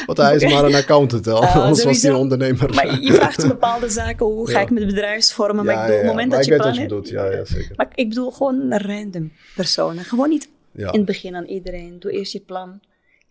Want 0.05 0.17
hij 0.17 0.35
is 0.35 0.43
maar 0.53 0.63
een 0.63 0.75
accountant, 0.75 1.27
al. 1.27 1.45
anders 1.45 1.83
was 1.83 2.01
hij 2.01 2.13
ondernemer. 2.21 2.73
Maar 2.73 3.01
je 3.01 3.13
vraagt 3.13 3.47
bepaalde 3.57 3.89
zaken, 3.89 4.25
hoe 4.25 4.49
ga 4.49 4.59
ik 4.59 4.69
met 4.69 4.85
bedrijfsvormen? 4.85 5.65
Maar 5.65 5.75
ik 5.75 5.81
bedoel, 5.81 5.95
op 5.95 6.01
het 6.01 6.11
moment 6.11 6.31
dat 6.31 6.45
je. 6.45 7.13
Ja, 7.13 7.45
zeker. 7.45 7.73
Maar 7.75 7.91
ik 7.95 8.09
bedoel 8.09 8.31
gewoon 8.31 8.73
random 8.73 9.31
personen. 9.55 10.03
Gewoon 10.03 10.29
niet 10.29 10.49
in 10.73 10.85
het 10.85 11.05
begin 11.05 11.35
aan 11.35 11.45
iedereen. 11.45 11.99
Doe 11.99 12.11
eerst 12.11 12.33
je 12.33 12.39
plan. 12.39 12.79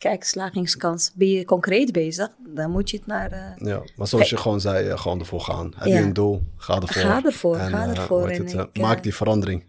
Kijk, 0.01 0.25
slagingskans. 0.25 1.11
Ben 1.15 1.29
je 1.29 1.45
concreet 1.45 1.93
bezig, 1.93 2.29
dan 2.55 2.71
moet 2.71 2.91
je 2.91 2.97
het 2.97 3.07
naar... 3.07 3.33
Uh... 3.33 3.69
Ja, 3.69 3.83
maar 3.97 4.07
zoals 4.07 4.31
je 4.31 4.37
gewoon 4.37 4.61
zei, 4.61 4.89
uh, 4.89 4.99
gewoon 4.99 5.19
ervoor 5.19 5.41
gaan. 5.41 5.73
Heb 5.77 5.87
je 5.87 5.95
een 5.95 6.13
doel, 6.13 6.43
ga 6.57 6.75
ervoor. 6.75 7.03
Ga 7.03 7.25
ervoor, 7.25 7.57
en, 7.57 7.71
ga 7.71 7.89
ervoor. 7.89 8.29
En 8.29 8.47
het, 8.47 8.69
ik, 8.73 8.81
maak 8.81 9.03
die 9.03 9.15
verandering. 9.15 9.65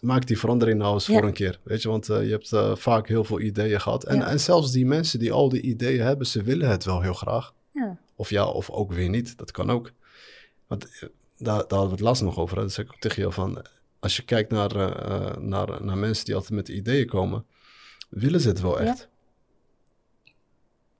Maak 0.00 0.26
die 0.26 0.38
verandering 0.38 0.78
nou 0.78 0.94
eens 0.94 1.06
voor 1.06 1.24
een 1.24 1.32
keer. 1.32 1.60
Weet 1.62 1.82
je, 1.82 1.88
want 1.88 2.06
je 2.06 2.12
hebt 2.12 2.78
vaak 2.80 3.08
heel 3.08 3.24
veel 3.24 3.40
ideeën 3.40 3.80
gehad. 3.80 4.04
En, 4.04 4.22
en 4.22 4.40
zelfs 4.40 4.72
die 4.72 4.86
mensen 4.86 5.18
die 5.18 5.32
al 5.32 5.48
die 5.48 5.60
ideeën 5.60 6.02
hebben, 6.02 6.26
ze 6.26 6.42
willen 6.42 6.68
het 6.68 6.84
wel 6.84 7.00
heel 7.00 7.14
graag. 7.14 7.52
Of 8.18 8.30
ja, 8.30 8.46
of 8.46 8.70
ook 8.70 8.92
weer 8.92 9.08
niet. 9.08 9.38
Dat 9.38 9.50
kan 9.50 9.70
ook. 9.70 9.92
Want 10.66 10.88
daar, 11.00 11.08
daar 11.36 11.54
hadden 11.56 11.88
we 11.88 11.94
het 11.94 12.00
laatst 12.00 12.22
nog 12.22 12.38
over. 12.38 12.56
Hè? 12.56 12.62
Dat 12.62 12.72
zeg 12.72 12.84
ik 12.84 12.92
ook 12.92 13.00
tegen 13.00 13.20
jou 13.20 13.32
van... 13.32 13.66
Als 13.98 14.16
je 14.16 14.22
kijkt 14.22 14.50
naar, 14.50 14.74
naar, 15.40 15.84
naar 15.84 15.98
mensen 15.98 16.24
die 16.24 16.34
altijd 16.34 16.52
met 16.52 16.68
ideeën 16.68 17.06
komen... 17.06 17.44
willen 18.08 18.40
ze 18.40 18.48
het 18.48 18.60
wel 18.60 18.80
echt. 18.80 19.08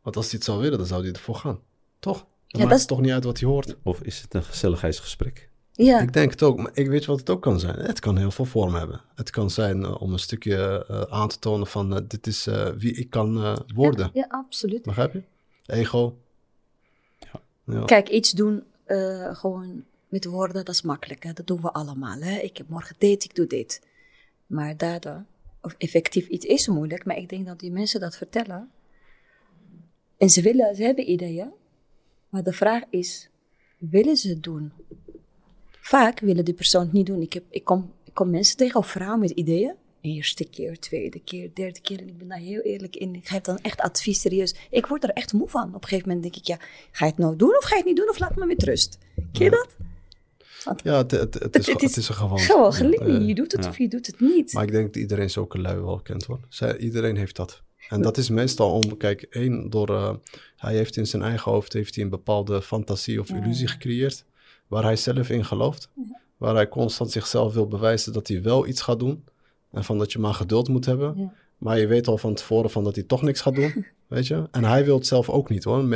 Want 0.02 0.16
als 0.16 0.24
hij 0.24 0.34
het 0.34 0.44
zou 0.44 0.60
willen, 0.60 0.78
dan 0.78 0.86
zou 0.86 1.02
hij 1.02 1.12
ervoor 1.12 1.34
gaan. 1.34 1.60
Toch? 1.98 2.18
Dan 2.18 2.26
ja, 2.46 2.58
maakt 2.58 2.70
dat 2.70 2.78
is... 2.78 2.86
toch 2.86 3.00
niet 3.00 3.12
uit 3.12 3.24
wat 3.24 3.40
hij 3.40 3.48
hoort. 3.48 3.76
Of 3.82 4.00
is 4.00 4.20
het 4.20 4.34
een 4.34 4.44
gezelligheidsgesprek? 4.44 5.50
Ja. 5.72 6.00
Ik 6.00 6.12
denk 6.12 6.30
het 6.30 6.42
ook, 6.42 6.58
maar 6.58 6.70
ik 6.74 6.88
weet 6.88 7.04
wat 7.04 7.18
het 7.18 7.30
ook 7.30 7.42
kan 7.42 7.60
zijn. 7.60 7.74
Het 7.74 8.00
kan 8.00 8.16
heel 8.16 8.30
veel 8.30 8.44
vorm 8.44 8.74
hebben. 8.74 9.00
Het 9.14 9.30
kan 9.30 9.50
zijn 9.50 9.80
uh, 9.80 10.02
om 10.02 10.12
een 10.12 10.18
stukje 10.18 10.86
uh, 10.90 11.00
aan 11.00 11.28
te 11.28 11.38
tonen 11.38 11.66
van 11.66 11.92
uh, 11.92 11.98
dit 12.08 12.26
is 12.26 12.48
wie 12.76 12.94
ik 12.94 13.10
kan 13.10 13.56
worden. 13.74 14.10
Ja, 14.12 14.20
ja, 14.20 14.26
absoluut. 14.28 14.82
Begrijp 14.82 15.12
je? 15.12 15.22
Ego. 15.66 16.18
Ja. 17.68 17.84
Kijk, 17.84 18.08
iets 18.08 18.30
doen 18.30 18.64
gewoon 19.32 19.84
met 20.08 20.24
woorden, 20.24 20.64
dat 20.64 20.74
is 20.74 20.82
makkelijk. 20.82 21.22
Hè? 21.22 21.32
Dat 21.32 21.46
doen 21.46 21.60
we 21.60 21.72
allemaal. 21.72 22.20
Hè? 22.20 22.38
Ik 22.38 22.56
heb 22.56 22.68
morgen 22.68 22.96
dit, 22.98 23.24
ik 23.24 23.34
doe 23.34 23.46
dit. 23.46 23.82
Maar 24.46 24.76
daardoor, 24.76 25.24
of 25.62 25.74
effectief 25.78 26.26
iets 26.26 26.46
is 26.46 26.68
moeilijk, 26.68 27.04
maar 27.04 27.16
ik 27.16 27.28
denk 27.28 27.46
dat 27.46 27.60
die 27.60 27.70
mensen 27.70 28.00
dat 28.00 28.16
vertellen, 28.16 28.70
en 30.18 30.30
ze, 30.30 30.42
willen, 30.42 30.74
ze 30.74 30.82
hebben 30.82 31.10
ideeën, 31.10 31.50
maar 32.28 32.42
de 32.42 32.52
vraag 32.52 32.82
is, 32.90 33.28
willen 33.78 34.16
ze 34.16 34.28
het 34.28 34.42
doen? 34.42 34.72
Vaak 35.70 36.20
willen 36.20 36.44
die 36.44 36.54
persoon 36.54 36.82
het 36.82 36.92
niet 36.92 37.06
doen. 37.06 37.20
Ik, 37.20 37.32
heb, 37.32 37.44
ik, 37.50 37.64
kom, 37.64 37.92
ik 38.04 38.14
kom 38.14 38.30
mensen 38.30 38.56
tegen, 38.56 38.80
of 38.80 38.86
vrouwen 38.86 39.20
met 39.20 39.30
ideeën. 39.30 39.74
Eerste 40.00 40.44
keer, 40.44 40.78
tweede 40.78 41.20
keer, 41.20 41.50
derde 41.54 41.80
keer. 41.80 42.00
En 42.00 42.08
ik 42.08 42.18
ben 42.18 42.28
daar 42.28 42.38
heel 42.38 42.60
eerlijk 42.60 42.96
in. 42.96 43.14
Ik 43.14 43.28
geef 43.28 43.40
dan 43.40 43.58
echt 43.58 43.80
advies 43.80 44.20
serieus. 44.20 44.54
Ik 44.70 44.86
word 44.86 45.04
er 45.04 45.10
echt 45.10 45.32
moe 45.32 45.48
van. 45.48 45.68
Op 45.74 45.82
een 45.82 45.88
gegeven 45.88 46.08
moment 46.08 46.22
denk 46.22 46.36
ik, 46.36 46.46
ja, 46.46 46.56
ga 46.90 47.04
je 47.04 47.10
het 47.10 47.20
nou 47.20 47.36
doen 47.36 47.56
of 47.56 47.64
ga 47.64 47.70
je 47.70 47.76
het 47.76 47.86
niet 47.86 47.96
doen? 47.96 48.08
Of 48.08 48.18
laat 48.18 48.36
me 48.36 48.46
met 48.46 48.62
rust. 48.62 48.98
Ken 49.32 49.44
je 49.44 49.50
dat? 49.50 49.76
ja, 50.82 50.96
het, 50.96 51.10
het, 51.10 51.34
het, 51.34 51.58
is, 51.58 51.66
het, 51.66 51.96
is, 51.96 52.08
een 52.08 52.14
gewoon. 52.14 52.38
Gewoon 52.38 52.72
geleerd. 52.72 53.26
Je 53.26 53.34
doet 53.34 53.52
het 53.52 53.66
of 53.66 53.78
je 53.78 53.88
doet 53.88 54.06
het 54.06 54.20
niet. 54.20 54.52
Maar 54.52 54.64
ik 54.64 54.72
denk 54.72 54.86
dat 54.86 54.96
iedereen 54.96 55.30
zulke 55.30 55.58
lui 55.58 55.80
wel 55.80 56.00
kent 56.00 56.24
hoor. 56.24 56.40
Zij, 56.48 56.76
iedereen 56.76 57.16
heeft 57.16 57.36
dat. 57.36 57.62
En 57.88 58.02
dat 58.02 58.16
is 58.16 58.28
meestal 58.28 58.72
om, 58.72 58.96
kijk, 58.96 59.22
één, 59.22 59.70
door, 59.70 59.90
uh, 59.90 60.14
hij 60.56 60.74
heeft 60.74 60.96
in 60.96 61.06
zijn 61.06 61.22
eigen 61.22 61.52
hoofd 61.52 61.72
heeft 61.72 61.94
hij 61.94 62.04
een 62.04 62.10
bepaalde 62.10 62.62
fantasie 62.62 63.20
of 63.20 63.30
illusie 63.30 63.68
gecreëerd, 63.68 64.24
waar 64.66 64.82
hij 64.82 64.96
zelf 64.96 65.30
in 65.30 65.44
gelooft, 65.44 65.88
waar 66.36 66.54
hij 66.54 66.68
constant 66.68 67.10
zichzelf 67.10 67.54
wil 67.54 67.68
bewijzen 67.68 68.12
dat 68.12 68.28
hij 68.28 68.42
wel 68.42 68.66
iets 68.66 68.80
gaat 68.80 68.98
doen, 68.98 69.24
en 69.70 69.84
van 69.84 69.98
dat 69.98 70.12
je 70.12 70.18
maar 70.18 70.34
geduld 70.34 70.68
moet 70.68 70.84
hebben, 70.84 71.32
maar 71.58 71.78
je 71.78 71.86
weet 71.86 72.06
al 72.06 72.18
van 72.18 72.34
tevoren 72.34 72.70
van 72.70 72.84
dat 72.84 72.94
hij 72.94 73.04
toch 73.04 73.22
niks 73.22 73.40
gaat 73.40 73.54
doen, 73.54 73.86
weet 74.06 74.26
je. 74.26 74.48
En 74.50 74.64
hij 74.64 74.84
wil 74.84 74.96
het 74.96 75.06
zelf 75.06 75.28
ook 75.28 75.48
niet 75.48 75.64
hoor. 75.64 75.94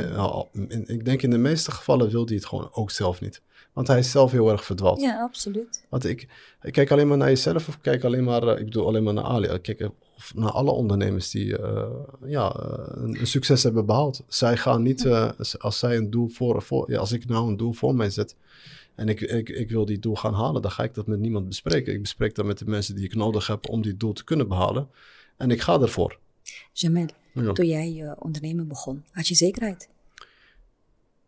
Ik 0.87 1.05
denk 1.05 1.23
in 1.23 1.31
de 1.31 1.39
meeste 1.39 1.71
gevallen 1.71 2.11
wil 2.11 2.27
hij 2.27 2.35
het 2.35 2.47
gewoon 2.47 2.69
ook 2.73 2.91
zelf 2.91 3.21
niet. 3.21 3.43
Want 3.73 3.87
hij 3.87 3.99
is 3.99 4.11
zelf 4.11 4.31
heel 4.31 4.51
erg 4.51 4.65
verdwaald. 4.65 5.01
Ja, 5.01 5.23
absoluut. 5.23 5.85
Want 5.89 6.05
ik, 6.05 6.29
ik 6.63 6.73
kijk 6.73 6.91
alleen 6.91 7.09
maar 7.09 7.17
naar 7.17 7.29
jezelf 7.29 7.69
of 7.69 7.81
kijk 7.81 8.05
alleen 8.05 8.25
maar, 8.25 8.43
eh, 8.43 8.59
ik 8.59 8.65
bedoel 8.65 8.87
alleen 8.87 9.03
maar 9.03 9.15
naar 9.15 9.25
Ali. 9.25 9.59
Kijk, 9.59 9.89
naar 10.35 10.51
alle 10.51 10.71
ondernemers 10.71 11.31
die 11.31 11.59
uh, 11.59 11.85
ja, 12.25 12.55
een, 12.57 13.21
een, 13.21 13.27
succes 13.27 13.63
hebben 13.63 13.87
behaald. 13.87 14.23
Zij 14.29 14.57
gaan 14.57 14.83
niet, 14.83 15.05
uh, 15.05 15.31
als 15.59 15.79
zij 15.79 15.97
een 15.97 16.11
doel 16.11 16.29
voor, 16.29 16.63
voor 16.63 16.91
ja, 16.91 16.99
als 16.99 17.13
ik 17.13 17.27
nou 17.27 17.49
een 17.49 17.57
doel 17.57 17.73
voor 17.73 17.95
mij 17.95 18.11
zet 18.11 18.37
en 18.95 19.09
ik, 19.09 19.21
ik, 19.21 19.49
ik 19.49 19.71
wil 19.71 19.85
die 19.85 19.99
doel 19.99 20.15
gaan 20.15 20.35
halen, 20.35 20.63
dan 20.63 20.71
ga 20.71 20.83
ik 20.83 20.95
dat 20.95 21.07
met 21.07 21.19
niemand 21.19 21.49
bespreken. 21.49 21.93
Ik 21.93 22.03
bespreek 22.03 22.35
dat 22.35 22.45
met 22.45 22.59
de 22.59 22.65
mensen 22.65 22.95
die 22.95 23.05
ik 23.05 23.15
nodig 23.15 23.47
heb 23.47 23.69
om 23.69 23.83
die 23.83 23.97
doel 23.97 24.13
te 24.13 24.25
kunnen 24.25 24.49
behalen. 24.49 24.89
En 25.37 25.51
ik 25.51 25.61
ga 25.61 25.81
ervoor. 25.81 26.19
Jamel, 26.73 27.07
ja. 27.33 27.53
toen 27.53 27.67
jij 27.67 27.93
je 27.93 28.15
ondernemen 28.19 28.69
begon, 28.69 29.05
had 29.11 29.29
je 29.29 29.35
zekerheid? 29.35 29.89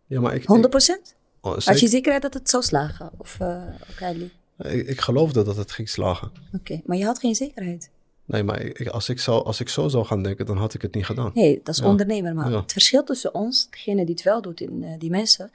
Ja, 0.06 0.20
maar 0.20 0.34
ik... 0.34 0.44
100 0.44 0.70
procent? 0.70 1.14
Oh, 1.40 1.58
had 1.58 1.80
je 1.80 1.88
zekerheid 1.88 2.22
dat 2.22 2.34
het 2.34 2.50
zou 2.50 2.62
slagen? 2.62 3.10
Of, 3.16 3.38
uh, 3.40 3.62
okay, 3.90 4.30
ik, 4.58 4.86
ik 4.86 5.00
geloofde 5.00 5.42
dat 5.42 5.56
het 5.56 5.72
ging 5.72 5.88
slagen. 5.88 6.32
Oké, 6.52 6.80
maar 6.84 6.96
je 6.96 7.04
had 7.04 7.18
geen 7.18 7.34
zekerheid? 7.34 7.90
Nee, 8.24 8.42
maar 8.42 8.60
ik, 8.60 8.88
als, 8.88 9.08
ik 9.08 9.20
zou, 9.20 9.44
als 9.44 9.60
ik 9.60 9.68
zo 9.68 9.88
zou 9.88 10.04
gaan 10.04 10.22
denken, 10.22 10.46
dan 10.46 10.56
had 10.56 10.74
ik 10.74 10.82
het 10.82 10.94
niet 10.94 11.06
gedaan. 11.06 11.30
Nee, 11.34 11.60
dat 11.62 11.74
is 11.74 11.80
ondernemer. 11.82 12.34
Maar 12.34 12.52
het 12.52 12.72
verschil 12.72 13.04
tussen 13.04 13.34
ons, 13.34 13.70
degene 13.70 14.04
die 14.04 14.14
het 14.14 14.24
wel 14.24 14.42
doet, 14.42 14.60
in 14.60 14.82
uh, 14.82 14.98
die 14.98 15.10
mensen, 15.10 15.50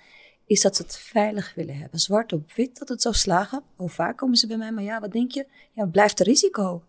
is 0.50 0.62
dat 0.62 0.76
ze 0.76 0.82
het 0.82 0.98
veilig 0.98 1.54
willen 1.56 1.78
hebben. 1.78 2.00
Zwart 2.00 2.34
op 2.34 2.52
wit 2.52 2.80
dat 2.80 2.90
het 2.90 3.02
zou 3.02 3.16
slagen. 3.16 3.64
Hoe 3.76 3.90
vaak 3.90 4.18
komen 4.18 4.36
ze 4.36 4.48
bij 4.48 4.58
mij? 4.58 4.72
Maar 4.72 4.84
ja, 4.84 5.00
wat 5.00 5.12
denk 5.12 5.32
je? 5.32 5.46
Ja, 5.72 5.86
blijft 5.86 6.20
er 6.20 6.26
risico. 6.26 6.84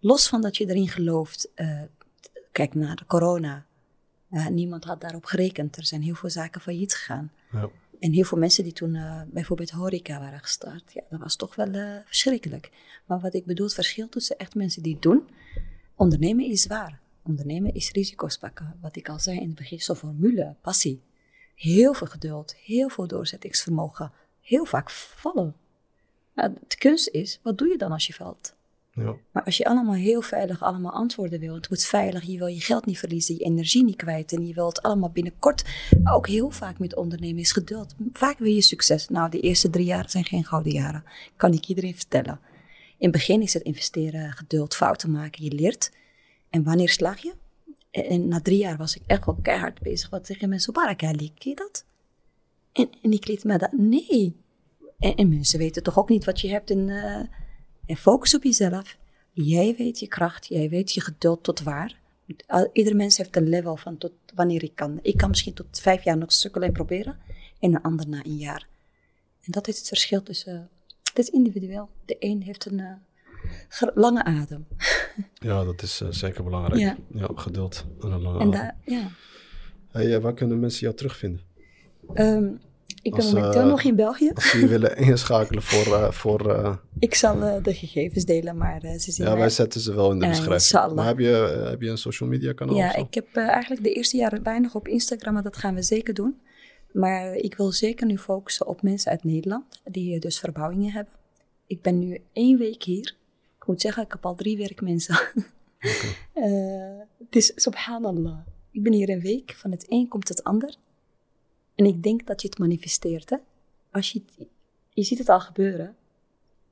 Los 0.00 0.28
van 0.28 0.40
dat 0.40 0.56
je 0.56 0.68
erin 0.68 0.88
gelooft. 0.88 1.48
Uh, 1.56 1.82
kijk 2.52 2.74
naar 2.74 2.96
de 2.96 3.06
corona. 3.06 3.66
Uh, 4.30 4.46
niemand 4.46 4.84
had 4.84 5.00
daarop 5.00 5.24
gerekend. 5.24 5.76
Er 5.76 5.84
zijn 5.84 6.02
heel 6.02 6.14
veel 6.14 6.30
zaken 6.30 6.60
failliet 6.60 6.94
gegaan. 6.94 7.32
Ja. 7.52 7.70
En 8.00 8.12
heel 8.12 8.24
veel 8.24 8.38
mensen 8.38 8.64
die 8.64 8.72
toen 8.72 8.94
uh, 8.94 9.22
bijvoorbeeld 9.26 9.70
horeca 9.70 10.18
waren 10.20 10.40
gestart, 10.40 10.92
ja, 10.92 11.02
dat 11.10 11.20
was 11.20 11.36
toch 11.36 11.54
wel 11.54 12.02
verschrikkelijk. 12.04 12.70
Maar 13.06 13.20
wat 13.20 13.34
ik 13.34 13.44
bedoel, 13.44 13.66
het 13.66 13.74
verschil 13.74 14.08
tussen 14.08 14.38
echt 14.38 14.54
mensen 14.54 14.82
die 14.82 14.92
het 14.92 15.02
doen, 15.02 15.28
ondernemen 15.94 16.44
is 16.44 16.62
zwaar. 16.62 17.00
Ondernemen 17.22 17.74
is 17.74 17.90
risico's 17.90 18.38
pakken. 18.38 18.78
Wat 18.80 18.96
ik 18.96 19.08
al 19.08 19.18
zei 19.18 19.40
in 19.40 19.46
het 19.46 19.54
begin, 19.54 19.80
zo'n 19.80 19.96
formule, 19.96 20.54
passie. 20.60 21.00
Heel 21.54 21.94
veel 21.94 22.06
geduld, 22.06 22.54
heel 22.54 22.88
veel 22.88 23.06
doorzettingsvermogen, 23.06 24.12
heel 24.40 24.64
vaak 24.64 24.90
vallen. 24.90 25.54
Nou, 26.34 26.52
de 26.68 26.76
kunst 26.76 27.08
is, 27.08 27.40
wat 27.42 27.58
doe 27.58 27.68
je 27.68 27.78
dan 27.78 27.92
als 27.92 28.06
je 28.06 28.12
valt? 28.12 28.54
Ja. 28.94 29.14
Maar 29.32 29.44
als 29.44 29.56
je 29.56 29.64
allemaal 29.64 29.94
heel 29.94 30.22
veilig 30.22 30.62
allemaal 30.62 30.92
antwoorden 30.92 31.40
wil, 31.40 31.54
het 31.54 31.68
wordt 31.68 31.84
veilig, 31.84 32.22
je 32.22 32.38
wil 32.38 32.46
je 32.46 32.60
geld 32.60 32.86
niet 32.86 32.98
verliezen, 32.98 33.34
je 33.34 33.44
energie 33.44 33.84
niet 33.84 33.96
kwijt 33.96 34.32
en 34.32 34.46
je 34.46 34.54
wilt 34.54 34.82
allemaal 34.82 35.10
binnenkort, 35.10 35.64
ook 36.04 36.28
heel 36.28 36.50
vaak 36.50 36.78
met 36.78 36.96
ondernemen 36.96 37.40
is 37.40 37.52
geduld. 37.52 37.94
Vaak 38.12 38.38
wil 38.38 38.52
je 38.52 38.60
succes. 38.60 39.08
Nou, 39.08 39.30
de 39.30 39.40
eerste 39.40 39.70
drie 39.70 39.84
jaar 39.84 40.10
zijn 40.10 40.24
geen 40.24 40.44
gouden 40.44 40.72
jaren, 40.72 41.04
kan 41.36 41.52
ik 41.52 41.66
iedereen 41.66 41.96
vertellen. 41.96 42.40
In 42.98 43.10
het 43.10 43.12
begin 43.12 43.42
is 43.42 43.54
het 43.54 43.62
investeren, 43.62 44.32
geduld, 44.32 44.74
fouten 44.74 45.10
maken, 45.10 45.44
je 45.44 45.52
leert. 45.52 45.92
En 46.50 46.62
wanneer 46.62 46.88
slaag 46.88 47.22
je? 47.22 47.34
En, 48.02 48.28
na 48.28 48.40
drie 48.40 48.58
jaar 48.58 48.76
was 48.76 48.96
ik 48.96 49.02
echt 49.06 49.24
wel 49.24 49.38
keihard 49.42 49.80
bezig. 49.80 50.10
Wat 50.10 50.26
zeggen 50.26 50.48
mensen, 50.48 50.72
Barakali, 50.72 51.32
ken 51.34 51.50
je 51.50 51.56
dat? 51.56 51.84
En, 52.72 52.90
en 53.02 53.12
ik 53.12 53.26
liet 53.26 53.44
me 53.44 53.58
dat, 53.58 53.72
nee. 53.72 54.36
En, 54.98 55.28
mensen 55.28 55.58
weten 55.58 55.82
toch 55.82 55.98
ook 55.98 56.08
niet 56.08 56.24
wat 56.24 56.40
je 56.40 56.48
hebt 56.48 56.70
en, 56.70 56.88
uh, 56.88 57.26
en 57.86 57.96
focus 57.96 58.34
op 58.34 58.42
jezelf. 58.42 58.98
Jij 59.32 59.74
weet 59.78 59.98
je 59.98 60.08
kracht, 60.08 60.46
jij 60.46 60.68
weet 60.68 60.92
je 60.92 61.00
geduld 61.00 61.42
tot 61.42 61.62
waar. 61.62 62.00
Ieder 62.72 62.96
mens 62.96 63.16
heeft 63.16 63.36
een 63.36 63.48
level 63.48 63.76
van 63.76 63.98
tot 63.98 64.12
wanneer 64.34 64.62
ik 64.62 64.74
kan. 64.74 64.98
Ik 65.02 65.16
kan 65.16 65.28
misschien 65.28 65.54
tot 65.54 65.80
vijf 65.80 66.04
jaar 66.04 66.18
nog 66.18 66.32
sukkelen 66.32 66.68
en 66.68 66.74
proberen. 66.74 67.18
En 67.60 67.74
een 67.74 67.82
ander 67.82 68.08
na 68.08 68.24
een 68.24 68.36
jaar. 68.36 68.66
En 69.40 69.52
dat 69.52 69.68
is 69.68 69.78
het 69.78 69.88
verschil 69.88 70.22
tussen... 70.22 70.68
het 71.02 71.18
is 71.18 71.28
individueel. 71.28 71.88
De 72.04 72.16
een 72.18 72.42
heeft 72.42 72.66
een 72.66 72.78
uh, 72.78 72.92
lange 73.94 74.24
adem. 74.24 74.66
Ja, 75.34 75.64
dat 75.64 75.82
is 75.82 76.00
uh, 76.00 76.08
zeker 76.10 76.44
belangrijk. 76.44 76.80
Ja. 76.80 76.96
ja. 77.14 77.28
geduld 77.34 77.84
en 78.00 78.10
een 78.10 78.22
lange 78.22 78.38
en 78.38 78.54
adem. 78.54 78.70
ja. 78.84 79.08
Hey, 79.90 80.20
waar 80.20 80.34
kunnen 80.34 80.60
mensen 80.60 80.80
jou 80.80 80.94
terugvinden? 80.94 81.40
Um, 82.14 82.60
ik 83.02 83.14
ben 83.14 83.24
momenteel 83.24 83.62
uh, 83.62 83.68
nog 83.68 83.82
in 83.82 83.96
België. 83.96 84.30
Als 84.34 84.50
ze 84.50 84.58
je 84.58 84.66
willen 84.66 84.96
inschakelen 85.10 85.62
voor... 85.62 85.86
Uh, 85.86 86.10
voor 86.10 86.46
uh, 86.46 86.76
ik 86.98 87.14
zal 87.14 87.62
de 87.62 87.74
gegevens 87.74 88.24
delen, 88.24 88.56
maar 88.56 88.80
ze 88.80 89.12
zien... 89.12 89.26
Ja, 89.26 89.36
wij 89.36 89.50
zetten 89.50 89.80
ze 89.80 89.94
wel 89.94 90.10
in 90.10 90.18
de 90.18 90.26
beschrijving. 90.26 90.94
maar 90.94 91.06
heb 91.06 91.18
je, 91.18 91.66
heb 91.68 91.82
je 91.82 91.90
een 91.90 91.98
social 91.98 92.28
media 92.28 92.52
kanaal? 92.52 92.76
Ja, 92.76 92.96
ik 92.96 93.14
heb 93.14 93.36
eigenlijk 93.36 93.82
de 93.82 93.92
eerste 93.92 94.16
jaren 94.16 94.42
weinig 94.42 94.74
op 94.74 94.88
Instagram, 94.88 95.32
maar 95.32 95.42
dat 95.42 95.56
gaan 95.56 95.74
we 95.74 95.82
zeker 95.82 96.14
doen. 96.14 96.40
Maar 96.92 97.34
ik 97.34 97.56
wil 97.56 97.72
zeker 97.72 98.06
nu 98.06 98.18
focussen 98.18 98.66
op 98.66 98.82
mensen 98.82 99.10
uit 99.10 99.24
Nederland, 99.24 99.64
die 99.84 100.18
dus 100.18 100.38
verbouwingen 100.38 100.92
hebben. 100.92 101.12
Ik 101.66 101.82
ben 101.82 101.98
nu 101.98 102.18
één 102.32 102.58
week 102.58 102.82
hier. 102.82 103.14
Ik 103.64 103.70
moet 103.70 103.80
zeggen, 103.80 104.02
ik 104.02 104.12
heb 104.12 104.26
al 104.26 104.34
drie 104.34 104.56
werkmensen. 104.56 105.14
Okay. 106.34 107.06
het 107.24 107.36
is 107.36 107.52
subhanallah. 107.54 108.38
Ik 108.70 108.82
ben 108.82 108.92
hier 108.92 109.08
een 109.08 109.20
week, 109.20 109.54
van 109.56 109.70
het 109.70 109.84
een 109.88 110.08
komt 110.08 110.28
het 110.28 110.44
ander. 110.44 110.76
En 111.74 111.84
ik 111.84 112.02
denk 112.02 112.26
dat 112.26 112.42
je 112.42 112.48
het 112.48 112.58
manifesteert. 112.58 113.30
Hè? 113.30 113.36
Als 113.90 114.12
je, 114.12 114.22
je 114.90 115.02
ziet 115.02 115.18
het 115.18 115.28
al 115.28 115.40
gebeuren. 115.40 115.96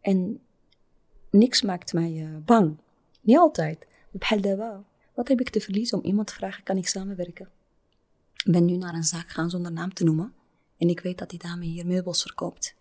En 0.01 0.41
niks 1.31 1.63
maakt 1.63 1.93
mij 1.93 2.13
uh, 2.13 2.37
bang. 2.45 2.77
Niet 3.21 3.39
altijd. 3.39 3.87
Wat 5.15 5.29
heb 5.29 5.41
ik 5.41 5.51
te 5.51 5.61
verliezen 5.61 5.99
om 5.99 6.05
iemand 6.05 6.27
te 6.27 6.35
vragen, 6.35 6.63
kan 6.63 6.77
ik 6.77 6.89
samenwerken? 6.89 7.49
Ik 8.45 8.53
ben 8.53 8.65
nu 8.65 8.77
naar 8.77 8.95
een 8.95 9.05
zaak 9.05 9.29
gaan 9.31 9.51
zonder 9.51 9.73
naam 9.73 9.95
te 9.95 10.05
noemen. 10.05 10.35
En 10.77 10.89
ik 10.89 11.01
weet 11.01 11.19
dat 11.19 11.31
die 11.31 11.39
dame 11.39 11.65
hier 11.65 11.87
meubels 11.87 12.23
verkoopt. 12.23 12.75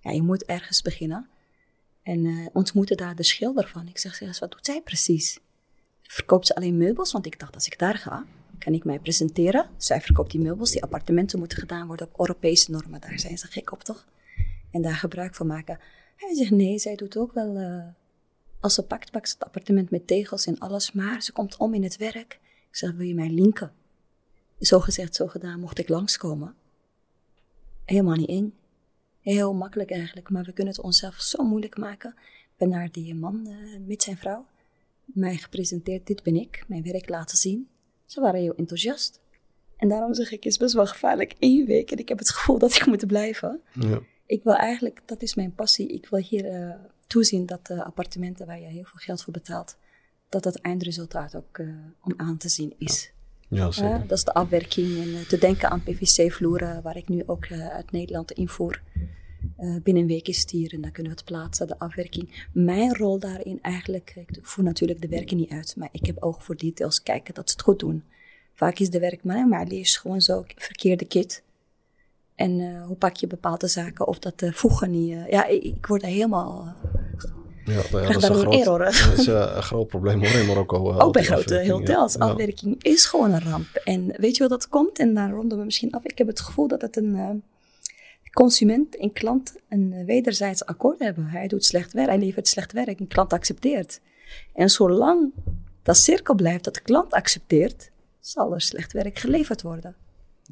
Ja, 0.00 0.10
je 0.10 0.22
moet 0.22 0.44
ergens 0.44 0.82
beginnen. 0.82 1.28
En 2.06 2.24
uh, 2.24 2.46
ontmoette 2.52 2.94
daar 2.94 3.16
de 3.16 3.22
schilder 3.22 3.68
van. 3.68 3.88
Ik 3.88 3.98
zeg, 3.98 4.14
zeg 4.14 4.28
eens, 4.28 4.38
wat 4.38 4.50
doet 4.50 4.66
zij 4.66 4.82
precies? 4.82 5.38
Verkoopt 6.02 6.46
ze 6.46 6.54
alleen 6.54 6.76
meubels? 6.76 7.12
Want 7.12 7.26
ik 7.26 7.38
dacht, 7.38 7.54
als 7.54 7.66
ik 7.66 7.78
daar 7.78 7.94
ga, 7.94 8.24
kan 8.58 8.72
ik 8.72 8.84
mij 8.84 8.98
presenteren. 8.98 9.68
Zij 9.76 10.00
verkoopt 10.00 10.30
die 10.30 10.40
meubels, 10.40 10.70
die 10.70 10.82
appartementen 10.82 11.38
moeten 11.38 11.58
gedaan 11.58 11.86
worden 11.86 12.06
op 12.06 12.18
Europese 12.20 12.70
normen. 12.70 13.00
Daar 13.00 13.18
zijn 13.18 13.38
ze 13.38 13.46
gek 13.46 13.72
op, 13.72 13.82
toch? 13.82 14.06
En 14.70 14.82
daar 14.82 14.94
gebruik 14.94 15.34
van 15.34 15.46
maken. 15.46 15.78
Hij 16.16 16.34
zegt 16.34 16.50
nee, 16.50 16.78
zij 16.78 16.96
doet 16.96 17.16
ook 17.16 17.32
wel. 17.32 17.56
Uh, 17.56 17.84
als 18.60 18.74
ze 18.74 18.82
pakt, 18.82 19.10
pakt 19.10 19.28
ze 19.28 19.34
het 19.34 19.44
appartement 19.44 19.90
met 19.90 20.06
tegels 20.06 20.46
en 20.46 20.58
alles, 20.58 20.92
maar 20.92 21.22
ze 21.22 21.32
komt 21.32 21.56
om 21.56 21.74
in 21.74 21.82
het 21.82 21.96
werk. 21.96 22.40
Ik 22.70 22.76
zeg, 22.76 22.92
wil 22.92 23.06
je 23.06 23.14
mij 23.14 23.30
linken? 23.30 23.72
Zo 24.60 24.80
gezegd, 24.80 25.14
zo 25.14 25.26
gedaan, 25.26 25.60
mocht 25.60 25.78
ik 25.78 25.88
langskomen. 25.88 26.54
Helemaal 27.84 28.16
niet 28.16 28.28
eng. 28.28 28.54
Heel 29.32 29.54
makkelijk 29.54 29.90
eigenlijk, 29.90 30.30
maar 30.30 30.44
we 30.44 30.52
kunnen 30.52 30.74
het 30.74 30.82
onszelf 30.82 31.20
zo 31.20 31.44
moeilijk 31.44 31.76
maken. 31.76 32.14
Ik 32.18 32.54
ben 32.56 32.68
naar 32.68 32.92
die 32.92 33.14
man 33.14 33.46
uh, 33.48 33.86
met 33.86 34.02
zijn 34.02 34.16
vrouw 34.16 34.46
mij 35.04 35.36
gepresenteerd, 35.36 36.06
dit 36.06 36.22
ben 36.22 36.36
ik, 36.36 36.64
mijn 36.68 36.82
werk 36.82 37.08
laten 37.08 37.38
zien. 37.38 37.68
Ze 38.04 38.20
waren 38.20 38.40
heel 38.40 38.54
enthousiast. 38.54 39.20
En 39.76 39.88
daarom 39.88 40.14
zeg 40.14 40.32
ik, 40.32 40.44
het 40.44 40.52
is 40.52 40.58
best 40.58 40.74
wel 40.74 40.86
gevaarlijk 40.86 41.34
één 41.38 41.66
week. 41.66 41.90
En 41.90 41.98
ik 41.98 42.08
heb 42.08 42.18
het 42.18 42.30
gevoel 42.30 42.58
dat 42.58 42.74
ik 42.74 42.86
moet 42.86 43.06
blijven. 43.06 43.60
Ja. 43.72 44.00
Ik 44.26 44.42
wil 44.42 44.54
eigenlijk, 44.54 45.02
dat 45.04 45.22
is 45.22 45.34
mijn 45.34 45.54
passie. 45.54 45.88
Ik 45.88 46.08
wil 46.08 46.20
hier 46.20 46.44
uh, 46.44 46.74
toezien 47.06 47.46
dat 47.46 47.66
de 47.66 47.84
appartementen 47.84 48.46
waar 48.46 48.60
je 48.60 48.66
heel 48.66 48.84
veel 48.84 48.98
geld 48.98 49.22
voor 49.22 49.32
betaalt, 49.32 49.76
dat 50.28 50.44
het 50.44 50.60
eindresultaat 50.60 51.34
ook 51.34 51.58
uh, 51.58 51.74
om 52.02 52.14
aan 52.16 52.36
te 52.36 52.48
zien 52.48 52.74
is. 52.78 53.04
Ja, 53.04 53.15
ja 53.48 53.70
zeker. 53.70 54.06
dat 54.06 54.18
is 54.18 54.24
de 54.24 54.34
afwerking 54.34 55.02
en 55.02 55.08
uh, 55.08 55.20
te 55.20 55.38
denken 55.38 55.70
aan 55.70 55.82
PVC-vloeren, 55.82 56.82
waar 56.82 56.96
ik 56.96 57.08
nu 57.08 57.22
ook 57.26 57.46
uit 57.50 57.92
Nederland 57.92 58.30
invoer. 58.30 58.82
binnen 59.82 60.02
een 60.02 60.08
week 60.08 60.28
is 60.28 60.40
het 60.40 60.50
hier 60.50 60.74
en 60.74 60.80
dan 60.80 60.92
kunnen 60.92 61.12
we 61.12 61.18
het 61.18 61.26
plaatsen, 61.26 61.66
de 61.66 61.78
afwerking. 61.78 62.46
Mijn 62.52 62.96
rol 62.96 63.18
daarin 63.18 63.58
eigenlijk, 63.62 64.12
ik 64.16 64.38
voer 64.42 64.64
natuurlijk 64.64 65.00
de 65.00 65.08
werken 65.08 65.36
niet 65.36 65.50
uit, 65.50 65.76
maar 65.76 65.88
ik 65.92 66.06
heb 66.06 66.22
oog 66.22 66.44
voor 66.44 66.56
details, 66.56 67.02
kijken 67.02 67.34
dat 67.34 67.50
ze 67.50 67.56
het 67.56 67.64
goed 67.64 67.78
doen. 67.78 68.02
Vaak 68.54 68.78
is 68.78 68.90
de 68.90 68.98
werkman, 68.98 69.48
maar 69.48 69.68
die 69.68 69.80
is 69.80 69.96
gewoon 69.96 70.20
zo 70.20 70.44
verkeerde 70.56 71.04
kit. 71.04 71.42
En 72.34 72.58
uh, 72.58 72.86
hoe 72.86 72.96
pak 72.96 73.16
je 73.16 73.26
bepaalde 73.26 73.68
zaken 73.68 74.06
of 74.06 74.18
dat 74.18 74.42
voegen 74.50 74.90
niet... 74.90 75.10
Uh, 75.10 75.28
ja, 75.28 75.46
ik, 75.46 75.62
ik, 75.62 75.86
word 75.86 76.02
er 76.02 76.08
helemaal... 76.08 76.74
Ja, 77.66 77.82
nou 77.90 78.02
ja, 78.02 78.12
dat, 78.12 78.22
is 78.22 78.28
een 78.28 78.34
groot, 78.34 78.54
error, 78.54 78.78
dat 79.08 79.18
is 79.18 79.26
een 79.26 79.62
groot 79.62 79.86
probleem 79.86 80.24
hoor 80.24 80.40
in 80.40 80.46
Marokko. 80.46 80.92
Ook 80.92 81.12
bij 81.12 81.24
grote 81.24 81.70
hotels. 81.70 82.14
Ja. 82.14 82.20
Afwerking 82.20 82.82
is 82.82 83.06
gewoon 83.06 83.32
een 83.32 83.42
ramp. 83.42 83.74
En 83.84 84.14
weet 84.16 84.36
je 84.36 84.42
wat 84.42 84.50
dat 84.50 84.68
komt? 84.68 84.98
En 84.98 85.14
daar 85.14 85.30
ronden 85.30 85.58
we 85.58 85.64
misschien 85.64 85.92
af. 85.92 86.04
Ik 86.04 86.18
heb 86.18 86.26
het 86.26 86.40
gevoel 86.40 86.68
dat 86.68 86.80
het 86.80 86.96
een 86.96 87.42
consument 88.32 88.96
en 88.96 89.12
klant 89.12 89.54
een 89.68 90.04
wederzijds 90.04 90.64
akkoord 90.64 90.98
hebben. 90.98 91.24
Hij 91.24 91.48
doet 91.48 91.64
slecht 91.64 91.92
werk, 91.92 92.08
hij 92.08 92.18
levert 92.18 92.48
slecht 92.48 92.72
werk 92.72 93.00
en 93.00 93.06
klant 93.06 93.32
accepteert. 93.32 94.00
En 94.54 94.70
zolang 94.70 95.32
dat 95.82 95.96
cirkel 95.96 96.34
blijft, 96.34 96.64
dat 96.64 96.74
de 96.74 96.80
klant 96.80 97.12
accepteert, 97.12 97.90
zal 98.20 98.54
er 98.54 98.60
slecht 98.60 98.92
werk 98.92 99.18
geleverd 99.18 99.62
worden. 99.62 99.94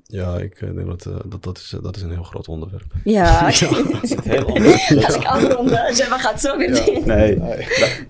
Ja, 0.03 0.39
ik 0.39 0.61
eh, 0.61 0.75
denk 0.75 0.87
dat, 0.87 1.07
uh, 1.07 1.17
dat, 1.25 1.43
dat, 1.43 1.59
is, 1.59 1.75
dat 1.83 1.97
is 1.97 2.03
een 2.03 2.11
heel 2.11 2.23
groot 2.23 2.49
onderwerp. 2.49 2.93
Ja, 3.05 3.49
ja. 3.49 3.69
dat 3.93 4.03
is 4.03 4.15
heel 4.23 4.45
onderwerp. 4.45 5.05
Als 5.05 5.15
ik 5.15 5.25
afronde, 5.25 5.91
Gemma 5.93 6.19
gaat 6.19 6.41
zo 6.41 6.57
weer 6.57 6.93
ja. 6.93 7.05
Nee, 7.05 7.39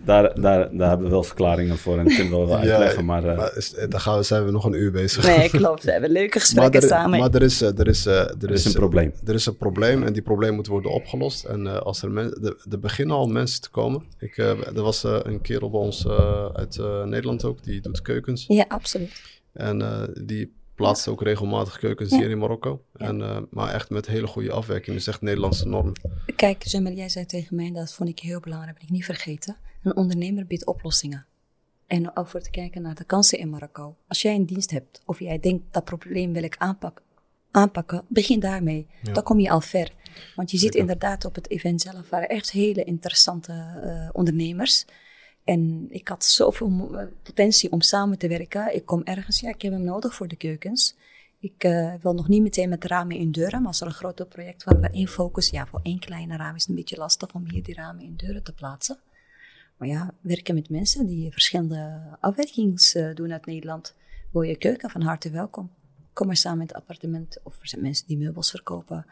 daar, 0.04 0.40
daar, 0.40 0.76
daar 0.76 0.88
hebben 0.88 1.06
we 1.06 1.12
wel 1.12 1.22
verklaringen 1.22 1.78
voor 1.78 1.98
en 1.98 2.06
kunnen 2.06 2.30
we 2.40 2.46
wel 2.46 2.56
uitleggen, 2.58 2.98
ja, 2.98 3.04
maar... 3.04 3.24
Uh, 3.24 3.36
maar 3.36 3.56
is, 3.56 3.74
daar 3.88 4.00
gaan 4.00 4.16
we, 4.16 4.22
zijn 4.22 4.44
we 4.44 4.50
nog 4.50 4.64
een 4.64 4.72
uur 4.72 4.90
bezig. 4.90 5.26
Nee, 5.26 5.50
klopt. 5.50 5.84
We 5.84 5.92
hebben 5.92 6.10
leuke 6.10 6.40
gesprekken 6.40 6.80
maar 6.80 6.90
er, 6.90 6.96
samen. 6.96 7.18
Maar 7.18 7.34
er 7.34 7.42
is, 7.42 7.60
er 7.60 7.88
is, 7.88 8.06
er, 8.06 8.34
er 8.40 8.50
is, 8.50 8.64
een 8.64 8.72
probleem. 8.72 9.12
Er 9.24 9.34
is 9.34 9.46
een 9.46 9.56
probleem 9.56 10.02
en 10.02 10.12
die 10.12 10.22
probleem 10.22 10.54
moet 10.54 10.66
worden 10.66 10.90
opgelost. 10.90 11.44
En 11.44 11.84
als 11.84 12.02
er, 12.02 12.10
men, 12.10 12.38
er, 12.42 12.56
er 12.70 12.80
beginnen 12.80 13.16
al 13.16 13.26
mensen 13.26 13.60
te 13.60 13.70
komen. 13.70 14.02
Ik, 14.18 14.36
er 14.36 14.82
was 14.82 15.02
een 15.02 15.40
kerel 15.40 15.70
bij 15.70 15.80
ons 15.80 16.08
uit 16.52 16.78
Nederland 17.04 17.44
ook, 17.44 17.62
die 17.62 17.80
doet 17.80 18.02
keukens. 18.02 18.44
Ja, 18.48 18.64
absoluut. 18.68 19.22
En 19.52 19.80
uh, 19.80 20.02
die 20.20 20.52
plaatst 20.74 21.08
ook 21.08 21.22
regelmatig 21.22 21.78
keukens 21.78 22.10
hier 22.10 22.30
in 22.30 22.38
Marokko. 22.38 22.84
En, 22.96 23.20
uh, 23.20 23.38
maar 23.50 23.74
echt 23.74 23.90
met 23.90 24.06
hele 24.06 24.26
goede 24.26 24.52
afwerking. 24.52 24.96
Dus 24.96 25.06
echt 25.06 25.20
Nederlandse 25.20 25.68
normen. 25.68 25.92
Kijk, 26.36 26.62
Jamel, 26.62 26.92
jij 26.92 27.08
zei 27.08 27.26
tegen 27.26 27.56
mij, 27.56 27.72
dat 27.72 27.94
vond 27.94 28.08
ik 28.08 28.18
heel 28.18 28.40
belangrijk, 28.40 28.74
heb 28.74 28.82
ik 28.82 28.90
niet 28.90 29.04
vergeten. 29.04 29.56
Een 29.82 29.96
ondernemer 29.96 30.46
biedt 30.46 30.66
oplossingen. 30.66 31.26
En 31.86 32.16
ook 32.16 32.28
voor 32.28 32.40
te 32.40 32.50
kijken 32.50 32.82
naar 32.82 32.94
de 32.94 33.04
kansen 33.04 33.38
in 33.38 33.50
Marokko. 33.50 33.96
Als 34.08 34.22
jij 34.22 34.34
een 34.34 34.46
dienst 34.46 34.70
hebt, 34.70 35.02
of 35.04 35.18
jij 35.18 35.40
denkt, 35.40 35.64
dat 35.70 35.84
probleem 35.84 36.32
wil 36.32 36.42
ik 36.42 36.56
aanpakken, 36.58 37.04
aanpakken 37.50 38.04
begin 38.08 38.40
daarmee. 38.40 38.86
Ja. 39.02 39.12
Dan 39.12 39.22
kom 39.22 39.40
je 39.40 39.50
al 39.50 39.60
ver. 39.60 39.92
Want 40.36 40.50
je 40.50 40.58
ziet 40.58 40.74
inderdaad 40.74 41.24
op 41.24 41.34
het 41.34 41.50
event 41.50 41.80
zelf, 41.80 42.08
waren 42.10 42.28
echt 42.28 42.50
hele 42.50 42.84
interessante 42.84 43.52
uh, 43.84 44.08
ondernemers 44.12 44.84
en 45.44 45.86
ik 45.90 46.08
had 46.08 46.24
zoveel 46.24 46.98
eh, 46.98 47.06
potentie 47.22 47.72
om 47.72 47.80
samen 47.80 48.18
te 48.18 48.28
werken. 48.28 48.74
Ik 48.74 48.86
kom 48.86 49.02
ergens, 49.02 49.40
ja, 49.40 49.48
ik 49.48 49.62
heb 49.62 49.72
hem 49.72 49.84
nodig 49.84 50.14
voor 50.14 50.28
de 50.28 50.36
keukens. 50.36 50.94
Ik 51.38 51.64
uh, 51.64 51.94
wil 52.02 52.14
nog 52.14 52.28
niet 52.28 52.42
meteen 52.42 52.68
met 52.68 52.84
ramen 52.84 53.16
in 53.16 53.30
deuren, 53.30 53.58
maar 53.58 53.68
als 53.68 53.80
er 53.80 53.86
een 53.86 53.92
groot 53.92 54.28
project 54.28 54.64
waar 54.64 54.80
we 54.80 54.90
één 54.90 55.08
focus, 55.08 55.50
ja, 55.50 55.66
voor 55.66 55.80
één 55.82 55.98
kleine 55.98 56.36
raam 56.36 56.54
is 56.54 56.60
het 56.60 56.70
een 56.70 56.76
beetje 56.76 56.96
lastig 56.96 57.34
om 57.34 57.50
hier 57.50 57.62
die 57.62 57.74
ramen 57.74 58.04
in 58.04 58.14
deuren 58.16 58.42
te 58.42 58.52
plaatsen. 58.52 58.98
Maar 59.76 59.88
ja, 59.88 60.14
werken 60.20 60.54
met 60.54 60.68
mensen 60.68 61.06
die 61.06 61.32
verschillende 61.32 62.00
afwerkings 62.20 62.94
uh, 62.94 63.14
doen 63.14 63.32
uit 63.32 63.46
Nederland, 63.46 63.94
wil 64.30 64.42
je 64.42 64.56
keuken 64.56 64.90
van 64.90 65.02
harte 65.02 65.30
welkom. 65.30 65.70
Kom 66.12 66.26
maar 66.26 66.36
samen 66.36 66.60
in 66.60 66.66
het 66.66 66.76
appartement 66.76 67.38
of 67.42 67.60
er 67.60 67.68
zijn 67.68 67.82
mensen 67.82 68.06
die 68.06 68.18
meubels 68.18 68.50
verkopen. 68.50 69.06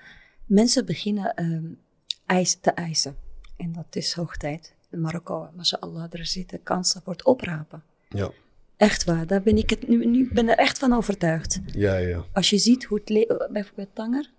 Mensen 0.47 0.87
beginnen 0.87 1.45
um, 1.45 1.79
ijs 2.27 2.55
te 2.61 2.71
eisen. 2.71 3.17
En 3.57 3.73
dat 3.73 3.97
is 3.97 4.13
hoog 4.13 4.37
tijd. 4.37 4.75
Marokko, 5.01 5.49
mashallah, 5.57 6.07
er 6.11 6.27
zitten 6.27 6.63
kansen 6.63 7.03
voor 7.03 7.13
het 7.13 7.25
oprapen. 7.25 7.83
Ja. 8.09 8.31
Echt 8.77 9.05
waar, 9.05 9.27
daar 9.27 9.43
ben 9.43 9.57
ik 9.57 9.71
het 9.71 9.89
nu, 9.89 10.07
nu 10.07 10.31
ben 10.33 10.49
er 10.49 10.57
echt 10.57 10.79
van 10.79 10.93
overtuigd. 10.93 11.61
Ja, 11.67 11.97
ja. 11.97 12.25
Als 12.33 12.51
je 12.51 12.59
ziet 12.59 12.85
hoe 12.85 13.01
het 13.05 13.51
bijvoorbeeld 13.53 13.95
Tanger, 13.95 14.31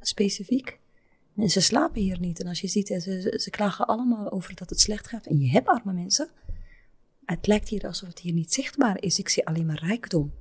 specifiek, 0.00 0.78
Mensen 1.36 1.62
slapen 1.62 2.00
hier 2.00 2.20
niet. 2.20 2.40
En 2.40 2.46
als 2.46 2.60
je 2.60 2.68
ziet, 2.68 2.86
ze, 2.86 3.34
ze 3.40 3.50
klagen 3.50 3.86
allemaal 3.86 4.30
over 4.30 4.54
dat 4.54 4.70
het 4.70 4.80
slecht 4.80 5.08
gaat. 5.08 5.26
En 5.26 5.40
je 5.40 5.48
hebt 5.48 5.68
arme 5.68 5.92
mensen. 5.92 6.28
Het 7.24 7.46
lijkt 7.46 7.68
hier 7.68 7.86
alsof 7.86 8.08
het 8.08 8.18
hier 8.18 8.32
niet 8.32 8.52
zichtbaar 8.52 9.02
is. 9.02 9.18
Ik 9.18 9.28
zie 9.28 9.46
alleen 9.46 9.66
maar 9.66 9.78
rijkdom. 9.84 10.32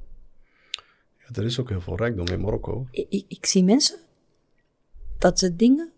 Ja, 1.20 1.26
er 1.34 1.44
is 1.44 1.60
ook 1.60 1.70
heel 1.70 1.82
veel 1.82 1.96
rijkdom 1.96 2.28
in 2.28 2.42
Marokko. 2.42 2.88
Ik, 2.92 3.06
ik, 3.10 3.26
ik 3.28 3.46
zie 3.46 3.64
mensen 3.64 3.98
dat 5.18 5.40
ze 5.40 5.56
dingen 5.56 5.92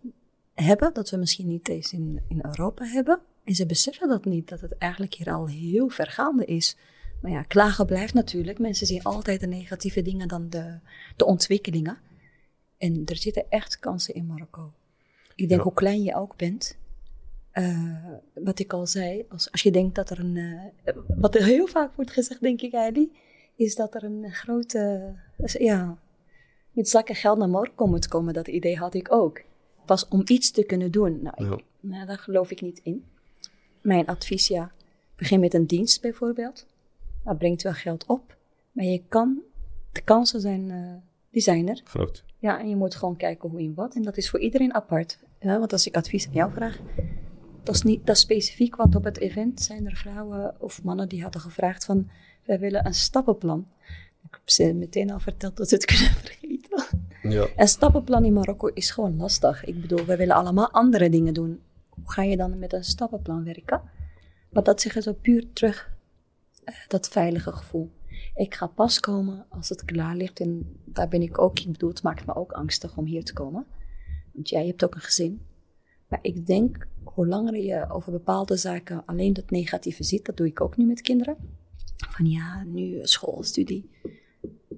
hebben 0.54 0.94
dat 0.94 1.10
we 1.10 1.16
misschien 1.16 1.46
niet 1.46 1.68
eens 1.68 1.92
in, 1.92 2.20
in 2.28 2.40
Europa 2.44 2.84
hebben. 2.84 3.20
En 3.48 3.54
ze 3.54 3.66
beseffen 3.66 4.08
dat 4.08 4.24
niet, 4.24 4.48
dat 4.48 4.60
het 4.60 4.78
eigenlijk 4.78 5.14
hier 5.14 5.32
al 5.32 5.46
heel 5.46 5.88
vergaande 5.88 6.44
is. 6.44 6.76
Maar 7.22 7.30
ja, 7.30 7.42
klagen 7.42 7.86
blijft 7.86 8.14
natuurlijk. 8.14 8.58
Mensen 8.58 8.86
zien 8.86 9.02
altijd 9.02 9.40
de 9.40 9.46
negatieve 9.46 10.02
dingen 10.02 10.28
dan 10.28 10.48
de, 10.50 10.78
de 11.16 11.24
ontwikkelingen. 11.24 11.98
En 12.78 13.02
er 13.04 13.16
zitten 13.16 13.50
echt 13.50 13.78
kansen 13.78 14.14
in 14.14 14.26
Marokko. 14.26 14.72
Ik 15.34 15.48
denk 15.48 15.60
hoe 15.60 15.72
klein 15.72 16.02
je 16.02 16.14
ook 16.14 16.36
bent. 16.36 16.76
Uh, 17.54 18.04
wat 18.34 18.58
ik 18.58 18.72
al 18.72 18.86
zei, 18.86 19.24
als, 19.28 19.52
als 19.52 19.62
je 19.62 19.70
denkt 19.70 19.94
dat 19.94 20.10
er 20.10 20.18
een. 20.18 20.36
Uh, 20.36 20.94
wat 21.16 21.34
er 21.34 21.44
heel 21.44 21.66
vaak 21.66 21.94
wordt 21.94 22.10
gezegd, 22.10 22.40
denk 22.40 22.60
ik, 22.60 22.72
Heidi, 22.72 23.12
is 23.56 23.74
dat 23.74 23.94
er 23.94 24.04
een 24.04 24.32
grote. 24.32 25.14
ja, 25.36 25.98
met 26.72 26.88
zakken 26.88 27.14
geld 27.14 27.38
naar 27.38 27.48
Marokko 27.48 27.86
moet 27.86 28.08
komen. 28.08 28.34
Dat 28.34 28.48
idee 28.48 28.76
had 28.76 28.94
ik 28.94 29.12
ook. 29.12 29.40
Pas 29.84 30.08
om 30.08 30.22
iets 30.24 30.50
te 30.50 30.64
kunnen 30.64 30.90
doen. 30.90 31.22
Nou, 31.22 31.54
ik, 31.54 31.64
nou, 31.80 32.06
daar 32.06 32.18
geloof 32.18 32.50
ik 32.50 32.60
niet 32.60 32.80
in. 32.82 33.04
Mijn 33.80 34.06
advies, 34.06 34.48
ja. 34.48 34.72
Begin 35.16 35.40
met 35.40 35.54
een 35.54 35.66
dienst 35.66 36.00
bijvoorbeeld. 36.00 36.66
Dat 37.24 37.38
brengt 37.38 37.62
wel 37.62 37.72
geld 37.72 38.06
op. 38.06 38.36
Maar 38.72 38.84
je 38.84 39.02
kan. 39.08 39.38
De 39.92 40.00
kansen 40.00 40.40
zijn. 40.40 40.70
Uh, 40.70 40.92
die 41.30 41.42
zijn 41.42 41.68
er. 41.68 41.80
Groot. 41.84 42.24
Ja, 42.38 42.60
en 42.60 42.68
je 42.68 42.76
moet 42.76 42.94
gewoon 42.94 43.16
kijken 43.16 43.48
hoe 43.48 43.60
en 43.60 43.74
wat. 43.74 43.94
En 43.94 44.02
dat 44.02 44.16
is 44.16 44.30
voor 44.30 44.40
iedereen 44.40 44.74
apart. 44.74 45.18
Ja, 45.40 45.58
want 45.58 45.72
als 45.72 45.86
ik 45.86 45.96
advies 45.96 46.26
aan 46.26 46.32
jou 46.32 46.52
vraag, 46.52 46.78
dat 47.62 47.74
is 47.74 47.82
niet 47.82 48.06
dat 48.06 48.16
is 48.16 48.22
specifiek, 48.22 48.76
want 48.76 48.94
op 48.94 49.04
het 49.04 49.18
event 49.18 49.60
zijn 49.60 49.86
er 49.86 49.96
vrouwen 49.96 50.54
of 50.58 50.82
mannen 50.82 51.08
die 51.08 51.22
hadden 51.22 51.40
gevraagd 51.40 51.84
van, 51.84 52.08
wij 52.44 52.58
willen 52.58 52.86
een 52.86 52.94
stappenplan. 52.94 53.66
Ik 54.24 54.30
heb 54.30 54.50
ze 54.50 54.72
meteen 54.72 55.10
al 55.10 55.20
verteld 55.20 55.56
dat 55.56 55.68
ze 55.68 55.74
het 55.74 55.84
kunnen 55.84 56.10
vergeten. 56.24 56.84
Ja. 57.22 57.46
Een 57.56 57.68
stappenplan 57.68 58.24
in 58.24 58.32
Marokko 58.32 58.66
is 58.66 58.90
gewoon 58.90 59.16
lastig. 59.16 59.64
Ik 59.64 59.80
bedoel, 59.80 60.04
we 60.04 60.16
willen 60.16 60.34
allemaal 60.34 60.70
andere 60.70 61.08
dingen 61.08 61.34
doen. 61.34 61.60
Hoe 62.02 62.12
ga 62.12 62.22
je 62.22 62.36
dan 62.36 62.58
met 62.58 62.72
een 62.72 62.84
stappenplan 62.84 63.44
werken? 63.44 63.82
Maar 64.50 64.62
dat 64.62 64.80
zeggen 64.80 65.02
zo 65.02 65.12
puur 65.12 65.52
terug, 65.52 65.90
eh, 66.64 66.74
dat 66.88 67.08
veilige 67.08 67.52
gevoel. 67.52 67.90
Ik 68.34 68.54
ga 68.54 68.66
pas 68.66 69.00
komen 69.00 69.46
als 69.48 69.68
het 69.68 69.84
klaar 69.84 70.16
ligt. 70.16 70.40
En 70.40 70.80
daar 70.84 71.08
ben 71.08 71.22
ik 71.22 71.40
ook, 71.40 71.58
ik 71.58 71.72
bedoel, 71.72 71.90
het 71.90 72.02
maakt 72.02 72.26
me 72.26 72.34
ook 72.34 72.52
angstig 72.52 72.96
om 72.96 73.04
hier 73.04 73.24
te 73.24 73.32
komen. 73.32 73.66
Want 74.32 74.48
jij 74.48 74.66
hebt 74.66 74.84
ook 74.84 74.94
een 74.94 75.00
gezin. 75.00 75.40
Maar 76.08 76.18
ik 76.22 76.46
denk, 76.46 76.86
hoe 77.04 77.26
langer 77.26 77.56
je 77.56 77.90
over 77.90 78.12
bepaalde 78.12 78.56
zaken 78.56 79.02
alleen 79.06 79.32
dat 79.32 79.50
negatieve 79.50 80.04
ziet, 80.04 80.24
dat 80.24 80.36
doe 80.36 80.46
ik 80.46 80.60
ook 80.60 80.76
nu 80.76 80.84
met 80.84 81.00
kinderen. 81.00 81.36
Van 81.96 82.26
ja, 82.26 82.62
nu 82.62 82.98
school, 83.02 83.42
studie. 83.42 83.90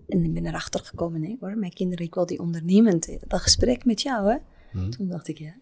En 0.08 0.24
ik 0.24 0.34
ben 0.34 0.46
erachter 0.46 0.80
gekomen, 0.80 1.20
nee 1.20 1.36
hoor, 1.40 1.56
mijn 1.56 1.72
kinderen, 1.72 2.04
ik 2.04 2.14
wil 2.14 2.26
die 2.26 2.40
ondernemend. 2.40 3.18
Dat 3.28 3.40
gesprek 3.40 3.84
met 3.84 4.02
jou, 4.02 4.30
hè. 4.30 4.36
Hmm. 4.72 4.90
Toen 4.90 5.08
dacht 5.08 5.28
ik, 5.28 5.38
ja, 5.38 5.54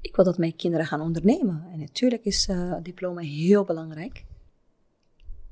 ik 0.00 0.16
wil 0.16 0.24
dat 0.24 0.38
mijn 0.38 0.56
kinderen 0.56 0.86
gaan 0.86 1.00
ondernemen. 1.00 1.66
En 1.72 1.78
natuurlijk 1.78 2.24
is 2.24 2.48
uh, 2.48 2.74
diploma 2.82 3.20
heel 3.20 3.64
belangrijk. 3.64 4.24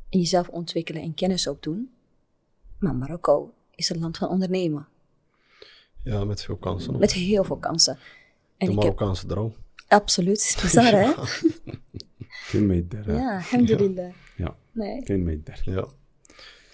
En 0.08 0.18
jezelf 0.18 0.48
ontwikkelen 0.48 1.02
en 1.02 1.14
kennis 1.14 1.46
opdoen. 1.46 1.90
Maar 2.78 2.94
Marokko 2.94 3.54
is 3.74 3.90
een 3.90 3.98
land 3.98 4.16
van 4.16 4.28
ondernemen. 4.28 4.88
Ja, 6.02 6.24
met 6.24 6.42
veel 6.42 6.56
kansen. 6.56 6.98
Met 6.98 7.12
heel 7.12 7.44
veel 7.44 7.56
kansen. 7.56 7.98
En 8.56 8.66
de 8.66 8.74
Marokkaanse 8.74 9.20
heb... 9.20 9.30
droom. 9.30 9.54
Absoluut. 9.88 10.58
Bizar, 10.62 10.92
hè? 11.04 11.12
Geen 12.28 12.66
meter. 12.66 13.12
Ja, 13.14 13.34
alhamdulillah. 13.34 14.12
Ja, 14.36 14.56
nee. 14.72 15.02
geen 15.04 15.22
meter. 15.22 15.60
Ja. 15.64 15.88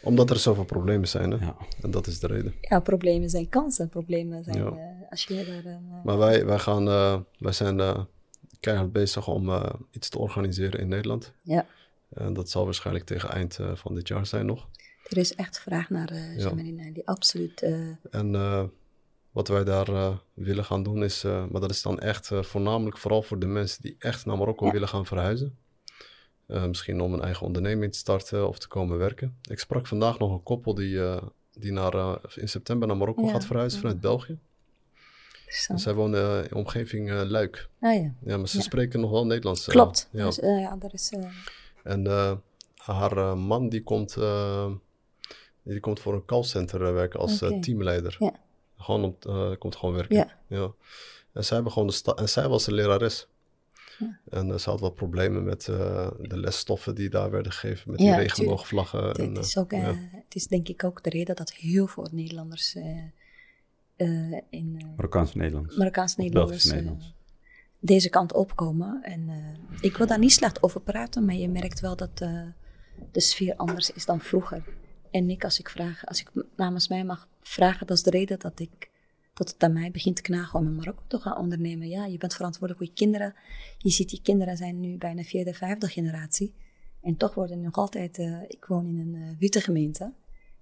Omdat 0.04 0.30
er 0.30 0.38
zoveel 0.38 0.64
problemen 0.64 1.08
zijn, 1.08 1.30
hè? 1.30 1.44
Ja. 1.44 1.56
En 1.82 1.90
dat 1.90 2.06
is 2.06 2.18
de 2.18 2.26
reden. 2.26 2.54
Ja, 2.60 2.80
problemen 2.80 3.30
zijn 3.30 3.48
kansen. 3.48 3.88
Problemen 3.88 4.44
zijn... 4.44 4.56
Ja. 4.56 4.70
Uh, 4.70 5.10
als 5.10 5.24
je 5.24 5.34
daar... 5.34 5.72
Uh, 5.72 5.78
maar 6.04 6.18
wij, 6.18 6.46
wij, 6.46 6.58
gaan, 6.58 6.88
uh, 6.88 7.18
wij 7.38 7.52
zijn 7.52 8.06
keihard 8.60 8.92
bezig 8.92 9.28
om 9.28 9.50
iets 9.90 10.08
te 10.08 10.18
organiseren 10.18 10.80
in 10.80 10.88
Nederland. 10.88 11.32
Ja. 11.42 11.66
En 12.14 12.32
dat 12.32 12.50
zal 12.50 12.64
waarschijnlijk 12.64 13.06
tegen 13.06 13.30
eind 13.30 13.58
van 13.74 13.94
dit 13.94 14.08
jaar 14.08 14.26
zijn 14.26 14.46
nog. 14.46 14.68
Er 15.08 15.16
is 15.16 15.34
echt 15.34 15.60
vraag 15.60 15.90
naar 15.90 16.12
uh, 16.12 16.38
ja. 16.38 16.50
die 16.92 17.06
absoluut... 17.06 17.62
En 18.10 18.34
wat 19.34 19.48
wij 19.48 19.64
daar 19.64 19.88
uh, 19.88 20.16
willen 20.34 20.64
gaan 20.64 20.82
doen 20.82 21.04
is, 21.04 21.24
uh, 21.24 21.44
maar 21.46 21.60
dat 21.60 21.70
is 21.70 21.82
dan 21.82 22.00
echt 22.00 22.30
uh, 22.30 22.42
voornamelijk 22.42 22.98
vooral 22.98 23.22
voor 23.22 23.38
de 23.38 23.46
mensen 23.46 23.82
die 23.82 23.96
echt 23.98 24.26
naar 24.26 24.38
Marokko 24.38 24.66
ja. 24.66 24.72
willen 24.72 24.88
gaan 24.88 25.06
verhuizen. 25.06 25.56
Misschien 26.46 27.00
om 27.00 27.12
een 27.12 27.22
eigen 27.22 27.46
onderneming 27.46 27.92
te 27.92 27.98
starten 27.98 28.48
of 28.48 28.58
te 28.58 28.68
komen 28.68 28.98
werken. 28.98 29.36
Ik 29.50 29.58
sprak 29.58 29.86
vandaag 29.86 30.18
nog 30.18 30.32
een 30.32 30.42
koppel 30.42 30.74
die, 30.74 31.00
die 31.52 31.72
naar, 31.72 32.18
in 32.34 32.48
september 32.48 32.88
naar 32.88 32.96
Marokko 32.96 33.24
ja. 33.24 33.32
gaat 33.32 33.44
verhuizen 33.44 33.80
vanuit 33.80 34.00
België. 34.00 34.38
En 35.68 35.78
zij 35.78 35.94
wonen 35.94 36.42
in 36.42 36.48
de 36.48 36.54
omgeving 36.54 37.10
Luik. 37.10 37.68
Ah, 37.80 37.94
ja. 37.94 38.14
ja, 38.24 38.36
maar 38.36 38.48
ze 38.48 38.62
spreken 38.62 39.00
nog 39.00 39.10
wel 39.10 39.26
Nederlands. 39.26 39.66
Klopt. 39.66 40.08
ja. 40.10 40.24
Dus, 40.24 40.36
ja, 40.36 40.76
dat 40.76 40.92
is, 40.92 41.12
En 41.82 42.06
haar 42.76 43.38
man 43.38 43.68
die 43.68 43.82
komt, 43.82 44.16
die 45.62 45.80
komt 45.80 46.00
voor 46.00 46.14
een 46.14 46.24
callcenter 46.24 46.94
werken 46.94 47.20
als 47.20 47.42
okay. 47.42 47.60
teamleider. 47.60 48.16
Ja. 48.18 48.34
Gewoon 48.84 49.16
uh, 49.26 49.50
komt 49.58 49.76
gewoon 49.76 49.94
werken. 49.94 50.16
Ja. 50.16 50.38
ja. 50.46 50.72
En 51.32 51.44
zij 51.44 51.62
gewoon 51.64 51.86
de 51.86 52.14
en 52.14 52.28
zij 52.28 52.48
was 52.48 52.64
de 52.64 52.72
lerares. 52.72 53.26
Ja. 53.98 54.18
En 54.28 54.48
uh, 54.48 54.56
ze 54.56 54.70
had 54.70 54.80
wat 54.80 54.94
problemen 54.94 55.44
met 55.44 55.66
uh, 55.66 56.10
de 56.20 56.38
lesstoffen 56.38 56.94
die 56.94 57.08
daar 57.08 57.30
werden 57.30 57.52
gegeven, 57.52 57.90
met 57.90 58.00
die 58.00 58.14
regenboogvlaggen. 58.14 59.04
Het, 59.04 59.18
en, 59.18 59.36
is 59.36 59.56
ook, 59.58 59.70
ja. 59.70 59.94
het 60.10 60.34
is 60.34 60.46
denk 60.46 60.68
ik 60.68 60.84
ook 60.84 61.02
de 61.02 61.10
reden 61.10 61.36
dat 61.36 61.52
heel 61.52 61.86
veel 61.86 62.08
Nederlanders 62.12 62.76
in... 64.50 64.92
Marokkaanse 64.96 65.38
Nederlands. 65.38 65.76
Marokkaanse 65.76 66.20
Nederlanders. 66.20 66.64
Nederlands. 66.64 67.14
deze 67.78 68.08
kant 68.08 68.32
opkomen. 68.32 69.02
En 69.02 69.30
ik 69.80 69.96
wil 69.96 70.06
daar 70.06 70.18
niet 70.18 70.32
slecht 70.32 70.62
over 70.62 70.80
praten, 70.80 71.24
maar 71.24 71.34
je 71.34 71.48
merkt 71.48 71.80
wel 71.80 71.96
dat 71.96 72.18
de 73.12 73.20
sfeer 73.20 73.56
anders 73.56 73.90
is 73.90 74.04
dan 74.04 74.20
vroeger. 74.20 74.64
En 75.10 75.30
ik, 75.30 75.44
als 75.44 75.58
ik 75.58 75.68
vraag, 75.68 76.06
als 76.06 76.20
ik 76.20 76.30
namens 76.56 76.88
mij 76.88 77.04
mag 77.04 77.28
vragen, 77.42 77.86
dat 77.86 77.96
is 77.96 78.02
de 78.02 78.10
reden 78.10 78.38
dat 78.38 78.60
ik 78.60 78.90
dat 79.34 79.48
het 79.48 79.62
aan 79.62 79.72
mij 79.72 79.90
begint 79.90 80.16
te 80.16 80.22
knagen 80.22 80.58
om 80.58 80.66
in 80.66 80.74
Marokko 80.74 81.02
te 81.06 81.18
gaan 81.18 81.36
ondernemen. 81.36 81.88
Ja, 81.88 82.06
je 82.06 82.18
bent 82.18 82.34
verantwoordelijk 82.34 82.78
voor 82.78 82.88
je 82.88 83.00
kinderen. 83.04 83.34
Je 83.78 83.90
ziet, 83.90 84.10
die 84.10 84.20
kinderen 84.22 84.56
zijn 84.56 84.80
nu 84.80 84.96
bijna 84.96 85.22
vierde, 85.22 85.54
vijfde 85.54 85.88
generatie. 85.88 86.54
En 87.02 87.16
toch 87.16 87.34
worden 87.34 87.60
nog 87.60 87.74
altijd, 87.74 88.18
uh, 88.18 88.42
ik 88.48 88.64
woon 88.64 88.86
in 88.86 88.98
een 88.98 89.14
uh, 89.14 89.38
witte 89.38 89.60
gemeente. 89.60 90.12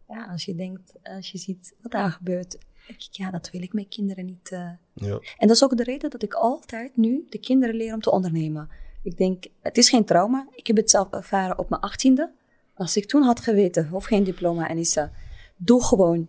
Ja, 0.08 0.26
als 0.26 0.44
je 0.44 0.54
denkt, 0.54 0.92
als 1.02 1.30
je 1.30 1.38
ziet 1.38 1.74
wat 1.82 1.92
daar 1.92 2.10
gebeurt, 2.10 2.50
denk 2.86 3.02
ik, 3.02 3.08
ja, 3.10 3.30
dat 3.30 3.50
wil 3.50 3.62
ik 3.62 3.72
mijn 3.72 3.88
kinderen 3.88 4.24
niet. 4.24 4.50
Uh. 4.50 4.70
Ja. 4.94 5.20
En 5.38 5.46
dat 5.46 5.50
is 5.56 5.64
ook 5.64 5.76
de 5.76 5.84
reden 5.84 6.10
dat 6.10 6.22
ik 6.22 6.34
altijd 6.34 6.96
nu 6.96 7.26
de 7.28 7.38
kinderen 7.38 7.74
leer 7.74 7.94
om 7.94 8.00
te 8.00 8.10
ondernemen. 8.10 8.68
Ik 9.02 9.16
denk, 9.16 9.44
het 9.60 9.78
is 9.78 9.88
geen 9.88 10.04
trauma. 10.04 10.48
Ik 10.54 10.66
heb 10.66 10.76
het 10.76 10.90
zelf 10.90 11.10
ervaren 11.10 11.58
op 11.58 11.68
mijn 11.68 11.82
achttiende. 11.82 12.32
Als 12.74 12.96
ik 12.96 13.06
toen 13.06 13.22
had 13.22 13.40
geweten, 13.40 13.88
of 13.92 14.04
geen 14.04 14.24
diploma, 14.24 14.68
en 14.68 14.78
is 14.78 14.98
doe 15.56 15.84
gewoon. 15.84 16.28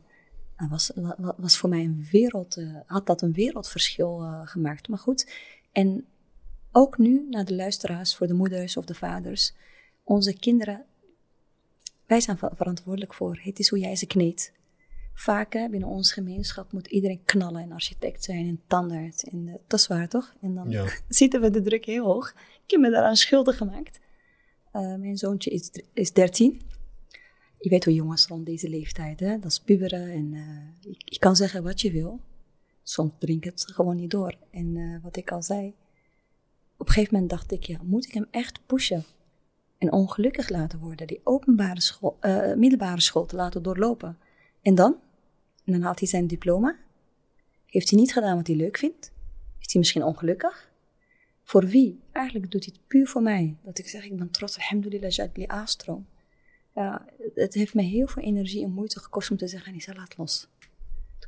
Dat 0.69 0.91
was, 0.95 1.15
was 1.37 1.57
voor 1.57 1.69
mij 1.69 1.83
een 1.83 2.07
wereld, 2.11 2.57
uh, 2.57 2.75
had 2.85 3.07
dat 3.07 3.21
een 3.21 3.33
wereldverschil 3.33 4.21
uh, 4.21 4.41
gemaakt. 4.47 4.87
Maar 4.87 4.99
goed, 4.99 5.31
en 5.71 6.05
ook 6.71 6.97
nu 6.97 7.27
naar 7.29 7.45
de 7.45 7.55
luisteraars, 7.55 8.15
voor 8.15 8.27
de 8.27 8.33
moeders 8.33 8.77
of 8.77 8.85
de 8.85 8.93
vaders. 8.93 9.53
Onze 10.03 10.33
kinderen, 10.33 10.85
wij 12.05 12.21
zijn 12.21 12.37
verantwoordelijk 12.37 13.13
voor. 13.13 13.39
Het 13.41 13.59
is 13.59 13.69
hoe 13.69 13.79
jij 13.79 13.95
ze 13.95 14.05
kneedt. 14.05 14.51
Vaak 15.13 15.53
hè, 15.53 15.69
binnen 15.69 15.89
onze 15.89 16.13
gemeenschap 16.13 16.71
moet 16.71 16.87
iedereen 16.87 17.21
knallen 17.25 17.61
en 17.61 17.71
architect 17.71 18.23
zijn 18.23 18.47
en 18.47 18.61
tandarts. 18.67 19.23
En, 19.23 19.47
uh, 19.47 19.53
dat 19.67 19.79
is 19.79 19.87
waar 19.87 20.07
toch? 20.07 20.33
En 20.41 20.55
dan 20.55 20.69
ja. 20.69 20.85
zitten 21.07 21.41
we 21.41 21.49
de 21.49 21.61
druk 21.61 21.85
heel 21.85 22.05
hoog. 22.05 22.33
Ik 22.65 22.71
heb 22.71 22.79
me 22.79 22.89
daaraan 22.89 23.15
schuldig 23.15 23.57
gemaakt. 23.57 23.99
Mijn 24.71 25.17
zoontje 25.17 25.49
is, 25.49 25.71
is 25.93 26.13
13. 26.13 26.61
Je 27.63 27.69
weet 27.69 27.85
hoe 27.85 27.93
jongens 27.93 28.27
rond 28.27 28.45
deze 28.45 28.69
leeftijd, 28.69 29.19
hè? 29.19 29.39
dat 29.39 29.51
is 29.51 29.59
puberen. 29.59 30.11
En 30.11 30.31
je, 30.79 30.95
je, 30.97 31.19
kan 31.19 31.35
zeggen 31.35 31.63
wat 31.63 31.81
je 31.81 31.91
wil. 31.91 32.19
Soms 32.83 33.13
drink 33.17 33.43
het 33.43 33.63
gewoon 33.71 33.95
niet 33.95 34.11
door. 34.11 34.35
En 34.51 34.75
uh, 34.75 35.03
wat 35.03 35.15
ik 35.15 35.31
al 35.31 35.43
zei, 35.43 35.73
op 36.77 36.87
een 36.87 36.93
gegeven 36.93 37.13
moment 37.13 37.31
dacht 37.31 37.51
ik, 37.51 37.63
ja, 37.63 37.79
moet 37.83 38.05
ik 38.05 38.13
hem 38.13 38.27
echt 38.31 38.65
pushen? 38.65 39.03
En 39.77 39.91
ongelukkig 39.91 40.49
laten 40.49 40.79
worden, 40.79 41.07
die 41.07 41.21
openbare 41.23 41.81
school, 41.81 42.17
middelbare 42.55 43.01
school 43.01 43.25
te 43.25 43.35
laten 43.35 43.63
doorlopen. 43.63 44.17
En 44.61 44.75
dan? 44.75 44.95
En 45.65 45.71
dan 45.71 45.81
haalt 45.81 45.99
hij 45.99 46.07
zijn 46.07 46.27
diploma. 46.27 46.77
Heeft 47.65 47.89
hij 47.89 47.99
niet 47.99 48.13
gedaan 48.13 48.35
wat 48.35 48.47
hij 48.47 48.55
leuk 48.55 48.77
vindt? 48.77 49.11
Is 49.59 49.73
hij 49.73 49.81
misschien 49.81 50.03
ongelukkig? 50.03 50.71
Voor 51.43 51.65
wie? 51.65 51.99
Eigenlijk 52.11 52.51
doet 52.51 52.65
hij 52.65 52.73
het 52.75 52.87
puur 52.87 53.07
voor 53.07 53.21
mij. 53.21 53.57
Dat 53.63 53.77
ik 53.77 53.87
zeg, 53.87 54.05
ik 54.05 54.17
ben 54.17 54.31
trots, 54.31 54.57
alhamdulillah, 54.57 55.09
jadli 55.09 55.45
aastroom. 55.47 56.05
Ja, 56.75 57.05
het 57.35 57.53
heeft 57.53 57.73
me 57.73 57.81
heel 57.81 58.07
veel 58.07 58.23
energie 58.23 58.63
en 58.63 58.71
moeite 58.71 58.99
gekost 58.99 59.31
om 59.31 59.37
te 59.37 59.47
zeggen, 59.47 59.71
Anissa, 59.71 59.93
laat 59.93 60.17
los. 60.17 60.47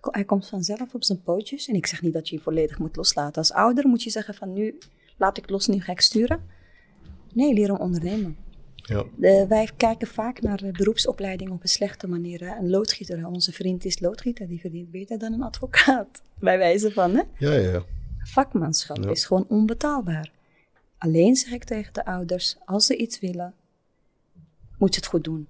Hij 0.01 0.25
komt 0.25 0.47
vanzelf 0.47 0.93
op 0.93 1.03
zijn 1.03 1.21
pootjes. 1.21 1.67
En 1.67 1.75
ik 1.75 1.85
zeg 1.85 2.01
niet 2.01 2.13
dat 2.13 2.29
je 2.29 2.35
je 2.35 2.41
volledig 2.41 2.79
moet 2.79 2.95
loslaten. 2.95 3.35
Als 3.35 3.51
ouder 3.51 3.87
moet 3.87 4.03
je 4.03 4.09
zeggen 4.09 4.33
van 4.33 4.53
nu 4.53 4.77
laat 5.17 5.37
ik 5.37 5.49
los, 5.49 5.67
nu 5.67 5.81
ga 5.81 5.91
ik 5.91 6.01
sturen. 6.01 6.43
Nee, 7.33 7.53
leren 7.53 7.79
ondernemen. 7.79 8.37
Ja. 8.75 9.03
De, 9.15 9.45
wij 9.49 9.69
kijken 9.77 10.07
vaak 10.07 10.41
naar 10.41 10.57
de 10.57 10.71
beroepsopleiding 10.71 11.51
op 11.51 11.61
een 11.61 11.69
slechte 11.69 12.07
manier. 12.07 12.41
Een 12.41 12.69
loodgieter, 12.69 13.27
onze 13.27 13.51
vriend 13.51 13.85
is 13.85 13.99
loodgieter, 13.99 14.47
die 14.47 14.59
verdient 14.59 14.91
beter 14.91 15.17
dan 15.17 15.33
een 15.33 15.43
advocaat. 15.43 16.21
Bij 16.39 16.57
wijze 16.57 16.91
van, 16.91 17.15
hè? 17.15 17.21
Ja, 17.37 17.53
ja, 17.53 17.71
ja. 17.71 17.83
Vakmanschap 18.23 19.05
is 19.05 19.25
gewoon 19.25 19.45
onbetaalbaar. 19.47 20.31
Alleen 20.97 21.35
zeg 21.35 21.51
ik 21.51 21.63
tegen 21.63 21.93
de 21.93 22.05
ouders, 22.05 22.57
als 22.65 22.85
ze 22.85 22.97
iets 22.97 23.19
willen, 23.19 23.53
moet 24.77 24.93
je 24.93 24.99
het 24.99 25.09
goed 25.09 25.23
doen. 25.23 25.47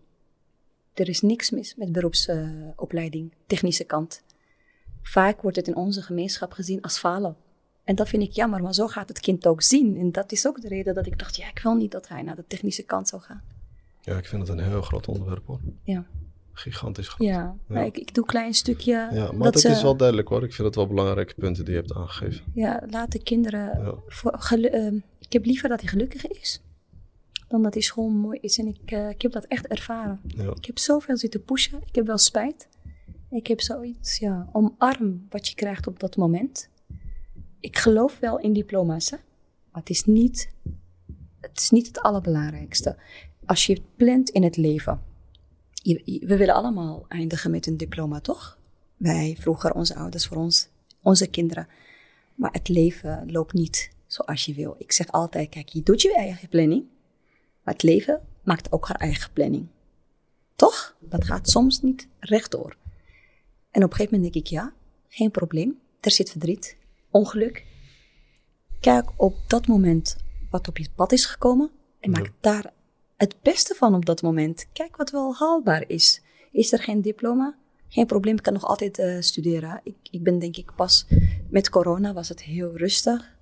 Er 0.94 1.10
is 1.10 1.22
niks 1.22 1.50
mis 1.50 1.76
met 1.76 1.92
beroepsopleiding, 1.92 3.34
technische 3.48 3.84
kant. 3.84 4.24
Vaak 5.02 5.42
wordt 5.42 5.58
het 5.58 5.68
in 5.68 5.76
onze 5.76 6.02
gemeenschap 6.02 6.52
gezien 6.52 6.82
als 6.82 6.98
falen. 6.98 7.36
En 7.84 7.96
dat 7.96 8.10
vind 8.10 8.24
ik 8.24 8.32
jammer, 8.32 8.62
maar 8.62 8.74
zo 8.74 8.88
gaat 8.88 9.08
het 9.08 9.20
kind 9.20 9.48
ook 9.48 9.62
zien. 9.62 9.98
En 9.98 10.12
dat 10.12 10.32
is 10.32 10.48
ook 10.48 10.62
de 10.62 10.68
reden 10.68 10.94
dat 10.94 11.06
ik 11.06 11.20
dacht, 11.20 11.36
ja, 11.36 11.50
ik 11.50 11.60
wil 11.60 11.76
niet 11.76 11.92
dat 11.92 12.08
hij 12.08 12.22
naar 12.22 12.36
de 12.36 12.48
technische 12.48 12.84
kant 12.84 13.08
zou 13.08 13.22
gaan. 13.22 13.44
Ja, 14.02 14.18
ik 14.18 14.26
vind 14.26 14.48
het 14.48 14.58
een 14.58 14.64
heel 14.64 14.82
groot 14.82 15.08
onderwerp 15.08 15.46
hoor. 15.46 15.60
Ja. 15.84 16.06
Gigantisch 16.54 17.08
groot. 17.08 17.28
Ja, 17.28 17.56
Ik, 17.70 17.98
ik 17.98 18.14
doe 18.14 18.24
een 18.24 18.30
klein 18.30 18.54
stukje. 18.54 19.10
Ja, 19.12 19.32
maar 19.32 19.52
dat, 19.52 19.64
is 19.64 19.82
wel 19.82 19.98
duidelijk 19.98 20.28
hoor. 20.28 20.44
Ik 20.44 20.54
vind 20.54 20.68
het 20.68 20.76
wel 20.76 20.88
belangrijke 20.88 21.34
punten 21.34 21.66
die 21.66 21.74
je 21.74 21.80
hebt 21.80 21.94
aangegeven. 21.94 22.46
Ja, 22.54 22.84
laat 22.90 23.12
de 23.12 23.24
kinderen... 23.24 23.96
Voor, 24.08 24.40
uh, 24.58 24.94
ik 25.20 25.34
heb 25.34 25.46
liever 25.46 25.70
dat 25.70 25.80
hij 25.80 25.90
gelukkig 25.90 26.28
is, 26.28 26.62
dan 27.56 27.64
dat 27.64 27.74
hij 27.74 27.84
school 27.84 28.10
mooi 28.10 28.40
is. 28.42 28.58
En 28.58 28.68
ik, 28.68 28.92
uh, 28.92 29.10
ik 29.10 29.22
heb 29.22 29.32
dat 29.32 29.46
echt 29.46 29.68
ervaren. 29.68 30.20
Ja. 30.28 30.52
Ik 30.56 30.66
heb 30.66 30.80
zoveel 30.80 31.18
zitten 31.18 31.44
pushen. 31.44 31.82
Ik 31.86 31.96
heb 31.96 32.06
wel 32.06 32.18
spijt. 32.18 32.68
Ik 33.30 33.48
heb 33.48 33.62
zoiets, 33.62 34.18
ja, 34.18 34.50
omarm 34.52 35.26
wat 35.30 35.48
je 35.48 35.56
krijgt 35.56 35.88
op 35.88 36.00
dat 36.00 36.18
moment 36.18 36.70
ik 37.66 37.78
geloof 37.78 38.20
wel 38.20 38.40
in 38.40 38.54
diploma's, 38.54 39.10
hè? 39.10 39.18
maar 39.72 39.82
het 39.82 39.90
is, 39.90 40.04
niet, 40.04 40.50
het 41.40 41.60
is 41.60 41.70
niet 41.70 41.88
het 41.88 42.00
allerbelangrijkste. 42.00 42.98
Als 43.46 43.66
je 43.66 43.82
plant 43.96 44.30
in 44.30 44.44
het 44.44 44.58
leven, 44.58 45.02
we 46.04 46.38
willen 46.38 46.54
allemaal 46.54 47.06
eindigen 47.08 47.52
met 47.52 47.68
een 47.68 47.78
diploma, 47.78 48.20
toch? 48.20 48.58
Wij, 48.98 49.36
vroeger, 49.40 49.74
onze 49.74 49.96
ouders, 49.96 50.28
voor 50.28 50.38
ons, 50.38 50.68
onze 51.02 51.28
kinderen. 51.28 51.68
Maar 52.36 52.52
het 52.52 52.68
leven 52.68 53.32
loopt 53.32 53.54
niet 53.54 53.92
zoals 54.08 54.46
je 54.46 54.54
wil. 54.54 54.76
Ik 54.78 54.92
zeg 54.92 55.12
altijd, 55.12 55.50
kijk, 55.50 55.70
je 55.70 55.84
doet 55.84 56.02
je 56.02 56.16
eigen 56.16 56.50
planning, 56.50 56.86
maar 57.66 57.74
het 57.74 57.84
leven 57.84 58.22
maakt 58.44 58.72
ook 58.72 58.88
haar 58.88 59.00
eigen 59.00 59.32
planning. 59.34 59.68
Toch? 60.56 60.96
Dat 61.00 61.26
gaat 61.26 61.50
soms 61.50 61.82
niet 61.82 62.08
rechtdoor. 62.20 62.78
En 63.72 63.84
op 63.84 63.90
een 63.90 63.96
gegeven 63.96 64.16
moment 64.16 64.34
denk 64.34 64.46
ik, 64.46 64.52
ja, 64.52 64.74
geen 65.08 65.32
probleem. 65.32 65.80
Er 66.00 66.12
zit 66.12 66.30
verdriet, 66.30 66.78
ongeluk. 67.10 67.66
Kijk 68.80 69.10
op 69.16 69.36
dat 69.48 69.68
moment 69.68 70.16
wat 70.50 70.68
op 70.68 70.78
je 70.78 70.88
pad 70.96 71.12
is 71.12 71.26
gekomen 71.26 71.72
en 72.00 72.12
maak 72.12 72.32
daar 72.40 72.74
het 73.18 73.36
beste 73.42 73.76
van 73.76 73.96
op 73.96 74.06
dat 74.06 74.22
moment. 74.22 74.68
Kijk 74.74 74.96
wat 74.96 75.12
wel 75.12 75.36
haalbaar 75.36 75.84
is. 75.88 76.22
Is 76.52 76.72
er 76.72 76.80
geen 76.80 77.02
diploma? 77.02 77.56
Geen 77.88 78.06
probleem, 78.06 78.36
ik 78.36 78.44
kan 78.44 78.54
nog 78.54 78.66
altijd 78.66 79.00
uh, 79.00 79.22
studeren. 79.22 79.82
Ik, 79.84 79.96
ik 80.12 80.24
ben 80.24 80.40
denk 80.40 80.58
ik 80.58 80.76
pas 80.76 81.06
met 81.50 81.70
corona 81.70 82.14
was 82.14 82.30
het 82.30 82.44
heel 82.44 82.78
rustig. 82.78 83.35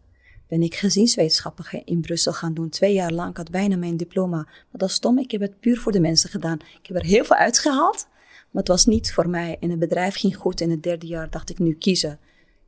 Ben 0.48 0.61
ik 0.61 0.76
gezinswetenschappen 0.76 1.86
in 1.86 2.02
Brussel 2.02 2.34
gaan 2.34 2.53
doen. 2.53 2.70
Twee 2.70 2.94
jaar 2.94 3.11
lang, 3.11 3.30
ik 3.30 3.38
had 3.38 3.52
bijna 3.52 3.78
mijn 3.78 3.98
diploma. 3.98 4.38
Maar 4.38 4.68
dat 4.72 4.90
is 4.90 4.95
stom, 4.95 5.20
ik 5.20 5.32
heb 5.32 5.41
het 5.41 5.60
puur 5.60 5.78
voor 5.78 5.91
de 5.91 5.99
mensen 5.99 6.30
gedaan. 6.30 6.60
Ik 6.82 6.88
heb 6.88 6.98
er 6.98 7.06
heel 7.06 7.26
veel 7.26 7.36
uitgehaald, 7.36 8.07
maar 8.52 8.61
het 8.61 8.68
was 8.68 8.86
niet 8.86 9.14
voor 9.14 9.30
mij. 9.30 9.57
En 9.60 9.70
het 9.70 9.80
bedrijf 9.80 10.15
ging 10.15 10.36
goed. 10.36 10.61
In 10.61 10.70
het 10.70 10.84
derde 10.84 11.07
jaar 11.07 11.30
dacht 11.30 11.49
ik 11.49 11.60
nu 11.60 11.74
kiezen. 11.74 12.20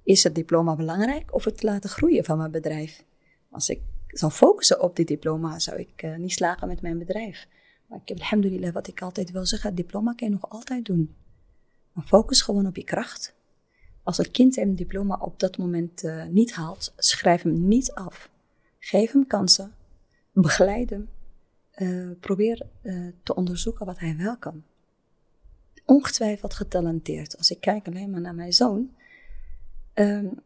Is 0.04 0.24
het 0.24 0.36
diploma 0.36 0.76
belangrijk 0.76 1.34
of 1.34 1.44
het 1.44 1.64
laten 1.64 1.90
groeien 1.90 2.24
van 2.24 2.38
mijn 2.38 2.52
bedrijf? 2.52 3.04
Als 3.52 3.70
ik 3.70 3.82
zou 4.08 4.32
focussen 4.32 4.82
op 4.82 4.96
dit 4.96 5.08
diploma, 5.08 5.60
zou 5.60 5.80
ik 5.80 6.04
uh, 6.04 6.16
niet 6.16 6.32
slagen 6.32 6.68
met 6.68 6.82
mijn 6.82 6.98
bedrijf. 6.98 7.48
Maar 7.88 8.00
ik 8.02 8.08
heb 8.08 8.20
alhamdulillah 8.20 8.74
wat 8.74 8.88
ik 8.88 9.02
altijd 9.02 9.32
wil 9.32 9.46
zeggen, 9.46 9.76
diploma 9.76 10.14
kan 10.14 10.28
je 10.28 10.34
nog 10.34 10.50
altijd 10.50 10.86
doen. 10.86 11.16
Maar 11.92 12.06
focus 12.06 12.42
gewoon 12.42 12.68
op 12.68 12.76
je 12.76 12.84
kracht. 12.84 13.35
Als 14.06 14.18
een 14.18 14.32
kind 14.32 14.57
een 14.57 14.76
diploma 14.76 15.15
op 15.15 15.40
dat 15.40 15.57
moment 15.57 16.03
uh, 16.03 16.26
niet 16.26 16.53
haalt, 16.53 16.94
schrijf 16.98 17.41
hem 17.41 17.68
niet 17.68 17.91
af. 17.91 18.30
Geef 18.80 19.11
hem 19.11 19.27
kansen. 19.27 19.73
Begeleid 20.32 20.90
hem. 20.90 21.10
Uh, 21.77 22.11
probeer 22.19 22.65
te 23.23 23.36
onderzoeken 23.36 23.86
wat 23.86 23.99
hij 23.99 24.18
wel 24.18 24.38
kan. 24.38 24.64
Ongetwijfeld 25.86 26.53
getalenteerd. 26.53 27.38
Als 27.38 27.52
ik 27.52 27.60
kijk 27.60 27.88
alleen 27.88 28.10
maar 28.10 28.22
naar 28.22 28.36
mijn 28.36 28.53
zoon, 28.53 28.90
Um, 29.98 30.40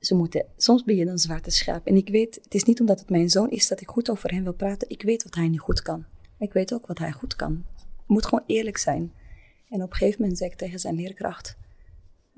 ze 0.00 0.14
moeten, 0.14 0.44
soms 0.56 0.84
ben 0.84 0.96
je 0.96 1.06
een 1.06 1.18
zwarte 1.18 1.50
schaap. 1.50 1.86
En 1.86 1.96
ik 1.96 2.08
weet, 2.08 2.34
het 2.42 2.54
is 2.54 2.64
niet 2.64 2.80
omdat 2.80 2.98
het 2.98 3.10
mijn 3.10 3.30
zoon 3.30 3.50
is 3.50 3.68
dat 3.68 3.80
ik 3.80 3.88
goed 3.88 4.10
over 4.10 4.30
hem 4.30 4.42
wil 4.42 4.52
praten. 4.52 4.88
Ik 4.88 5.02
weet 5.02 5.22
wat 5.22 5.34
hij 5.34 5.48
niet 5.48 5.60
goed 5.60 5.82
kan. 5.82 6.04
Ik 6.38 6.52
weet 6.52 6.74
ook 6.74 6.86
wat 6.86 6.98
hij 6.98 7.12
goed 7.12 7.36
kan. 7.36 7.64
Je 7.76 8.04
moet 8.06 8.26
gewoon 8.26 8.44
eerlijk 8.46 8.76
zijn. 8.76 9.12
En 9.68 9.82
op 9.82 9.90
een 9.90 9.96
gegeven 9.96 10.20
moment 10.20 10.38
zei 10.38 10.50
ik 10.50 10.56
tegen 10.56 10.78
zijn 10.78 10.94
leerkracht: 10.94 11.56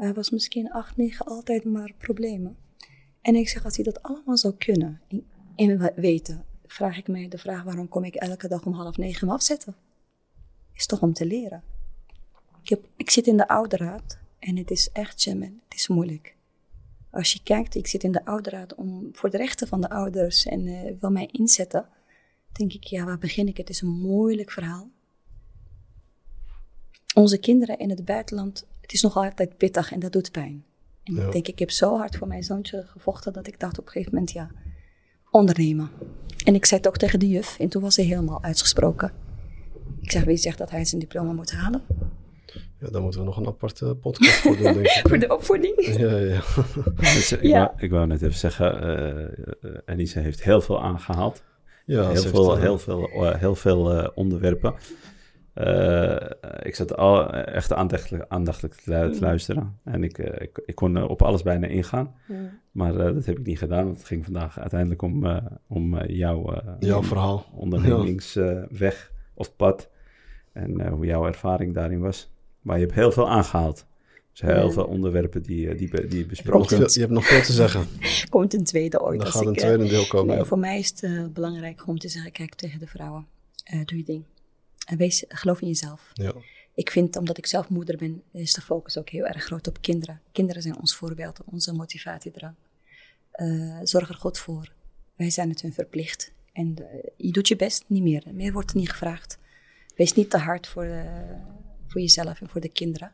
Hij 0.02 0.14
was 0.14 0.30
misschien 0.30 0.70
acht, 0.70 0.96
negen, 0.96 1.26
altijd 1.26 1.64
maar 1.64 1.92
problemen. 1.98 2.56
En 3.20 3.34
ik 3.34 3.48
zeg: 3.48 3.64
Als 3.64 3.76
hij 3.76 3.84
dat 3.84 4.02
allemaal 4.02 4.36
zou 4.36 4.54
kunnen 4.54 5.00
en 5.56 5.92
weten, 5.94 6.44
vraag 6.66 6.98
ik 6.98 7.08
mij 7.08 7.28
de 7.28 7.38
vraag: 7.38 7.62
waarom 7.62 7.88
kom 7.88 8.04
ik 8.04 8.14
elke 8.14 8.48
dag 8.48 8.66
om 8.66 8.72
half 8.72 8.96
negen 8.96 9.26
hem 9.26 9.34
afzetten? 9.34 9.74
Is 10.74 10.86
toch 10.86 11.02
om 11.02 11.12
te 11.12 11.26
leren. 11.26 11.62
Ik, 12.62 12.68
heb, 12.68 12.84
ik 12.96 13.10
zit 13.10 13.26
in 13.26 13.36
de 13.36 13.48
ouderraad 13.48 14.18
en 14.38 14.56
het 14.56 14.70
is 14.70 14.90
echt, 14.92 15.22
Jemen, 15.22 15.60
het 15.68 15.78
is 15.78 15.88
moeilijk. 15.88 16.36
Als 17.10 17.32
je 17.32 17.42
kijkt, 17.42 17.74
ik 17.74 17.86
zit 17.86 18.02
in 18.02 18.12
de 18.12 18.24
ouderraad 18.24 18.74
om 18.74 19.08
voor 19.12 19.30
de 19.30 19.36
rechten 19.36 19.68
van 19.68 19.80
de 19.80 19.90
ouders 19.90 20.46
en 20.46 20.66
uh, 20.66 20.92
wil 21.00 21.10
mij 21.10 21.28
inzetten. 21.32 21.88
Denk 22.52 22.72
ik, 22.72 22.84
ja, 22.84 23.04
waar 23.04 23.18
begin 23.18 23.48
ik? 23.48 23.56
Het 23.56 23.68
is 23.68 23.80
een 23.80 24.00
moeilijk 24.00 24.50
verhaal. 24.50 24.90
Onze 27.14 27.38
kinderen 27.38 27.78
in 27.78 27.90
het 27.90 28.04
buitenland, 28.04 28.66
het 28.92 29.00
is 29.00 29.06
nog 29.08 29.24
altijd 29.24 29.56
pittig 29.56 29.92
en 29.92 30.00
dat 30.00 30.12
doet 30.12 30.30
pijn. 30.30 30.64
En 31.04 31.16
ik 31.16 31.32
denk, 31.32 31.48
ik 31.48 31.58
heb 31.58 31.70
zo 31.70 31.96
hard 31.96 32.16
voor 32.16 32.26
mijn 32.26 32.42
zoontje 32.42 32.84
gevochten 32.86 33.32
dat 33.32 33.46
ik 33.46 33.60
dacht 33.60 33.78
op 33.78 33.84
een 33.86 33.92
gegeven 33.92 34.12
moment, 34.14 34.32
ja, 34.32 34.50
ondernemen. 35.30 35.90
En 36.44 36.54
ik 36.54 36.64
zei 36.64 36.80
het 36.80 36.88
ook 36.88 36.96
tegen 36.96 37.18
de 37.18 37.28
juf 37.28 37.58
en 37.58 37.68
toen 37.68 37.82
was 37.82 37.94
ze 37.94 38.02
helemaal 38.02 38.42
uitgesproken. 38.42 39.12
Ik 40.00 40.10
zeg, 40.10 40.24
wie 40.24 40.36
zegt 40.36 40.58
dat 40.58 40.70
hij 40.70 40.84
zijn 40.84 41.00
diploma 41.00 41.32
moet 41.32 41.52
halen? 41.52 41.82
Ja, 42.80 42.90
daar 42.90 43.02
moeten 43.02 43.20
we 43.20 43.26
nog 43.26 43.36
een 43.36 43.46
aparte 43.46 43.94
podcast 43.94 44.32
voor 44.32 44.56
doen, 44.56 44.72
denk 44.72 44.86
ik. 44.86 45.02
voor 45.08 45.18
de 45.18 45.34
opvoeding? 45.34 45.96
Ja, 45.98 46.16
ja. 46.16 46.42
dus, 47.14 47.32
ik, 47.32 47.52
Wou, 47.52 47.70
ik 47.76 47.90
wou 47.90 48.06
net 48.06 48.22
even 48.22 48.38
zeggen, 48.38 48.84
uh, 49.62 49.70
Anissa 49.86 50.20
heeft 50.20 50.42
heel 50.42 50.60
veel 50.60 50.82
aangehaald. 50.82 51.42
Ja, 51.84 52.08
heel, 52.08 52.22
veel, 52.22 52.56
heel, 52.56 52.78
veel, 52.78 53.32
heel 53.34 53.54
veel 53.54 54.12
onderwerpen. 54.14 54.74
Ik 56.62 56.74
zat 56.74 56.96
al 56.96 57.32
echt 57.32 57.72
aandachtig, 57.72 58.28
aandachtig 58.28 58.74
te 58.74 59.10
mm. 59.12 59.20
luisteren. 59.20 59.78
En 59.84 60.04
ik, 60.04 60.18
ik, 60.18 60.62
ik, 60.66 60.74
kon 60.74 61.02
op 61.02 61.22
alles 61.22 61.42
bijna 61.42 61.66
ingaan. 61.66 62.14
Maar 62.70 62.92
dat 62.92 63.26
heb 63.26 63.38
ik 63.38 63.46
niet 63.46 63.58
gedaan. 63.58 63.84
Want 63.84 63.96
het 63.96 64.06
ging 64.06 64.24
vandaag 64.24 64.58
uiteindelijk 64.58 65.02
om, 65.02 65.40
om 65.66 66.04
jouw, 66.06 66.62
jouw 66.78 67.02
verhaal. 67.02 67.46
ondernemingsweg 67.54 69.12
of 69.34 69.56
pad. 69.56 69.90
En 70.52 70.88
hoe 70.88 71.06
jouw 71.06 71.26
ervaring 71.26 71.74
daarin 71.74 72.00
was. 72.00 72.32
Maar 72.60 72.78
je 72.78 72.82
hebt 72.84 72.94
heel 72.94 73.12
veel 73.12 73.28
aangehaald. 73.28 73.86
Dus 74.32 74.40
heel 74.40 74.70
veel 74.70 74.84
onderwerpen 74.84 75.42
die, 75.42 75.68
eh, 75.68 75.78
die, 75.78 76.06
die 76.06 76.26
besproken 76.26 76.78
je, 76.78 76.90
je 76.92 77.00
hebt 77.00 77.12
nog 77.12 77.26
veel 77.26 77.42
te 77.42 77.52
zeggen. 77.52 77.86
Komt 78.28 78.54
een 78.54 78.64
tweede 78.64 79.02
ooit. 79.02 79.20
Dan 79.20 79.30
gaat 79.30 79.46
een 79.46 79.54
eh, 79.54 79.64
tweede 79.64 79.86
deel 79.86 80.06
komen. 80.06 80.36
Nee, 80.36 80.44
Voor 80.44 80.58
mij 80.58 80.78
is 80.78 80.88
het 80.88 81.02
uh, 81.02 81.26
belangrijk 81.32 81.86
om 81.86 81.98
te 81.98 82.08
zeggen, 82.08 82.32
kijk 82.32 82.54
tegen 82.54 82.78
de 82.78 82.86
vrouwen. 82.86 83.26
Uh, 83.74 83.84
doe 83.84 83.98
je 83.98 84.04
ding. 84.04 84.24
En 84.92 84.98
wees, 84.98 85.24
geloof 85.28 85.60
in 85.60 85.66
jezelf. 85.66 86.10
Ja. 86.12 86.34
Ik 86.74 86.90
vind, 86.90 87.16
omdat 87.16 87.38
ik 87.38 87.46
zelf 87.46 87.68
moeder 87.68 87.96
ben, 87.96 88.22
is 88.32 88.52
de 88.52 88.60
focus 88.60 88.98
ook 88.98 89.08
heel 89.08 89.24
erg 89.24 89.44
groot 89.44 89.68
op 89.68 89.80
kinderen. 89.80 90.20
Kinderen 90.32 90.62
zijn 90.62 90.78
ons 90.78 90.96
voorbeeld, 90.96 91.40
onze 91.44 91.72
motivatiedrang. 91.72 92.54
Uh, 93.36 93.78
zorg 93.82 94.08
er 94.08 94.14
goed 94.14 94.38
voor. 94.38 94.72
Wij 95.16 95.30
zijn 95.30 95.48
het 95.48 95.60
hun 95.62 95.72
verplicht. 95.72 96.32
En 96.52 96.74
je 97.16 97.30
doet 97.30 97.48
je 97.48 97.56
best, 97.56 97.84
niet 97.86 98.02
meer. 98.02 98.22
Meer 98.32 98.52
wordt 98.52 98.70
er 98.70 98.76
niet 98.76 98.90
gevraagd. 98.90 99.38
Wees 99.96 100.12
niet 100.12 100.30
te 100.30 100.38
hard 100.38 100.66
voor, 100.66 101.04
voor 101.86 102.00
jezelf 102.00 102.40
en 102.40 102.48
voor 102.48 102.60
de 102.60 102.68
kinderen. 102.68 103.12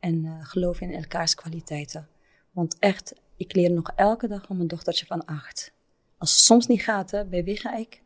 En 0.00 0.38
geloof 0.42 0.80
in 0.80 0.94
elkaars 0.94 1.34
kwaliteiten. 1.34 2.08
Want 2.50 2.76
echt, 2.78 3.14
ik 3.36 3.54
leer 3.54 3.70
nog 3.70 3.92
elke 3.96 4.28
dag 4.28 4.46
van 4.46 4.56
mijn 4.56 4.68
dochtertje 4.68 5.06
van 5.06 5.24
acht. 5.24 5.72
Als 6.18 6.30
het 6.30 6.40
soms 6.40 6.66
niet 6.66 6.82
gaat, 6.82 7.10
hè, 7.10 7.24
bij 7.24 7.44
wie 7.44 7.56
ga 7.56 7.76
ik? 7.76 8.02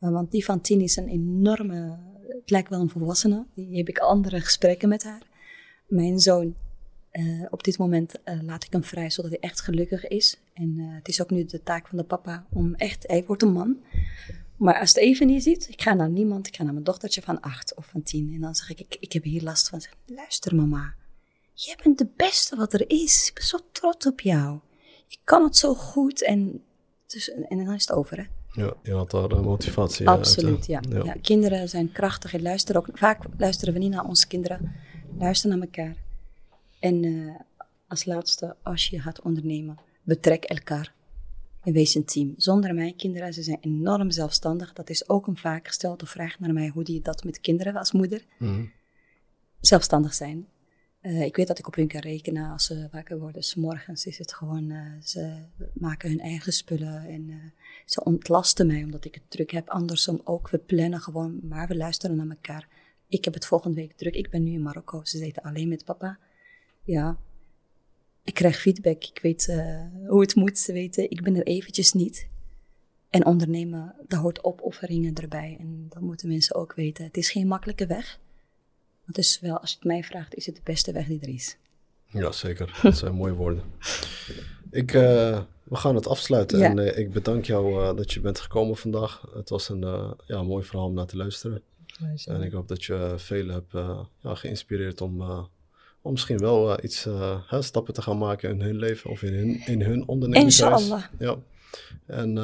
Uh, 0.00 0.10
want 0.10 0.30
die 0.30 0.44
van 0.44 0.60
tien 0.60 0.80
is 0.80 0.96
een 0.96 1.08
enorme, 1.08 1.98
het 2.28 2.50
lijkt 2.50 2.68
wel 2.68 2.80
een 2.80 2.90
volwassene. 2.90 3.46
Die 3.54 3.76
heb 3.76 3.88
ik 3.88 3.98
andere 3.98 4.40
gesprekken 4.40 4.88
met 4.88 5.04
haar. 5.04 5.22
Mijn 5.86 6.18
zoon, 6.18 6.54
uh, 7.12 7.46
op 7.50 7.64
dit 7.64 7.78
moment 7.78 8.14
laat 8.42 8.64
ik 8.64 8.72
hem 8.72 8.84
vrij, 8.84 9.10
zodat 9.10 9.30
hij 9.30 9.40
echt 9.40 9.60
gelukkig 9.60 10.08
is. 10.08 10.38
En 10.54 10.78
het 10.78 11.08
is 11.08 11.22
ook 11.22 11.30
nu 11.30 11.44
de 11.44 11.62
taak 11.62 11.88
van 11.88 11.98
de 11.98 12.04
papa 12.04 12.46
om 12.52 12.74
echt, 12.74 13.06
hij 13.06 13.24
wordt 13.26 13.42
een 13.42 13.52
man, 13.52 13.76
maar 14.58 14.80
als 14.80 14.88
het 14.88 14.98
even 14.98 15.26
niet 15.26 15.42
ziet, 15.42 15.68
ik 15.68 15.82
ga 15.82 15.94
naar 15.94 16.08
niemand, 16.08 16.46
ik 16.46 16.56
ga 16.56 16.62
naar 16.62 16.72
mijn 16.72 16.84
dochtertje 16.84 17.22
van 17.22 17.40
acht 17.40 17.74
of 17.74 17.86
van 17.86 18.02
tien. 18.02 18.32
En 18.34 18.40
dan 18.40 18.54
zeg 18.54 18.70
ik, 18.70 18.96
ik, 19.00 19.12
heb 19.12 19.22
hier 19.22 19.42
last 19.42 19.68
van. 19.68 19.82
Luister 20.06 20.54
mama, 20.54 20.94
je 21.54 21.76
bent 21.82 21.98
de 21.98 22.08
beste 22.16 22.56
wat 22.56 22.72
er 22.72 22.90
is. 22.90 23.28
Ik 23.28 23.34
ben 23.34 23.44
zo 23.44 23.58
trots 23.72 24.06
op 24.06 24.20
jou. 24.20 24.58
Je 25.06 25.16
kan 25.24 25.42
het 25.42 25.56
zo 25.56 25.74
goed 25.74 26.22
en, 26.22 26.64
dus, 27.06 27.30
en 27.30 27.64
dan 27.64 27.74
is 27.74 27.86
het 27.86 27.96
over, 27.96 28.16
hè? 28.16 28.24
Ja, 28.58 28.74
je 28.82 28.92
had 28.92 29.10
daar 29.10 29.32
uh, 29.32 29.40
motivatie 29.40 30.06
eh, 30.06 30.12
Absoluut, 30.12 30.66
ja. 30.66 30.80
ja. 30.88 31.16
Kinderen 31.22 31.68
zijn 31.68 31.92
krachtig 31.92 32.34
en 32.34 32.42
luisteren 32.42 32.80
ook. 32.80 32.88
Vaak 32.92 33.24
luisteren 33.36 33.74
we 33.74 33.80
niet 33.80 33.90
naar 33.90 34.04
onze 34.04 34.26
kinderen. 34.26 34.72
Luisteren 35.18 35.58
naar 35.58 35.66
elkaar. 35.66 35.96
En 36.78 37.04
uh, 37.04 37.34
als 37.88 38.04
laatste, 38.04 38.56
als 38.62 38.86
je 38.86 39.00
gaat 39.00 39.22
ondernemen, 39.22 39.78
betrek 40.02 40.44
elkaar. 40.44 40.92
En 41.62 41.72
wees 41.72 41.94
een 41.94 42.04
team. 42.04 42.34
Zonder 42.36 42.74
mijn 42.74 42.96
kinderen, 42.96 43.32
ze 43.32 43.42
zijn 43.42 43.58
enorm 43.60 44.10
zelfstandig. 44.10 44.72
Dat 44.72 44.90
is 44.90 45.08
ook 45.08 45.26
een 45.26 45.36
vaak 45.36 45.66
gestelde 45.66 46.06
vraag 46.06 46.38
naar 46.38 46.52
mij, 46.52 46.68
hoe 46.68 46.84
die 46.84 47.02
dat 47.02 47.24
met 47.24 47.40
kinderen 47.40 47.76
als 47.76 47.92
moeder. 47.92 48.24
Mm 48.38 48.70
Zelfstandig 49.60 50.14
zijn. 50.14 50.46
Uh, 51.08 51.22
ik 51.22 51.36
weet 51.36 51.46
dat 51.46 51.58
ik 51.58 51.66
op 51.66 51.74
hun 51.74 51.88
kan 51.88 52.00
rekenen 52.00 52.50
als 52.50 52.64
ze 52.64 52.88
wakker 52.92 53.18
worden. 53.18 53.42
S 53.42 53.54
morgens 53.54 54.06
is 54.06 54.18
het 54.18 54.34
gewoon, 54.34 54.70
uh, 54.70 54.92
ze 55.02 55.42
maken 55.74 56.08
hun 56.08 56.20
eigen 56.20 56.52
spullen 56.52 57.06
en 57.06 57.28
uh, 57.28 57.36
ze 57.84 58.04
ontlasten 58.04 58.66
mij 58.66 58.82
omdat 58.82 59.04
ik 59.04 59.14
het 59.14 59.22
druk 59.28 59.50
heb. 59.50 59.68
Andersom 59.68 60.20
ook, 60.24 60.50
we 60.50 60.58
plannen 60.58 61.00
gewoon, 61.00 61.40
maar 61.42 61.68
we 61.68 61.76
luisteren 61.76 62.16
naar 62.16 62.28
elkaar. 62.28 62.68
Ik 63.08 63.24
heb 63.24 63.34
het 63.34 63.46
volgende 63.46 63.76
week 63.76 63.96
druk, 63.96 64.14
ik 64.14 64.30
ben 64.30 64.42
nu 64.42 64.52
in 64.52 64.62
Marokko, 64.62 65.04
ze 65.04 65.18
zitten 65.18 65.42
alleen 65.42 65.68
met 65.68 65.84
papa. 65.84 66.18
Ja, 66.82 67.16
ik 68.24 68.34
krijg 68.34 68.60
feedback, 68.60 69.04
ik 69.04 69.18
weet 69.22 69.46
hoe 70.06 70.20
het 70.20 70.34
moet, 70.34 70.64
weten, 70.64 71.10
ik 71.10 71.22
ben 71.22 71.36
er 71.36 71.46
eventjes 71.46 71.92
niet. 71.92 72.28
En 73.10 73.26
ondernemen, 73.26 73.94
daar 74.08 74.20
hoort 74.20 74.44
opofferingen 74.44 75.14
erbij 75.14 75.56
en 75.60 75.86
dat 75.88 76.02
moeten 76.02 76.28
mensen 76.28 76.54
ook 76.54 76.74
weten. 76.74 77.04
Het 77.04 77.16
is 77.16 77.30
geen 77.30 77.46
makkelijke 77.46 77.86
weg. 77.86 78.20
Het 79.08 79.18
is 79.18 79.40
wel, 79.40 79.58
als 79.58 79.70
je 79.70 79.76
het 79.76 79.86
mij 79.86 80.02
vraagt, 80.02 80.34
is 80.34 80.46
het 80.46 80.54
de 80.54 80.60
beste 80.64 80.92
weg 80.92 81.06
die 81.06 81.20
er 81.20 81.28
is. 81.28 81.56
Ja, 82.06 82.32
zeker. 82.32 82.78
Dat 82.82 82.96
zijn 82.96 83.14
mooie 83.14 83.32
woorden. 83.32 83.62
Ik, 84.70 84.92
uh, 84.92 85.40
we 85.64 85.76
gaan 85.76 85.94
het 85.94 86.06
afsluiten. 86.06 86.62
En 86.62 86.78
uh, 86.78 86.98
ik 86.98 87.12
bedank 87.12 87.44
jou 87.44 87.82
uh, 87.82 87.96
dat 87.96 88.12
je 88.12 88.20
bent 88.20 88.40
gekomen 88.40 88.76
vandaag. 88.76 89.22
Het 89.34 89.48
was 89.48 89.68
een 89.68 90.14
ja, 90.26 90.42
mooi 90.42 90.64
verhaal 90.64 90.86
om 90.86 90.94
naar 90.94 91.06
te 91.06 91.16
luisteren. 91.16 91.62
En 92.24 92.42
ik 92.42 92.52
hoop 92.52 92.68
dat 92.68 92.84
je 92.84 93.14
velen 93.16 93.54
hebt 93.54 93.72
ja, 94.20 94.34
geïnspireerd 94.34 95.00
om, 95.00 95.22
om 96.02 96.12
misschien 96.12 96.38
wel 96.38 96.84
iets 96.84 97.06
hè, 97.46 97.62
stappen 97.62 97.94
te 97.94 98.02
gaan 98.02 98.18
maken 98.18 98.50
in 98.50 98.60
hun 98.60 98.76
leven 98.76 99.10
of 99.10 99.22
in 99.22 99.34
hun, 99.34 99.66
in 99.66 99.82
hun 99.82 100.06
ondernemingsreis. 100.08 100.80
Inshallah. 100.80 101.04
Ja. 101.18 101.36
En 102.06 102.34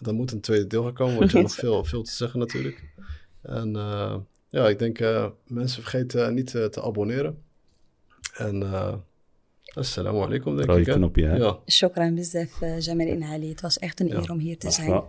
dan, 0.00 0.14
moet 0.14 0.32
een 0.32 0.40
tweede 0.40 0.66
deel 0.66 0.82
gaan 0.82 0.92
komen, 0.92 1.18
want 1.18 1.30
je 1.30 1.36
hebt 1.36 1.48
nog 1.50 1.58
veel, 1.58 1.84
veel 1.84 2.02
te 2.02 2.12
zeggen 2.12 2.38
natuurlijk. 2.38 2.84
En 3.42 3.76
ja, 4.54 4.68
ik 4.68 4.78
denk 4.78 4.98
uh, 4.98 5.26
mensen 5.46 5.82
vergeten 5.82 6.34
niet 6.34 6.52
uh, 6.54 6.64
te 6.64 6.82
abonneren. 6.82 7.42
En 8.36 8.60
uh, 8.60 8.94
assalamu 9.74 10.18
alaikum, 10.18 10.56
denk 10.56 10.86
ik. 10.86 10.94
knopje, 10.94 11.26
hè? 11.26 11.36
Ja. 11.36 11.58
Shukran 11.66 12.14
bizef, 12.14 12.60
Jamil 12.78 13.06
Inhali. 13.06 13.48
Het 13.48 13.60
was 13.60 13.78
echt 13.78 14.00
een 14.00 14.12
eer 14.12 14.30
om 14.30 14.38
hier 14.38 14.58
te 14.58 14.70
zijn. 14.70 15.02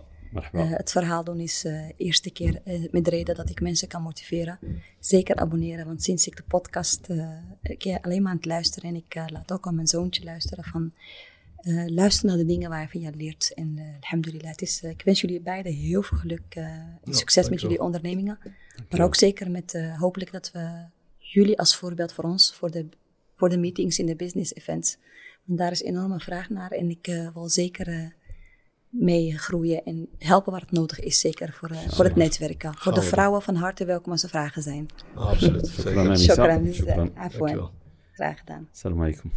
het 0.52 0.92
verhaal 0.92 1.24
doen 1.24 1.40
is 1.40 1.60
de 1.60 1.92
eerste 1.96 2.30
keer 2.30 2.60
met 2.90 3.04
de 3.04 3.10
reden 3.10 3.34
dat 3.34 3.50
ik 3.50 3.60
mensen 3.60 3.88
kan 3.88 4.02
motiveren. 4.02 4.58
Zeker 5.00 5.36
abonneren, 5.36 5.86
want 5.86 6.02
sinds 6.02 6.26
ik 6.26 6.36
de 6.36 6.42
podcast... 6.48 7.08
ik 7.62 7.98
alleen 8.02 8.22
maar 8.22 8.30
aan 8.30 8.36
het 8.36 8.46
luisteren 8.46 8.90
en 8.90 8.96
ik 8.96 9.14
laat 9.32 9.52
ook 9.52 9.66
aan 9.66 9.74
mijn 9.74 9.86
zoontje 9.86 10.24
luisteren 10.24 10.64
van... 10.64 10.92
Uh, 11.62 11.86
luister 11.86 12.26
naar 12.26 12.36
de 12.36 12.44
dingen 12.44 12.70
waarvan 12.70 13.00
je 13.00 13.10
leert. 13.16 13.52
En 13.54 13.76
uh, 13.76 13.84
alhamdulillah, 14.00 14.50
het 14.50 14.62
is, 14.62 14.82
uh, 14.82 14.90
ik 14.90 15.02
wens 15.04 15.20
jullie 15.20 15.40
beiden 15.40 15.72
heel 15.72 16.02
veel 16.02 16.18
geluk 16.18 16.54
en 16.54 17.14
succes 17.14 17.48
met 17.48 17.60
jullie 17.60 17.80
ondernemingen. 17.80 18.38
Maar 18.90 19.00
ook 19.00 19.14
zeker 19.14 19.50
met 19.50 19.78
hopelijk 19.98 20.32
dat 20.32 20.50
we 20.52 20.84
jullie 21.16 21.58
als 21.58 21.76
voorbeeld 21.76 22.12
voor 22.12 22.24
ons, 22.24 22.54
voor 22.54 22.70
de, 22.70 22.86
voor 23.34 23.48
de 23.48 23.58
meetings 23.58 23.98
in 23.98 24.06
de 24.06 24.16
business 24.16 24.54
events. 24.54 24.96
Want 25.44 25.58
daar 25.58 25.70
is 25.70 25.82
enorme 25.82 26.20
vraag 26.20 26.50
naar 26.50 26.70
en 26.70 26.90
ik 26.90 27.30
wil 27.34 27.48
zeker 27.48 28.14
mee 28.88 29.38
groeien 29.38 29.84
en 29.84 30.08
helpen 30.18 30.52
waar 30.52 30.60
het 30.60 30.72
nodig 30.72 31.00
is, 31.00 31.20
zeker 31.20 31.52
voor, 31.52 31.70
voor 31.88 32.04
het 32.04 32.16
netwerken. 32.16 32.74
Voor 32.74 32.94
de 32.94 33.02
vrouwen 33.02 33.42
van 33.42 33.54
harte 33.54 33.84
welkom 33.84 34.12
als 34.12 34.22
er 34.22 34.28
vragen 34.28 34.62
zijn. 34.62 34.88
absoluut. 35.14 35.68
Shukran. 35.68 36.18
Shukran. 36.18 37.70
Graag 38.12 38.38
gedaan. 38.38 38.68
Assalamu 38.72 39.00
alaikum. 39.00 39.32